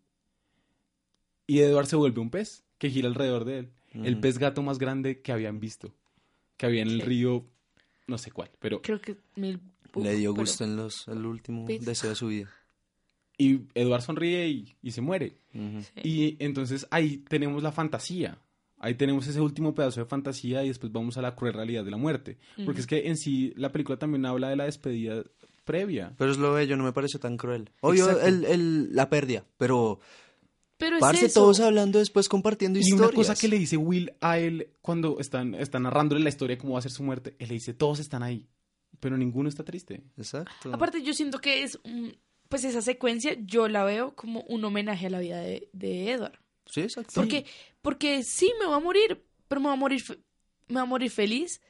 y 1.47 1.61
Edward 1.61 1.87
se 1.87 1.95
vuelve 1.97 2.21
un 2.21 2.29
pez 2.31 2.65
que 2.79 2.91
gira 2.91 3.07
alrededor 3.09 3.45
de 3.45 3.59
él. 3.61 3.73
El 3.95 4.19
pez 4.21 4.39
gato 4.39 4.63
más 4.63 4.79
grande 4.79 5.23
que 5.23 5.31
habían 5.33 5.61
visto. 5.61 5.95
Que 6.57 6.67
había 6.67 6.83
en 6.83 6.89
el 6.89 7.01
Sí. 7.01 7.07
río, 7.07 7.47
no 8.09 8.19
sé 8.19 8.31
cuál, 8.33 8.51
pero... 8.59 8.83
Creo 8.83 9.01
que 9.01 9.17
mil... 9.37 9.61
uf, 9.99 10.05
Le 10.05 10.15
dio 10.17 10.33
pero- 10.33 10.43
gusto 10.43 10.65
en 10.65 10.77
los, 10.77 11.07
el 11.09 11.25
último 11.27 11.67
deseo 11.67 12.11
de 12.11 12.17
su 12.17 12.27
vida. 12.29 12.49
Y 13.37 13.61
Edward 13.75 14.03
sonríe 14.03 14.49
y, 14.49 14.75
y 14.83 14.91
se 14.91 15.01
muere. 15.01 15.37
Sí. 15.53 15.81
Y 16.03 16.37
entonces 16.45 16.87
ahí 16.91 17.19
tenemos 17.19 17.63
la 17.63 17.71
fantasía. 17.73 18.39
Ahí 18.81 18.95
tenemos 18.95 19.27
ese 19.27 19.41
último 19.41 19.75
pedazo 19.75 20.01
de 20.01 20.07
fantasía 20.07 20.65
y 20.65 20.69
después 20.69 20.93
vamos 20.93 21.17
a 21.19 21.23
la 21.23 21.35
cruel 21.35 21.53
realidad 21.55 21.85
de 21.85 21.91
la 21.91 21.97
muerte. 21.97 22.39
Porque 22.65 22.81
es 22.81 22.87
que 22.87 23.09
en 23.09 23.17
sí 23.17 23.53
la 23.57 23.71
película 23.73 23.99
también 23.99 24.25
habla 24.27 24.49
de 24.51 24.57
la 24.57 24.65
despedida 24.65 25.23
previa. 25.65 26.15
Pero 26.17 26.31
es 26.33 26.39
lo 26.39 26.53
bello, 26.53 26.77
no 26.77 26.85
me 26.85 26.93
pareció 26.93 27.21
tan 27.21 27.37
cruel. 27.37 27.71
Obvio, 27.81 28.09
el, 28.21 28.45
el- 28.45 28.95
la 28.95 29.09
pérdida, 29.11 29.45
pero 29.57 30.01
Pero 30.77 30.97
es 30.97 31.01
parce 31.01 31.27
eso. 31.27 31.41
todos 31.41 31.61
hablando 31.61 31.99
después 31.99 32.29
compartiendo 32.29 32.79
Y 32.79 32.83
historias. 32.83 33.09
una 33.09 33.15
cosa 33.17 33.35
que 33.35 33.49
le 33.49 33.59
dice 33.59 33.77
Will 33.77 34.13
a 34.21 34.39
él 34.39 34.69
cuando 34.81 35.19
están, 35.21 35.55
están 35.55 35.83
narrándole 35.85 36.23
la 36.23 36.29
historia 36.29 36.57
de 36.57 36.61
cómo 36.61 36.73
va 36.75 36.79
a 36.79 36.83
ser 36.83 36.93
su 36.93 37.03
muerte, 37.03 37.35
él 37.39 37.49
le 37.49 37.55
dice, 37.55 37.75
todos 37.75 37.99
están 37.99 38.23
ahí, 38.23 38.47
pero 39.01 39.17
ninguno 39.17 39.49
está 39.49 39.65
triste. 39.65 40.03
Exacto. 40.17 40.73
Aparte, 40.73 41.03
yo 41.03 41.13
siento 41.15 41.41
que 41.41 41.63
es 41.63 41.79
un- 41.85 42.17
Pues 42.49 42.65
esa 42.65 42.81
secuencia 42.81 43.37
yo 43.41 43.69
la 43.69 43.85
veo 43.85 44.15
como 44.15 44.41
un 44.49 44.65
homenaje 44.65 45.07
a 45.07 45.11
la 45.11 45.19
vida 45.21 45.39
de, 45.41 45.69
de 45.75 46.13
Edward. 46.13 46.39
Sí, 46.65 46.81
exacto. 46.81 47.13
Porque, 47.15 47.45
porque 47.83 48.23
sí 48.23 48.51
me 48.59 48.67
va 48.67 48.77
a 48.77 48.81
morir, 48.81 49.23
pero 49.49 49.61
me 49.61 49.67
va 49.69 49.75
a 49.75 49.77
morir, 49.77 50.03
me 50.69 50.77
va 50.77 50.83
a 50.83 50.87
morir 50.87 51.11
feliz 51.11 51.61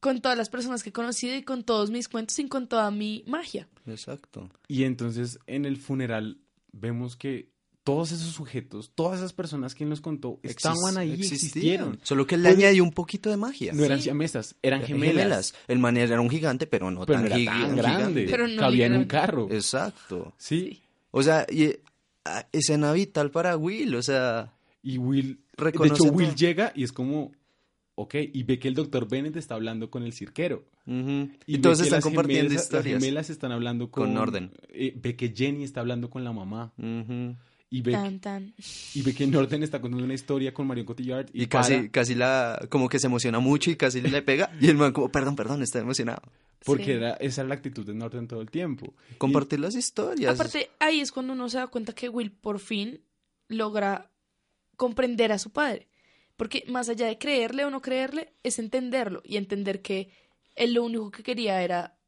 con 0.00 0.20
todas 0.20 0.36
las 0.36 0.48
personas 0.48 0.82
que 0.82 0.90
he 0.90 0.92
conocido 0.92 1.34
y 1.36 1.42
con 1.42 1.64
todos 1.64 1.90
mis 1.90 2.08
cuentos 2.08 2.38
y 2.38 2.48
con 2.48 2.68
toda 2.68 2.90
mi 2.90 3.24
magia. 3.26 3.68
Exacto. 3.86 4.50
Y 4.68 4.84
entonces 4.84 5.38
en 5.46 5.64
el 5.64 5.76
funeral 5.76 6.40
vemos 6.72 7.16
que 7.16 7.49
todos 7.84 8.12
esos 8.12 8.32
sujetos, 8.32 8.92
todas 8.94 9.18
esas 9.18 9.32
personas 9.32 9.74
que 9.74 9.84
él 9.84 9.90
nos 9.90 10.00
contó, 10.00 10.38
estaban 10.42 10.98
ahí, 10.98 11.12
existieron. 11.14 11.98
Solo 12.02 12.26
que 12.26 12.36
le 12.36 12.50
Puede- 12.50 12.64
añadió 12.66 12.84
un 12.84 12.92
poquito 12.92 13.30
de 13.30 13.36
magia. 13.36 13.72
No 13.72 13.84
eran 13.84 14.00
siamesas, 14.02 14.54
eran 14.62 14.80
Eran 14.82 14.88
gemelas. 15.00 15.54
El 15.66 15.78
man 15.78 15.96
era 15.96 16.20
un 16.20 16.28
gigante, 16.30 16.66
pero 16.66 16.90
no 16.90 17.06
Pero 17.06 17.18
tan, 17.20 17.26
era 17.26 17.36
gig- 17.38 17.46
tan 17.46 17.56
gigante. 17.70 17.82
grande. 17.82 18.26
Pero 18.30 18.48
no 18.48 18.60
Cabía 18.60 18.86
en 18.86 18.96
un 18.96 19.04
carro. 19.06 19.48
Exacto. 19.50 20.34
Sí. 20.36 20.82
O 21.10 21.22
sea, 21.22 21.46
y, 21.50 21.74
ah, 22.26 22.46
escena 22.52 22.92
vital 22.92 23.30
para 23.30 23.56
Will, 23.56 23.94
o 23.94 24.02
sea, 24.02 24.52
Y 24.82 24.96
Will, 24.98 25.40
Reconoce 25.56 25.90
de 25.90 25.94
hecho 26.06 26.14
Will 26.14 26.26
todo. 26.28 26.36
llega 26.36 26.72
y 26.74 26.84
es 26.84 26.92
como, 26.92 27.32
ok, 27.96 28.14
y 28.32 28.42
ve 28.44 28.58
que 28.58 28.68
el 28.68 28.74
doctor 28.74 29.08
Bennett 29.08 29.36
está 29.36 29.54
hablando 29.56 29.90
con 29.90 30.02
el 30.04 30.12
cirquero. 30.12 30.64
ujú. 30.86 31.30
Y 31.46 31.58
que 31.60 31.70
están 31.70 31.90
las 31.90 32.02
compartiendo 32.04 32.48
gemelas- 32.50 32.62
historias. 32.62 32.94
Las 32.94 33.02
gemelas 33.04 33.30
están 33.30 33.52
hablando 33.52 33.90
con, 33.90 34.08
Con 34.08 34.16
orden. 34.16 34.50
eh, 34.70 34.94
ve 34.96 35.16
que 35.16 35.32
Jenny 35.36 35.64
está 35.64 35.80
hablando 35.80 36.08
con 36.10 36.24
la 36.24 36.32
mamá. 36.32 36.72
Ujú. 36.78 37.36
Y 37.72 37.82
ve, 37.82 37.92
Tan, 37.92 38.18
tan. 38.18 38.54
y 38.94 39.02
ve 39.02 39.14
que 39.14 39.24
Norden 39.28 39.62
está 39.62 39.80
contando 39.80 40.04
una 40.04 40.14
historia 40.14 40.52
con 40.52 40.66
Marion 40.66 40.84
Cotillard. 40.86 41.28
Y, 41.32 41.44
Y 41.44 41.46
casi, 41.46 41.74
para, 41.76 41.88
casi 41.90 42.14
la, 42.16 42.66
como 42.68 42.88
que 42.88 42.98
se 42.98 43.06
emociona 43.06 43.38
mucho 43.38 43.70
y 43.70 43.76
casi 43.76 44.00
le 44.00 44.22
pega. 44.22 44.50
Y 44.60 44.66
el 44.68 44.76
man 44.76 44.92
como, 44.92 45.08
perdón, 45.10 45.36
perdón, 45.36 45.62
está 45.62 45.78
emocionado. 45.78 46.20
porque 46.64 46.84
Sí. 46.86 46.90
era, 46.90 47.12
esa 47.14 47.42
era 47.42 47.48
la 47.48 47.54
actitud 47.54 47.86
de 47.86 47.94
Norden 47.94 48.26
todo 48.26 48.40
el 48.40 48.50
tiempo. 48.50 48.92
Compartir 49.18 49.60
las 49.60 49.76
historias. 49.76 50.34
Aparte, 50.34 50.70
ahí 50.80 51.00
es 51.00 51.12
cuando 51.12 51.32
uno 51.32 51.48
se 51.48 51.58
da 51.58 51.68
cuenta 51.68 51.92
que 51.94 52.08
Will 52.08 52.32
por 52.32 52.58
fin 52.58 53.02
logra 53.48 54.10
comprender 54.76 55.30
a 55.32 55.38
su 55.38 55.50
padre. 55.50 55.88
Porque 56.36 56.64
más 56.68 56.88
allá 56.88 57.06
de 57.06 57.18
creerle 57.18 57.64
o 57.64 57.70
no 57.70 57.80
creerle, 57.82 58.32
es 58.42 58.58
entenderlo 58.58 59.22
y 59.24 59.36
entender 59.36 59.80
que 59.80 60.10
él 60.56 60.72
lo 60.74 60.82
único 60.84 61.10
que 61.10 61.22
quería 61.22 61.62
era 61.62 61.98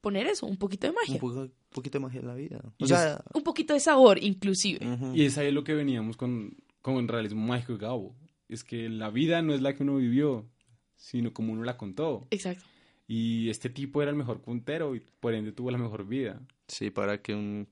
poner 0.00 0.26
eso, 0.26 0.46
un 0.46 0.56
poquito 0.58 0.86
de 0.86 0.92
magia. 0.92 1.14
un 1.14 1.20
poco- 1.20 1.48
poquito 1.74 1.98
de 1.98 2.04
magia 2.04 2.20
en 2.20 2.26
la 2.26 2.34
vida. 2.34 2.60
Y 2.78 2.84
O 2.84 2.86
sea, 2.86 3.22
Un 3.34 3.42
poquito 3.42 3.74
de 3.74 3.80
sabor, 3.80 4.22
inclusive. 4.22 4.86
ujú. 4.86 5.14
Y 5.14 5.26
es 5.26 5.36
ahí 5.36 5.52
lo 5.52 5.62
que 5.64 5.74
veníamos 5.74 6.16
con, 6.16 6.56
con 6.80 6.94
el 6.96 7.08
realismo 7.08 7.46
mágico 7.46 7.72
de 7.74 7.78
Gabo. 7.80 8.14
Es 8.48 8.64
que 8.64 8.88
la 8.88 9.10
vida 9.10 9.42
no 9.42 9.52
es 9.54 9.60
la 9.60 9.74
que 9.74 9.82
uno 9.82 9.96
vivió, 9.96 10.46
sino 10.96 11.32
como 11.34 11.52
uno 11.52 11.64
la 11.64 11.76
contó. 11.76 12.26
Exacto. 12.30 12.64
Y 13.06 13.50
este 13.50 13.68
tipo 13.68 14.00
era 14.00 14.10
el 14.10 14.16
mejor 14.16 14.40
puntero 14.40 14.94
y 14.96 15.00
por 15.20 15.34
ende 15.34 15.52
tuvo 15.52 15.70
la 15.70 15.76
mejor 15.78 16.06
vida. 16.06 16.40
sí, 16.68 16.88
para 16.90 17.20
que 17.20 17.34
un... 17.34 17.68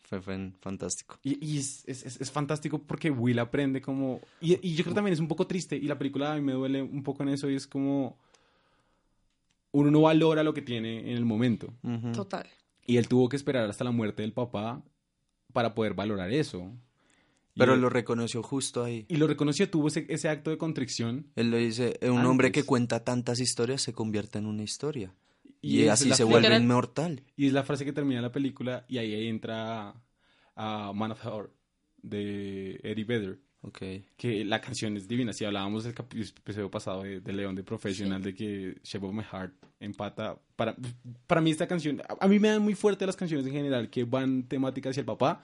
Fue, 0.00 0.22
fue 0.22 0.52
fantástico. 0.60 1.18
Y, 1.22 1.36
y 1.46 1.58
es, 1.58 1.84
es- 1.86 2.04
es- 2.06 2.18
es 2.20 2.30
fantástico 2.30 2.78
porque 2.78 3.10
Will 3.10 3.38
aprende 3.38 3.80
como... 3.82 4.20
Y, 4.40 4.54
y 4.66 4.74
yo 4.74 4.82
creo 4.82 4.92
que 4.94 4.96
también 4.96 5.12
es 5.12 5.20
un 5.20 5.28
poco 5.28 5.46
triste 5.46 5.76
y 5.76 5.82
la 5.82 5.98
película 5.98 6.32
a 6.32 6.36
mí 6.36 6.40
me 6.40 6.52
duele 6.54 6.80
un 6.82 7.02
poco 7.02 7.22
en 7.22 7.28
eso 7.30 7.50
y 7.50 7.54
es 7.56 7.66
como... 7.66 8.16
Uno 9.72 9.90
no 9.90 10.00
valora 10.02 10.42
lo 10.42 10.54
que 10.54 10.62
tiene 10.62 11.00
en 11.10 11.16
el 11.16 11.24
momento. 11.26 11.74
Total. 12.14 12.46
Y 12.88 12.96
él 12.96 13.06
tuvo 13.06 13.28
que 13.28 13.36
esperar 13.36 13.68
hasta 13.70 13.84
la 13.84 13.92
muerte 13.92 14.22
del 14.22 14.32
papá 14.32 14.82
para 15.52 15.74
poder 15.76 15.94
valorar 15.94 16.32
eso. 16.32 16.72
Pero 17.54 17.74
él- 17.74 17.80
lo 17.80 17.90
reconoció 17.90 18.42
justo 18.42 18.82
ahí. 18.82 19.04
Y 19.08 19.16
lo 19.18 19.26
reconoció, 19.26 19.68
tuvo 19.68 19.88
ese, 19.88 20.06
ese 20.08 20.28
acto 20.28 20.50
de 20.50 20.58
contrición. 20.58 21.26
Él 21.36 21.50
le 21.50 21.58
dice, 21.58 21.98
"Eh, 22.00 22.08
un 22.10 22.24
hombre 22.24 22.50
que 22.50 22.62
cuenta 22.64 23.04
tantas 23.04 23.40
historias 23.40 23.82
se 23.82 23.92
convierte 23.92 24.38
en 24.38 24.46
una 24.46 24.62
historia. 24.62 25.14
Y 25.60 25.88
así 25.88 26.08
se 26.14 26.24
vuelve 26.24 26.56
inmortal. 26.56 27.22
Y 27.36 27.46
es 27.48 27.52
la 27.52 27.62
frase 27.64 27.84
que 27.84 27.92
termina 27.92 28.22
la 28.22 28.32
película 28.32 28.84
y 28.88 28.98
ahí 28.98 29.26
entra 29.28 29.94
a 30.56 30.92
Man 30.94 31.10
of 31.12 31.20
Heart 31.22 31.50
de 32.02 32.80
Eddie 32.82 33.04
Vedder. 33.04 33.38
Ok. 33.62 33.78
Que 34.16 34.44
la 34.44 34.60
canción 34.60 34.96
es 34.96 35.08
divina. 35.08 35.32
Si 35.32 35.44
hablábamos 35.44 35.84
del 35.84 35.94
episodio 35.94 36.70
pasado 36.70 37.02
de, 37.02 37.20
de 37.20 37.32
León 37.32 37.54
de 37.56 37.64
Professional, 37.64 38.22
de 38.22 38.32
que 38.34 38.76
Shape 38.84 39.04
of 39.06 39.12
My 39.14 39.22
Heart 39.24 39.52
empata. 39.80 40.38
Para, 40.56 40.76
para 41.26 41.40
mí, 41.40 41.50
esta 41.50 41.66
canción. 41.66 42.00
A, 42.08 42.24
a 42.24 42.28
mí 42.28 42.38
me 42.38 42.48
dan 42.48 42.62
muy 42.62 42.74
fuerte 42.74 43.04
las 43.04 43.16
canciones 43.16 43.46
en 43.46 43.52
general 43.52 43.90
que 43.90 44.04
van 44.04 44.44
temáticas 44.44 44.90
hacia 44.90 45.00
el 45.00 45.06
papá. 45.06 45.42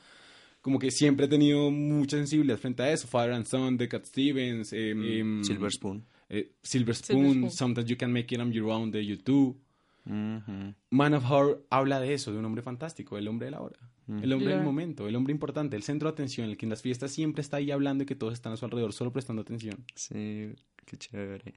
Como 0.61 0.79
que 0.79 0.91
siempre 0.91 1.27
he 1.27 1.29
tenido 1.29 1.71
mucha 1.71 2.17
sensibilidad 2.17 2.57
frente 2.57 2.83
a 2.85 2.93
eso. 2.93 3.07
Father 3.09 3.33
and 3.33 3.47
Son 3.47 3.77
de 3.77 3.89
Cat 3.89 4.05
Stevens. 4.07 4.73
em, 4.73 5.03
em, 5.21 5.45
Silver 5.45 5.71
Spoon. 5.71 6.05
eh, 6.31 6.53
Silver 6.63 6.95
Silver 6.95 6.95
Spoon, 6.95 7.35
Spoon. 7.35 7.51
Sometimes 7.51 7.91
You 7.91 7.97
Can 7.99 8.13
Make 8.13 8.35
It 8.35 8.41
On 8.41 8.51
Your 8.53 8.71
Own 8.71 8.91
de 8.91 9.05
YouTube. 9.05 9.57
Man 10.05 11.15
of 11.15 11.31
Horror 11.31 11.67
habla 11.71 12.01
de 12.01 12.15
eso, 12.15 12.33
de 12.33 12.39
un 12.39 12.45
hombre 12.45 12.63
fantástico, 12.63 13.17
el 13.19 13.27
hombre 13.29 13.47
de 13.47 13.51
la 13.53 13.61
hora, 13.63 13.79
el 14.09 14.33
hombre 14.33 14.55
del 14.55 14.63
momento, 14.65 15.09
el 15.09 15.17
hombre 15.17 15.33
importante, 15.33 15.77
el 15.77 15.83
centro 15.83 16.09
de 16.09 16.13
atención, 16.13 16.49
el 16.51 16.57
que 16.59 16.67
en 16.67 16.71
las 16.71 16.83
fiestas 16.83 17.11
siempre 17.11 17.41
está 17.41 17.57
ahí 17.57 17.71
hablando 17.71 18.03
y 18.05 18.07
que 18.07 18.15
todos 18.15 18.35
están 18.35 18.53
a 18.53 18.57
su 18.57 18.65
alrededor 18.67 18.93
solo 18.93 19.13
prestando 19.13 19.43
atención. 19.43 19.85
Sí, 19.95 20.53
qué 20.85 20.97
chévere. 20.99 21.55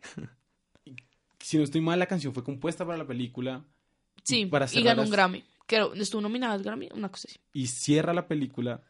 Si 1.39 1.57
no 1.57 1.63
estoy 1.63 1.81
mal, 1.81 1.99
la 1.99 2.05
canción 2.07 2.33
fue 2.33 2.43
compuesta 2.43 2.85
para 2.85 2.97
la 2.97 3.05
película 3.07 3.63
Sí, 4.23 4.45
Para 4.45 4.65
y 4.73 4.81
ganó 4.81 5.01
las- 5.01 5.09
un 5.09 5.13
Grammy. 5.13 5.43
Creo, 5.65 5.93
estuvo 5.93 6.21
nominado 6.21 6.53
al 6.53 6.63
Grammy, 6.63 6.89
una 6.93 7.09
cosa 7.09 7.27
así. 7.29 7.37
y 7.53 7.67
cierra 7.67 8.13
la 8.13 8.27
película 8.27 8.81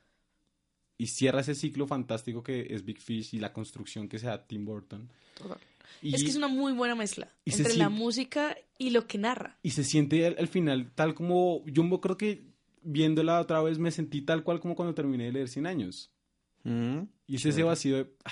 y 0.99 1.07
cierra 1.07 1.41
ese 1.41 1.53
ciclo 1.55 1.85
fantástico 1.87 2.41
que 2.43 2.67
es 2.69 2.83
Big 2.85 2.99
Fish 2.99 3.33
y 3.35 3.39
la 3.39 3.53
construcción 3.53 4.07
que 4.07 4.17
se 4.19 4.27
da 4.27 4.45
Tim 4.47 4.65
Burton. 4.65 5.09
Total. 5.35 5.57
Y, 6.01 6.13
Es 6.15 6.23
que 6.23 6.29
es 6.29 6.35
una 6.35 6.47
muy 6.47 6.73
buena 6.73 6.95
mezcla 6.95 7.31
entre 7.45 7.75
la 7.75 7.89
música 7.89 8.55
y 8.77 8.91
lo 8.91 9.07
que 9.07 9.17
narra. 9.17 9.57
y 9.63 9.71
se 9.71 9.83
siente 9.83 10.25
al, 10.27 10.35
al 10.38 10.47
final 10.47 10.91
tal 10.93 11.13
como 11.15 11.63
yo 11.65 11.83
me- 11.83 11.99
creo 11.99 12.17
que 12.17 12.43
viéndola 12.83 13.39
otra 13.41 13.61
vez 13.61 13.79
me 13.79 13.91
sentí 13.91 14.21
tal 14.21 14.43
cual 14.43 14.59
como 14.59 14.75
cuando 14.75 14.93
terminé 14.93 15.25
de 15.25 15.31
leer 15.33 15.49
100 15.49 15.65
años. 15.65 16.11
Mm, 16.63 17.01
Y 17.27 17.35
es 17.35 17.45
ese 17.45 17.63
vacío 17.63 17.97
de... 17.97 18.11
ah, 18.25 18.31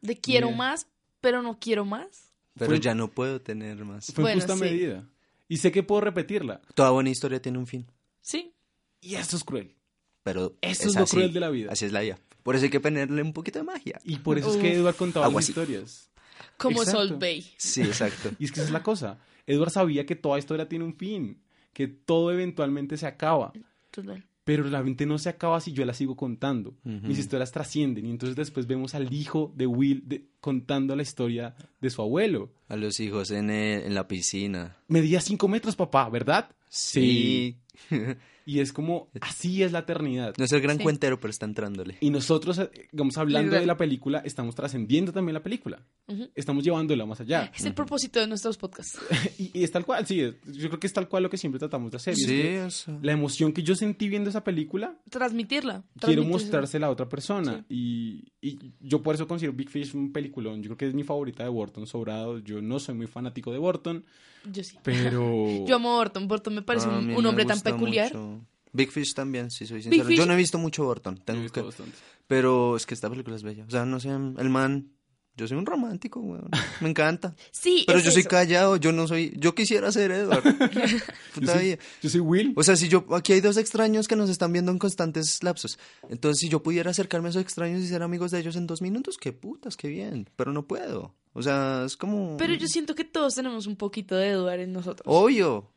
De 0.00 0.16
quiero 0.18 0.50
más, 0.52 0.86
pero 1.20 1.42
no 1.42 1.58
quiero 1.58 1.84
más. 1.84 2.32
Pero 2.54 2.70
Fue- 2.70 2.80
ya 2.80 2.94
no 2.94 3.10
puedo 3.10 3.40
tener 3.40 3.84
más. 3.84 4.06
Fue 4.12 4.22
en 4.22 4.24
Bueno, 4.24 4.40
justa 4.40 4.54
sí. 4.54 4.60
medida. 4.60 5.08
Y 5.48 5.58
sé 5.58 5.70
que 5.72 5.82
puedo 5.82 6.00
repetirla. 6.00 6.60
Toda 6.74 6.90
buena 6.90 7.10
historia 7.10 7.40
tiene 7.40 7.58
un 7.58 7.66
fin. 7.66 7.86
Sí. 8.20 8.52
Y 9.00 9.14
eso 9.16 9.36
es 9.36 9.44
cruel. 9.44 9.74
Pero 10.22 10.56
Eso 10.60 10.88
es 10.88 10.94
lo 10.96 11.02
así. 11.02 11.16
cruel 11.16 11.32
de 11.32 11.40
la 11.40 11.50
vida. 11.50 11.70
Así 11.72 11.84
es 11.84 11.92
la 11.92 12.00
vida. 12.00 12.18
Por 12.42 12.56
eso 12.56 12.64
hay 12.64 12.70
que 12.70 12.80
ponerle 12.80 13.22
un 13.22 13.32
poquito 13.32 13.58
de 13.58 13.64
magia. 13.64 14.00
Y 14.04 14.16
por 14.18 14.38
eso 14.38 14.50
es 14.50 14.56
que 14.56 14.72
Edward 14.72 14.96
contaba 14.96 15.26
Algo 15.26 15.38
las 15.38 15.44
así. 15.44 15.52
historias. 15.52 16.10
Como 16.56 16.82
Exacto. 16.82 17.06
Salt 17.08 17.20
Bay. 17.20 17.44
Sí, 17.56 17.82
exacto. 17.82 18.30
Y 18.38 18.44
es 18.46 18.52
que 18.52 18.60
esa 18.60 18.68
es 18.68 18.72
la 18.72 18.82
cosa. 18.82 19.18
Edward 19.46 19.70
sabía 19.70 20.06
que 20.06 20.16
toda 20.16 20.38
historia 20.38 20.68
tiene 20.68 20.84
un 20.84 20.94
fin. 20.96 21.40
Que 21.72 21.86
todo 21.88 22.32
eventualmente 22.32 22.96
se 22.96 23.06
acaba. 23.06 23.52
Total. 23.90 24.24
Pero 24.44 24.62
la 24.64 24.80
mente 24.82 25.06
no 25.06 25.18
se 25.18 25.28
acaba 25.28 25.60
si 25.60 25.72
yo 25.72 25.84
la 25.84 25.92
sigo 25.92 26.16
contando. 26.16 26.70
Ujú. 26.84 27.06
Mis 27.08 27.18
historias 27.18 27.50
trascienden. 27.50 28.06
Y 28.06 28.10
entonces 28.10 28.36
después 28.36 28.66
vemos 28.68 28.94
al 28.94 29.12
hijo 29.12 29.52
de 29.56 29.66
Will 29.66 30.02
de- 30.06 30.26
contando 30.40 30.94
la 30.94 31.02
historia 31.02 31.54
de 31.80 31.90
su 31.90 32.00
abuelo. 32.00 32.52
A 32.68 32.76
los 32.76 33.00
hijos 33.00 33.30
en, 33.32 33.50
el- 33.50 33.82
en 33.82 33.94
la 33.94 34.06
piscina. 34.06 34.76
Medía 34.88 35.20
cinco 35.20 35.48
metros, 35.48 35.74
papá, 35.74 36.08
¿verdad? 36.08 36.48
Sí. 36.76 37.56
Y 38.48 38.60
es 38.60 38.72
como, 38.72 39.10
así 39.20 39.64
es 39.64 39.72
la 39.72 39.80
eternidad. 39.80 40.32
no 40.38 40.44
es 40.44 40.52
el 40.52 40.60
gran 40.60 40.76
Sí. 40.76 40.84
cuentero, 40.84 41.18
pero 41.18 41.32
está 41.32 41.46
entrándole. 41.46 41.96
Y 42.00 42.10
nosotros, 42.10 42.56
eh, 42.60 42.70
digamos, 42.92 43.18
hablando 43.18 43.56
de 43.56 43.66
la 43.66 43.76
película, 43.76 44.20
estamos 44.24 44.54
trascendiendo 44.54 45.12
también 45.12 45.34
la 45.34 45.42
película. 45.42 45.84
Estamos 46.32 46.62
llevándola 46.62 47.04
más 47.06 47.20
allá. 47.20 47.50
Es 47.52 47.64
el 47.64 47.74
propósito 47.74 48.20
de 48.20 48.28
nuestros 48.28 48.56
podcasts. 48.56 49.00
Y, 49.40 49.50
y 49.52 49.64
es 49.64 49.72
tal 49.72 49.84
cual, 49.84 50.06
sí, 50.06 50.18
yo 50.20 50.68
creo 50.68 50.78
que 50.78 50.86
es 50.86 50.92
tal 50.92 51.08
cual 51.08 51.24
lo 51.24 51.28
que 51.30 51.38
siempre 51.38 51.58
tratamos 51.58 51.90
de 51.90 51.96
hacer. 51.96 52.12
es 52.12 52.20
Sí, 52.20 52.26
que 52.26 52.64
eso. 52.66 52.96
La 53.02 53.10
emoción 53.10 53.52
que 53.52 53.64
yo 53.64 53.74
sentí 53.74 54.08
viendo 54.08 54.30
esa 54.30 54.44
película, 54.44 54.96
Transmitirla. 55.10 55.82
quiero 56.00 56.22
mostrársela 56.22 56.86
a 56.86 56.90
otra 56.90 57.08
persona. 57.08 57.66
Y, 57.68 58.28
y 58.40 58.74
yo 58.78 59.02
por 59.02 59.16
eso 59.16 59.26
considero 59.26 59.54
Big 59.54 59.70
Fish 59.70 59.92
un 59.96 60.12
peliculón. 60.12 60.62
Yo 60.62 60.68
creo 60.68 60.76
que 60.76 60.86
es 60.86 60.94
mi 60.94 61.02
favorita 61.02 61.42
de 61.42 61.48
Burton, 61.50 61.84
sobrado. 61.88 62.38
Yo 62.38 62.62
no 62.62 62.78
soy 62.78 62.94
muy 62.94 63.08
fanático 63.08 63.50
de 63.50 63.58
Burton, 63.58 64.04
Yo 64.52 64.62
sí. 64.64 64.78
pero... 64.82 65.46
Yo 65.66 65.76
amo 65.76 65.90
a 65.92 65.96
Orton. 65.98 66.28
Burton 66.28 66.54
me 66.54 66.62
parece 66.62 66.88
A 66.88 66.90
un, 66.90 67.26
hombre 67.26 67.44
tan 67.44 67.60
peculiar. 67.60 68.14
mucho. 68.14 68.46
Big 68.72 68.90
Fish 68.90 69.14
también, 69.14 69.50
si 69.50 69.66
soy 69.66 69.82
sincero. 69.82 70.10
Yo 70.10 70.26
no 70.26 70.34
he 70.34 70.36
visto 70.36 70.58
mucho 70.58 70.84
Burton, 70.84 71.14
me 71.14 71.20
tengo 71.20 71.48
que... 71.50 71.62
bastante. 71.62 71.96
pero 72.26 72.76
es 72.76 72.84
que 72.84 72.94
esta 72.94 73.08
película 73.08 73.36
es 73.36 73.42
bella. 73.42 73.64
O 73.66 73.70
sea, 73.70 73.86
no 73.86 74.00
sé, 74.00 74.10
el 74.10 74.50
man... 74.50 74.90
Yo 75.36 75.46
soy 75.46 75.58
un 75.58 75.66
romántico, 75.66 76.20
weón. 76.20 76.48
Me 76.80 76.88
encanta. 76.88 77.34
Sí, 77.52 77.84
Pero 77.86 77.98
es 77.98 78.04
yo 78.06 78.10
soy 78.10 78.20
eso. 78.20 78.30
callado, 78.30 78.76
yo 78.76 78.92
no 78.92 79.06
soy... 79.06 79.34
Yo 79.36 79.54
quisiera 79.54 79.92
ser 79.92 80.10
Edward. 80.10 80.42
Yo 81.40 81.46
soy, 81.52 81.64
vida. 81.64 81.78
yo 82.02 82.08
soy 82.10 82.20
Will. 82.20 82.52
O 82.56 82.62
sea, 82.62 82.76
si 82.76 82.88
yo... 82.88 83.04
Aquí 83.14 83.34
hay 83.34 83.40
dos 83.42 83.56
extraños 83.58 84.08
que 84.08 84.16
nos 84.16 84.30
están 84.30 84.52
viendo 84.52 84.72
en 84.72 84.78
constantes 84.78 85.42
lapsos. 85.42 85.78
Entonces, 86.08 86.40
si 86.40 86.48
yo 86.48 86.62
pudiera 86.62 86.90
acercarme 86.90 87.28
a 87.28 87.30
esos 87.30 87.42
extraños 87.42 87.82
y 87.82 87.86
ser 87.88 88.02
amigos 88.02 88.30
de 88.30 88.38
ellos 88.40 88.56
en 88.56 88.66
dos 88.66 88.80
minutos, 88.80 89.18
qué 89.18 89.32
putas, 89.32 89.76
qué 89.76 89.88
bien. 89.88 90.28
Pero 90.36 90.52
no 90.52 90.66
puedo. 90.66 91.14
O 91.34 91.42
sea, 91.42 91.82
es 91.84 91.96
como... 91.98 92.36
Pero 92.38 92.54
yo 92.54 92.66
siento 92.66 92.94
que 92.94 93.04
todos 93.04 93.34
tenemos 93.34 93.66
un 93.66 93.76
poquito 93.76 94.16
de 94.16 94.28
Edward 94.30 94.60
en 94.60 94.72
nosotros. 94.72 95.04
Obvio. 95.06 95.70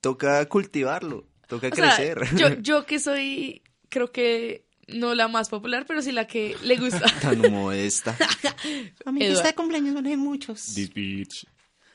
Toca 0.00 0.44
cultivarlo. 0.48 1.26
Toca 1.46 1.68
O 1.68 1.74
sea, 1.74 1.94
crecer. 1.96 2.18
yo, 2.36 2.48
yo 2.60 2.86
que 2.86 2.98
soy, 2.98 3.62
creo 3.88 4.10
que 4.10 4.66
no 4.94 5.14
la 5.14 5.28
más 5.28 5.48
popular, 5.48 5.84
pero 5.86 6.02
sí 6.02 6.12
la 6.12 6.26
que 6.26 6.56
le 6.62 6.76
gusta. 6.76 7.04
Tan 7.22 7.40
modesta. 7.50 8.16
A 9.04 9.12
mi 9.12 9.20
lista 9.20 9.48
de 9.48 9.54
cumpleaños 9.54 9.94
no 10.02 10.08
hay 10.08 10.16
muchos. 10.16 10.74
This 10.74 10.92
bitch. 10.92 11.46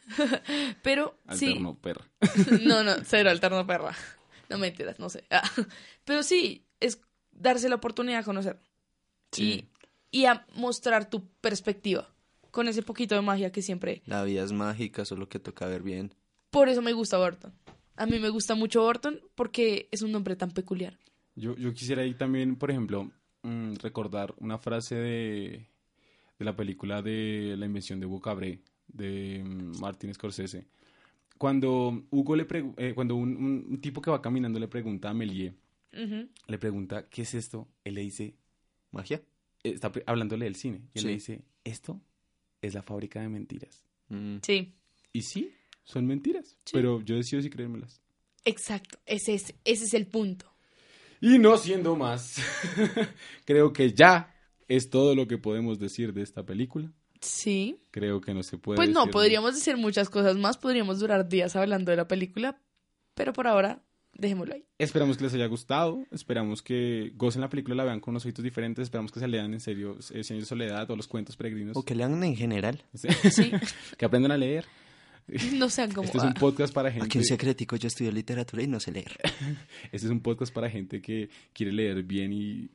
Pero 0.84 1.20
sí, 1.34 1.48
Alterno 1.48 1.80
perra. 1.80 2.06
no, 2.62 2.84
no, 2.84 2.94
cero 3.06 3.30
alterno 3.32 3.66
perra. 3.66 3.96
No 4.50 4.58
mentiras, 4.60 5.00
no 5.00 5.10
sé. 5.10 5.24
Ah, 5.32 5.42
Pero 6.04 6.22
sí, 6.22 6.68
es 6.80 7.00
darse 7.32 7.70
la 7.70 7.76
oportunidad 7.76 8.20
de 8.20 8.24
conocer. 8.26 8.60
Sí. 9.32 9.68
Y, 10.12 10.22
y 10.22 10.26
a 10.26 10.46
mostrar 10.54 11.10
tu 11.10 11.28
perspectiva. 11.42 12.14
Con 12.52 12.68
ese 12.68 12.84
poquito 12.84 13.16
de 13.16 13.22
magia 13.22 13.52
que 13.52 13.62
siempre. 13.62 14.02
La 14.06 14.24
vida 14.24 14.44
es 14.44 14.52
mágica, 14.52 15.04
solo 15.06 15.28
que 15.28 15.40
toca 15.40 15.66
ver 15.66 15.82
bien. 15.82 16.14
Por 16.52 16.70
eso 16.70 16.82
me 16.82 16.94
gusta 16.94 17.18
Burton. 17.18 17.54
A 17.98 18.06
mí 18.06 18.20
me 18.20 18.30
gusta 18.30 18.56
mucho 18.56 18.82
Burton 18.84 19.20
porque 19.36 19.90
es 19.92 20.04
un 20.04 20.12
nombre 20.12 20.36
tan 20.36 20.52
peculiar. 20.52 20.98
Yo, 21.36 21.56
yo 21.58 21.74
quisiera 21.74 22.02
ahí 22.04 22.14
también, 22.14 22.56
por 22.56 22.72
ejemplo, 22.72 23.12
mm, 23.44 23.76
recordar 23.76 24.34
una 24.40 24.58
frase 24.58 24.96
de, 24.96 25.68
de 26.40 26.46
la 26.46 26.56
película 26.56 27.02
de 27.02 27.56
La 27.58 27.66
invención 27.66 28.00
de 28.00 28.06
Hugo 28.06 28.22
Cabré, 28.22 28.62
de 28.88 29.44
mm, 29.44 29.80
Martin 29.80 30.14
Scorsese. 30.14 30.66
Cuando 31.38 32.06
Hugo 32.12 32.36
le 32.36 32.48
eh, 32.78 32.94
cuando 32.96 33.16
un, 33.16 33.80
tipo 33.82 34.02
que 34.02 34.10
va 34.12 34.22
caminando 34.22 34.60
le 34.60 34.68
pregunta 34.70 35.10
a 35.10 35.14
Ujú. 35.14 36.30
le 36.48 36.58
pregunta, 36.58 37.08
¿qué 37.10 37.24
es 37.24 37.34
esto? 37.34 37.68
Él 37.84 37.96
le 37.96 38.02
dice, 38.02 38.36
¿Magia? 38.92 39.22
eh, 39.64 39.72
está 39.72 39.92
hablándole 40.06 40.46
del 40.46 40.56
cine, 40.56 40.78
y 40.94 41.00
él 41.00 41.02
Sí. 41.02 41.08
le 41.08 41.14
dice, 41.14 41.42
esto 41.64 42.00
es 42.62 42.74
la 42.74 42.82
fábrica 42.82 43.22
de 43.22 43.30
mentiras. 43.30 43.84
Mm. 44.10 44.38
Sí, 44.42 44.74
Y 45.12 45.22
sí, 45.22 45.52
son 45.84 46.06
mentiras, 46.06 46.58
Sí. 46.66 46.72
pero 46.74 47.02
yo 47.02 47.16
decido 47.16 47.42
si 47.42 47.50
creérmelas. 47.50 48.02
exacto. 48.46 49.00
Ese 49.06 49.34
es, 49.34 49.54
ese 49.66 49.86
es 49.86 49.94
el 49.94 50.08
punto. 50.08 50.55
Y 51.22 51.40
no 51.40 51.58
siendo 51.58 51.96
más, 51.96 52.38
creo 53.46 53.74
que 53.74 53.94
ya 53.94 54.34
es 54.68 54.90
todo 54.90 55.16
lo 55.16 55.28
que 55.28 55.38
podemos 55.38 55.80
decir 55.80 56.14
de 56.14 56.22
esta 56.22 56.44
película. 56.44 56.92
Sí. 57.22 57.80
Creo 57.92 58.22
que 58.22 58.34
no 58.34 58.44
se 58.44 58.58
puede. 58.58 58.78
Pues 58.78 58.90
no, 58.90 59.02
decir 59.02 59.12
podríamos 59.14 59.56
decir 59.56 59.78
muchas 59.78 60.10
cosas 60.10 60.38
más, 60.38 60.58
podríamos 60.58 61.00
durar 61.00 61.28
días 61.28 61.56
hablando 61.56 61.92
de 61.92 61.98
la 61.98 62.08
película, 62.08 62.62
pero 63.14 63.34
por 63.34 63.48
ahora 63.48 63.82
dejémoslo 64.18 64.54
ahí. 64.54 64.66
Esperamos 64.78 65.18
que 65.18 65.24
les 65.24 65.34
haya 65.34 65.48
gustado, 65.48 66.06
esperamos 66.12 66.62
que 66.62 67.12
gocen 67.16 67.42
la 67.42 67.50
película, 67.50 67.76
la 67.76 67.84
vean 67.84 68.00
con 68.00 68.14
unos 68.14 68.26
ojitos 68.26 68.44
diferentes, 68.44 68.84
esperamos 68.84 69.12
que 69.12 69.20
se 69.20 69.28
lean 69.28 69.54
en 69.54 69.60
serio 69.60 69.98
eh, 70.14 70.24
de 70.24 70.46
soledad 70.46 70.90
o 70.90 70.96
los 70.96 71.08
cuentos 71.08 71.36
peregrinos, 71.36 71.76
O 71.78 71.84
que 71.84 71.96
lean 71.96 72.24
en 72.24 72.36
general. 72.36 72.84
Sí. 72.94 73.08
Sí, 73.32 73.52
que 73.98 74.06
aprendan 74.06 74.32
a 74.32 74.38
leer. 74.38 74.66
no 75.56 75.70
sean 75.70 75.92
como... 75.92 76.06
Este 76.06 76.18
es 76.18 76.24
un 76.24 76.30
ah, 76.32 76.40
podcast 76.40 76.74
para 76.74 76.92
gente. 76.92 77.06
Aquí 77.06 77.18
un 77.18 77.24
secretico, 77.24 77.76
yo 77.76 77.88
estudio 77.88 78.12
literatura 78.12 78.64
y 78.64 78.68
no 78.68 78.80
sé 78.80 78.92
leer. 78.92 79.12
Este 79.92 80.08
es 80.08 80.12
un 80.12 80.20
podcast 80.22 80.54
para 80.54 80.70
gente 80.70 81.02
que 81.02 81.30
quiere 81.54 81.72
leer 81.72 82.04
bien 82.04 82.32
y 82.34 82.70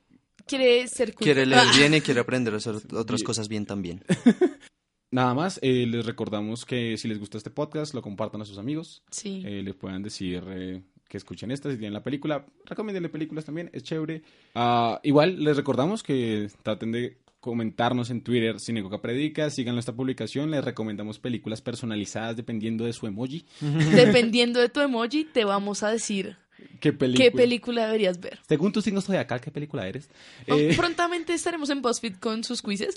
quiere 0.46 0.86
ser 0.88 1.12
culto. 1.12 1.24
Quiere 1.24 1.46
leer 1.46 1.62
Ah, 1.64 1.72
bien 1.76 1.94
y 1.94 2.00
quiere 2.00 2.20
aprender 2.20 2.54
a 2.54 2.56
hacer 2.56 2.74
otras 2.74 3.20
Bien. 3.20 3.26
cosas 3.26 3.48
bien 3.48 3.66
también. 3.66 4.02
nada 5.10 5.34
más. 5.34 5.58
eh, 5.62 5.86
les 5.86 6.04
recordamos 6.06 6.64
que 6.64 6.96
si 6.96 7.08
les 7.08 7.18
gusta 7.18 7.38
este 7.38 7.50
podcast, 7.50 7.94
lo 7.94 8.02
compartan 8.02 8.42
a 8.42 8.44
sus 8.44 8.58
amigos. 8.58 9.02
Sí. 9.10 9.42
eh, 9.46 9.62
les 9.62 9.74
puedan 9.74 10.02
decir 10.02 10.42
eh, 10.48 10.82
que 11.08 11.16
escuchen 11.16 11.50
esta, 11.50 11.70
si 11.70 11.76
tienen 11.76 11.92
la 11.94 12.02
película, 12.02 12.46
recomiéndenle 12.66 13.08
películas 13.08 13.44
también, 13.44 13.70
es 13.72 13.82
chévere. 13.82 14.22
Ah, 14.54 15.00
igual 15.02 15.42
les 15.42 15.56
recordamos 15.56 16.02
que 16.02 16.48
traten 16.62 16.92
de 16.92 17.18
comentarnos 17.40 18.10
en 18.10 18.22
Twitter 18.22 18.60
Sinagoga 18.60 19.00
Predica, 19.00 19.50
sigan 19.50 19.74
nuestra 19.74 19.94
publicación, 19.94 20.50
les 20.50 20.64
recomendamos 20.64 21.18
películas 21.18 21.62
personalizadas 21.62 22.36
dependiendo 22.36 22.84
de 22.84 22.92
su 22.92 23.06
emoji. 23.06 23.44
Dependiendo 23.60 24.60
de 24.60 24.68
tu 24.68 24.80
emoji, 24.80 25.24
te 25.24 25.44
vamos 25.44 25.82
a 25.82 25.90
decir 25.90 26.36
¿Qué 26.80 26.92
película? 26.92 27.24
qué 27.24 27.30
película 27.32 27.86
deberías 27.86 28.20
ver. 28.20 28.38
Según 28.46 28.72
tus 28.72 28.84
signos 28.84 29.08
acá, 29.10 29.38
¿qué 29.40 29.50
película 29.50 29.88
eres? 29.88 30.10
Oh, 30.48 30.54
Eh, 30.54 30.74
Prontamente 30.76 31.32
estaremos 31.32 31.70
en 31.70 31.80
BuzzFeed 31.82 32.16
con 32.16 32.44
sus 32.44 32.60
quizzes. 32.62 32.94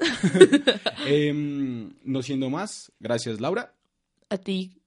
em, 1.07 1.93
no 2.03 2.21
siendo 2.21 2.49
más, 2.49 2.91
gracias 2.99 3.39
Laura, 3.39 3.73
A 4.29 4.37
ti. 4.37 4.77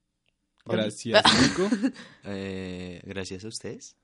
Gracias 0.66 1.22
Nico, 1.42 1.70
Eh, 2.24 3.00
gracias 3.04 3.44
a 3.44 3.48
ustedes. 3.48 3.96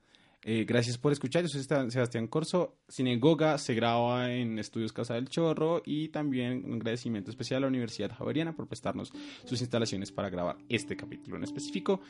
Eh, 0.45 0.65
gracias 0.67 0.99
por 0.99 1.13
escuchar, 1.13 1.43
yo 1.43 1.49
soy 1.49 1.63
Seba- 1.63 1.91
Sebastián 1.91 2.27
Corso, 2.27 2.77
Sinagoga 2.89 3.59
se 3.59 3.75
graba 3.75 4.33
en 4.33 4.59
Estudios 4.59 4.93
Casa 4.93 5.15
del 5.15 5.29
Chorro 5.29 5.83
y 5.87 6.09
también 6.09 6.65
un 6.65 6.75
agradecimiento 6.75 7.31
especial 7.31 7.59
a 7.59 7.61
la 7.63 7.67
Universidad 7.69 8.11
Javeriana 8.13 8.53
por 8.55 8.67
prestarnos 8.67 9.13
sus 9.45 9.61
instalaciones 9.61 10.11
para 10.11 10.31
grabar 10.31 10.57
este 10.69 10.97
capítulo 10.97 11.37
en 11.37 11.45
específico. 11.45 12.01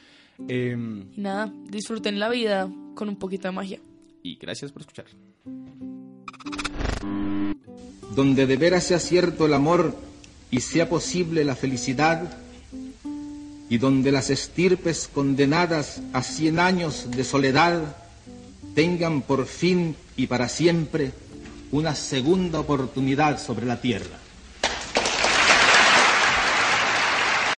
Em, 0.49 1.09
Y 1.15 1.21
nada, 1.21 1.53
disfruten 1.69 2.19
la 2.19 2.31
vida 2.31 2.71
con 2.95 3.09
un 3.09 3.17
poquito 3.17 3.49
de 3.49 3.53
magia. 3.53 3.81
y 4.23 4.37
gracias 4.37 4.73
por 4.73 4.81
escuchar. 4.83 5.07
donde 8.15 8.47
de 8.47 8.57
veras 8.57 8.85
sea 8.85 8.99
cierto 8.99 9.47
el 9.47 9.55
amor 9.55 9.97
y 10.51 10.61
sea 10.61 10.89
posible 10.89 11.45
la 11.45 11.57
felicidad, 11.57 12.39
y 13.71 13.79
donde 13.79 14.13
las 14.13 14.29
estirpes 14.29 15.09
condenadas 15.09 16.03
a 16.13 16.23
cien 16.23 16.59
años 16.59 17.11
de 17.11 17.25
soledad 17.25 17.97
tengan 18.75 19.23
por 19.23 19.47
fin 19.47 19.97
y 20.17 20.27
para 20.27 20.49
siempre 20.49 21.13
una 21.71 21.95
segunda 21.95 22.61
oportunidad 22.61 23.39
sobre 23.41 23.67
la 23.67 23.81
tierra. 23.81 24.22